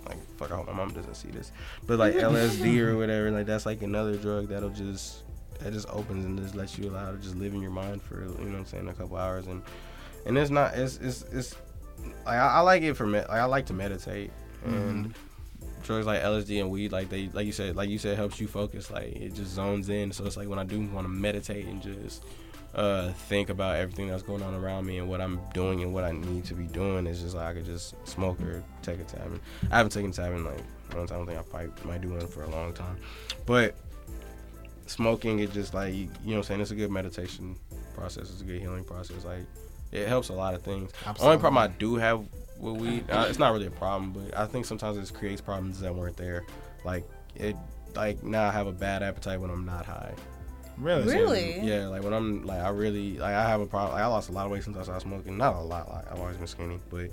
fuck, 0.42 0.52
I 0.52 0.56
hope 0.56 0.66
my 0.66 0.72
mom 0.72 0.92
doesn't 0.92 1.14
see 1.14 1.30
this. 1.30 1.52
But 1.86 1.98
like 1.98 2.14
LSD 2.14 2.78
or 2.80 2.96
whatever, 2.98 3.30
like 3.30 3.46
that's 3.46 3.66
like 3.66 3.82
another 3.82 4.16
drug 4.16 4.48
that'll 4.48 4.70
just 4.70 5.22
that 5.60 5.72
just 5.72 5.88
opens 5.90 6.24
and 6.24 6.38
just 6.38 6.54
lets 6.54 6.76
you 6.78 6.90
allow 6.90 7.12
to 7.12 7.18
just 7.18 7.36
live 7.36 7.54
in 7.54 7.62
your 7.62 7.70
mind 7.70 8.02
for 8.02 8.22
you 8.22 8.26
know 8.26 8.52
what 8.52 8.58
I'm 8.58 8.66
saying 8.66 8.88
a 8.88 8.94
couple 8.94 9.16
hours. 9.16 9.46
And 9.46 9.62
and 10.26 10.36
it's 10.36 10.50
not 10.50 10.74
it's 10.74 10.96
it's 10.98 11.22
it's 11.32 11.54
like 12.26 12.38
I, 12.38 12.46
I 12.46 12.60
like 12.60 12.82
it 12.82 12.94
for 12.94 13.06
me 13.06 13.20
like 13.20 13.30
I 13.30 13.44
like 13.44 13.66
to 13.66 13.74
meditate. 13.74 14.30
Mm-hmm. 14.64 14.74
And 14.74 15.14
drugs 15.82 16.06
like 16.06 16.22
LSD 16.22 16.60
and 16.60 16.70
weed 16.70 16.92
like 16.92 17.08
they 17.08 17.28
like 17.32 17.44
you 17.46 17.52
said 17.52 17.74
like 17.74 17.90
you 17.90 17.98
said 17.98 18.16
helps 18.16 18.40
you 18.40 18.46
focus. 18.46 18.90
Like 18.90 19.14
it 19.14 19.34
just 19.34 19.52
zones 19.52 19.88
in. 19.88 20.12
So 20.12 20.24
it's 20.24 20.36
like 20.36 20.48
when 20.48 20.58
I 20.58 20.64
do 20.64 20.80
want 20.80 21.04
to 21.04 21.12
meditate 21.12 21.66
and 21.66 21.80
just 21.80 22.24
uh 22.74 23.12
think 23.12 23.50
about 23.50 23.76
everything 23.76 24.08
that's 24.08 24.22
going 24.22 24.42
on 24.42 24.54
around 24.54 24.86
me 24.86 24.98
and 24.98 25.08
what 25.08 25.20
I'm 25.20 25.40
doing 25.52 25.82
and 25.82 25.92
what 25.92 26.04
I 26.04 26.12
need 26.12 26.44
to 26.46 26.54
be 26.54 26.64
doing. 26.64 27.06
It's 27.06 27.20
just 27.20 27.34
like 27.34 27.46
I 27.46 27.52
could 27.54 27.66
just 27.66 27.94
smoke 28.08 28.40
or 28.40 28.62
take 28.82 29.00
a 29.00 29.04
tab 29.04 29.38
I 29.70 29.76
haven't 29.76 29.92
taken 29.92 30.10
a 30.10 30.12
tab 30.12 30.32
in 30.32 30.44
like 30.44 30.62
one 30.94 31.06
time 31.06 31.14
I 31.14 31.18
don't 31.18 31.26
think 31.26 31.38
I 31.38 31.42
probably 31.42 31.86
might 31.86 32.00
do 32.00 32.10
one 32.10 32.26
for 32.26 32.44
a 32.44 32.50
long 32.50 32.72
time. 32.72 32.96
But 33.46 33.74
smoking 34.86 35.40
it 35.40 35.52
just 35.52 35.74
like 35.74 35.94
you 35.94 36.06
know 36.06 36.10
what 36.24 36.36
I'm 36.36 36.42
saying? 36.44 36.60
It's 36.62 36.70
a 36.70 36.74
good 36.74 36.90
meditation 36.90 37.56
process. 37.94 38.30
It's 38.30 38.40
a 38.40 38.44
good 38.44 38.60
healing 38.60 38.84
process. 38.84 39.24
Like 39.24 39.44
it 39.90 40.08
helps 40.08 40.30
a 40.30 40.34
lot 40.34 40.54
of 40.54 40.62
things. 40.62 40.92
Only 41.20 41.38
problem 41.38 41.58
I 41.58 41.68
do 41.68 41.96
have 41.96 42.24
with 42.58 42.76
weed 42.80 43.10
uh, 43.10 43.26
it's 43.28 43.40
not 43.40 43.52
really 43.52 43.66
a 43.66 43.70
problem 43.70 44.12
but 44.12 44.38
I 44.38 44.46
think 44.46 44.66
sometimes 44.66 44.96
it 44.96 45.14
creates 45.14 45.40
problems 45.40 45.80
that 45.80 45.94
weren't 45.94 46.16
there. 46.16 46.44
Like 46.84 47.04
it 47.34 47.56
like 47.94 48.22
now 48.22 48.48
I 48.48 48.50
have 48.50 48.66
a 48.66 48.72
bad 48.72 49.02
appetite 49.02 49.40
when 49.40 49.50
I'm 49.50 49.66
not 49.66 49.84
high 49.84 50.14
Really? 50.78 51.04
Really? 51.14 51.60
yeah 51.60 51.88
like 51.88 52.02
when 52.02 52.12
I'm 52.12 52.44
like 52.46 52.60
I 52.60 52.68
really 52.70 53.18
like 53.18 53.34
I 53.34 53.48
have 53.48 53.60
a 53.60 53.66
problem 53.66 53.92
like, 53.92 54.02
I 54.02 54.06
lost 54.06 54.28
a 54.28 54.32
lot 54.32 54.46
of 54.46 54.52
weight 54.52 54.64
since 54.64 54.76
I 54.76 54.82
started 54.82 55.02
smoking 55.02 55.36
not 55.36 55.54
a 55.56 55.60
lot 55.60 55.88
like 55.88 56.10
I've 56.10 56.18
always 56.18 56.36
been 56.36 56.46
skinny 56.46 56.80
but 56.90 57.10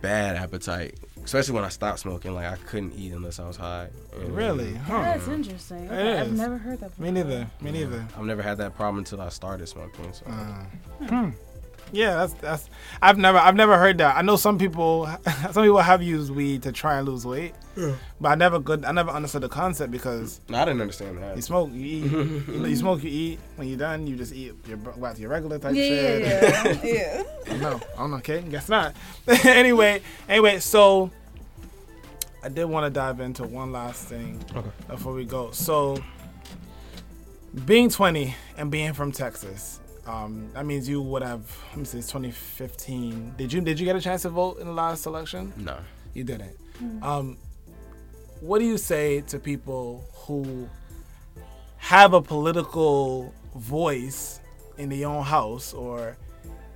bad 0.00 0.36
appetite 0.36 0.94
especially 1.24 1.54
when 1.54 1.64
I 1.64 1.68
stopped 1.68 1.98
smoking 1.98 2.32
like 2.34 2.46
I 2.46 2.56
couldn't 2.56 2.94
eat 2.96 3.12
unless 3.12 3.38
I 3.40 3.46
was 3.48 3.56
high 3.56 3.88
And- 4.18 4.34
Really? 4.34 4.74
Huh. 4.74 5.02
That's 5.02 5.28
interesting. 5.28 5.84
It 5.86 6.20
I've 6.20 6.28
is. 6.28 6.38
never 6.38 6.56
heard 6.56 6.80
that. 6.80 6.90
Before. 6.90 7.04
Me 7.04 7.10
neither. 7.10 7.46
Me 7.60 7.70
neither. 7.72 8.06
I've 8.16 8.24
never 8.24 8.42
had 8.42 8.58
that 8.58 8.74
problem 8.76 8.98
until 8.98 9.20
I 9.20 9.28
started 9.28 9.68
smoking. 9.68 10.12
So 10.12 10.24
uh, 10.26 10.30
hmm. 10.32 11.06
Hmm. 11.06 11.30
Yeah, 11.92 12.14
that's 12.16 12.34
that's. 12.34 12.70
I've 13.00 13.16
never 13.16 13.38
I've 13.38 13.54
never 13.54 13.78
heard 13.78 13.98
that. 13.98 14.16
I 14.16 14.22
know 14.22 14.36
some 14.36 14.58
people 14.58 15.06
some 15.52 15.62
people 15.64 15.78
have 15.78 16.02
used 16.02 16.30
weed 16.30 16.62
to 16.64 16.72
try 16.72 16.98
and 16.98 17.08
lose 17.08 17.24
weight, 17.24 17.54
but 18.20 18.28
I 18.28 18.34
never 18.34 18.58
good. 18.58 18.84
I 18.84 18.92
never 18.92 19.10
understood 19.10 19.42
the 19.42 19.48
concept 19.48 19.90
because 19.90 20.40
no, 20.48 20.58
I 20.58 20.64
didn't 20.66 20.80
understand 20.82 21.18
that. 21.18 21.36
you 21.36 21.42
smoke, 21.42 21.70
you 21.72 21.84
eat. 21.84 22.04
you, 22.12 22.44
know, 22.60 22.66
you 22.66 22.76
smoke, 22.76 23.02
you 23.02 23.10
eat. 23.10 23.40
When 23.56 23.68
you're 23.68 23.78
done, 23.78 24.06
you 24.06 24.16
just 24.16 24.34
eat 24.34 24.54
your 24.66 24.76
back 24.76 25.14
to 25.14 25.20
your 25.20 25.30
regular 25.30 25.58
type 25.58 25.74
Yeah, 25.74 25.82
shit. 25.82 26.22
yeah, 26.22 26.78
yeah. 26.84 27.22
yeah. 27.46 27.56
No, 27.56 27.80
I 27.94 27.96
don't 27.98 28.10
know. 28.10 28.16
Okay, 28.18 28.42
guess 28.42 28.68
not. 28.68 28.94
anyway, 29.46 30.02
anyway, 30.28 30.58
so 30.58 31.10
I 32.44 32.48
did 32.50 32.66
want 32.66 32.84
to 32.84 32.90
dive 32.90 33.20
into 33.20 33.44
one 33.44 33.72
last 33.72 34.04
thing 34.04 34.44
Okay. 34.54 34.68
before 34.88 35.14
we 35.14 35.24
go. 35.24 35.52
So, 35.52 35.96
being 37.64 37.88
20 37.88 38.34
and 38.56 38.70
being 38.70 38.92
from 38.92 39.10
Texas, 39.12 39.80
um, 40.08 40.48
that 40.54 40.64
means 40.64 40.88
you 40.88 41.02
would 41.02 41.22
have. 41.22 41.44
Let 41.70 41.78
me 41.78 41.84
see, 41.84 41.98
it's 41.98 42.08
2015. 42.08 43.34
Did 43.36 43.52
you 43.52 43.60
did 43.60 43.78
you 43.78 43.84
get 43.84 43.94
a 43.94 44.00
chance 44.00 44.22
to 44.22 44.30
vote 44.30 44.58
in 44.58 44.66
the 44.66 44.72
last 44.72 45.06
election? 45.06 45.52
No. 45.56 45.76
You 46.14 46.24
didn't. 46.24 46.56
Um, 47.02 47.36
what 48.40 48.60
do 48.60 48.64
you 48.64 48.78
say 48.78 49.20
to 49.22 49.38
people 49.38 50.04
who 50.14 50.68
have 51.76 52.14
a 52.14 52.22
political 52.22 53.34
voice 53.54 54.40
in 54.78 54.88
their 54.88 55.08
own 55.08 55.24
house 55.24 55.74
or 55.74 56.16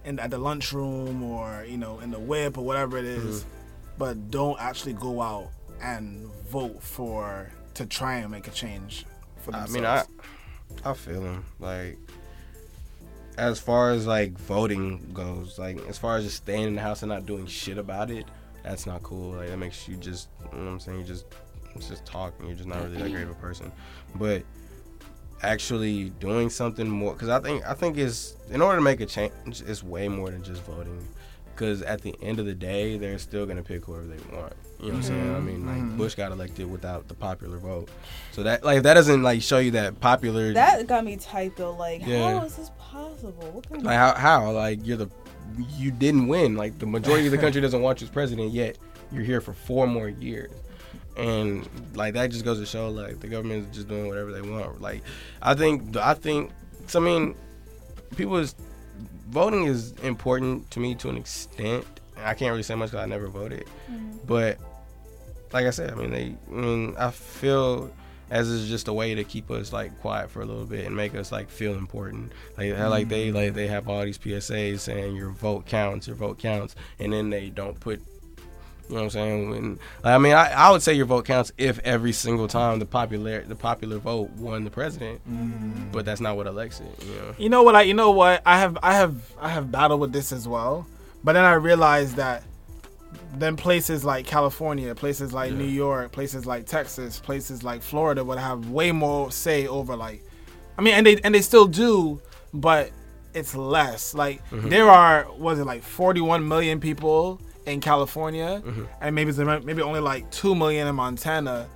in 0.05 0.18
at 0.18 0.30
the 0.30 0.39
lunchroom 0.39 1.22
or 1.22 1.64
you 1.66 1.78
know 1.78 2.01
in 2.01 2.11
the 2.11 2.18
whip 2.18 2.59
or 2.59 2.64
whatever 2.64 2.99
it 2.99 3.05
is, 3.05 3.45
but 3.97 4.30
don't 4.30 4.61
actually 4.61 4.95
go 4.95 5.22
out 5.22 5.49
and 5.80 6.26
vote 6.51 6.83
for 6.83 7.51
to 7.74 7.87
try 7.87 8.16
and 8.16 8.30
make 8.30 8.47
a 8.47 8.51
change 8.51 9.07
for 9.37 9.55
I 9.55 9.66
mean, 9.68 9.85
I 9.87 10.05
I 10.85 10.95
feel 10.95 11.22
him. 11.22 11.45
Like 11.61 11.99
as 13.39 13.59
far 13.59 13.91
as 13.91 14.07
like 14.07 14.39
voting 14.39 15.11
goes, 15.12 15.59
like 15.59 15.78
as 15.89 15.99
far 15.99 16.16
as 16.16 16.24
just 16.24 16.37
staying 16.37 16.68
in 16.68 16.74
the 16.74 16.83
house 16.83 17.03
and 17.03 17.11
not 17.11 17.26
doing 17.26 17.47
shit 17.47 17.78
about 17.78 18.11
it, 18.11 18.26
that's 18.62 18.87
not 18.87 19.03
cool. 19.03 19.33
Like 19.33 19.49
that 19.49 19.57
makes 19.57 19.89
you 19.89 19.97
just, 19.97 20.28
you 20.53 20.59
know 20.59 20.64
what 20.64 20.70
I'm 20.72 20.80
saying? 20.80 20.99
You 20.99 21.05
just 21.05 21.26
it's 21.74 21.89
just 21.89 22.05
talking. 22.05 22.47
You're 22.47 22.57
just 22.57 22.68
not 22.68 22.83
really 22.83 22.97
that 22.97 23.11
great 23.11 23.24
of 23.24 23.30
a 23.30 23.35
person. 23.35 23.72
But 24.14 24.43
actually 25.43 26.11
doing 26.20 26.51
something 26.51 26.89
more, 26.89 27.14
because 27.14 27.28
I 27.28 27.41
think 27.41 27.64
I 27.66 27.74
think 27.74 27.97
is 27.97 28.37
in 28.51 28.62
order 28.62 28.78
to 28.78 28.83
make 28.83 29.01
a 29.01 29.07
change, 29.07 29.33
it's 29.47 29.83
way 29.83 30.09
more 30.09 30.30
than 30.30 30.43
just 30.43 30.62
voting. 30.62 31.07
Because 31.63 31.83
at 31.83 32.03
the 32.03 32.13
end 32.21 32.41
of 32.41 32.47
the 32.47 32.55
day, 32.55 32.99
they're 32.99 33.21
still 33.21 33.47
gonna 33.47 33.63
pick 33.63 33.85
whoever 33.85 34.03
they 34.03 34.37
want. 34.37 34.53
You 34.81 34.89
know 34.89 34.95
what 34.95 34.97
I'm 34.97 35.03
saying? 35.05 35.21
I 35.21 35.25
mm-hmm. 35.35 35.47
mean, 35.47 35.65
like 35.65 35.77
mm-hmm. 35.77 35.97
Bush 35.97 36.17
got 36.17 36.33
elected 36.33 36.69
without 36.69 37.07
the 37.07 37.15
popular 37.15 37.57
vote, 37.59 37.89
so 38.33 38.43
that 38.43 38.65
like 38.65 38.83
that 38.83 38.95
doesn't 38.95 39.23
like 39.23 39.43
show 39.43 39.61
you 39.61 39.71
that 39.71 40.01
popular. 40.01 40.53
That 40.53 40.89
got 40.89 41.05
me 41.05 41.19
tight 41.19 41.57
though. 41.57 41.71
Like, 41.71 42.05
Yeah. 42.05 42.41
how 42.41 42.45
is 42.45 42.57
this 42.57 42.73
possible? 42.81 43.49
What 43.53 43.69
kind 43.69 43.85
like 43.85 43.97
how 43.97 44.13
how 44.15 44.51
like 44.51 44.85
you're 44.85 44.97
the 44.97 45.09
you 45.79 45.93
didn't 45.93 46.27
win. 46.27 46.57
Like 46.57 46.81
the 46.81 46.87
majority 46.87 47.27
of 47.27 47.31
the 47.31 47.39
country 47.39 47.61
doesn't 47.61 47.81
want 47.81 48.01
you 48.01 48.09
as 48.09 48.11
president 48.11 48.51
yet. 48.51 48.77
You're 49.13 49.23
here 49.23 49.41
for 49.41 49.53
four 49.53 49.87
more 49.87 50.09
years. 50.09 50.51
And 51.17 51.69
like 51.95 52.15
that 52.15 52.33
just 52.33 52.45
goes 52.45 52.59
to 52.59 52.67
show 52.67 52.89
like 52.89 53.21
the 53.21 53.29
government 53.29 53.69
is 53.69 53.77
just 53.77 53.87
doing 53.87 54.09
whatever 54.09 54.33
they 54.33 54.43
want. 54.43 54.81
Like 54.81 55.05
I 55.41 55.55
think 55.55 55.97
I 55.97 56.15
think 56.15 56.51
so 56.89 57.01
I 57.01 57.05
mean 57.05 57.37
people 58.17 58.37
is 58.39 58.57
voting 59.28 59.64
is 59.64 59.93
important 60.03 60.70
to 60.72 60.80
me 60.80 60.95
to 60.97 61.09
an 61.09 61.16
extent. 61.16 61.84
I 62.16 62.34
can't 62.34 62.51
really 62.51 62.62
say 62.62 62.74
much 62.74 62.90
because 62.90 63.03
I 63.03 63.07
never 63.07 63.28
voted. 63.28 63.66
Mm-hmm. 63.90 64.18
But 64.26 64.59
like 65.53 65.66
I 65.66 65.70
said, 65.70 65.90
I 65.90 65.95
mean 65.95 66.11
they 66.11 66.36
I 66.51 66.55
mean 66.55 66.95
I 66.99 67.11
feel 67.11 67.93
as 68.30 68.49
is 68.49 68.66
just 68.68 68.88
a 68.88 68.93
way 68.93 69.14
to 69.14 69.24
keep 69.24 69.51
us 69.51 69.74
like 69.74 70.01
quiet 70.01 70.30
for 70.30 70.40
a 70.40 70.47
little 70.47 70.64
bit 70.64 70.86
and 70.86 70.97
make 70.97 71.14
us 71.14 71.30
like 71.30 71.51
feel 71.51 71.74
important. 71.74 72.32
Like 72.57 72.74
how, 72.74 72.88
like 72.88 73.09
they 73.09 73.28
mm-hmm. 73.28 73.36
like 73.36 73.55
they 73.55 73.66
have 73.66 73.88
all 73.88 74.03
these 74.05 74.18
PSAs 74.18 74.80
saying 74.80 75.14
your 75.16 75.30
vote 75.30 75.66
counts, 75.66 76.07
your 76.07 76.16
vote 76.16 76.38
counts, 76.38 76.74
and 76.99 77.12
then 77.12 77.30
they 77.30 77.51
don't 77.51 77.78
put. 77.78 78.03
You 78.93 78.99
know 78.99 79.05
what 79.05 79.07
I'm 79.07 79.11
saying? 79.11 79.51
When 79.51 79.78
I 80.05 80.18
mean, 80.18 80.34
I, 80.34 80.51
I 80.53 80.70
would 80.70 80.82
say 80.82 80.93
your 80.93 81.07
vote 81.07 81.24
counts 81.24 81.51
if 81.57 81.78
every 81.78 82.12
single 82.12 82.47
time 82.47 82.78
the 82.78 82.84
popular 82.84 83.40
the 83.43 83.57
popular 83.57 83.97
vote 83.97 84.28
won 84.32 84.64
the 84.64 84.70
president, 84.70 85.20
but 85.90 86.05
that's 86.05 86.20
not 86.20 86.36
what 86.36 86.47
elects 86.47 86.80
it. 86.80 87.05
You 87.07 87.14
know? 87.14 87.34
You 87.38 87.49
know 87.49 87.62
what? 87.62 87.74
I 87.74 87.82
you 87.82 87.95
know 87.95 88.11
what? 88.11 88.43
I 88.45 88.59
have 88.59 88.76
I 88.82 88.93
have 88.95 89.32
I 89.40 89.49
have 89.49 89.72
battled 89.72 90.01
with 90.01 90.12
this 90.12 90.30
as 90.30 90.47
well, 90.47 90.86
but 91.24 91.32
then 91.32 91.45
I 91.45 91.55
realized 91.55 92.16
that 92.16 92.45
then 93.38 93.57
places 93.57 94.05
like 94.05 94.26
California, 94.26 94.95
places 94.95 95.32
like 95.32 95.53
New 95.55 95.64
York, 95.64 96.12
places 96.12 96.45
like 96.45 96.66
Texas, 96.66 97.18
places 97.18 97.62
like 97.64 97.80
Florida 97.80 98.22
would 98.22 98.38
have 98.38 98.68
way 98.68 98.93
more 98.93 99.32
say 99.32 99.66
over 99.66 99.97
like, 99.97 100.22
I 100.76 100.82
mean, 100.82 100.93
and 100.93 101.07
they 101.07 101.16
and 101.24 101.34
they 101.34 101.40
still 101.40 101.66
do, 101.66 102.20
but 102.53 102.90
it's 103.32 103.55
less. 103.55 104.12
Like 104.12 104.47
Mm-hmm. 104.51 104.68
there 104.68 104.90
are 104.90 105.26
was 105.38 105.59
it 105.59 105.64
like 105.64 105.82
41 105.82 106.47
million 106.47 106.78
people 106.78 107.40
in 107.67 107.81
California, 107.81 108.63
Mm-hmm. 108.65 108.85
and 109.01 109.15
maybe 109.15 109.33
maybe 109.65 109.83
only 109.83 110.01
like 110.01 110.31
two 110.31 110.55
million 110.55 110.87
in 110.89 110.95
Montana. 110.95 111.69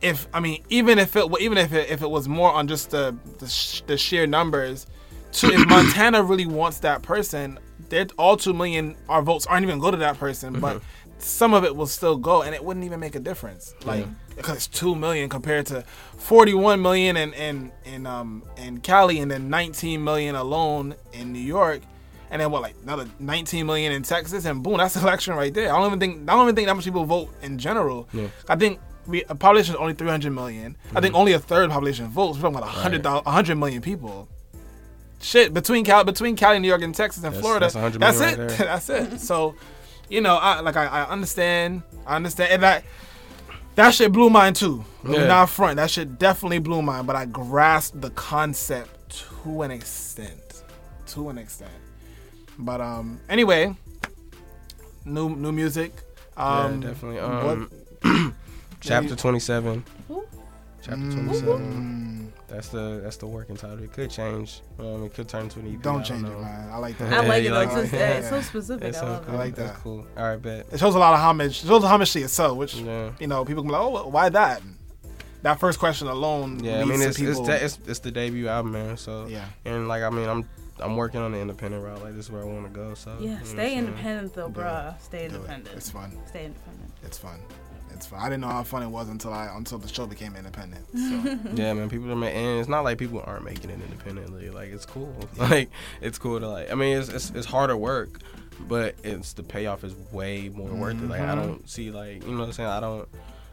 If 0.00 0.28
I 0.32 0.40
mean, 0.40 0.62
even 0.68 0.98
if 0.98 1.16
it 1.16 1.24
even 1.40 1.58
if 1.58 1.72
it 1.72 1.90
if 1.90 2.02
it 2.02 2.10
was 2.10 2.28
more 2.28 2.52
on 2.52 2.68
just 2.68 2.90
the 2.90 3.16
the, 3.38 3.48
sh- 3.48 3.82
the 3.86 3.96
sheer 3.96 4.26
numbers, 4.26 4.86
to, 5.32 5.48
if 5.48 5.66
Montana 5.68 6.22
really 6.22 6.46
wants 6.46 6.78
that 6.80 7.02
person, 7.02 7.58
all 8.16 8.36
two 8.36 8.52
million 8.54 8.96
our 9.08 9.22
votes 9.22 9.46
aren't 9.46 9.64
even 9.64 9.78
go 9.80 9.90
to 9.90 9.96
that 9.96 10.18
person, 10.18 10.60
but 10.60 10.80
some 11.18 11.52
of 11.52 11.64
it 11.64 11.74
will 11.74 11.86
still 11.88 12.16
go, 12.16 12.42
and 12.42 12.54
it 12.54 12.62
wouldn't 12.62 12.84
even 12.86 13.00
make 13.00 13.16
a 13.16 13.20
difference. 13.20 13.74
Like 13.84 14.06
because 14.36 14.54
it's 14.58 14.66
two 14.68 14.94
million 14.94 15.28
compared 15.28 15.66
to 15.66 15.82
forty 16.16 16.54
one 16.54 16.80
million 16.80 17.16
in 17.16 17.32
in 17.34 17.72
in 17.84 18.06
um 18.06 18.44
in 18.56 18.78
Cali, 18.78 19.18
and 19.18 19.28
then 19.28 19.50
nineteen 19.50 20.04
million 20.04 20.36
alone 20.36 20.94
in 21.12 21.32
New 21.32 21.40
York. 21.40 21.80
And 22.30 22.40
then 22.40 22.50
what, 22.50 22.62
like 22.62 22.74
another 22.82 23.06
19 23.18 23.66
million 23.66 23.92
in 23.92 24.02
Texas, 24.02 24.44
and 24.44 24.62
boom, 24.62 24.76
that's 24.76 24.96
election 25.02 25.34
right 25.34 25.52
there. 25.52 25.72
I 25.72 25.78
don't 25.78 25.86
even 25.86 26.00
think 26.00 26.28
I 26.28 26.34
don't 26.34 26.44
even 26.44 26.54
think 26.54 26.68
that 26.68 26.74
much 26.74 26.84
people 26.84 27.04
vote 27.04 27.30
in 27.42 27.58
general. 27.58 28.08
I 28.48 28.56
think 28.56 28.80
we 29.06 29.24
a 29.24 29.34
population 29.34 29.74
is 29.74 29.80
only 29.80 29.94
300 29.94 30.30
million. 30.30 30.76
I 30.90 31.00
think 31.00 31.06
mm-hmm. 31.06 31.16
only 31.16 31.32
a 31.32 31.38
third 31.38 31.70
population 31.70 32.08
votes. 32.08 32.36
We're 32.36 32.42
talking 32.42 32.56
about 32.56 32.66
100 32.66 33.02
thou- 33.02 33.22
100 33.22 33.56
million 33.56 33.82
people. 33.82 34.28
Shit, 35.20 35.52
between 35.52 35.84
Cal 35.84 36.04
between 36.04 36.36
Cali, 36.36 36.58
New 36.58 36.68
York, 36.68 36.82
and 36.82 36.94
Texas 36.94 37.24
and 37.24 37.34
That's- 37.34 37.40
Florida, 37.40 37.64
that's 37.64 37.74
100 37.74 38.00
that's 38.00 38.20
it. 38.20 38.38
right 38.38 38.58
that's 38.58 38.90
it. 38.90 39.20
So, 39.20 39.56
you 40.08 40.20
know, 40.20 40.36
I 40.36 40.60
like 40.60 40.76
I, 40.76 40.86
I 40.86 41.08
understand, 41.08 41.82
I 42.06 42.16
understand, 42.16 42.52
and 42.52 42.62
that 42.62 42.84
that 43.74 43.94
shit 43.94 44.12
blew 44.12 44.30
mine 44.30 44.54
too. 44.54 44.84
Yeah. 45.08 45.26
Not 45.26 45.50
front, 45.50 45.76
that 45.76 45.90
shit 45.90 46.18
definitely 46.18 46.58
blew 46.58 46.82
mine. 46.82 47.06
But 47.06 47.16
I 47.16 47.24
grasped 47.24 48.00
the 48.00 48.10
concept 48.10 49.24
to 49.42 49.62
an 49.62 49.70
extent, 49.70 50.62
to 51.08 51.30
an 51.30 51.38
extent. 51.38 51.70
But 52.58 52.80
um, 52.80 53.20
anyway, 53.28 53.74
new 55.04 55.30
new 55.30 55.52
music. 55.52 55.92
Um, 56.36 56.82
yeah, 56.82 56.88
definitely. 56.88 57.20
what- 57.20 58.04
Um, 58.04 58.34
chapter 58.80 59.16
27. 59.16 59.84
Chapter 60.82 61.10
27. 61.12 62.32
That's 62.48 62.68
the 62.70 63.00
that's 63.02 63.16
the 63.18 63.26
working 63.26 63.56
title. 63.56 63.82
It 63.82 63.92
could 63.92 64.10
change. 64.10 64.62
Um, 64.78 65.04
it 65.04 65.12
could 65.14 65.28
turn 65.28 65.42
into 65.44 65.58
an 65.60 65.74
EP. 65.74 65.82
don't 65.82 66.00
I 66.00 66.02
change 66.02 66.22
know. 66.22 66.32
it, 66.32 66.40
man. 66.40 66.70
I 66.72 66.78
like 66.78 66.96
that. 66.98 67.12
I 67.12 67.26
like 67.26 67.44
it. 67.44 67.52
like 67.52 67.70
though. 67.70 67.80
It's, 67.80 67.92
it? 67.92 67.98
just- 67.98 68.18
it's 68.18 68.28
so 68.30 68.40
specific. 68.40 68.88
It's 68.88 68.98
I 68.98 69.00
so 69.02 69.06
love 69.06 69.26
cool. 69.26 69.34
it. 69.34 69.38
like 69.38 69.54
That's 69.54 69.72
that. 69.72 69.82
cool. 69.82 70.06
All 70.16 70.22
right, 70.24 70.40
bet. 70.40 70.66
It 70.72 70.78
shows 70.80 70.94
a 70.94 70.98
lot 70.98 71.12
of 71.14 71.20
homage. 71.20 71.62
It 71.62 71.66
shows 71.66 71.84
homage 71.84 72.12
to 72.12 72.20
yourself, 72.20 72.56
which 72.56 72.74
Yeah. 72.76 73.10
you 73.20 73.26
know 73.26 73.44
people 73.44 73.62
can 73.62 73.68
be 73.68 73.72
like, 73.74 73.82
oh, 73.82 74.08
why 74.08 74.28
that? 74.30 74.62
That 75.42 75.60
first 75.60 75.78
question 75.78 76.08
alone. 76.08 76.64
Yeah, 76.64 76.80
I 76.80 76.84
mean 76.84 77.00
to 77.00 77.06
it's 77.08 77.18
it's, 77.20 77.40
de- 77.40 77.64
it's 77.64 77.78
it's 77.86 77.98
the 78.00 78.10
debut 78.10 78.48
album, 78.48 78.72
man. 78.72 78.96
So 78.96 79.26
Yeah. 79.26 79.44
and 79.64 79.86
like 79.86 80.02
I 80.02 80.10
mean 80.10 80.28
I'm 80.28 80.48
I'm 80.80 80.96
working 80.96 81.20
on 81.20 81.32
the 81.32 81.38
independent 81.38 81.82
route. 81.84 82.02
Like 82.02 82.14
this 82.14 82.26
is 82.26 82.30
where 82.30 82.42
I 82.42 82.44
want 82.46 82.64
to 82.66 82.72
go. 82.72 82.94
So 82.94 83.16
you 83.20 83.26
know 83.28 83.32
Yeah, 83.34 83.42
stay 83.42 83.76
independent 83.76 84.34
though, 84.34 84.48
Do 84.48 84.60
it. 84.60 84.94
Stay 85.00 85.28
Do 85.28 85.34
it. 85.34 85.36
independent. 85.36 85.76
It's 85.76 85.90
fun. 85.90 86.12
Stay 86.28 86.44
independent. 86.46 86.90
It's 87.04 87.18
fun. 87.18 87.38
It's 87.94 88.06
fun. 88.06 88.20
I 88.20 88.24
didn't 88.28 88.42
know 88.42 88.48
how 88.48 88.62
fun 88.62 88.82
it 88.82 88.88
was 88.88 89.08
until 89.08 89.32
I 89.32 89.46
until 89.56 89.78
the 89.78 89.88
show 89.88 90.06
became 90.06 90.36
independent. 90.36 90.86
So 90.92 90.98
Yeah, 91.54 91.72
man. 91.72 91.88
People 91.88 92.12
are 92.12 92.16
making. 92.16 92.38
and 92.44 92.60
it's 92.60 92.68
not 92.68 92.82
like 92.84 92.98
people 92.98 93.22
aren't 93.26 93.44
making 93.44 93.70
it 93.70 93.80
independently. 93.80 94.50
Like 94.50 94.70
it's 94.70 94.86
cool. 94.86 95.14
Like 95.36 95.70
it's 96.00 96.18
cool 96.18 96.38
to 96.38 96.48
like. 96.48 96.70
I 96.70 96.74
mean, 96.74 96.96
it's 96.98 97.08
it's, 97.08 97.30
it's 97.30 97.46
harder 97.46 97.76
work, 97.76 98.20
but 98.68 98.94
it's 99.02 99.32
the 99.32 99.42
payoff 99.42 99.82
is 99.84 99.94
way 100.12 100.48
more 100.48 100.68
worth 100.70 100.94
it. 100.96 100.98
Mm-hmm. 100.98 101.10
Like 101.10 101.20
I 101.22 101.34
don't 101.34 101.68
see 101.68 101.90
like 101.90 102.24
you 102.24 102.32
know 102.32 102.40
what 102.40 102.46
I'm 102.46 102.52
saying. 102.52 102.68
I 102.68 102.80
don't. 102.80 103.08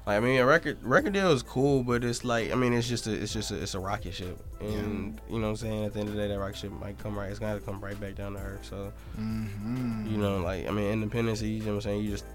Like, 0.05 0.17
I 0.17 0.19
mean, 0.19 0.39
a 0.39 0.45
record 0.45 0.77
record 0.83 1.13
deal 1.13 1.31
is 1.31 1.41
cool, 1.41 1.83
but 1.83 2.03
it's 2.03 2.23
like 2.23 2.51
I 2.51 2.55
mean, 2.55 2.73
it's 2.73 2.87
just 2.87 3.07
a 3.07 3.13
it's 3.13 3.33
just 3.33 3.49
a, 3.49 3.61
it's 3.61 3.73
a 3.73 3.79
rocket 3.79 4.13
ship, 4.13 4.39
and 4.59 5.19
you 5.27 5.39
know 5.39 5.47
what 5.47 5.49
I'm 5.49 5.55
saying. 5.55 5.85
At 5.85 5.93
the 5.93 5.99
end 5.99 6.09
of 6.09 6.15
the 6.15 6.21
day, 6.21 6.27
that 6.27 6.39
rocket 6.39 6.57
ship 6.57 6.71
might 6.71 6.99
come 6.99 7.17
right. 7.17 7.29
It's 7.29 7.39
gonna 7.39 7.53
have 7.53 7.61
to 7.61 7.65
come 7.65 7.81
right 7.81 7.99
back 7.99 8.15
down 8.15 8.33
to 8.33 8.39
earth. 8.39 8.65
So 8.69 8.93
mm-hmm. 9.19 10.05
you 10.07 10.17
know, 10.17 10.37
like 10.37 10.67
I 10.67 10.71
mean, 10.71 10.91
independence. 10.91 11.41
You 11.41 11.59
know 11.61 11.65
what 11.67 11.73
I'm 11.75 11.81
saying. 11.81 12.03
You 12.03 12.11
just 12.11 12.25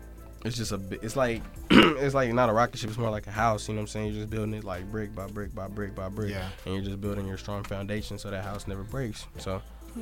it's 0.44 0.56
just 0.56 0.72
a 0.72 0.78
bi- 0.78 0.98
it's 1.00 1.14
like 1.14 1.42
it's 1.70 2.14
like 2.14 2.32
not 2.32 2.48
a 2.48 2.52
rocket 2.52 2.78
ship. 2.78 2.90
It's 2.90 2.98
more 2.98 3.10
like 3.10 3.28
a 3.28 3.32
house. 3.32 3.68
You 3.68 3.74
know 3.74 3.80
what 3.80 3.82
I'm 3.82 3.88
saying. 3.88 4.06
You're 4.06 4.22
just 4.22 4.30
building 4.30 4.54
it 4.54 4.64
like 4.64 4.90
brick 4.90 5.14
by 5.14 5.28
brick 5.28 5.54
by 5.54 5.68
brick 5.68 5.94
by 5.94 6.08
brick, 6.08 6.30
Yeah. 6.30 6.48
and 6.64 6.74
you're 6.74 6.82
just 6.82 7.00
building 7.00 7.26
your 7.26 7.38
strong 7.38 7.62
foundation 7.62 8.18
so 8.18 8.30
that 8.30 8.42
house 8.42 8.66
never 8.66 8.82
breaks. 8.82 9.26
So 9.38 9.62
I 9.96 10.00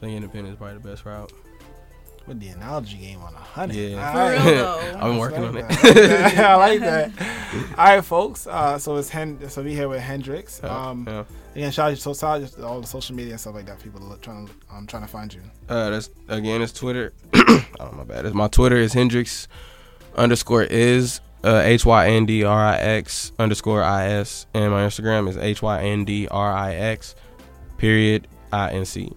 think 0.00 0.14
independence 0.14 0.52
is 0.52 0.58
probably 0.58 0.78
the 0.78 0.88
best 0.88 1.04
route. 1.04 1.32
With 2.28 2.40
the 2.40 2.48
analogy 2.48 2.98
game 2.98 3.20
on 3.22 3.32
a 3.34 3.38
hundred. 3.38 3.76
Yeah. 3.76 4.10
All 4.12 4.14
right. 4.28 4.38
For 4.40 4.44
real 4.48 4.54
though. 4.56 4.78
I've 4.96 5.00
been 5.00 5.16
working 5.16 5.44
on 5.44 5.54
like 5.54 5.64
it. 5.70 6.38
I 6.38 6.54
like 6.56 6.80
that. 6.80 7.10
All 7.78 7.84
right, 7.96 8.04
folks. 8.04 8.46
Uh, 8.46 8.78
so 8.78 8.96
it's 8.96 9.08
Hen- 9.08 9.48
so 9.48 9.62
we 9.62 9.74
here 9.74 9.88
with 9.88 10.02
Hyndrix. 10.02 10.62
Yeah, 10.62 10.88
Um, 10.90 11.04
yeah. 11.08 11.24
again, 11.54 11.72
shout 11.72 11.92
out, 11.92 11.98
so 11.98 12.12
shout 12.14 12.42
out 12.42 12.48
to 12.50 12.66
all 12.66 12.80
the 12.82 12.86
social 12.86 13.16
media 13.16 13.32
and 13.32 13.40
stuff 13.40 13.54
like 13.54 13.64
that. 13.66 13.80
People 13.82 14.00
look, 14.02 14.20
trying 14.20 14.46
to 14.46 14.52
um 14.70 14.86
trying 14.86 15.02
to 15.02 15.08
find 15.08 15.32
you. 15.32 15.40
Uh, 15.68 15.90
that's 15.90 16.10
again, 16.28 16.60
it's 16.60 16.72
Twitter. 16.72 17.12
oh 17.34 17.64
my 17.96 18.04
bad. 18.04 18.26
It's 18.26 18.34
my 18.34 18.48
Twitter 18.48 18.76
is 18.76 18.94
Hyndrix 18.94 19.46
underscore 20.14 20.64
is 20.64 21.20
uh, 21.44 21.62
H 21.64 21.86
Y 21.86 22.08
N 22.10 22.26
D 22.26 22.44
R 22.44 22.62
I 22.66 22.76
X 22.76 23.32
underscore 23.38 23.82
I 23.82 24.06
S, 24.08 24.44
and 24.52 24.70
my 24.70 24.82
Instagram 24.82 25.28
is 25.28 25.36
H 25.38 25.62
Y 25.62 25.82
N 25.82 26.04
D 26.04 26.28
R 26.30 26.52
I 26.52 26.74
X 26.74 27.14
period 27.78 28.28
I 28.52 28.70
N 28.72 28.84
C. 28.84 29.12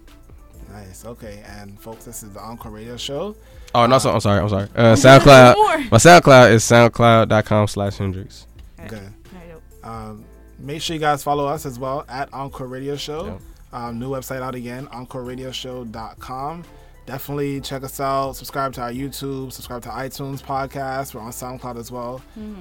Nice. 0.92 1.06
Okay, 1.06 1.42
and 1.46 1.80
folks, 1.80 2.04
this 2.04 2.22
is 2.22 2.34
the 2.34 2.40
Encore 2.40 2.70
Radio 2.70 2.98
Show. 2.98 3.34
Oh 3.74 3.86
no, 3.86 3.96
so, 3.98 4.10
I'm 4.10 4.20
sorry. 4.20 4.40
I'm 4.40 4.48
sorry. 4.50 4.68
Uh, 4.76 4.94
SoundCloud. 4.94 5.90
My 5.90 5.96
SoundCloud 5.96 6.52
is 6.52 6.62
soundcloud.com 6.64 7.66
slash 7.68 7.96
Hyndrix. 7.96 8.44
Good. 8.88 9.00
Alright. 9.00 9.62
Um, 9.82 10.26
make 10.58 10.82
sure 10.82 10.92
you 10.92 11.00
guys 11.00 11.22
follow 11.22 11.46
us 11.46 11.64
as 11.64 11.78
well 11.78 12.04
at 12.10 12.30
Encore 12.34 12.66
Radio 12.66 12.96
Show. 12.96 13.38
Yeah. 13.72 13.86
Um, 13.86 13.98
new 13.98 14.10
website 14.10 14.42
out 14.42 14.54
again, 14.54 14.86
EncoreRadioShow.com. 14.88 16.64
Definitely 17.06 17.62
check 17.62 17.84
us 17.84 17.98
out. 17.98 18.32
Subscribe 18.32 18.74
to 18.74 18.82
our 18.82 18.92
YouTube. 18.92 19.50
Subscribe 19.50 19.82
to 19.84 19.88
iTunes 19.88 20.42
podcast. 20.42 21.14
We're 21.14 21.22
on 21.22 21.32
SoundCloud 21.32 21.78
as 21.78 21.90
well. 21.90 22.20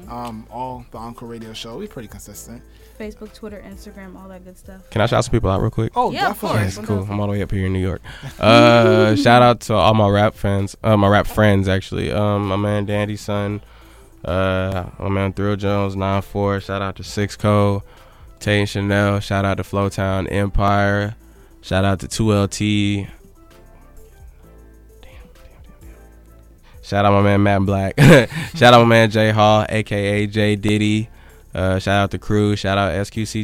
Um, 0.09 0.47
all 0.49 0.85
the 0.91 0.97
Encore 0.97 1.27
Radio 1.27 1.51
Show. 1.51 1.77
We're 1.77 1.89
pretty 1.89 2.07
consistent. 2.07 2.63
Facebook, 3.01 3.33
Twitter, 3.33 3.63
Instagram, 3.67 4.15
all 4.15 4.29
that 4.29 4.43
good 4.45 4.57
stuff. 4.57 4.87
Can 4.91 5.01
I 5.01 5.07
shout 5.07 5.25
some 5.25 5.31
people 5.31 5.49
out 5.49 5.59
real 5.59 5.71
quick? 5.71 5.91
Oh, 5.95 6.11
Yeah, 6.11 6.27
of 6.29 6.33
definitely. 6.35 6.59
course. 6.59 6.75
That's 6.75 6.87
cool. 6.87 7.07
I'm 7.09 7.19
all 7.19 7.25
the 7.25 7.31
way 7.31 7.41
up 7.41 7.49
here 7.51 7.65
in 7.65 7.73
New 7.73 7.79
York. 7.79 8.01
Uh, 8.39 9.15
shout 9.23 9.41
out 9.41 9.61
to 9.61 9.73
all 9.73 9.93
my 9.95 10.07
rap 10.07 10.35
fans, 10.35 10.77
uh, 10.83 10.95
my 10.95 11.07
rap 11.07 11.25
friends 11.25 11.67
actually. 11.67 12.11
Um, 12.11 12.47
my 12.47 12.55
man 12.57 12.85
Dandy 12.85 13.15
Son, 13.15 13.61
uh, 14.23 14.85
my 14.99 15.09
man 15.09 15.33
Thrill 15.33 15.55
Jones, 15.55 15.95
9-4. 15.95 16.61
Shout 16.63 16.81
out 16.83 16.95
to 16.97 17.03
Six 17.03 17.35
Co, 17.35 17.81
Tay 18.39 18.59
and 18.59 18.69
Chanel. 18.69 19.19
Shout 19.19 19.45
out 19.45 19.57
to 19.57 19.63
Flowtown 19.63 20.31
Empire. 20.31 21.15
Shout 21.61 21.83
out 21.83 21.99
to 22.01 22.07
2LT. 22.07 23.07
Damn, 25.01 25.01
damn, 25.01 25.11
damn, 25.33 25.71
damn. 25.81 25.89
Shout 26.83 27.05
out 27.05 27.13
my 27.13 27.21
man 27.21 27.41
Matt 27.41 27.61
Black. 27.65 27.99
shout 28.55 28.73
out 28.75 28.79
my 28.81 28.85
man 28.85 29.09
Jay 29.09 29.31
Hall, 29.31 29.65
aka 29.69 30.27
J 30.27 30.55
Diddy. 30.55 31.09
Uh, 31.53 31.79
shout 31.79 32.03
out 32.03 32.11
to 32.11 32.19
crew. 32.19 32.55
Shout 32.55 32.77
out 32.77 32.91
SQC 32.93 33.43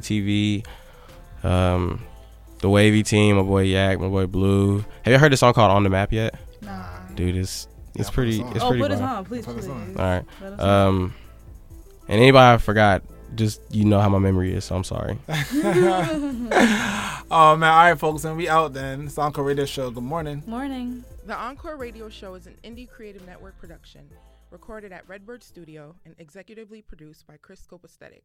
TV. 1.44 1.46
Um, 1.46 2.02
the 2.60 2.70
Wavy 2.70 3.04
team, 3.04 3.36
my 3.36 3.42
boy 3.44 3.62
Yak, 3.64 4.00
my 4.00 4.08
boy 4.08 4.26
Blue. 4.28 4.80
Have 5.04 5.12
you 5.14 5.18
heard 5.20 5.32
the 5.32 5.38
song 5.38 5.54
called 5.54 5.72
On 5.72 5.84
the 5.84 5.90
Map 5.90 6.12
yet? 6.12 6.36
Nah. 6.62 6.86
Dude, 7.16 7.36
it's 7.36 7.68
it's 7.96 8.10
Yeah, 8.10 8.14
pretty 8.14 8.38
put 8.42 8.48
us 8.48 8.50
on. 8.52 8.56
it's 8.56 8.64
oh, 8.64 8.70
pretty 8.70 8.82
put 8.84 8.92
us 8.92 9.02
on, 9.02 9.26
please, 9.26 9.46
Put 9.46 9.56
please. 9.58 9.68
on. 9.70 9.96
All 9.98 10.04
right. 10.06 10.26
Let 10.42 10.54
us 10.54 10.58
know. 10.60 10.88
Um 10.90 11.14
and 12.08 12.22
anybody 12.22 12.54
I 12.54 12.58
forgot, 12.58 13.04
just 13.36 13.60
you 13.70 13.84
know 13.86 14.00
how 14.00 14.10
my 14.10 14.20
memory 14.20 14.54
is, 14.54 14.66
so 14.66 14.76
I'm 14.76 14.84
sorry. 14.84 15.18
Oh, 17.30 17.58
man. 17.58 17.70
All 17.70 17.78
right, 17.90 18.00
folks. 18.00 18.24
And 18.24 18.38
we 18.38 18.48
out 18.48 18.74
then. 18.74 19.02
It's 19.08 19.18
Encore 19.18 19.44
Radio 19.44 19.66
Show. 19.66 19.92
Good 19.92 20.02
morning. 20.04 20.44
Morning. 20.48 21.04
The 21.26 21.36
Encore 21.36 21.76
Radio 21.76 22.08
Show 22.08 22.36
is 22.36 22.48
an 22.48 22.56
indie 22.64 22.90
creative 22.90 23.26
network 23.26 23.60
production, 23.60 24.08
recorded 24.50 24.92
at 24.92 25.08
Redbird 25.08 25.44
Studio 25.44 25.96
and 26.06 26.18
executively 26.18 26.86
produced 26.86 27.28
by 27.28 27.38
Chris 27.38 27.60
Scope 27.60 27.84
Aesthetic. 27.84 28.24